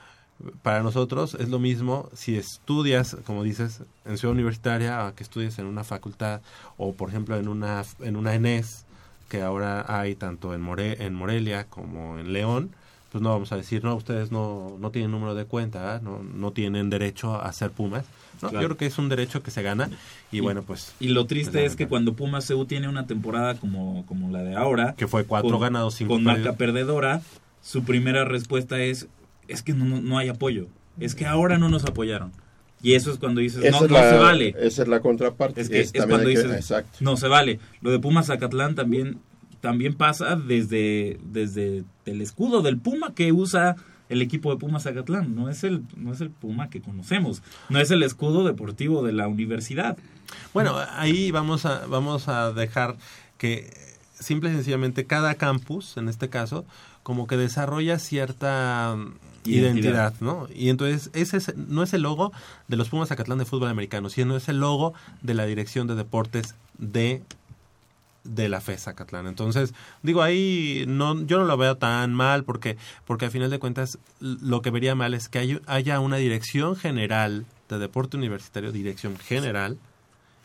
para 0.63 0.83
nosotros 0.83 1.35
es 1.39 1.49
lo 1.49 1.59
mismo 1.59 2.09
si 2.15 2.37
estudias, 2.37 3.17
como 3.25 3.43
dices, 3.43 3.81
en 4.05 4.19
ciudad 4.19 4.33
universitaria, 4.35 5.07
a 5.07 5.15
que 5.15 5.23
estudies 5.23 5.59
en 5.59 5.67
una 5.67 5.85
facultad 5.85 6.41
o, 6.77 6.95
por 6.95 7.09
ejemplo, 7.09 7.37
en 7.37 7.49
una 7.49 7.83
en 8.01 8.17
una 8.17 8.35
ENES 8.35 8.85
que 9.29 9.43
ahora 9.43 9.85
hay 9.89 10.15
tanto 10.15 10.53
en 10.55 10.61
More, 10.61 11.05
en 11.05 11.15
Morelia 11.15 11.65
como 11.65 12.19
en 12.19 12.33
León, 12.33 12.71
pues 13.11 13.23
no 13.23 13.31
vamos 13.31 13.51
a 13.53 13.57
decir, 13.57 13.83
no, 13.83 13.95
ustedes 13.95 14.31
no, 14.31 14.77
no 14.79 14.91
tienen 14.91 15.11
número 15.11 15.35
de 15.35 15.45
cuenta, 15.47 16.01
no, 16.03 16.23
no 16.23 16.51
tienen 16.51 16.91
derecho 16.91 17.41
a 17.41 17.51
ser 17.53 17.71
Pumas. 17.71 18.05
¿no? 18.43 18.49
Claro. 18.51 18.63
Yo 18.63 18.69
creo 18.69 18.77
que 18.77 18.87
es 18.87 18.99
un 18.99 19.09
derecho 19.09 19.43
que 19.43 19.51
se 19.51 19.63
gana 19.63 19.89
y, 20.33 20.41
bueno, 20.41 20.63
pues... 20.63 20.95
Y 20.99 21.09
lo 21.09 21.27
triste 21.27 21.61
pues, 21.61 21.73
es 21.73 21.77
que 21.77 21.89
cuando 21.89 22.15
Pumas 22.15 22.47
CU 22.47 22.65
tiene 22.65 22.89
una 22.89 23.07
temporada 23.07 23.55
como, 23.55 24.05
como 24.07 24.31
la 24.31 24.43
de 24.43 24.55
ahora, 24.57 24.95
Que 24.97 25.07
fue 25.07 25.25
cuatro 25.25 25.51
con- 25.51 25.61
ganados, 25.61 25.95
cinco 25.95 26.15
con 26.15 26.25
marca 26.25 26.55
perdedora, 26.55 27.23
su 27.63 27.85
primera 27.85 28.25
respuesta 28.25 28.81
es, 28.81 29.07
es 29.53 29.63
que 29.63 29.73
no, 29.75 29.85
no, 29.85 30.01
no 30.01 30.19
hay 30.19 30.29
apoyo, 30.29 30.67
es 30.99 31.15
que 31.15 31.27
ahora 31.27 31.59
no 31.59 31.69
nos 31.69 31.85
apoyaron. 31.85 32.33
Y 32.85 32.95
eso 32.95 33.13
es 33.13 33.19
cuando 33.19 33.41
dices, 33.41 33.63
Esa 33.65 33.81
no, 33.81 33.87
no 33.87 33.95
la- 33.95 34.11
se 34.11 34.17
vale. 34.17 34.55
Esa 34.59 34.83
es 34.83 34.89
la 34.89 34.99
contraparte. 35.01 35.61
Es 35.61 35.69
que 35.69 35.79
Es 35.81 35.87
es, 35.87 35.93
también 35.93 36.09
cuando 36.23 36.29
que- 36.29 36.37
dices, 36.49 36.57
exacto. 36.57 36.99
no 37.01 37.17
se 37.17 37.29
vale. 37.29 37.61
Lo 37.81 37.93
de 37.93 38.01
Pumas 38.01 38.27
Zacatlán 38.27 38.75
también, 38.75 39.21
también 39.61 39.95
pasa 39.95 40.35
desde, 40.35 41.21
desde 41.25 41.85
el 42.07 42.21
escudo 42.21 42.61
del 42.63 42.79
Puma 42.79 43.15
que 43.15 43.31
usa 43.31 43.77
el 44.09 44.21
equipo 44.21 44.51
de 44.51 44.59
Pumas 44.59 44.83
Zacatlán. 44.83 45.37
No 45.37 45.49
es 45.49 45.63
el, 45.63 45.83
no 45.97 46.13
es 46.13 46.21
el 46.21 46.31
Puma 46.31 46.71
que 46.71 46.81
conocemos. 46.81 47.41
No 47.69 47.79
es 47.79 47.93
el 47.93 48.03
escudo 48.03 48.45
deportivo 48.45 49.05
de 49.05 49.13
la 49.13 49.29
universidad. 49.29 49.97
Bueno, 50.53 50.75
ahí 50.97 51.31
vamos 51.31 51.65
a, 51.67 51.87
vamos 51.87 52.27
a 52.27 52.51
dejar 52.53 52.97
que 53.39 53.73
simple 54.13 54.51
y 54.51 54.55
sencillamente 54.55 55.07
cada 55.07 55.37
campus, 55.37 55.97
en 55.99 56.09
este 56.09 56.29
caso, 56.29 56.65
como 57.05 57.29
que 57.29 57.37
desarrolla 57.37 58.01
cierta 58.01 58.97
Identidad. 59.45 60.15
¿no? 60.21 60.47
Y 60.55 60.69
entonces 60.69 61.11
ese 61.15 61.37
es- 61.39 61.57
no 61.57 61.83
es 61.83 61.93
el 61.95 62.03
logo 62.03 62.33
de 62.69 62.77
los 62.77 62.89
Pumas 62.89 63.09
Zacatlán 63.09 63.39
de 63.39 63.45
fútbol 63.45 63.69
americano, 63.69 64.09
sino 64.09 64.37
es 64.37 64.49
el 64.49 64.59
logo 64.61 64.95
de 65.23 65.35
la 65.35 65.45
Dirección 65.47 65.87
de 65.87 65.95
Deportes 65.95 66.55
de 66.79 67.23
de 68.25 68.49
la 68.49 68.61
FE 68.61 68.79
Zacatlán. 68.79 69.27
Entonces, 69.27 69.75
digo, 70.05 70.23
ahí 70.23 70.85
no, 70.87 71.21
yo 71.27 71.41
no 71.41 71.45
lo 71.45 71.57
veo 71.57 71.77
tan 71.77 72.15
mal 72.15 72.45
porque, 72.45 72.77
porque 73.05 73.25
al 73.25 73.33
final 73.33 73.51
de 73.51 73.59
cuentas 73.59 73.99
lo 74.21 74.63
que 74.63 74.71
vería 74.71 74.95
mal 74.95 75.13
es 75.15 75.29
que 75.29 75.41
hay- 75.41 75.61
haya 75.67 75.99
una 75.99 76.19
dirección 76.19 76.77
general 76.77 77.47
de 77.69 77.79
deporte 77.81 78.17
universitario, 78.17 78.71
dirección 78.71 79.17
general, 79.19 79.77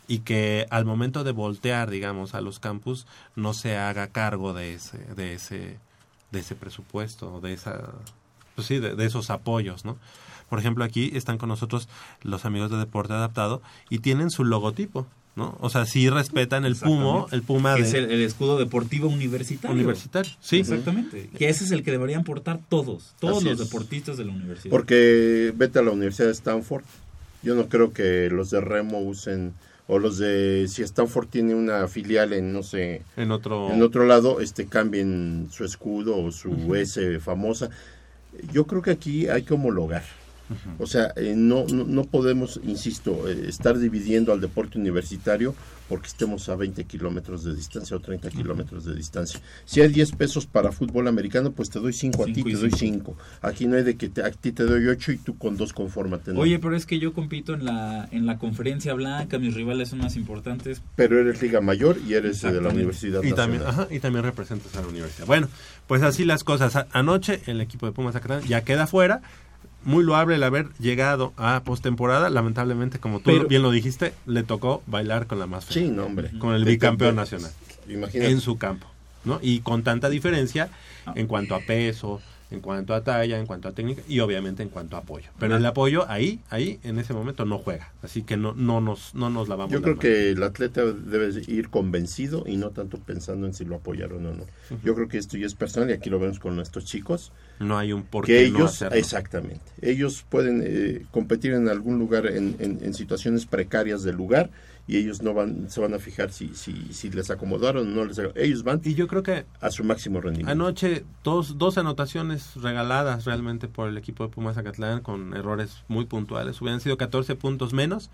y 0.07 0.19
que 0.21 0.65
al 0.71 0.85
momento 0.85 1.23
de 1.23 1.33
voltear, 1.33 1.91
digamos, 1.91 2.33
a 2.33 2.41
los 2.41 2.57
campus 2.59 3.05
no 3.35 3.53
se 3.53 3.77
haga 3.77 4.07
cargo 4.07 4.53
de 4.55 4.73
ese 4.73 4.97
de 5.15 5.33
ese 5.35 5.77
de 6.31 6.39
ese 6.39 6.55
presupuesto, 6.55 7.39
de 7.41 7.53
esa 7.53 7.91
pues 8.57 8.67
sí, 8.67 8.79
de, 8.79 8.95
de 8.95 9.05
esos 9.05 9.29
apoyos, 9.29 9.85
¿no? 9.85 9.97
Por 10.49 10.57
ejemplo, 10.59 10.83
aquí 10.83 11.11
están 11.13 11.37
con 11.37 11.47
nosotros 11.49 11.87
los 12.23 12.43
amigos 12.43 12.71
de 12.71 12.77
Deporte 12.77 13.13
Adaptado 13.13 13.61
y 13.89 13.99
tienen 13.99 14.31
su 14.31 14.43
logotipo, 14.43 15.05
¿no? 15.35 15.55
O 15.59 15.69
sea, 15.69 15.85
sí 15.85 16.09
respetan 16.09 16.65
el 16.65 16.75
Pumo, 16.75 17.27
el 17.31 17.43
Puma 17.43 17.75
de 17.75 17.81
es 17.81 17.93
el, 17.93 18.09
el 18.09 18.21
escudo 18.23 18.57
deportivo 18.57 19.07
universitario. 19.09 19.75
universitario. 19.75 20.31
Sí. 20.39 20.57
Exactamente. 20.59 21.29
Que 21.37 21.49
ese 21.49 21.65
es 21.65 21.71
el 21.71 21.83
que 21.83 21.91
deberían 21.91 22.23
portar 22.23 22.59
todos, 22.69 23.13
todos 23.19 23.37
Así 23.37 23.45
los 23.45 23.59
es. 23.61 23.69
deportistas 23.69 24.17
de 24.17 24.25
la 24.25 24.31
universidad. 24.31 24.71
Porque 24.71 25.53
vete 25.55 25.77
a 25.77 25.83
la 25.83 25.91
Universidad 25.91 26.27
de 26.27 26.33
Stanford. 26.33 26.83
Yo 27.43 27.53
no 27.53 27.67
creo 27.69 27.93
que 27.93 28.29
los 28.31 28.49
de 28.49 28.61
Remo 28.61 28.99
usen, 28.99 29.53
o 29.87 29.99
los 29.99 30.17
de, 30.17 30.65
si 30.69 30.81
Stanford 30.81 31.27
tiene 31.27 31.53
una 31.53 31.87
filial 31.87 32.33
en, 32.33 32.51
no 32.51 32.63
sé, 32.63 33.03
En 33.15 33.31
otro... 33.31 33.71
en 33.71 33.81
otro 33.83 34.05
lado, 34.05 34.39
este 34.41 34.65
cambien 34.65 35.49
su 35.51 35.63
escudo 35.65 36.17
o 36.17 36.31
su 36.31 36.73
S 36.75 37.19
famosa. 37.19 37.69
Yo 38.51 38.65
creo 38.65 38.81
que 38.81 38.91
aquí 38.91 39.27
hay 39.27 39.43
que 39.43 39.53
homologar. 39.53 40.03
O 40.79 40.87
sea, 40.87 41.13
eh, 41.15 41.33
no, 41.35 41.65
no, 41.71 41.83
no 41.85 42.03
podemos, 42.05 42.59
insisto, 42.65 43.27
eh, 43.29 43.45
estar 43.47 43.77
dividiendo 43.77 44.31
al 44.31 44.39
deporte 44.41 44.77
universitario 44.77 45.53
porque 45.89 46.07
estemos 46.07 46.49
a 46.49 46.55
20 46.57 46.83
kilómetros 46.83 47.45
de 47.45 47.55
distancia 47.55 47.95
o 47.95 48.01
30 48.01 48.29
kilómetros 48.29 48.83
de 48.83 48.93
distancia. 48.93 49.39
Si 49.63 49.79
hay 49.79 49.87
10 49.87 50.11
pesos 50.13 50.45
para 50.45 50.73
fútbol 50.73 51.07
americano, 51.07 51.51
pues 51.53 51.69
te 51.69 51.79
doy 51.79 51.93
5 51.93 52.23
a 52.23 52.25
ti, 52.25 52.43
te 52.43 52.51
doy 52.57 52.71
cinco. 52.71 53.15
5. 53.15 53.17
Aquí 53.41 53.67
no 53.67 53.77
hay 53.77 53.83
de 53.83 53.95
que 53.95 54.09
te- 54.09 54.21
a 54.21 54.29
ti 54.31 54.51
te 54.51 54.63
doy 54.63 54.85
8 54.85 55.13
y 55.13 55.17
tú 55.17 55.37
con 55.37 55.55
2 55.55 55.71
confórmate. 55.71 56.33
no. 56.33 56.41
Oye, 56.41 56.59
pero 56.59 56.75
es 56.75 56.85
que 56.85 56.99
yo 56.99 57.13
compito 57.13 57.53
en 57.53 57.63
la, 57.63 58.07
en 58.11 58.25
la 58.25 58.37
conferencia 58.37 58.93
blanca, 58.95 59.39
mis 59.39 59.53
rivales 59.53 59.89
son 59.89 59.99
más 59.99 60.17
importantes. 60.17 60.81
Pero 60.97 61.19
eres 61.21 61.41
Liga 61.41 61.61
Mayor 61.61 61.97
y 62.05 62.15
eres 62.15 62.43
eh, 62.43 62.51
de 62.51 62.61
la. 62.61 62.67
Universidad 62.69 63.23
y 63.23 63.31
también, 63.31 63.63
ajá, 63.65 63.87
y 63.89 63.99
también 64.01 64.25
representas 64.25 64.75
a 64.75 64.81
la 64.81 64.87
universidad. 64.87 65.25
Bueno, 65.25 65.47
pues 65.87 66.01
así 66.03 66.25
las 66.25 66.43
cosas. 66.43 66.85
Anoche 66.91 67.41
el 67.45 67.61
equipo 67.61 67.85
de 67.85 67.93
Pumas 67.93 68.11
Zacatlán 68.13 68.41
ya 68.43 68.61
queda 68.65 68.87
fuera. 68.87 69.21
Muy 69.87 70.03
loable 70.03 70.35
el 70.35 70.43
haber 70.43 70.67
llegado 70.79 71.33
a 71.37 71.61
postemporada. 71.63 72.29
Lamentablemente, 72.29 72.99
como 72.99 73.19
tú 73.19 73.31
Pero- 73.31 73.47
bien 73.47 73.61
lo 73.61 73.71
dijiste, 73.71 74.13
le 74.25 74.43
tocó 74.43 74.83
bailar 74.85 75.27
con 75.27 75.39
la 75.39 75.47
más 75.47 75.65
fea. 75.65 75.73
Sí, 75.83 75.89
no, 75.89 76.03
hombre. 76.05 76.31
Con 76.39 76.53
el 76.53 76.65
bicampeón 76.65 77.15
nacional. 77.15 77.51
Imagínate. 77.87 78.29
En 78.31 78.41
su 78.41 78.57
campo. 78.57 78.87
¿no? 79.23 79.39
Y 79.41 79.59
con 79.59 79.83
tanta 79.83 80.09
diferencia 80.09 80.69
Ah. 81.05 81.13
en 81.15 81.27
cuanto 81.27 81.55
a 81.55 81.59
peso, 81.59 82.21
en 82.49 82.61
cuanto 82.61 82.93
a 82.93 83.03
talla, 83.03 83.37
en 83.37 83.45
cuanto 83.45 83.67
a 83.67 83.73
técnica 83.73 84.01
y 84.07 84.19
obviamente 84.21 84.63
en 84.63 84.69
cuanto 84.69 84.95
a 84.95 84.99
apoyo. 84.99 85.29
Pero 85.39 85.55
Ah. 85.55 85.57
el 85.57 85.65
apoyo 85.65 86.09
ahí, 86.09 86.39
ahí, 86.49 86.79
en 86.83 86.97
ese 86.99 87.13
momento 87.13 87.43
no 87.45 87.57
juega. 87.57 87.91
Así 88.01 88.23
que 88.23 88.37
no, 88.37 88.53
no 88.53 88.79
nos, 88.79 89.13
no 89.15 89.29
nos 89.29 89.49
lavamos 89.49 89.71
Yo 89.73 89.79
las 89.79 89.83
creo 89.83 89.99
que 89.99 90.29
el 90.31 90.41
atleta 90.43 90.83
debe 90.85 91.29
ir 91.47 91.69
convencido 91.69 92.43
y 92.47 92.55
no 92.57 92.69
tanto 92.71 92.99
pensando 92.99 93.47
en 93.47 93.53
si 93.53 93.65
lo 93.65 93.75
apoyaron 93.75 94.25
o 94.25 94.33
no. 94.33 94.45
Yo 94.83 94.95
creo 94.95 95.07
que 95.07 95.17
esto 95.17 95.35
ya 95.37 95.45
es 95.45 95.55
personal 95.55 95.89
y 95.89 95.93
aquí 95.93 96.09
lo 96.09 96.19
vemos 96.19 96.39
con 96.39 96.55
nuestros 96.55 96.85
chicos. 96.85 97.31
No 97.59 97.77
hay 97.77 97.91
un 97.91 98.03
por 98.03 98.25
que 98.25 98.43
qué 98.45 98.49
no 98.51 98.57
ellos, 98.59 98.75
hacerlo. 98.75 98.97
exactamente, 98.97 99.65
ellos 99.81 100.23
pueden 100.29 100.61
eh, 100.65 101.05
competir 101.11 101.53
en 101.53 101.67
algún 101.69 101.97
lugar 101.99 102.27
en, 102.27 102.55
en- 102.59 102.79
en 102.83 102.93
situaciones 102.93 103.45
precarias 103.47 104.03
del 104.03 104.15
lugar 104.15 104.49
y 104.87 104.95
ellos 104.97 105.21
no 105.21 105.33
van, 105.33 105.69
se 105.69 105.81
van 105.81 105.93
a 105.93 105.99
fijar 105.99 106.31
si, 106.31 106.51
si, 106.55 106.93
si 106.93 107.09
les 107.09 107.29
acomodaron 107.29 107.87
o 107.91 107.95
no 107.95 108.05
les 108.05 108.17
acomodaron. 108.19 108.45
Ellos 108.47 108.63
van 108.63 108.81
Y 108.85 108.93
yo 108.95 109.07
creo 109.07 109.21
que 109.21 109.45
a 109.59 109.69
su 109.69 109.83
máximo 109.83 110.21
rendimiento. 110.21 110.51
Anoche 110.51 111.03
dos, 111.23 111.57
dos 111.57 111.77
anotaciones 111.77 112.55
regaladas 112.55 113.25
realmente 113.25 113.67
por 113.67 113.89
el 113.89 113.97
equipo 113.97 114.23
de 114.25 114.29
Pumas 114.29 114.55
Zacatlán 114.55 115.01
con 115.01 115.33
errores 115.35 115.83
muy 115.89 116.05
puntuales. 116.05 116.61
Hubieran 116.61 116.79
sido 116.79 116.97
14 116.97 117.35
puntos 117.35 117.73
menos, 117.73 118.09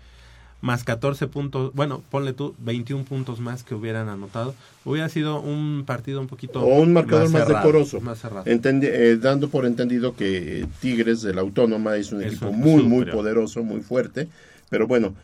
más 0.62 0.82
14 0.82 1.28
puntos, 1.28 1.72
bueno, 1.74 2.02
ponle 2.10 2.32
tú 2.32 2.56
21 2.58 3.04
puntos 3.04 3.38
más 3.38 3.62
que 3.62 3.76
hubieran 3.76 4.08
anotado. 4.08 4.54
Hubiera 4.84 5.08
sido 5.08 5.40
un 5.40 5.84
partido 5.86 6.20
un 6.20 6.26
poquito... 6.26 6.60
o 6.60 6.80
un 6.80 6.92
marcador 6.92 7.28
más, 7.28 7.44
cerrado, 7.46 7.66
decoroso, 7.66 8.00
Más 8.00 8.18
cerrado. 8.18 8.46
Entendi- 8.46 8.88
eh, 8.90 9.16
dando 9.16 9.48
por 9.48 9.64
entendido 9.64 10.16
que 10.16 10.66
Tigres 10.80 11.22
de 11.22 11.34
la 11.34 11.42
Autónoma 11.42 11.96
es 11.96 12.10
un 12.10 12.20
Es 12.22 12.32
equipo 12.32 12.48
un 12.48 12.58
muy, 12.58 12.82
muy 12.82 13.04
poderoso, 13.04 13.62
muy 13.62 13.80
fuerte, 13.80 14.26
pero 14.70 14.86
bueno, 14.88 15.14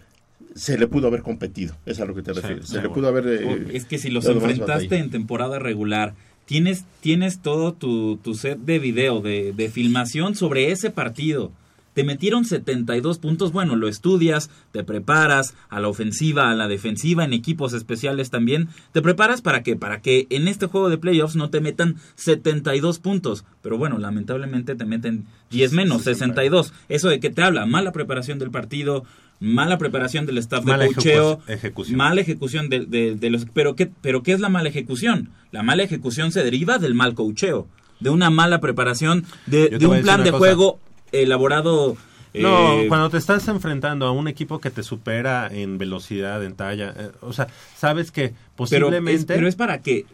se 0.60 0.76
le 0.78 0.86
pudo 0.86 1.06
haber 1.06 1.22
competido, 1.22 1.74
es 1.86 2.00
a 2.00 2.04
lo 2.04 2.14
que 2.14 2.22
te 2.22 2.34
Sí, 2.34 2.40
refieres, 2.40 2.66
se 2.66 2.72
sí, 2.72 2.74
le 2.74 2.88
bueno. 2.88 2.94
pudo 2.94 3.08
haber... 3.08 3.26
eh, 3.28 3.68
es 3.72 3.84
que 3.86 3.98
si 3.98 4.10
los 4.10 4.26
enfrentaste 4.26 4.98
en 4.98 5.10
temporada 5.10 5.58
regular, 5.58 6.14
tienes, 6.44 6.84
tienes 7.00 7.40
todo 7.40 7.72
tu, 7.72 8.18
tu 8.18 8.34
set 8.34 8.58
de 8.58 8.78
video, 8.78 9.20
de, 9.20 9.52
de 9.52 9.70
filmación 9.70 10.34
sobre 10.34 10.70
ese 10.70 10.90
partido. 10.90 11.50
Te 11.94 12.04
metieron 12.04 12.44
72 12.44 13.18
puntos, 13.18 13.50
bueno, 13.52 13.74
lo 13.74 13.88
estudias, 13.88 14.48
te 14.70 14.84
preparas 14.84 15.54
a 15.70 15.80
la 15.80 15.88
ofensiva, 15.88 16.48
a 16.50 16.54
la 16.54 16.68
defensiva, 16.68 17.24
en 17.24 17.32
equipos 17.32 17.72
especiales 17.72 18.30
también. 18.30 18.68
Te 18.92 19.02
preparas 19.02 19.42
para 19.42 19.64
que, 19.64 19.74
para 19.74 20.00
que 20.00 20.26
en 20.30 20.46
este 20.46 20.66
juego 20.66 20.88
de 20.88 20.98
playoffs 20.98 21.34
no 21.34 21.50
te 21.50 21.60
metan 21.60 21.96
72 22.14 23.00
puntos. 23.00 23.44
Pero 23.60 23.76
bueno, 23.76 23.98
lamentablemente 23.98 24.76
te 24.76 24.84
meten 24.84 25.24
10 25.50 25.72
menos, 25.72 26.02
62. 26.02 26.72
¿Eso 26.88 27.08
de 27.08 27.18
qué 27.18 27.30
te 27.30 27.42
habla? 27.42 27.66
Mala 27.66 27.90
preparación 27.90 28.38
del 28.38 28.52
partido, 28.52 29.04
mala 29.40 29.78
preparación 29.78 30.26
del 30.26 30.38
staff 30.38 30.64
de 30.64 30.72
Mala 30.72 30.84
coacheo, 30.86 31.38
ejecu- 31.40 31.50
ejecución. 31.52 31.96
mala 31.96 32.20
ejecución 32.20 32.68
de, 32.68 32.80
de- 32.86 33.14
de 33.16 33.30
los... 33.30 33.46
Pero 33.52 33.74
¿qué, 33.74 33.90
¿Pero 34.02 34.22
qué 34.22 34.32
es 34.32 34.40
la 34.40 34.48
mala 34.50 34.68
ejecución? 34.68 35.30
La 35.50 35.62
mala 35.62 35.82
ejecución 35.82 36.30
se 36.30 36.44
deriva 36.44 36.78
del 36.78 36.94
mal 36.94 37.14
coacheo, 37.14 37.66
de 38.00 38.10
una 38.10 38.28
mala 38.30 38.60
preparación, 38.60 39.24
de, 39.46 39.68
te 39.70 39.78
de 39.78 39.86
un 39.86 40.02
plan 40.02 40.22
de 40.24 40.30
cosa. 40.30 40.38
juego 40.38 40.78
elaborado... 41.12 41.96
No, 42.32 42.80
eh, 42.82 42.86
cuando 42.88 43.10
te 43.10 43.16
estás 43.16 43.48
enfrentando 43.48 44.06
a 44.06 44.12
un 44.12 44.28
equipo 44.28 44.60
que 44.60 44.70
te 44.70 44.84
supera 44.84 45.48
en 45.52 45.78
velocidad, 45.78 46.44
en 46.44 46.54
talla, 46.54 46.94
eh, 46.96 47.10
o 47.22 47.32
sea, 47.32 47.48
sabes 47.76 48.12
que 48.12 48.28
pero, 48.28 48.36
es, 48.36 48.50
posiblemente... 48.54 49.34
pero 49.34 49.48
es 49.48 49.56
para 49.56 49.80
que 49.82 50.06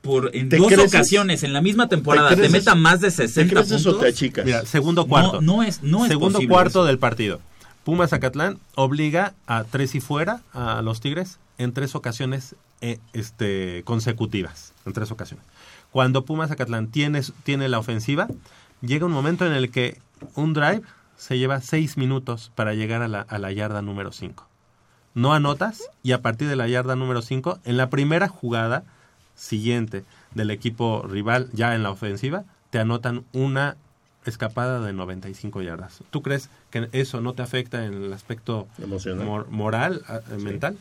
por 0.00 0.30
en 0.34 0.48
¿Te 0.48 0.56
dos 0.56 0.68
creces? 0.68 0.94
ocasiones 0.94 1.42
en 1.42 1.52
la 1.52 1.60
misma 1.60 1.88
temporada 1.88 2.30
te, 2.30 2.36
creces? 2.36 2.52
meta 2.52 2.74
más 2.74 3.00
de 3.02 3.08
¿Te 3.08 3.26
60 3.28 3.52
crees 3.52 3.70
eso 3.72 3.90
puntos. 3.90 4.00
te 4.02 4.08
achicas? 4.08 4.44
Mira, 4.46 4.64
segundo 4.64 5.02
No, 5.02 5.08
cuarto. 5.08 5.40
no 5.42 5.62
es- 5.62 5.82
no 5.82 6.04
es 6.04 6.08
segundo 6.12 6.34
posible 6.38 6.54
cuarto 6.54 6.70
eso. 6.80 6.84
del 6.86 6.98
partido. 6.98 7.40
Pumas 7.88 8.10
Zacatlán 8.10 8.58
obliga 8.74 9.32
a 9.46 9.64
tres 9.64 9.94
y 9.94 10.00
fuera 10.00 10.42
a 10.52 10.82
los 10.82 11.00
Tigres 11.00 11.38
en 11.56 11.72
tres 11.72 11.94
ocasiones 11.94 12.54
eh, 12.82 12.98
este, 13.14 13.82
consecutivas. 13.84 14.74
En 14.84 14.92
tres 14.92 15.10
ocasiones. 15.10 15.46
Cuando 15.90 16.26
Pumas 16.26 16.50
Zacatlán 16.50 16.88
tiene, 16.88 17.22
tiene 17.44 17.66
la 17.70 17.78
ofensiva, 17.78 18.28
llega 18.82 19.06
un 19.06 19.12
momento 19.12 19.46
en 19.46 19.54
el 19.54 19.70
que 19.70 20.02
un 20.34 20.52
drive 20.52 20.82
se 21.16 21.38
lleva 21.38 21.62
seis 21.62 21.96
minutos 21.96 22.52
para 22.54 22.74
llegar 22.74 23.00
a 23.00 23.08
la, 23.08 23.22
a 23.22 23.38
la 23.38 23.52
yarda 23.52 23.80
número 23.80 24.12
5. 24.12 24.46
No 25.14 25.32
anotas 25.32 25.88
y 26.02 26.12
a 26.12 26.20
partir 26.20 26.46
de 26.46 26.56
la 26.56 26.68
yarda 26.68 26.94
número 26.94 27.22
5, 27.22 27.60
en 27.64 27.78
la 27.78 27.88
primera 27.88 28.28
jugada 28.28 28.84
siguiente 29.34 30.04
del 30.34 30.50
equipo 30.50 31.06
rival 31.08 31.48
ya 31.54 31.74
en 31.74 31.84
la 31.84 31.90
ofensiva, 31.90 32.44
te 32.68 32.80
anotan 32.80 33.24
una 33.32 33.78
escapada 34.28 34.80
de 34.80 34.92
95 34.92 35.62
yardas. 35.62 35.98
¿Tú 36.10 36.22
crees 36.22 36.48
que 36.70 36.88
eso 36.92 37.20
no 37.20 37.32
te 37.34 37.42
afecta 37.42 37.84
en 37.84 37.94
el 37.94 38.12
aspecto 38.12 38.68
mor- 39.24 39.48
moral, 39.50 40.02
eh, 40.08 40.36
mental? 40.38 40.76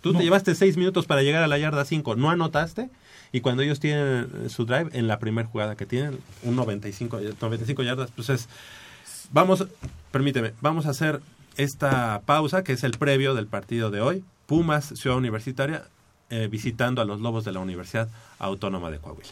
Tú 0.00 0.12
No. 0.12 0.18
te 0.18 0.24
llevaste 0.24 0.54
seis 0.54 0.76
minutos 0.76 1.06
para 1.06 1.22
llegar 1.22 1.42
a 1.42 1.46
la 1.46 1.58
yarda 1.58 1.84
5, 1.84 2.16
no 2.16 2.30
anotaste, 2.30 2.90
y 3.30 3.40
cuando 3.40 3.62
ellos 3.62 3.78
tienen 3.80 4.28
eh, 4.44 4.48
su 4.48 4.64
drive, 4.66 4.90
en 4.92 5.06
la 5.08 5.18
primera 5.18 5.48
jugada 5.48 5.76
que 5.76 5.86
tienen, 5.86 6.18
un 6.42 6.56
95, 6.56 7.20
95 7.40 7.82
yardas, 7.82 8.10
pues 8.14 8.28
es... 8.30 8.48
Vamos, 9.30 9.66
permíteme, 10.10 10.52
vamos 10.60 10.86
a 10.86 10.90
hacer 10.90 11.20
esta 11.56 12.20
pausa, 12.26 12.64
que 12.64 12.72
es 12.72 12.82
el 12.84 12.92
previo 12.92 13.34
del 13.34 13.46
partido 13.46 13.90
de 13.90 14.00
hoy. 14.00 14.24
Pumas, 14.46 14.86
Ciudad 14.96 15.16
Universitaria, 15.16 15.84
eh, 16.30 16.48
visitando 16.50 17.00
a 17.00 17.04
los 17.04 17.20
Lobos 17.20 17.44
de 17.44 17.52
la 17.52 17.60
Universidad 17.60 18.08
Autónoma 18.38 18.90
de 18.90 18.98
Coahuila. 18.98 19.30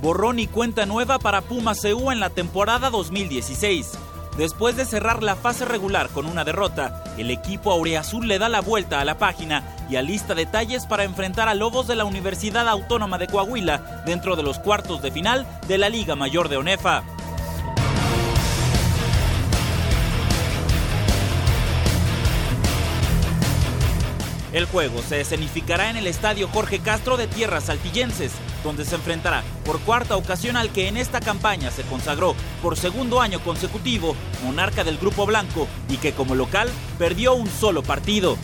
Borrón 0.00 0.38
y 0.38 0.46
cuenta 0.46 0.86
nueva 0.86 1.18
para 1.18 1.42
Pumas 1.42 1.82
CU 1.82 2.10
en 2.10 2.20
la 2.20 2.30
temporada 2.30 2.88
2016. 2.88 3.98
Después 4.38 4.74
de 4.76 4.86
cerrar 4.86 5.22
la 5.22 5.36
fase 5.36 5.66
regular 5.66 6.08
con 6.08 6.24
una 6.24 6.42
derrota, 6.42 7.04
el 7.18 7.30
equipo 7.30 7.70
aureazul 7.70 8.26
le 8.26 8.38
da 8.38 8.48
la 8.48 8.62
vuelta 8.62 9.00
a 9.00 9.04
la 9.04 9.18
página 9.18 9.76
y 9.90 9.96
alista 9.96 10.34
detalles 10.34 10.86
para 10.86 11.04
enfrentar 11.04 11.48
a 11.48 11.54
Lobos 11.54 11.86
de 11.86 11.96
la 11.96 12.06
Universidad 12.06 12.66
Autónoma 12.66 13.18
de 13.18 13.26
Coahuila 13.26 14.02
dentro 14.06 14.36
de 14.36 14.42
los 14.42 14.58
cuartos 14.58 15.02
de 15.02 15.10
final 15.10 15.46
de 15.68 15.76
la 15.76 15.90
Liga 15.90 16.16
Mayor 16.16 16.48
de 16.48 16.56
ONEFA. 16.56 17.02
El 24.52 24.64
juego 24.64 25.00
se 25.02 25.20
escenificará 25.20 25.90
en 25.90 25.96
el 25.96 26.06
estadio 26.06 26.48
Jorge 26.48 26.80
Castro 26.80 27.16
de 27.16 27.28
Tierras 27.28 27.64
Saltillenses, 27.64 28.32
donde 28.62 28.84
se 28.84 28.96
enfrentará 28.96 29.42
por 29.64 29.80
cuarta 29.80 30.16
ocasión 30.16 30.56
al 30.56 30.70
que 30.70 30.88
en 30.88 30.96
esta 30.96 31.20
campaña 31.20 31.70
se 31.70 31.82
consagró 31.82 32.34
por 32.62 32.76
segundo 32.76 33.20
año 33.20 33.40
consecutivo, 33.40 34.14
monarca 34.44 34.84
del 34.84 34.98
Grupo 34.98 35.26
Blanco, 35.26 35.68
y 35.88 35.96
que 35.96 36.12
como 36.12 36.34
local 36.34 36.68
perdió 36.98 37.34
un 37.34 37.48
solo 37.48 37.82
partido. 37.82 38.36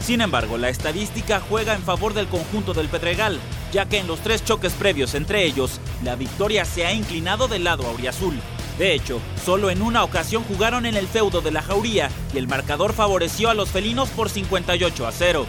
Sin 0.00 0.22
embargo, 0.22 0.56
la 0.56 0.70
estadística 0.70 1.40
juega 1.40 1.74
en 1.74 1.82
favor 1.82 2.14
del 2.14 2.26
conjunto 2.26 2.72
del 2.72 2.88
Pedregal. 2.88 3.38
ya 3.72 3.86
que 3.86 3.98
en 3.98 4.08
los 4.08 4.18
tres 4.18 4.44
choques 4.44 4.72
previos 4.72 5.14
entre 5.14 5.44
ellos, 5.44 5.80
la 6.02 6.16
victoria 6.16 6.64
se 6.64 6.86
ha 6.86 6.92
inclinado 6.92 7.46
del 7.46 7.62
lado 7.62 7.86
auriazul. 7.86 8.36
De 8.78 8.94
hecho, 8.94 9.20
solo 9.44 9.70
en 9.70 9.80
una 9.80 10.02
ocasión 10.02 10.42
jugaron 10.42 10.86
en 10.86 10.96
el 10.96 11.06
feudo 11.06 11.40
de 11.40 11.52
la 11.52 11.62
Jauría 11.62 12.10
y 12.34 12.38
el 12.38 12.48
marcador 12.48 12.94
favoreció 12.94 13.48
a 13.48 13.54
los 13.54 13.68
felinos 13.68 14.08
por 14.08 14.28
58 14.28 15.06
a 15.06 15.12
0. 15.12 15.46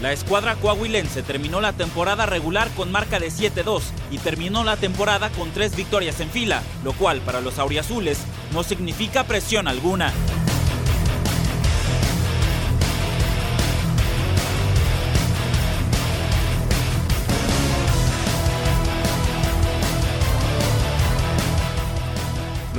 La 0.00 0.12
escuadra 0.12 0.54
coahuilense 0.54 1.24
terminó 1.24 1.60
la 1.60 1.72
temporada 1.72 2.24
regular 2.24 2.70
con 2.76 2.92
marca 2.92 3.18
de 3.18 3.28
7-2 3.32 3.82
y 4.12 4.18
terminó 4.18 4.62
la 4.62 4.76
temporada 4.76 5.28
con 5.30 5.50
tres 5.50 5.74
victorias 5.74 6.20
en 6.20 6.30
fila, 6.30 6.62
lo 6.84 6.92
cual 6.92 7.20
para 7.20 7.40
los 7.40 7.58
auriazules 7.58 8.18
no 8.52 8.62
significa 8.62 9.24
presión 9.24 9.66
alguna. 9.66 10.12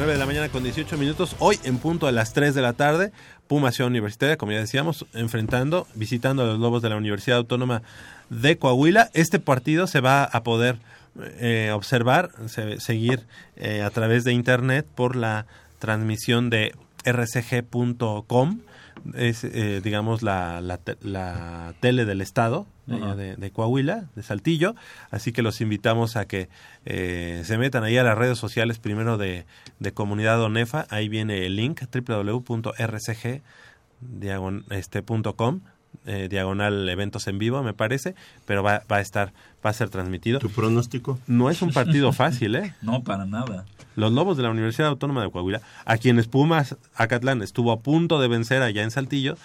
9 0.10 0.18
de 0.18 0.26
la 0.26 0.26
mañana 0.26 0.50
con 0.50 0.64
18 0.64 0.98
minutos. 0.98 1.36
Hoy 1.38 1.60
en 1.66 1.78
punto 1.78 2.08
a 2.08 2.12
las 2.12 2.34
3 2.34 2.56
de 2.56 2.64
la 2.64 2.74
tarde, 2.74 3.12
Puma 3.48 3.72
Ciudad 3.72 3.92
Universitaria, 3.92 4.38
como 4.38 4.52
ya 4.52 4.58
decíamos, 4.58 5.06
enfrentando, 5.14 5.86
visitando 5.94 6.42
a 6.42 6.48
los 6.48 6.58
Lobos 6.58 6.82
de 6.82 6.90
la 6.90 6.96
Universidad 6.96 7.38
Autónoma 7.38 7.84
de 8.32 8.58
Coahuila. 8.58 9.12
Este 9.14 9.38
partido 9.38 9.86
se 9.86 10.00
va 10.00 10.24
a 10.24 10.42
poder 10.42 10.78
eh, 11.38 11.70
observar, 11.76 12.32
se, 12.48 12.80
seguir 12.80 13.28
eh, 13.56 13.84
a 13.84 13.92
través 13.92 14.24
de 14.24 14.34
internet 14.34 14.88
por 14.96 15.16
la 15.16 15.46
transmisión 15.78 16.50
de 16.50 16.74
rcg.com 17.06 18.62
es, 19.14 19.44
eh, 19.44 19.80
digamos, 19.84 20.24
la, 20.24 20.60
la, 20.62 21.74
tele 21.82 22.06
del 22.06 22.22
Estado 22.22 22.66
de, 22.90 23.36
de, 23.36 23.52
Coahuila, 23.52 24.06
de 24.16 24.24
Saltillo. 24.24 24.76
Así 25.12 25.32
que 25.32 25.42
los 25.42 25.62
invitamos 25.62 26.16
a 26.16 26.26
que 26.26 26.50
eh, 26.86 27.44
se 27.46 27.58
metan 27.58 27.84
ahí 27.84 27.98
a 27.98 28.04
las 28.04 28.18
redes 28.18 28.38
sociales 28.38 28.80
primero 28.80 29.18
de, 29.18 29.46
de 29.80 29.92
Comunidad 29.94 30.42
Onefa. 30.42 30.86
Ahí 30.90 31.10
viene 31.10 31.46
el 31.46 31.56
link 31.56 31.82
www.rcg.com. 31.92 33.42
Este, 34.70 35.04
eh, 36.06 36.28
diagonal 36.30 36.88
eventos 36.88 37.28
en 37.28 37.38
vivo, 37.40 37.62
me 37.62 37.74
parece, 37.74 38.16
pero 38.46 38.64
va, 38.64 38.84
va, 38.92 38.98
a 38.98 39.02
estar, 39.02 39.34
va 39.66 39.70
a 39.70 39.74
ser 39.74 39.90
transmitido. 39.90 40.40
¿Tu 40.40 40.50
pronóstico? 40.50 41.20
No 41.28 41.50
es 41.50 41.62
un 41.62 41.72
partido 41.72 42.14
fácil, 42.14 42.56
¿eh? 42.56 42.74
No, 42.82 43.04
para 43.04 43.26
nada. 43.26 43.66
Los 43.96 44.12
Lobos 44.14 44.38
de 44.38 44.44
la 44.44 44.50
Universidad 44.50 44.88
Autónoma 44.88 45.24
de 45.24 45.30
Coahuila, 45.30 45.62
a 45.86 45.98
quienes 45.98 46.28
Pumas 46.28 46.78
Acatlán 46.96 47.42
estuvo 47.42 47.72
a 47.72 47.82
punto 47.82 48.22
de 48.22 48.28
vencer 48.28 48.62
allá 48.62 48.84
en 48.84 48.92
Saltillo, 48.92 49.38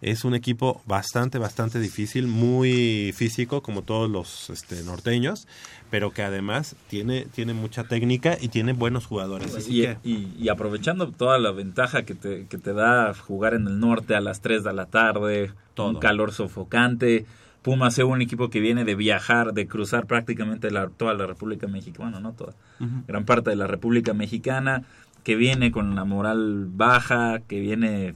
es 0.00 0.24
un 0.24 0.34
equipo 0.34 0.80
bastante, 0.86 1.38
bastante 1.38 1.80
difícil, 1.80 2.28
muy 2.28 3.12
físico, 3.16 3.62
como 3.62 3.82
todos 3.82 4.08
los 4.08 4.48
este, 4.50 4.82
norteños, 4.84 5.48
pero 5.90 6.12
que 6.12 6.22
además 6.22 6.76
tiene, 6.88 7.26
tiene 7.26 7.52
mucha 7.52 7.84
técnica 7.84 8.36
y 8.40 8.48
tiene 8.48 8.74
buenos 8.74 9.06
jugadores. 9.06 9.54
Así 9.56 9.80
y, 9.80 9.82
que... 9.82 9.96
y, 10.04 10.28
y, 10.38 10.48
aprovechando 10.50 11.10
toda 11.10 11.38
la 11.38 11.50
ventaja 11.50 12.02
que 12.04 12.14
te, 12.14 12.46
que 12.46 12.58
te 12.58 12.72
da 12.72 13.12
jugar 13.14 13.54
en 13.54 13.66
el 13.66 13.80
norte 13.80 14.14
a 14.14 14.20
las 14.20 14.40
3 14.40 14.62
de 14.62 14.72
la 14.72 14.86
tarde, 14.86 15.52
Todo. 15.74 15.88
un 15.88 15.96
calor 15.98 16.32
sofocante. 16.32 17.26
Pumas 17.62 17.98
es 17.98 18.04
un 18.04 18.22
equipo 18.22 18.50
que 18.50 18.60
viene 18.60 18.84
de 18.84 18.94
viajar, 18.94 19.52
de 19.52 19.66
cruzar 19.66 20.06
prácticamente 20.06 20.70
la, 20.70 20.88
toda 20.88 21.12
la 21.14 21.26
República 21.26 21.66
Mexicana, 21.66 22.10
bueno, 22.10 22.20
no 22.20 22.32
toda, 22.34 22.52
uh 22.78 22.84
-huh. 22.84 23.06
gran 23.08 23.24
parte 23.24 23.50
de 23.50 23.56
la 23.56 23.66
República 23.66 24.14
Mexicana, 24.14 24.84
que 25.24 25.34
viene 25.34 25.72
con 25.72 25.96
la 25.96 26.04
moral 26.04 26.68
baja, 26.70 27.40
que 27.40 27.58
viene 27.58 28.14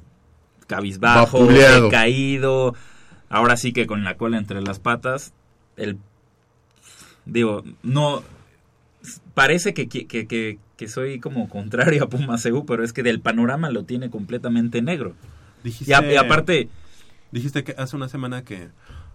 cabizbajo, 0.66 1.48
caído, 1.90 2.74
ahora 3.28 3.56
sí 3.56 3.72
que 3.72 3.86
con 3.86 4.04
la 4.04 4.16
cola 4.16 4.38
entre 4.38 4.62
las 4.62 4.78
patas, 4.78 5.32
el 5.76 5.98
digo, 7.24 7.62
no 7.82 8.22
parece 9.34 9.74
que, 9.74 9.88
que, 9.88 10.06
que, 10.06 10.58
que 10.76 10.88
soy 10.88 11.20
como 11.20 11.48
contrario 11.48 12.04
a 12.04 12.08
Pumas 12.08 12.44
EU, 12.46 12.64
pero 12.66 12.84
es 12.84 12.92
que 12.92 13.02
del 13.02 13.20
panorama 13.20 13.70
lo 13.70 13.84
tiene 13.84 14.10
completamente 14.10 14.82
negro. 14.82 15.14
Dijiste, 15.62 15.90
y, 15.90 15.94
a, 15.94 16.12
y 16.12 16.16
aparte 16.16 16.68
dijiste 17.30 17.64
que 17.64 17.74
hace 17.78 17.96
una 17.96 18.08
semana 18.08 18.42
que, 18.44 18.68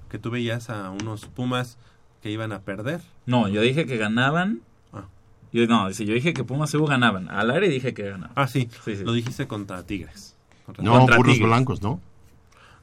que 0.10 0.20
tú 0.20 0.30
veías 0.32 0.70
a 0.70 0.90
unos 0.92 1.26
Pumas 1.26 1.78
que 2.22 2.32
iban 2.32 2.52
a 2.52 2.62
perder. 2.62 3.02
No, 3.26 3.48
yo 3.48 3.62
dije 3.62 3.86
que 3.86 3.98
ganaban. 3.98 4.62
Ah. 4.94 5.06
Yo, 5.52 5.68
no, 5.68 5.90
yo 5.90 6.14
dije 6.14 6.34
que 6.34 6.44
Pumas 6.44 6.74
EU 6.74 6.86
ganaban. 6.86 7.30
Al 7.30 7.52
aire 7.52 7.70
dije 7.70 7.94
que 7.94 8.04
ganaban. 8.04 8.32
Ah, 8.36 8.48
sí. 8.48 8.70
sí, 8.86 8.96
sí. 8.96 9.04
Lo 9.04 9.14
dijiste 9.14 9.48
contra 9.48 9.84
Tigres. 9.84 10.37
No, 10.80 11.00
contra 11.00 11.18
puros 11.18 11.34
Tigres. 11.34 11.50
blancos, 11.50 11.82
¿no? 11.82 12.00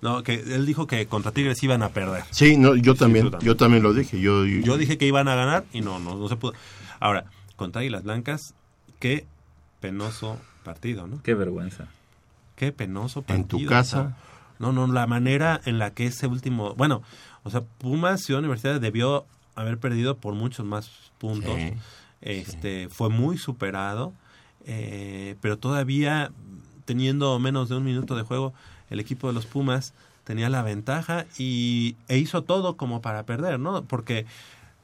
No, 0.01 0.23
que 0.23 0.35
él 0.35 0.67
dijo 0.67 0.87
que 0.87 1.07
contra 1.07 1.33
Tigres 1.33 1.63
iban 1.63 1.83
a 1.83 1.89
perder. 1.89 2.25
Sí, 2.31 2.57
no, 2.57 2.77
yo 2.77 2.95
también, 2.95 3.27
sí, 3.27 3.31
también. 3.31 3.47
yo 3.47 3.57
también 3.57 3.83
lo 3.83 3.95
dije. 3.95 4.21
Yo, 4.21 4.45
yo, 4.45 4.61
yo, 4.61 4.77
dije 4.77 4.99
que 4.99 5.07
iban 5.07 5.29
a 5.29 5.35
ganar 5.35 5.65
y 5.73 5.81
no, 5.81 5.99
no, 5.99 6.17
no 6.17 6.29
se 6.29 6.37
pudo. 6.37 6.53
Ahora, 7.01 7.25
contra 7.57 7.81
Águilas 7.81 8.03
Blancas, 8.05 8.55
qué 8.99 9.27
penoso 9.81 10.39
partido, 10.63 11.07
¿no? 11.07 11.23
Qué 11.23 11.35
vergüenza. 11.35 11.89
Qué 12.57 12.73
penoso 12.73 13.23
partido. 13.23 13.43
En 13.43 13.49
tu 13.49 13.67
casa. 13.67 14.17
No, 14.59 14.73
no, 14.73 14.87
la 14.87 15.07
manera 15.07 15.61
en 15.65 15.79
la 15.79 15.93
que 15.93 16.07
ese 16.07 16.27
último, 16.27 16.75
bueno, 16.75 17.03
o 17.43 17.51
sea, 17.51 17.63
Pumas 17.63 18.23
Ciudad 18.23 18.39
Universitaria 18.39 18.79
debió 18.79 19.27
haber 19.55 19.79
perdido 19.79 20.17
por 20.17 20.35
muchos 20.35 20.65
más 20.65 20.91
puntos. 21.19 21.55
Sí, 21.55 21.73
este, 22.21 22.85
sí. 22.85 22.89
fue 22.91 23.11
muy 23.11 23.37
superado, 23.37 24.13
eh, 24.65 25.37
pero 25.41 25.59
todavía 25.59 26.31
teniendo 26.85 27.39
menos 27.39 27.69
de 27.69 27.77
un 27.77 27.85
minuto 27.85 28.17
de 28.17 28.23
juego, 28.23 28.53
el 28.91 29.01
equipo 29.01 29.29
de 29.29 29.33
los 29.33 29.47
Pumas 29.47 29.93
tenía 30.25 30.49
la 30.49 30.63
ventaja 30.63 31.27
y 31.39 31.97
e 32.09 32.19
hizo 32.19 32.43
todo 32.43 32.77
como 32.77 33.03
para 33.03 33.25
perder, 33.25 33.61
¿no? 33.61 33.85
Porque 33.85 34.27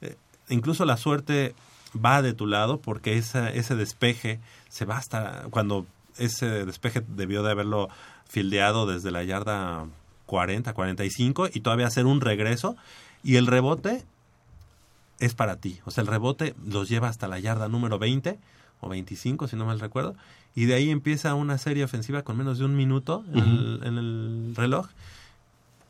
eh, 0.01 0.15
incluso 0.49 0.85
la 0.85 0.97
suerte 0.97 1.55
va 1.93 2.21
de 2.21 2.33
tu 2.33 2.47
lado 2.47 2.79
porque 2.79 3.17
esa, 3.17 3.49
ese 3.49 3.75
despeje 3.75 4.39
se 4.69 4.85
va 4.85 4.97
hasta 4.97 5.45
cuando 5.49 5.85
ese 6.17 6.65
despeje 6.65 7.03
debió 7.07 7.43
de 7.43 7.51
haberlo 7.51 7.89
fildeado 8.27 8.85
desde 8.85 9.11
la 9.11 9.23
yarda 9.23 9.85
40, 10.27 10.73
45 10.73 11.49
y 11.53 11.59
todavía 11.61 11.87
hacer 11.87 12.05
un 12.05 12.21
regreso 12.21 12.75
y 13.23 13.35
el 13.35 13.47
rebote 13.47 14.03
es 15.19 15.35
para 15.35 15.57
ti. 15.57 15.79
O 15.85 15.91
sea, 15.91 16.01
el 16.01 16.07
rebote 16.07 16.55
los 16.65 16.89
lleva 16.89 17.09
hasta 17.09 17.27
la 17.27 17.39
yarda 17.39 17.67
número 17.67 17.99
20 17.99 18.39
o 18.81 18.89
25, 18.89 19.47
si 19.47 19.55
no 19.55 19.65
mal 19.65 19.79
recuerdo, 19.79 20.15
y 20.55 20.65
de 20.65 20.73
ahí 20.73 20.89
empieza 20.89 21.33
una 21.33 21.57
serie 21.57 21.83
ofensiva 21.83 22.23
con 22.23 22.37
menos 22.37 22.59
de 22.59 22.65
un 22.65 22.75
minuto 22.75 23.23
en, 23.33 23.39
uh 23.39 23.43
-huh. 23.43 23.81
el, 23.81 23.87
en 23.87 23.97
el, 23.97 24.53
reloj. 24.55 24.87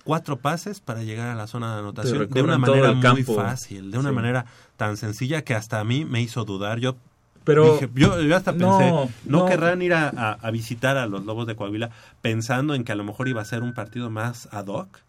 Cuatro 0.04 0.38
pases 0.38 0.80
para 0.80 1.04
llegar 1.04 1.30
a 1.30 1.36
la 1.36 1.48
zona 1.48 1.74
de 1.74 1.80
anotación 1.80 2.28
de 2.28 2.42
una 2.42 2.58
manera 2.58 2.94
muy 2.94 3.24
fácil, 3.24 3.92
de 3.92 3.98
una 4.00 4.10
sí. 4.10 4.16
manera 4.16 4.46
tan 4.78 4.98
sencilla 4.98 5.44
que 5.44 5.54
hasta 5.54 5.80
a 5.80 5.84
mí 5.84 6.06
me 6.06 6.22
hizo 6.22 6.44
dudar. 6.44 6.80
Yo 6.80 6.96
pero 7.44 7.74
Dije, 7.74 7.90
yo, 7.96 8.22
yo, 8.22 8.36
hasta 8.36 8.52
pensé, 8.52 8.66
no, 8.66 9.10
no, 9.26 9.40
no 9.40 9.46
querrán 9.48 9.82
ir 9.82 9.94
a, 9.94 10.10
a, 10.10 10.34
a, 10.34 10.52
visitar 10.52 10.98
a 10.98 11.08
los 11.08 11.26
Lobos 11.26 11.48
de 11.48 11.56
Coahuila 11.56 11.90
pensando 12.22 12.76
en 12.76 12.84
que 12.84 12.92
a 12.92 12.96
lo 12.96 13.04
mejor 13.04 13.28
iba 13.28 13.42
a 13.42 13.46
ser 13.46 13.64
un 13.64 13.74
partido 13.74 14.10
más 14.10 14.48
ad 14.52 14.68
hoc. 14.68 15.00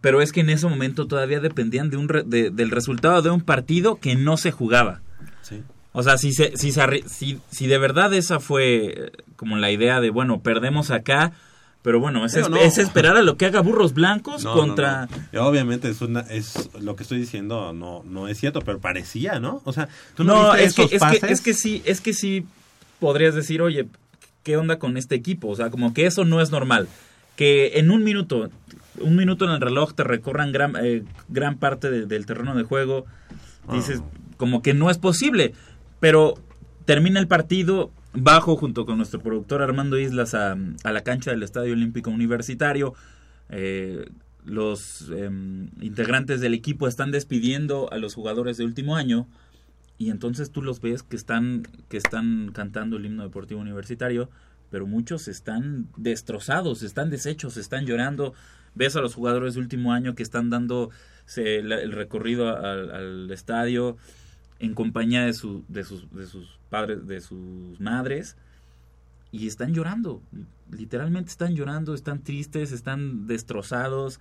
Pero 0.00 0.22
es 0.22 0.32
que 0.32 0.40
en 0.40 0.50
ese 0.50 0.68
momento 0.68 1.06
todavía 1.06 1.40
dependían 1.40 1.90
de 1.90 1.96
un 1.96 2.08
re, 2.08 2.22
de, 2.22 2.50
del 2.50 2.70
resultado 2.70 3.20
de 3.20 3.30
un 3.30 3.40
partido 3.40 3.96
que 3.96 4.14
no 4.14 4.36
se 4.36 4.52
jugaba. 4.52 5.00
Sí. 5.42 5.62
O 5.92 6.02
sea, 6.02 6.18
si, 6.18 6.32
se, 6.32 6.56
si, 6.56 6.72
se, 6.72 6.82
si, 7.06 7.38
si 7.50 7.66
de 7.66 7.78
verdad 7.78 8.12
esa 8.14 8.40
fue 8.40 9.12
como 9.36 9.56
la 9.56 9.70
idea 9.70 10.00
de, 10.00 10.10
bueno, 10.10 10.40
perdemos 10.40 10.90
acá, 10.90 11.32
pero 11.82 11.98
bueno, 11.98 12.24
es, 12.24 12.48
no. 12.48 12.56
es, 12.56 12.78
esperar 12.78 13.16
a 13.16 13.22
lo 13.22 13.36
que 13.36 13.46
haga 13.46 13.60
Burros 13.60 13.92
Blancos 13.92 14.44
no, 14.44 14.54
contra... 14.54 15.08
No, 15.32 15.46
Obviamente 15.46 15.90
es, 15.90 16.00
una, 16.00 16.20
es 16.20 16.70
lo 16.80 16.94
que 16.94 17.02
estoy 17.02 17.18
diciendo, 17.18 17.72
no, 17.72 18.04
no 18.04 18.28
es 18.28 18.38
cierto, 18.38 18.60
pero 18.60 18.78
parecía, 18.78 19.40
¿no? 19.40 19.60
O 19.64 19.72
sea, 19.72 19.88
tú 20.14 20.22
no, 20.22 20.44
no 20.44 20.54
es, 20.54 20.74
que, 20.74 20.84
es, 20.84 21.02
que, 21.02 21.32
es 21.32 21.40
que 21.40 21.54
sí, 21.54 21.82
es 21.84 22.00
que 22.00 22.14
sí 22.14 22.46
podrías 23.00 23.34
decir, 23.34 23.62
oye, 23.62 23.88
¿qué 24.44 24.56
onda 24.56 24.78
con 24.78 24.96
este 24.96 25.16
equipo? 25.16 25.48
O 25.48 25.56
sea, 25.56 25.70
como 25.70 25.92
que 25.92 26.06
eso 26.06 26.24
no 26.24 26.40
es 26.40 26.52
normal. 26.52 26.88
Que 27.34 27.78
en 27.80 27.90
un 27.90 28.04
minuto, 28.04 28.48
un 29.00 29.16
minuto 29.16 29.44
en 29.44 29.50
el 29.50 29.60
reloj 29.60 29.92
te 29.94 30.04
recorran 30.04 30.52
gran, 30.52 30.76
eh, 30.80 31.02
gran 31.28 31.58
parte 31.58 31.90
de, 31.90 32.06
del 32.06 32.26
terreno 32.26 32.54
de 32.54 32.62
juego, 32.62 33.06
dices, 33.72 33.98
oh. 33.98 34.36
como 34.36 34.62
que 34.62 34.72
no 34.72 34.88
es 34.88 34.98
posible. 34.98 35.52
Pero 36.02 36.34
termina 36.84 37.20
el 37.20 37.28
partido, 37.28 37.92
bajo 38.12 38.56
junto 38.56 38.86
con 38.86 38.96
nuestro 38.96 39.20
productor 39.20 39.62
Armando 39.62 40.00
Islas 40.00 40.34
a, 40.34 40.56
a 40.82 40.90
la 40.90 41.02
cancha 41.02 41.30
del 41.30 41.44
Estadio 41.44 41.74
Olímpico 41.74 42.10
Universitario. 42.10 42.94
Eh, 43.50 44.10
los 44.44 45.12
eh, 45.12 45.30
integrantes 45.80 46.40
del 46.40 46.54
equipo 46.54 46.88
están 46.88 47.12
despidiendo 47.12 47.88
a 47.92 47.98
los 47.98 48.16
jugadores 48.16 48.56
de 48.56 48.64
último 48.64 48.96
año 48.96 49.28
y 49.96 50.10
entonces 50.10 50.50
tú 50.50 50.60
los 50.60 50.80
ves 50.80 51.04
que 51.04 51.14
están 51.14 51.68
que 51.88 51.98
están 51.98 52.50
cantando 52.52 52.96
el 52.96 53.06
himno 53.06 53.22
deportivo 53.22 53.60
universitario, 53.60 54.28
pero 54.72 54.88
muchos 54.88 55.28
están 55.28 55.86
destrozados, 55.96 56.82
están 56.82 57.10
deshechos, 57.10 57.56
están 57.56 57.86
llorando. 57.86 58.34
Ves 58.74 58.96
a 58.96 59.02
los 59.02 59.14
jugadores 59.14 59.54
de 59.54 59.60
último 59.60 59.92
año 59.92 60.16
que 60.16 60.24
están 60.24 60.50
dando 60.50 60.90
el, 61.36 61.92
recorrido 61.92 62.48
al 62.48 63.30
estadio 63.30 63.96
en 64.62 64.74
compañía 64.74 65.24
de, 65.24 65.32
su, 65.32 65.64
de, 65.68 65.82
sus, 65.84 66.10
de 66.14 66.26
sus 66.26 66.58
padres, 66.70 67.06
de 67.06 67.20
sus 67.20 67.80
madres, 67.80 68.36
y 69.32 69.46
están 69.46 69.74
llorando, 69.74 70.22
literalmente 70.70 71.30
están 71.30 71.54
llorando, 71.54 71.94
están 71.94 72.22
tristes, 72.22 72.70
están 72.70 73.26
destrozados, 73.26 74.20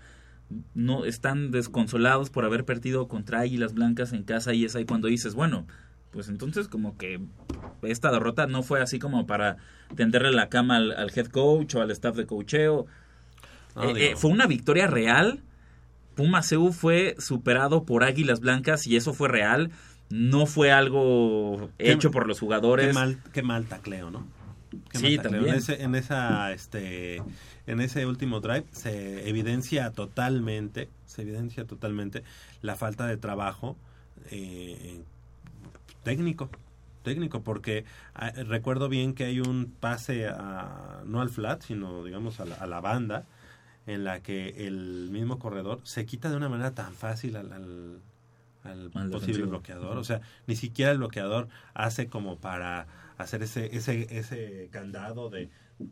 no 0.74 1.06
están 1.06 1.52
desconsolados 1.52 2.30
por 2.30 2.44
haber 2.44 2.66
perdido 2.66 3.08
contra 3.08 3.42
Águilas 3.42 3.74
Blancas 3.74 4.14
en 4.14 4.24
casa 4.24 4.54
y 4.54 4.66
es 4.66 4.76
ahí 4.76 4.86
cuando 4.86 5.08
dices, 5.08 5.36
bueno, 5.36 5.68
pues 6.12 6.28
entonces 6.28 6.68
como 6.68 6.98
que 6.98 7.22
esta 7.84 8.12
derrota 8.12 8.48
no 8.48 8.64
fue 8.64 8.82
así 8.82 9.00
como 9.00 9.28
para 9.28 9.58
tenderle 9.96 10.32
la 10.32 10.50
cama 10.50 10.78
al, 10.78 10.92
al 10.92 11.12
head 11.16 11.28
coach 11.28 11.76
o 11.76 11.82
al 11.82 11.92
staff 11.92 12.16
de 12.16 12.26
coacheo. 12.26 12.86
Eh, 13.82 13.94
eh, 13.96 14.14
fue 14.16 14.32
una 14.32 14.48
victoria 14.48 14.88
real. 14.88 15.44
Puma 16.16 16.42
CU 16.42 16.74
fue 16.74 17.16
superado 17.20 17.86
por 17.86 18.04
Águilas 18.04 18.42
Blancas 18.42 18.88
y 18.88 18.98
eso 18.98 19.14
fue 19.14 19.30
real. 19.30 19.72
No 20.12 20.46
fue 20.46 20.72
algo 20.72 21.70
Qué- 21.78 21.92
hecho 21.92 22.12
por 22.12 22.28
los 22.28 22.40
jugadores. 22.40 22.88
Qué 22.88 22.94
mal, 22.94 23.18
qué 23.34 23.44
mal 23.44 23.66
tacleo, 23.66 24.12
¿no? 24.12 24.26
Qué 24.90 24.98
Sí, 25.00 25.04
mal 25.04 25.16
tacleo. 25.18 25.32
también. 25.42 25.54
En 25.54 25.60
ese, 25.60 25.84
en 25.84 25.96
esa, 25.96 26.52
este, 26.54 27.18
en 27.68 27.82
ese 27.82 28.06
último 28.06 28.40
drive 28.40 28.66
se 28.72 29.28
evidencia 29.30 29.92
totalmente, 29.92 30.90
se 31.06 31.22
evidencia 31.24 31.66
totalmente 31.66 32.24
la 32.62 32.76
falta 32.76 33.06
de 33.08 33.18
trabajo 33.18 33.78
eh, 34.30 35.02
técnico, 36.04 36.50
técnico, 37.04 37.42
porque 37.42 37.86
ah, 38.16 38.32
recuerdo 38.32 38.88
bien 38.90 39.14
que 39.14 39.26
hay 39.26 39.40
un 39.40 39.74
pase 39.80 40.28
a, 40.28 41.02
no 41.06 41.22
al 41.22 41.30
flat, 41.30 41.62
sino 41.64 42.04
digamos 42.04 42.40
a 42.40 42.46
la, 42.46 42.56
a 42.56 42.68
la 42.68 42.80
banda, 42.82 43.26
en 43.88 44.04
la 44.04 44.22
que 44.22 44.68
el 44.68 45.10
mismo 45.12 45.40
corredor 45.40 45.82
se 45.84 46.06
quita 46.06 46.30
de 46.30 46.38
una 46.38 46.50
manera 46.50 46.72
tan 46.72 46.94
fácil 46.94 47.36
al, 47.36 47.52
al, 47.52 48.00
al 48.64 48.92
Al 48.94 49.10
posible 49.10 49.44
bloqueador. 49.46 49.98
O 49.98 50.04
sea, 50.04 50.22
ni 50.48 50.56
siquiera 50.56 50.92
el 50.92 50.98
bloqueador 51.00 51.48
hace 51.74 52.08
como 52.08 52.40
para 52.40 52.88
hacer 53.18 53.44
ese, 53.44 53.76
ese, 53.76 54.08
ese 54.18 54.70
candado 54.72 55.30
de, 55.30 55.50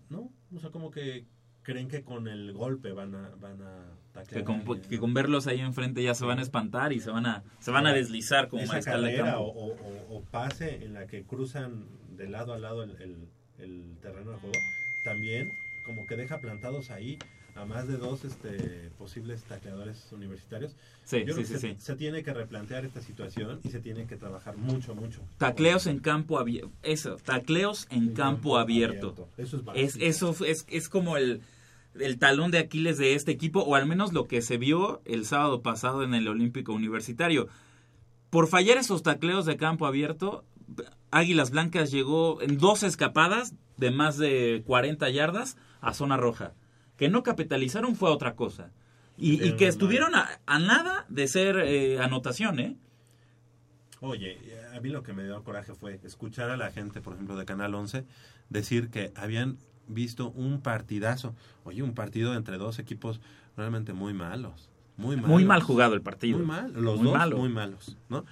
¿no? 0.10 0.32
O 0.56 0.60
sea, 0.60 0.70
como 0.72 0.92
que 0.92 1.26
creen 1.64 1.88
que 1.88 2.04
con 2.04 2.28
el 2.28 2.54
golpe 2.54 2.92
van 2.94 3.14
a, 3.16 3.30
van 3.40 3.62
a 3.62 4.24
que 4.28 4.44
con, 4.44 4.56
alguien, 4.62 4.82
que 4.82 4.96
¿no? 4.96 5.02
con 5.02 5.14
verlos 5.14 5.46
ahí 5.48 5.60
enfrente 5.60 6.02
ya 6.02 6.16
se 6.16 6.26
van 6.26 6.40
a 6.40 6.42
espantar 6.42 6.94
y 6.94 7.00
se 7.00 7.12
van 7.12 7.26
a 7.28 7.44
se 7.60 7.70
van 7.72 7.86
a 7.86 7.94
deslizar 7.94 8.48
como 8.48 8.64
esa 8.64 8.78
de 8.78 8.84
carrera 8.84 9.40
o- 9.40 9.50
o- 9.52 10.18
o 10.18 10.24
pase 10.32 10.84
en 10.84 10.94
la 10.94 11.06
que 11.06 11.24
cruzan 11.24 11.86
de 12.18 12.28
lado 12.28 12.54
a 12.54 12.58
lado 12.58 12.84
el, 12.84 12.92
el- 13.02 13.30
el 13.60 13.98
terreno 14.02 14.32
de 14.32 14.38
juego 14.40 14.56
también 15.04 15.52
como 15.86 16.06
que 16.08 16.16
deja 16.16 16.40
plantados 16.40 16.90
ahí 16.92 17.20
a 17.56 17.66
más 17.66 17.88
de 17.88 17.98
dos 17.98 18.24
este 18.26 18.90
posibles 18.98 19.44
tacleadores 19.44 20.08
universitarios 20.12 20.76
Sí, 21.10 21.20
Yo 21.26 21.34
creo 21.34 21.46
sí, 21.48 21.54
que 21.54 21.60
sí, 21.60 21.76
se, 21.80 21.96
tiene 21.96 22.22
que 22.22 22.32
replantear 22.34 22.86
esta 22.86 23.02
situación 23.02 23.60
y 23.64 23.70
se 23.70 23.80
tiene 23.80 24.06
que 24.06 24.16
trabajar 24.16 24.56
mucho 24.58 24.94
mucho 24.94 25.22
Tacleos 25.40 25.88
en 25.88 26.00
campo 26.00 26.38
abierto. 26.38 26.72
Eso, 26.84 27.16
tacleos 27.16 27.88
en 27.90 28.14
campo 28.14 28.60
abierto. 28.60 29.28
Eso 29.36 29.58
es 29.58 29.64
Es, 29.64 29.66
básico. 29.66 30.06
eso 30.06 30.46
es, 30.46 30.66
es 30.70 30.88
como 30.88 31.18
el, 31.18 31.42
el 32.00 32.20
talón 32.20 32.52
de 32.52 32.60
Aquiles 32.60 33.00
de 33.00 33.16
este 33.16 33.32
equipo, 33.32 33.62
o 33.62 33.74
al 33.74 33.88
menos 33.88 34.14
lo 34.14 34.28
que 34.28 34.44
se 34.44 34.58
vio 34.58 35.02
el 35.06 35.26
sábado 35.26 35.64
pasado 35.64 36.04
en 36.04 36.14
el 36.14 36.28
Olímpico 36.28 36.74
Universitario. 36.74 37.48
Por 38.30 38.48
fallar 38.48 38.78
esos 38.78 39.02
tacleos 39.02 39.48
de 39.48 39.58
campo 39.58 39.88
abierto, 39.88 40.46
Águilas 41.10 41.50
Blancas 41.50 41.90
llegó 41.90 42.40
en 42.44 42.60
dos 42.60 42.84
escapadas 42.84 43.56
de 43.78 43.90
más 43.90 44.18
de 44.18 44.62
40 44.68 45.10
yardas 45.10 45.58
a 45.82 45.96
zona 45.96 46.18
roja. 46.18 46.54
Que 47.00 47.10
no 47.10 47.24
capitalizaron 47.24 47.96
fue 47.96 48.12
otra 48.12 48.36
cosa. 48.36 48.70
Y, 49.18 49.54
que 49.54 49.68
estuvieron 49.68 50.14
a, 50.16 50.40
a 50.46 50.60
nada 50.60 51.06
de 51.10 51.28
ser 51.28 51.58
eh, 51.58 52.00
anotación, 52.00 52.60
¿eh? 52.60 52.78
Oye, 54.02 54.38
a 54.76 54.80
mí 54.80 54.90
lo 54.90 55.04
que 55.04 55.12
me 55.14 55.24
dio 55.24 55.44
coraje 55.44 55.74
fue 55.74 56.00
escuchar 56.04 56.50
a 56.50 56.58
la 56.58 56.72
gente, 56.72 57.02
por 57.02 57.14
ejemplo, 57.16 57.36
de 57.36 57.44
Canal 57.46 57.76
11, 57.76 58.06
decir 58.50 58.90
que 58.90 59.12
habían 59.16 59.58
visto 59.88 60.30
un 60.32 60.62
partidazo. 60.62 61.36
Oye, 61.66 61.84
un 61.84 61.94
partido 61.94 62.34
entre 62.36 62.58
dos 62.58 62.80
equipos 62.80 63.20
realmente 63.58 63.92
muy 63.92 64.14
malos. 64.14 64.70
Muy 64.96 65.16
malos. 65.18 65.32
Muy 65.32 65.44
mal 65.46 65.62
jugado 65.62 65.96
el 65.96 66.02
partido. 66.02 66.38
Muy 66.38 66.48
mal. 66.48 66.72
Los 66.74 66.98
Muy 66.98 67.06
dos 67.08 67.14
malo. 67.18 67.38
muy 67.38 67.50
malos, 67.50 67.98
¿no? 68.08 68.26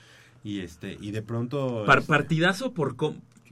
Y, 0.43 0.59
este, 0.59 0.97
y 1.01 1.11
de 1.11 1.21
pronto... 1.21 1.83
Par- 1.85 2.03
partidazo 2.03 2.73
por, 2.73 2.95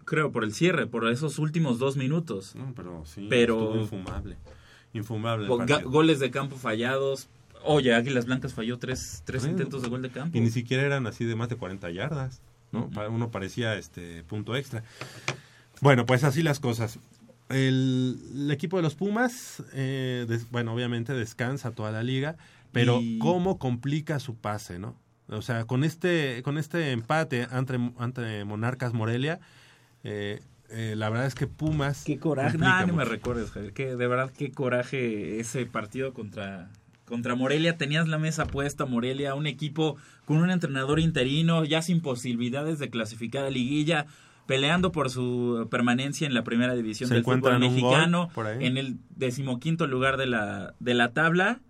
creo, 0.06 0.32
por 0.32 0.46
el 0.46 0.54
cierre, 0.54 0.88
por 0.88 1.06
esos 1.10 1.38
últimos 1.40 1.80
dos 1.80 1.98
minutos. 1.98 2.56
no, 2.56 2.72
pero 2.76 3.06
sí, 3.06 3.28
Pero- 3.30 3.60
estuvo 3.60 3.82
infumable. 3.82 4.38
Infumable. 4.98 5.48
Go- 5.48 5.66
goles 5.90 6.20
de 6.20 6.32
campo 6.32 6.56
fallados. 6.56 7.28
Oye, 7.64 7.94
Águilas 7.94 8.26
Blancas 8.26 8.54
falló 8.54 8.78
tres, 8.80 9.22
tres 9.26 9.46
intentos 9.46 9.82
de 9.84 9.90
gol 9.90 10.02
de 10.02 10.10
campo. 10.10 10.38
Y 10.38 10.42
ni 10.42 10.50
siquiera 10.52 10.84
eran 10.84 11.06
así 11.08 11.26
de 11.26 11.36
más 11.36 11.50
de 11.50 11.56
40 11.56 11.90
yardas, 11.92 12.42
¿no? 12.72 12.90
Uno 13.10 13.32
parecía 13.32 13.76
este 13.76 14.24
punto 14.24 14.56
extra. 14.56 14.84
Bueno, 15.82 16.06
pues 16.06 16.24
así 16.24 16.42
las 16.44 16.60
cosas. 16.60 17.00
El, 17.50 18.18
el 18.34 18.52
equipo 18.52 18.78
de 18.78 18.84
los 18.84 18.96
Pumas, 18.96 19.62
eh, 19.74 20.26
des- 20.28 20.50
bueno, 20.50 20.74
obviamente 20.74 21.14
descansa 21.14 21.72
toda 21.72 21.92
la 21.92 22.02
liga, 22.04 22.38
pero 22.72 23.00
Y- 23.02 23.20
cómo 23.20 23.60
complica 23.60 24.20
su 24.20 24.36
pase, 24.36 24.80
¿no? 24.80 24.96
O 25.28 25.42
sea, 25.42 25.66
con 25.66 25.84
este, 25.84 26.42
con 26.44 26.58
este 26.58 26.92
empate 26.92 27.48
ante, 27.52 27.78
ante 27.98 28.46
Monarcas 28.46 28.94
Morelia, 28.94 29.40
eh, 30.04 30.40
eh, 30.70 30.96
la 30.96 31.10
verdad 31.10 31.28
es 31.28 31.36
que 31.36 31.48
Pumas... 31.48 32.04
Qué 32.04 32.18
coraje. 32.18 32.58
No, 32.58 32.88
no 32.88 32.94
me 32.94 33.06
recuerdes, 33.06 33.52
Javier. 33.52 33.74
Que 33.74 33.96
de 33.96 34.08
verdad, 34.08 34.32
qué 34.36 34.52
coraje 34.52 35.40
ese 35.40 35.66
partido 35.66 36.14
contra, 36.14 36.70
contra 37.06 37.36
Morelia. 37.36 37.78
Tenías 37.78 38.08
la 38.08 38.18
mesa 38.18 38.46
puesta, 38.46 38.86
Morelia, 38.86 39.36
un 39.36 39.48
equipo 39.48 39.98
con 40.26 40.38
un 40.38 40.50
entrenador 40.50 41.00
interino, 41.00 41.64
ya 41.66 41.82
sin 41.82 42.02
posibilidades 42.02 42.80
de 42.80 42.90
clasificar 42.90 43.46
a 43.46 43.50
liguilla, 43.50 44.08
peleando 44.48 44.92
por 44.92 45.10
su 45.10 45.68
permanencia 45.70 46.28
en 46.28 46.34
la 46.34 46.44
primera 46.44 46.76
división 46.76 47.10
Se 47.10 47.16
del 47.16 47.24
fútbol 47.24 47.60
mexicano, 47.60 48.30
en 48.60 48.78
el 48.78 48.98
decimoquinto 49.16 49.88
lugar 49.88 50.18
de 50.18 50.28
la, 50.28 50.74
de 50.80 50.94
la 50.94 51.14
tabla. 51.14 51.62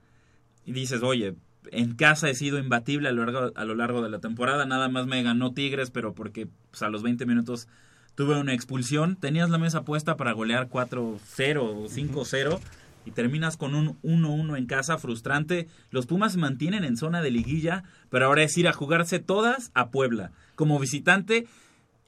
Y 0.66 0.72
dices, 0.72 1.04
oye, 1.04 1.36
en 1.72 1.96
casa 1.96 2.30
he 2.30 2.36
sido 2.36 2.58
imbatible 2.58 3.10
a 3.10 3.12
lo 3.12 3.26
largo, 3.26 3.52
a 3.56 3.66
lo 3.66 3.76
largo 3.76 4.02
de 4.02 4.10
la 4.10 4.20
temporada. 4.20 4.66
Nada 4.66 4.90
más 4.90 5.06
me 5.06 5.22
ganó 5.22 5.54
Tigres, 5.54 5.92
pero 5.92 6.16
porque 6.16 6.48
pues, 6.72 6.82
a 6.82 6.90
los 6.90 7.04
20 7.04 7.26
minutos 7.26 7.68
tuve 8.16 8.40
una 8.40 8.54
expulsión. 8.54 9.16
Tenías 9.16 9.50
la 9.50 9.58
mesa 9.58 9.84
puesta 9.84 10.18
para 10.18 10.32
golear 10.34 10.70
4-0 10.70 11.58
o 11.62 11.88
5-0 11.90 12.60
y 13.06 13.12
terminas 13.12 13.56
con 13.58 13.76
un 13.76 13.98
1-1 14.02 14.58
en 14.58 14.66
casa 14.66 14.98
frustrante. 14.98 15.68
Los 15.92 16.06
Pumas 16.08 16.32
se 16.34 16.38
mantienen 16.40 16.84
en 16.84 16.98
zona 16.98 17.22
de 17.22 17.32
liguilla, 17.32 17.84
pero 18.10 18.26
ahora 18.26 18.44
es 18.44 18.58
ir 18.58 18.68
a 18.68 18.74
jugarse 18.74 19.20
todas 19.20 19.72
a 19.74 19.90
Puebla 19.90 20.32
como 20.56 20.80
visitante 20.80 21.46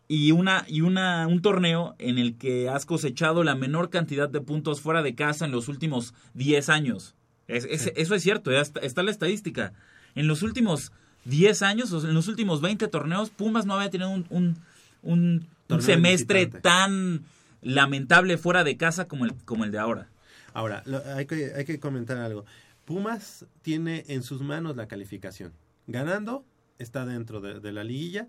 y 0.08 0.32
una 0.32 0.64
y 0.70 0.82
una 0.82 1.28
un 1.28 1.42
torneo 1.42 1.94
en 2.00 2.18
el 2.18 2.36
que 2.38 2.70
has 2.70 2.86
cosechado 2.86 3.44
la 3.44 3.56
menor 3.56 3.90
cantidad 3.90 4.30
de 4.30 4.40
puntos 4.42 4.80
fuera 4.82 5.04
de 5.04 5.16
casa 5.16 5.46
en 5.46 5.52
los 5.52 5.68
últimos 5.68 6.14
10 6.34 6.70
años. 6.70 7.14
Es- 7.50 7.66
es- 7.70 7.92
Eso 7.96 8.16
es 8.16 8.24
cierto, 8.24 8.52
está, 8.52 8.80
está 8.80 9.04
la 9.04 9.12
estadística. 9.12 9.74
En 10.16 10.28
los 10.28 10.42
últimos 10.44 10.92
10 11.26 11.62
años, 11.62 11.92
o 11.92 12.00
en 12.08 12.14
los 12.14 12.28
últimos 12.30 12.62
20 12.62 12.88
torneos, 12.88 13.30
Pumas 13.30 13.66
no 13.66 13.74
había 13.76 13.90
tenido 13.90 14.10
un, 14.10 14.26
un, 14.30 14.56
un- 15.04 15.48
un 15.69 15.81
semestre 15.81 16.45
tan 16.48 17.23
lamentable 17.61 18.38
fuera 18.38 18.64
de 18.64 18.77
casa 18.77 19.07
como 19.07 19.26
el, 19.26 19.34
como 19.45 19.64
el 19.65 19.72
de 19.72 19.80
ahora. 19.80 20.10
Ahora, 20.53 20.81
lo- 20.85 21.03
hay, 21.15 21.26
que, 21.26 21.53
hay 21.56 21.65
que 21.65 21.80
comentar 21.80 22.18
algo. 22.18 22.45
Pumas 22.85 23.45
tiene 23.61 24.06
en 24.07 24.23
sus 24.23 24.41
manos 24.41 24.76
la 24.76 24.88
calificación. 24.88 25.52
Ganando, 25.88 26.45
está 26.80 27.06
dentro 27.06 27.41
de, 27.41 27.60
de 27.60 27.72
la 27.72 27.84
liguilla. 27.84 28.27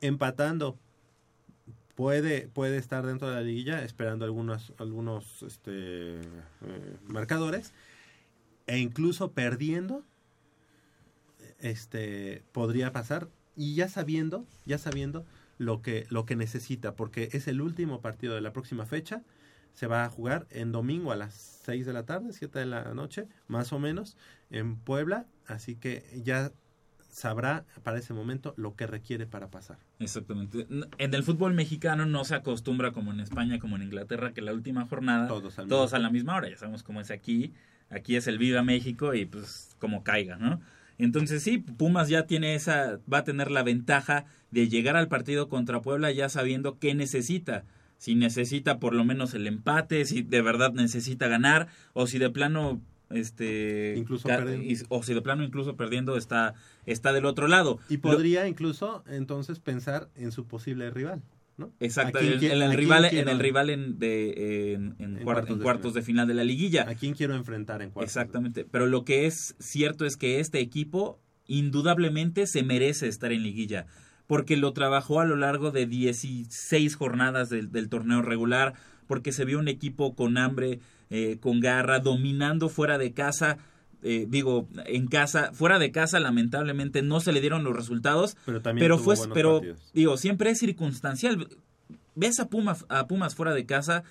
Empatando, 0.00 0.78
puede, 1.94 2.48
puede 2.48 2.78
estar 2.78 3.04
dentro 3.06 3.28
de 3.28 3.34
la 3.34 3.42
liguilla, 3.42 3.84
esperando 3.84 4.24
algunos, 4.24 4.72
algunos 4.78 5.42
este, 5.42 6.16
eh, 6.20 6.96
marcadores. 7.06 7.72
E 8.66 8.78
incluso 8.78 9.32
perdiendo, 9.32 10.04
este, 11.60 12.42
podría 12.52 12.92
pasar. 12.92 13.28
Y 13.56 13.74
ya 13.74 13.88
sabiendo, 13.88 14.46
ya 14.66 14.78
sabiendo 14.78 15.24
lo 15.58 15.82
que, 15.82 16.06
lo 16.08 16.24
que 16.24 16.36
necesita, 16.36 16.94
porque 16.94 17.28
es 17.32 17.48
el 17.48 17.60
último 17.60 18.00
partido 18.00 18.34
de 18.34 18.40
la 18.40 18.52
próxima 18.52 18.86
fecha 18.86 19.22
se 19.78 19.86
va 19.86 20.04
a 20.04 20.08
jugar 20.08 20.48
en 20.50 20.72
domingo 20.72 21.12
a 21.12 21.16
las 21.16 21.34
6 21.64 21.86
de 21.86 21.92
la 21.92 22.04
tarde, 22.04 22.32
7 22.32 22.58
de 22.58 22.66
la 22.66 22.94
noche, 22.94 23.28
más 23.46 23.72
o 23.72 23.78
menos, 23.78 24.16
en 24.50 24.74
Puebla. 24.74 25.26
Así 25.46 25.76
que 25.76 26.04
ya 26.24 26.50
sabrá 27.10 27.64
para 27.84 27.98
ese 27.98 28.12
momento 28.12 28.54
lo 28.56 28.74
que 28.74 28.88
requiere 28.88 29.26
para 29.26 29.52
pasar. 29.52 29.78
Exactamente. 30.00 30.66
En 30.98 31.14
el 31.14 31.22
fútbol 31.22 31.54
mexicano 31.54 32.06
no 32.06 32.24
se 32.24 32.34
acostumbra 32.34 32.90
como 32.90 33.12
en 33.12 33.20
España, 33.20 33.60
como 33.60 33.76
en 33.76 33.82
Inglaterra, 33.82 34.32
que 34.32 34.40
la 34.40 34.52
última 34.52 34.84
jornada 34.84 35.28
Todos 35.28 35.60
al 35.60 35.68
todos 35.68 35.94
a 35.94 36.00
la 36.00 36.10
misma 36.10 36.34
hora. 36.34 36.48
Ya 36.48 36.56
sabemos 36.56 36.82
cómo 36.82 37.00
es 37.00 37.12
aquí. 37.12 37.52
Aquí 37.88 38.16
es 38.16 38.26
el 38.26 38.38
Viva 38.38 38.64
México 38.64 39.14
y 39.14 39.26
pues 39.26 39.76
como 39.78 40.02
caiga, 40.02 40.38
¿no? 40.38 40.60
Entonces 40.98 41.42
sí, 41.42 41.58
Pumas 41.58 42.08
ya 42.08 42.26
tiene 42.26 42.54
esa, 42.54 42.98
va 43.12 43.18
a 43.18 43.24
tener 43.24 43.50
la 43.50 43.62
ventaja 43.62 44.24
de 44.50 44.68
llegar 44.68 44.96
al 44.96 45.08
partido 45.08 45.48
contra 45.48 45.80
Puebla 45.80 46.10
ya 46.10 46.28
sabiendo 46.28 46.78
qué 46.78 46.94
necesita. 46.94 47.64
Si 47.98 48.14
necesita 48.14 48.78
por 48.78 48.94
lo 48.94 49.04
menos 49.04 49.34
el 49.34 49.46
empate, 49.46 50.04
si 50.04 50.22
de 50.22 50.42
verdad 50.42 50.72
necesita 50.72 51.26
ganar, 51.28 51.68
o 51.94 52.06
si 52.06 52.18
de 52.18 52.30
plano 52.30 52.80
este 53.10 53.94
Incluso 53.96 54.28
perdiendo. 54.28 54.84
o 54.90 55.02
si 55.02 55.14
de 55.14 55.22
plano 55.22 55.42
incluso 55.42 55.76
perdiendo 55.76 56.16
está 56.18 56.54
está 56.84 57.12
del 57.14 57.24
otro 57.24 57.48
lado 57.48 57.78
Y 57.88 57.94
Lo- 57.96 58.02
podría 58.02 58.46
incluso 58.46 59.02
entonces 59.08 59.60
pensar 59.60 60.08
en 60.14 60.30
su 60.30 60.44
posible 60.46 60.90
rival. 60.90 61.22
¿No? 61.58 61.72
Exacto, 61.80 62.18
¿A 62.18 62.20
quién 62.22 62.32
el- 62.34 62.40
qui- 62.40 62.50
en 62.52 62.62
el 62.62 62.72
rival, 62.74 63.04
en 63.04 63.10
quiero- 63.10 63.30
el 63.32 63.38
rival 63.38 63.68
en, 63.70 63.98
de, 63.98 64.72
en, 64.74 64.94
en 64.98 65.16
En 65.18 65.22
cuar- 65.22 65.24
cuartos 65.24 65.50
en 65.50 65.58
de 65.58 65.62
cuartos 65.64 65.94
de 65.94 66.02
final 66.02 66.26
de 66.28 66.34
la 66.34 66.44
liguilla. 66.44 66.88
¿A 66.88 66.94
quién 66.94 67.14
quiero 67.14 67.34
enfrentar 67.34 67.82
en 67.82 67.90
cuartos? 67.90 68.10
Exactamente, 68.16 68.64
pero 68.64 68.86
lo 68.86 69.04
que 69.04 69.26
es 69.26 69.54
cierto 69.58 70.06
es 70.06 70.16
que 70.16 70.40
este 70.40 70.60
equipo 70.60 71.20
indudablemente 71.46 72.46
se 72.46 72.62
merece 72.62 73.08
estar 73.08 73.32
en 73.32 73.42
liguilla, 73.42 73.86
porque 74.26 74.56
lo 74.56 74.72
trabajó 74.72 75.20
a 75.20 75.24
lo 75.24 75.36
largo 75.36 75.70
de 75.70 75.86
16 75.86 76.94
jornadas 76.94 77.48
del, 77.48 77.72
del 77.72 77.88
torneo 77.88 78.22
regular, 78.22 78.74
porque 79.06 79.32
se 79.32 79.44
vio 79.44 79.58
un 79.58 79.68
equipo 79.68 80.14
con 80.14 80.36
hambre, 80.38 80.80
eh, 81.10 81.38
con 81.40 81.60
garra, 81.60 81.98
dominando 82.00 82.68
fuera 82.68 82.98
de 82.98 83.12
casa. 83.12 83.58
Eh, 84.02 84.26
digo, 84.28 84.68
en 84.86 85.06
casa, 85.08 85.50
fuera 85.52 85.78
de 85.78 85.90
casa, 85.90 86.20
lamentablemente 86.20 87.02
no 87.02 87.20
se 87.20 87.32
le 87.32 87.40
dieron 87.40 87.64
los 87.64 87.74
resultados, 87.74 88.36
Pero 88.44 88.62
también 88.62 88.84
pero 88.84 88.98
fue, 88.98 89.16
pero 89.34 89.54
partidos. 89.54 89.90
digo, 89.92 90.16
siempre 90.16 90.50
es 90.50 90.58
circunstancial. 90.58 91.48
Ves 92.14 92.40
a 92.40 92.48
Pumas, 92.48 92.84
a 92.88 93.06
Pumas 93.06 93.34
fuera 93.34 93.54
de 93.54 93.66
casa 93.66 94.04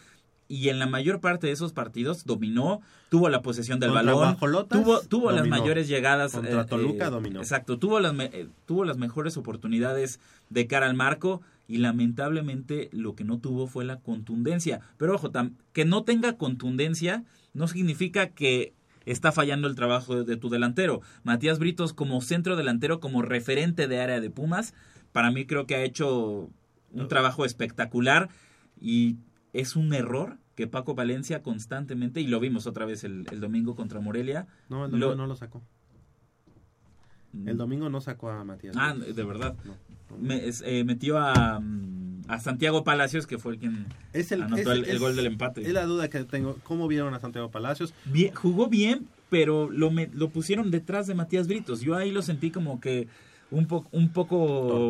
y 0.48 0.70
en 0.70 0.80
la 0.80 0.88
mayor 0.88 1.20
parte 1.20 1.48
de 1.48 1.54
esos 1.54 1.74
partidos 1.74 2.26
dominó, 2.26 2.82
tuvo 3.10 3.30
la 3.30 3.42
posesión 3.42 3.80
del 3.80 3.92
Contra 3.92 4.14
balón, 4.14 4.68
tuvo, 4.70 5.02
tuvo 5.02 5.32
las 5.32 5.48
mayores 5.48 5.88
llegadas. 5.88 6.32
Contra 6.34 6.62
eh, 6.62 6.66
Toluca, 6.66 7.08
eh, 7.08 7.10
dominó. 7.10 7.40
Exacto, 7.40 7.78
tuvo 7.78 8.00
las, 8.00 8.18
eh, 8.20 8.48
tuvo 8.66 8.86
las 8.86 8.98
mejores 8.98 9.38
oportunidades 9.38 10.20
de 10.50 10.68
cara 10.68 10.88
al 10.88 10.96
marco 10.96 11.42
y 11.68 11.78
lamentablemente 11.78 12.90
lo 12.94 13.16
que 13.16 13.26
no 13.26 13.40
tuvo 13.40 13.68
fue 13.68 13.84
la 13.84 13.98
contundencia. 13.98 14.80
Pero 14.98 15.16
ojo, 15.16 15.32
que 15.74 15.86
no 15.86 16.04
tenga 16.04 16.38
contundencia 16.38 17.24
no 17.54 17.68
significa 17.68 18.30
que 18.30 18.74
está 19.12 19.32
fallando 19.32 19.68
el 19.68 19.76
trabajo 19.76 20.24
de, 20.24 20.38
tu 20.38 20.50
delantero. 20.50 21.02
Matías 21.24 21.60
Britos 21.60 21.94
como 21.94 22.22
centro 22.22 22.56
delantero, 22.56 23.00
como 23.00 23.22
referente 23.22 23.88
de 23.88 24.00
área 24.02 24.20
de 24.22 24.30
Pumas, 24.30 24.74
para 25.12 25.32
mí 25.32 25.46
creo 25.46 25.66
que 25.66 25.76
ha 25.76 25.84
hecho 25.84 26.50
un 26.92 27.08
trabajo 27.08 27.46
espectacular 27.46 28.30
y 28.80 29.18
es 29.54 29.76
un 29.76 29.94
error 29.94 30.38
que 30.56 30.68
Paco 30.68 30.96
Valencia 30.96 31.44
constantemente, 31.44 32.20
y 32.22 32.28
lo 32.28 32.40
vimos 32.40 32.66
otra 32.68 32.86
vez 32.86 33.04
el, 33.04 33.26
el 33.32 33.40
domingo 33.40 33.76
contra 33.76 34.00
Morelia. 34.00 34.48
No, 34.70 34.86
el 34.86 34.92
domingo 34.92 35.10
lo- 35.12 35.16
no 35.16 35.28
lo 35.28 35.36
sacó. 35.36 35.62
El 37.46 37.58
domingo 37.58 37.90
no 37.90 38.02
sacó 38.02 38.30
a 38.32 38.44
Matías. 38.44 38.76
Ah, 38.80 38.96
de 38.96 39.24
verdad. 39.24 39.56
Me- 40.20 40.42
eh, 40.64 40.84
metió 40.84 41.18
a, 41.20 41.60
mm, 41.60 42.07
a 42.28 42.40
Santiago 42.40 42.84
Palacios, 42.84 43.26
que 43.28 43.38
fue 43.38 43.54
el 43.54 43.60
quien 43.60 43.86
Es 44.14 44.32
el, 44.32 44.44
anotó 44.44 44.72
es- 44.72 44.78
el, 44.80 44.84
el 44.86 44.96
es- 44.96 45.00
gol 45.00 45.16
del 45.16 45.26
empate. 45.28 45.62
Es 45.62 45.70
la 45.74 45.86
duda 45.86 46.10
que 46.10 46.24
tengo. 46.24 46.58
¿Cómo 46.64 46.88
vieron 46.88 47.14
a 47.14 47.20
Santiago 47.20 47.50
Palacios? 47.52 47.94
Bien- 48.06 48.34
jugó 48.36 48.68
bien, 48.68 49.08
pero 49.30 49.70
lo, 49.70 49.92
me- 49.92 50.10
lo 50.14 50.30
pusieron 50.30 50.72
detrás 50.72 51.08
de 51.08 51.16
Matías 51.16 51.48
Britos. 51.48 51.82
Yo 51.82 51.96
ahí 51.96 52.12
lo 52.12 52.22
sentí 52.22 52.52
como 52.52 52.80
que 52.82 53.08
un, 53.52 53.66
po- 53.68 53.86
un 53.92 54.10
poco 54.10 54.90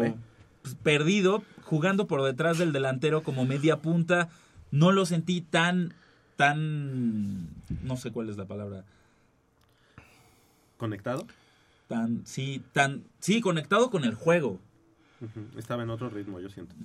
pues, 0.62 0.76
perdido, 0.84 1.44
jugando 1.64 2.08
por 2.08 2.24
detrás 2.24 2.58
del 2.58 2.72
delantero 2.74 3.24
como 3.24 3.46
media 3.46 3.78
punta. 3.82 4.30
No 4.72 4.92
lo 4.92 5.06
sentí 5.06 5.42
tan, 5.42 5.94
tan, 6.36 7.48
no 7.84 7.96
sé 7.98 8.12
cuál 8.12 8.30
es 8.30 8.38
la 8.38 8.46
palabra, 8.46 8.84
¿Conectado? 10.78 11.26
tan, 11.88 12.22
sí, 12.26 12.62
tan, 12.74 13.04
sí, 13.20 13.40
conectado 13.40 13.90
con 13.90 14.04
el 14.04 14.14
juego. 14.14 14.60
Estaba 15.58 15.84
en 15.84 15.90
otro 15.90 16.10
ritmo, 16.10 16.40
yo 16.40 16.50
siento. 16.50 16.76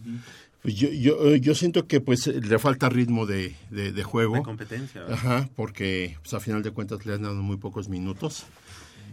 Pues 0.63 0.75
yo, 0.75 0.89
yo, 0.89 1.27
eh, 1.27 1.41
yo 1.41 1.55
siento 1.55 1.87
que 1.87 2.01
pues 2.01 2.27
le 2.27 2.59
falta 2.59 2.89
ritmo 2.89 3.27
de, 3.27 3.55
de, 3.71 3.93
de 3.93 4.03
juego. 4.03 4.37
De 4.37 4.43
competencia, 4.43 5.03
¿verdad? 5.03 5.19
Ajá, 5.19 5.51
porque 5.55 6.17
pues, 6.23 6.33
a 6.35 6.41
final 6.41 6.63
de 6.63 6.71
cuentas 6.71 7.05
le 7.05 7.15
han 7.15 7.23
dado 7.23 7.43
muy 7.43 7.59
pocos 7.59 7.89
minutos. 7.89 8.45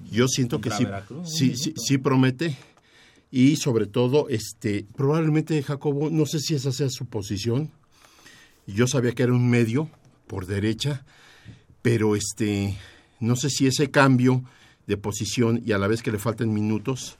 Yo 0.09 0.27
siento 0.27 0.61
que 0.61 0.71
sí, 0.71 0.85
Veracruz, 0.85 1.29
sí, 1.29 1.55
sí, 1.55 1.73
sí 1.75 1.97
promete. 1.97 2.57
Y 3.31 3.57
sobre 3.57 3.85
todo, 3.85 4.27
este, 4.29 4.87
probablemente 4.95 5.61
Jacobo, 5.61 6.09
no 6.09 6.25
sé 6.25 6.39
si 6.39 6.55
esa 6.55 6.71
sea 6.71 6.89
su 6.89 7.05
posición. 7.05 7.71
Yo 8.65 8.87
sabía 8.87 9.11
que 9.11 9.23
era 9.23 9.33
un 9.33 9.49
medio 9.49 9.89
por 10.27 10.45
derecha, 10.45 11.03
pero 11.81 12.15
este, 12.15 12.77
no 13.19 13.35
sé 13.35 13.49
si 13.49 13.67
ese 13.67 13.91
cambio 13.91 14.43
de 14.87 14.97
posición 14.97 15.61
y 15.65 15.73
a 15.73 15.77
la 15.77 15.87
vez 15.87 16.01
que 16.01 16.11
le 16.11 16.19
faltan 16.19 16.53
minutos, 16.53 17.17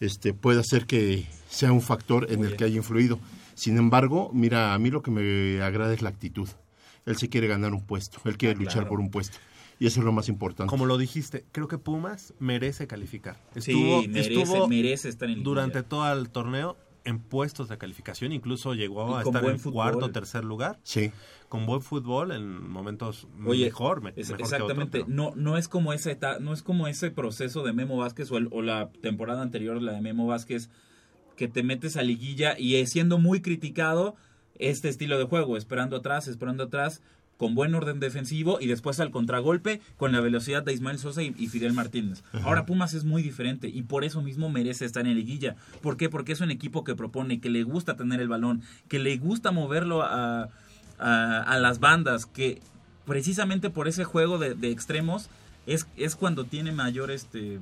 este, 0.00 0.34
puede 0.34 0.60
hacer 0.60 0.86
que 0.86 1.26
sea 1.48 1.72
un 1.72 1.82
factor 1.82 2.26
en 2.30 2.44
el 2.44 2.56
que 2.56 2.64
haya 2.64 2.76
influido. 2.76 3.18
Sin 3.54 3.76
embargo, 3.76 4.30
mira, 4.32 4.74
a 4.74 4.78
mí 4.78 4.90
lo 4.90 5.02
que 5.02 5.10
me 5.10 5.60
agrada 5.62 5.92
es 5.92 6.02
la 6.02 6.08
actitud. 6.08 6.48
Él 7.06 7.16
se 7.16 7.28
quiere 7.28 7.46
ganar 7.46 7.72
un 7.74 7.84
puesto, 7.84 8.18
él 8.24 8.36
quiere 8.38 8.54
Ah, 8.54 8.58
luchar 8.58 8.74
claro. 8.74 8.88
por 8.88 9.00
un 9.00 9.10
puesto. 9.10 9.38
Y 9.78 9.86
eso 9.86 10.00
es 10.00 10.04
lo 10.04 10.12
más 10.12 10.28
importante. 10.28 10.68
Como 10.70 10.84
lo 10.84 10.98
dijiste, 10.98 11.44
creo 11.52 11.66
que 11.66 11.78
Pumas 11.78 12.34
merece 12.38 12.86
calificar. 12.86 13.36
Sí, 13.56 13.72
Estuvo, 13.72 14.02
merece- 14.02 14.34
estuvo 14.42 14.68
merece 14.68 15.08
estar 15.08 15.28
en 15.30 15.42
durante 15.42 15.82
todo 15.82 16.10
el 16.12 16.28
torneo 16.28 16.76
en 17.04 17.18
puestos 17.18 17.70
de 17.70 17.78
calificación, 17.78 18.30
incluso 18.32 18.74
llegó 18.74 19.10
Y 19.12 19.14
a 19.14 19.22
estar 19.22 19.42
en 19.46 19.58
fútbol. 19.58 19.72
cuarto 19.72 20.06
o 20.06 20.10
tercer 20.10 20.44
lugar. 20.44 20.78
Sí. 20.82 21.10
Con 21.50 21.66
buen 21.66 21.82
fútbol 21.82 22.30
en 22.32 22.70
momentos 22.70 23.26
Oye, 23.44 23.66
mejor, 23.66 24.00
me- 24.02 24.10
es- 24.16 24.28
mejor 24.30 24.36
que 24.38 24.42
exactamente. 24.44 24.98
otro, 25.02 25.06
pero- 25.08 25.14
no, 25.14 25.32
no 25.36 25.58
es 25.58 25.68
como 25.68 25.92
no 26.40 26.52
es 26.54 26.62
como 26.62 26.86
ese 26.86 27.10
proceso 27.10 27.62
de 27.62 27.72
Memo 27.74 27.98
Vázquez 27.98 28.30
o, 28.30 28.38
el- 28.38 28.48
o 28.50 28.62
la 28.62 28.88
temporada 29.02 29.42
anterior, 29.42 29.82
la 29.82 29.92
de 29.92 30.00
Memo 30.00 30.26
Vázquez, 30.26 30.70
que 31.36 31.48
te 31.48 31.62
metes 31.62 31.96
a 31.98 32.02
liguilla 32.02 32.58
y 32.58 32.86
siendo 32.86 33.18
muy 33.18 33.42
criticado 33.42 34.14
este 34.58 34.88
estilo 34.88 35.18
de 35.18 35.24
juego, 35.24 35.56
esperando 35.56 35.96
atrás, 35.96 36.28
esperando 36.28 36.64
atrás, 36.64 37.02
con 37.36 37.54
buen 37.54 37.74
orden 37.74 37.98
defensivo 38.00 38.58
y 38.60 38.66
después 38.66 39.00
al 39.00 39.10
contragolpe 39.10 39.80
con 39.96 40.12
la 40.12 40.20
velocidad 40.20 40.62
de 40.62 40.74
Ismael 40.74 40.98
Sosa 40.98 41.22
y, 41.22 41.34
y 41.38 41.46
Fidel 41.48 41.72
Martínez. 41.72 42.22
Ajá. 42.34 42.44
Ahora 42.46 42.66
Pumas 42.66 42.92
es 42.92 43.04
muy 43.04 43.22
diferente 43.22 43.66
y 43.68 43.80
por 43.82 44.04
eso 44.04 44.20
mismo 44.20 44.50
merece 44.50 44.84
estar 44.84 45.06
en 45.06 45.14
liguilla. 45.14 45.56
¿Por 45.80 45.96
qué? 45.96 46.10
Porque 46.10 46.32
es 46.32 46.42
un 46.42 46.50
equipo 46.50 46.84
que 46.84 46.94
propone, 46.94 47.40
que 47.40 47.48
le 47.48 47.62
gusta 47.62 47.96
tener 47.96 48.20
el 48.20 48.28
balón, 48.28 48.60
que 48.88 48.98
le 48.98 49.16
gusta 49.16 49.50
moverlo 49.52 50.02
a, 50.02 50.50
a, 51.00 51.42
a 51.42 51.58
las 51.58 51.80
bandas, 51.80 52.26
que 52.26 52.60
precisamente 53.06 53.70
por 53.70 53.88
ese 53.88 54.04
juego 54.04 54.38
de, 54.38 54.54
de 54.54 54.70
extremos 54.70 55.28
es, 55.66 55.86
es 55.96 56.14
cuando 56.16 56.44
tiene 56.44 56.72
mayor 56.72 57.10
este 57.10 57.58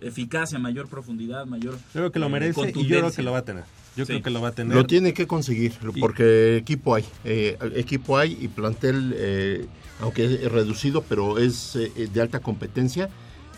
eficacia, 0.00 0.58
mayor 0.58 0.88
profundidad, 0.88 1.46
mayor 1.46 1.74
Yo 1.76 1.80
creo 1.92 2.12
que 2.12 2.18
lo 2.18 2.26
eh, 2.26 2.30
merece 2.30 2.60
y 2.74 2.86
yo 2.86 2.98
creo 2.98 3.12
que 3.12 3.22
lo 3.22 3.32
va 3.32 3.38
a 3.38 3.44
tener. 3.44 3.64
Yo 3.96 4.04
Sí. 4.04 4.12
creo 4.12 4.22
que 4.24 4.30
lo 4.30 4.40
va 4.42 4.48
a 4.48 4.52
tener. 4.52 4.74
Lo 4.76 4.86
tiene 4.86 5.14
que 5.14 5.26
conseguir, 5.26 5.72
Y- 5.94 6.00
porque 6.00 6.56
equipo 6.56 6.94
hay. 6.94 7.04
eh, 7.24 7.56
equipo 7.76 8.18
hay 8.18 8.36
y 8.40 8.48
plantel, 8.48 9.14
eh, 9.16 9.66
aunque 10.00 10.24
es 10.24 10.50
reducido, 10.52 11.02
pero 11.02 11.38
es 11.38 11.76
eh, 11.76 12.08
de 12.12 12.20
alta 12.20 12.40
competencia. 12.40 13.08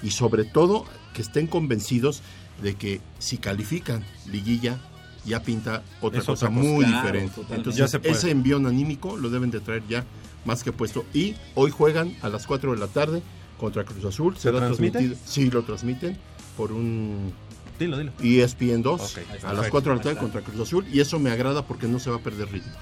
Y 0.02 0.10
sobre 0.10 0.44
todo, 0.44 0.84
que 1.14 1.22
estén 1.22 1.46
convencidos 1.46 2.22
de 2.62 2.74
que 2.74 3.00
si 3.18 3.38
califican 3.38 4.04
liguilla, 4.30 4.78
ya 5.26 5.42
pinta 5.42 5.82
otra 6.00 6.20
Es 6.20 6.26
cosa 6.26 6.46
otra 6.46 6.50
muy 6.50 6.84
diferente. 6.84 7.40
Entonces, 7.50 7.92
Ya 7.92 7.98
ese 8.02 8.30
envión 8.30 8.66
anímico 8.66 9.16
lo 9.16 9.28
deben 9.30 9.50
de 9.50 9.60
traer 9.60 9.82
ya 9.88 10.04
más 10.44 10.62
que 10.62 10.72
puesto. 10.72 11.04
Y 11.12 11.34
hoy 11.54 11.70
juegan 11.70 12.14
a 12.22 12.28
las 12.28 12.46
4 12.46 12.72
de 12.72 12.78
la 12.78 12.86
tarde 12.86 13.22
contra 13.58 13.84
Cruz 13.84 14.04
Azul. 14.04 14.36
¿Se 14.36 14.50
transmite? 14.50 14.92
transmitido. 14.98 15.16
Sí, 15.26 15.50
lo 15.50 15.62
transmiten 15.64 16.16
por 16.56 16.72
un 16.72 17.32
Dilo, 17.78 17.98
dilo. 17.98 18.12
ESPN 18.22 18.80
2 18.82 19.00
Ok, 19.00 19.18
a 19.18 19.20
las 19.20 19.40
perfecto. 19.42 19.70
4 19.70 19.92
de 19.92 19.96
la 19.98 20.02
tarde 20.02 20.18
contra 20.18 20.40
Cruz 20.40 20.60
Azul 20.60 20.86
y 20.90 21.00
eso 21.00 21.18
me 21.18 21.30
agrada 21.30 21.66
porque 21.66 21.86
no 21.88 21.98
se 21.98 22.08
va 22.10 22.16
a 22.16 22.20
perder 22.20 22.50
ritmo. 22.50 22.72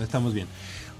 Estamos 0.00 0.34
bien. 0.34 0.46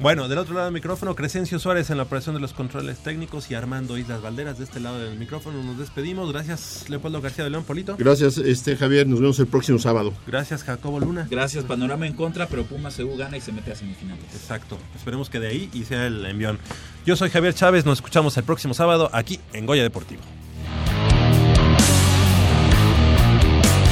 Bueno, 0.01 0.27
del 0.29 0.39
otro 0.39 0.55
lado 0.55 0.65
del 0.67 0.75
micrófono, 0.75 1.15
Crescencio 1.15 1.59
Suárez 1.59 1.91
en 1.91 1.97
la 1.97 2.03
operación 2.03 2.35
de 2.35 2.41
los 2.41 2.53
controles 2.53 2.99
técnicos 2.99 3.51
y 3.51 3.55
Armando 3.55 3.97
Islas 3.97 4.21
Valderas 4.21 4.59
de 4.59 4.65
este 4.65 4.81
lado 4.81 4.99
del 4.99 5.19
micrófono. 5.19 5.63
Nos 5.63 5.79
despedimos. 5.79 6.33
Gracias, 6.33 6.89
Leopoldo 6.89 7.21
García 7.21 7.45
de 7.45 7.51
León 7.51 7.65
Polito. 7.65 7.97
Gracias, 7.99 8.39
este 8.39 8.77
Javier, 8.77 9.07
nos 9.07 9.21
vemos 9.21 9.39
el 9.39 9.47
próximo 9.47 9.79
sábado. 9.79 10.13
Gracias, 10.27 10.65
Jacobo 10.65 10.99
Luna. 10.99 11.29
Gracias, 11.31 11.65
panorama 11.65 12.07
en 12.07 12.15
contra, 12.15 12.47
pero 12.49 12.65
Pumas 12.65 12.97
CU 12.97 13.17
gana 13.17 13.37
y 13.37 13.41
se 13.41 13.53
mete 13.53 13.73
a 13.73 13.77
semifinales. 13.77 14.25
Exacto. 14.35 14.79
Esperemos 14.97 15.31
que 15.31 15.39
de 15.39 15.49
ahí 15.49 15.71
y 15.73 15.85
sea 15.85 16.07
el 16.07 16.25
envión. 16.27 16.59
Yo 17.07 17.15
soy 17.15 17.31
Javier 17.31 17.55
Chávez. 17.55 17.85
Nos 17.85 17.99
escuchamos 17.99 18.37
el 18.37 18.45
próximo 18.45 18.75
sábado 18.75 19.09
aquí 19.13 19.39
en 19.53 19.67
Goya 19.67 19.83
Deportivo. 19.83 20.23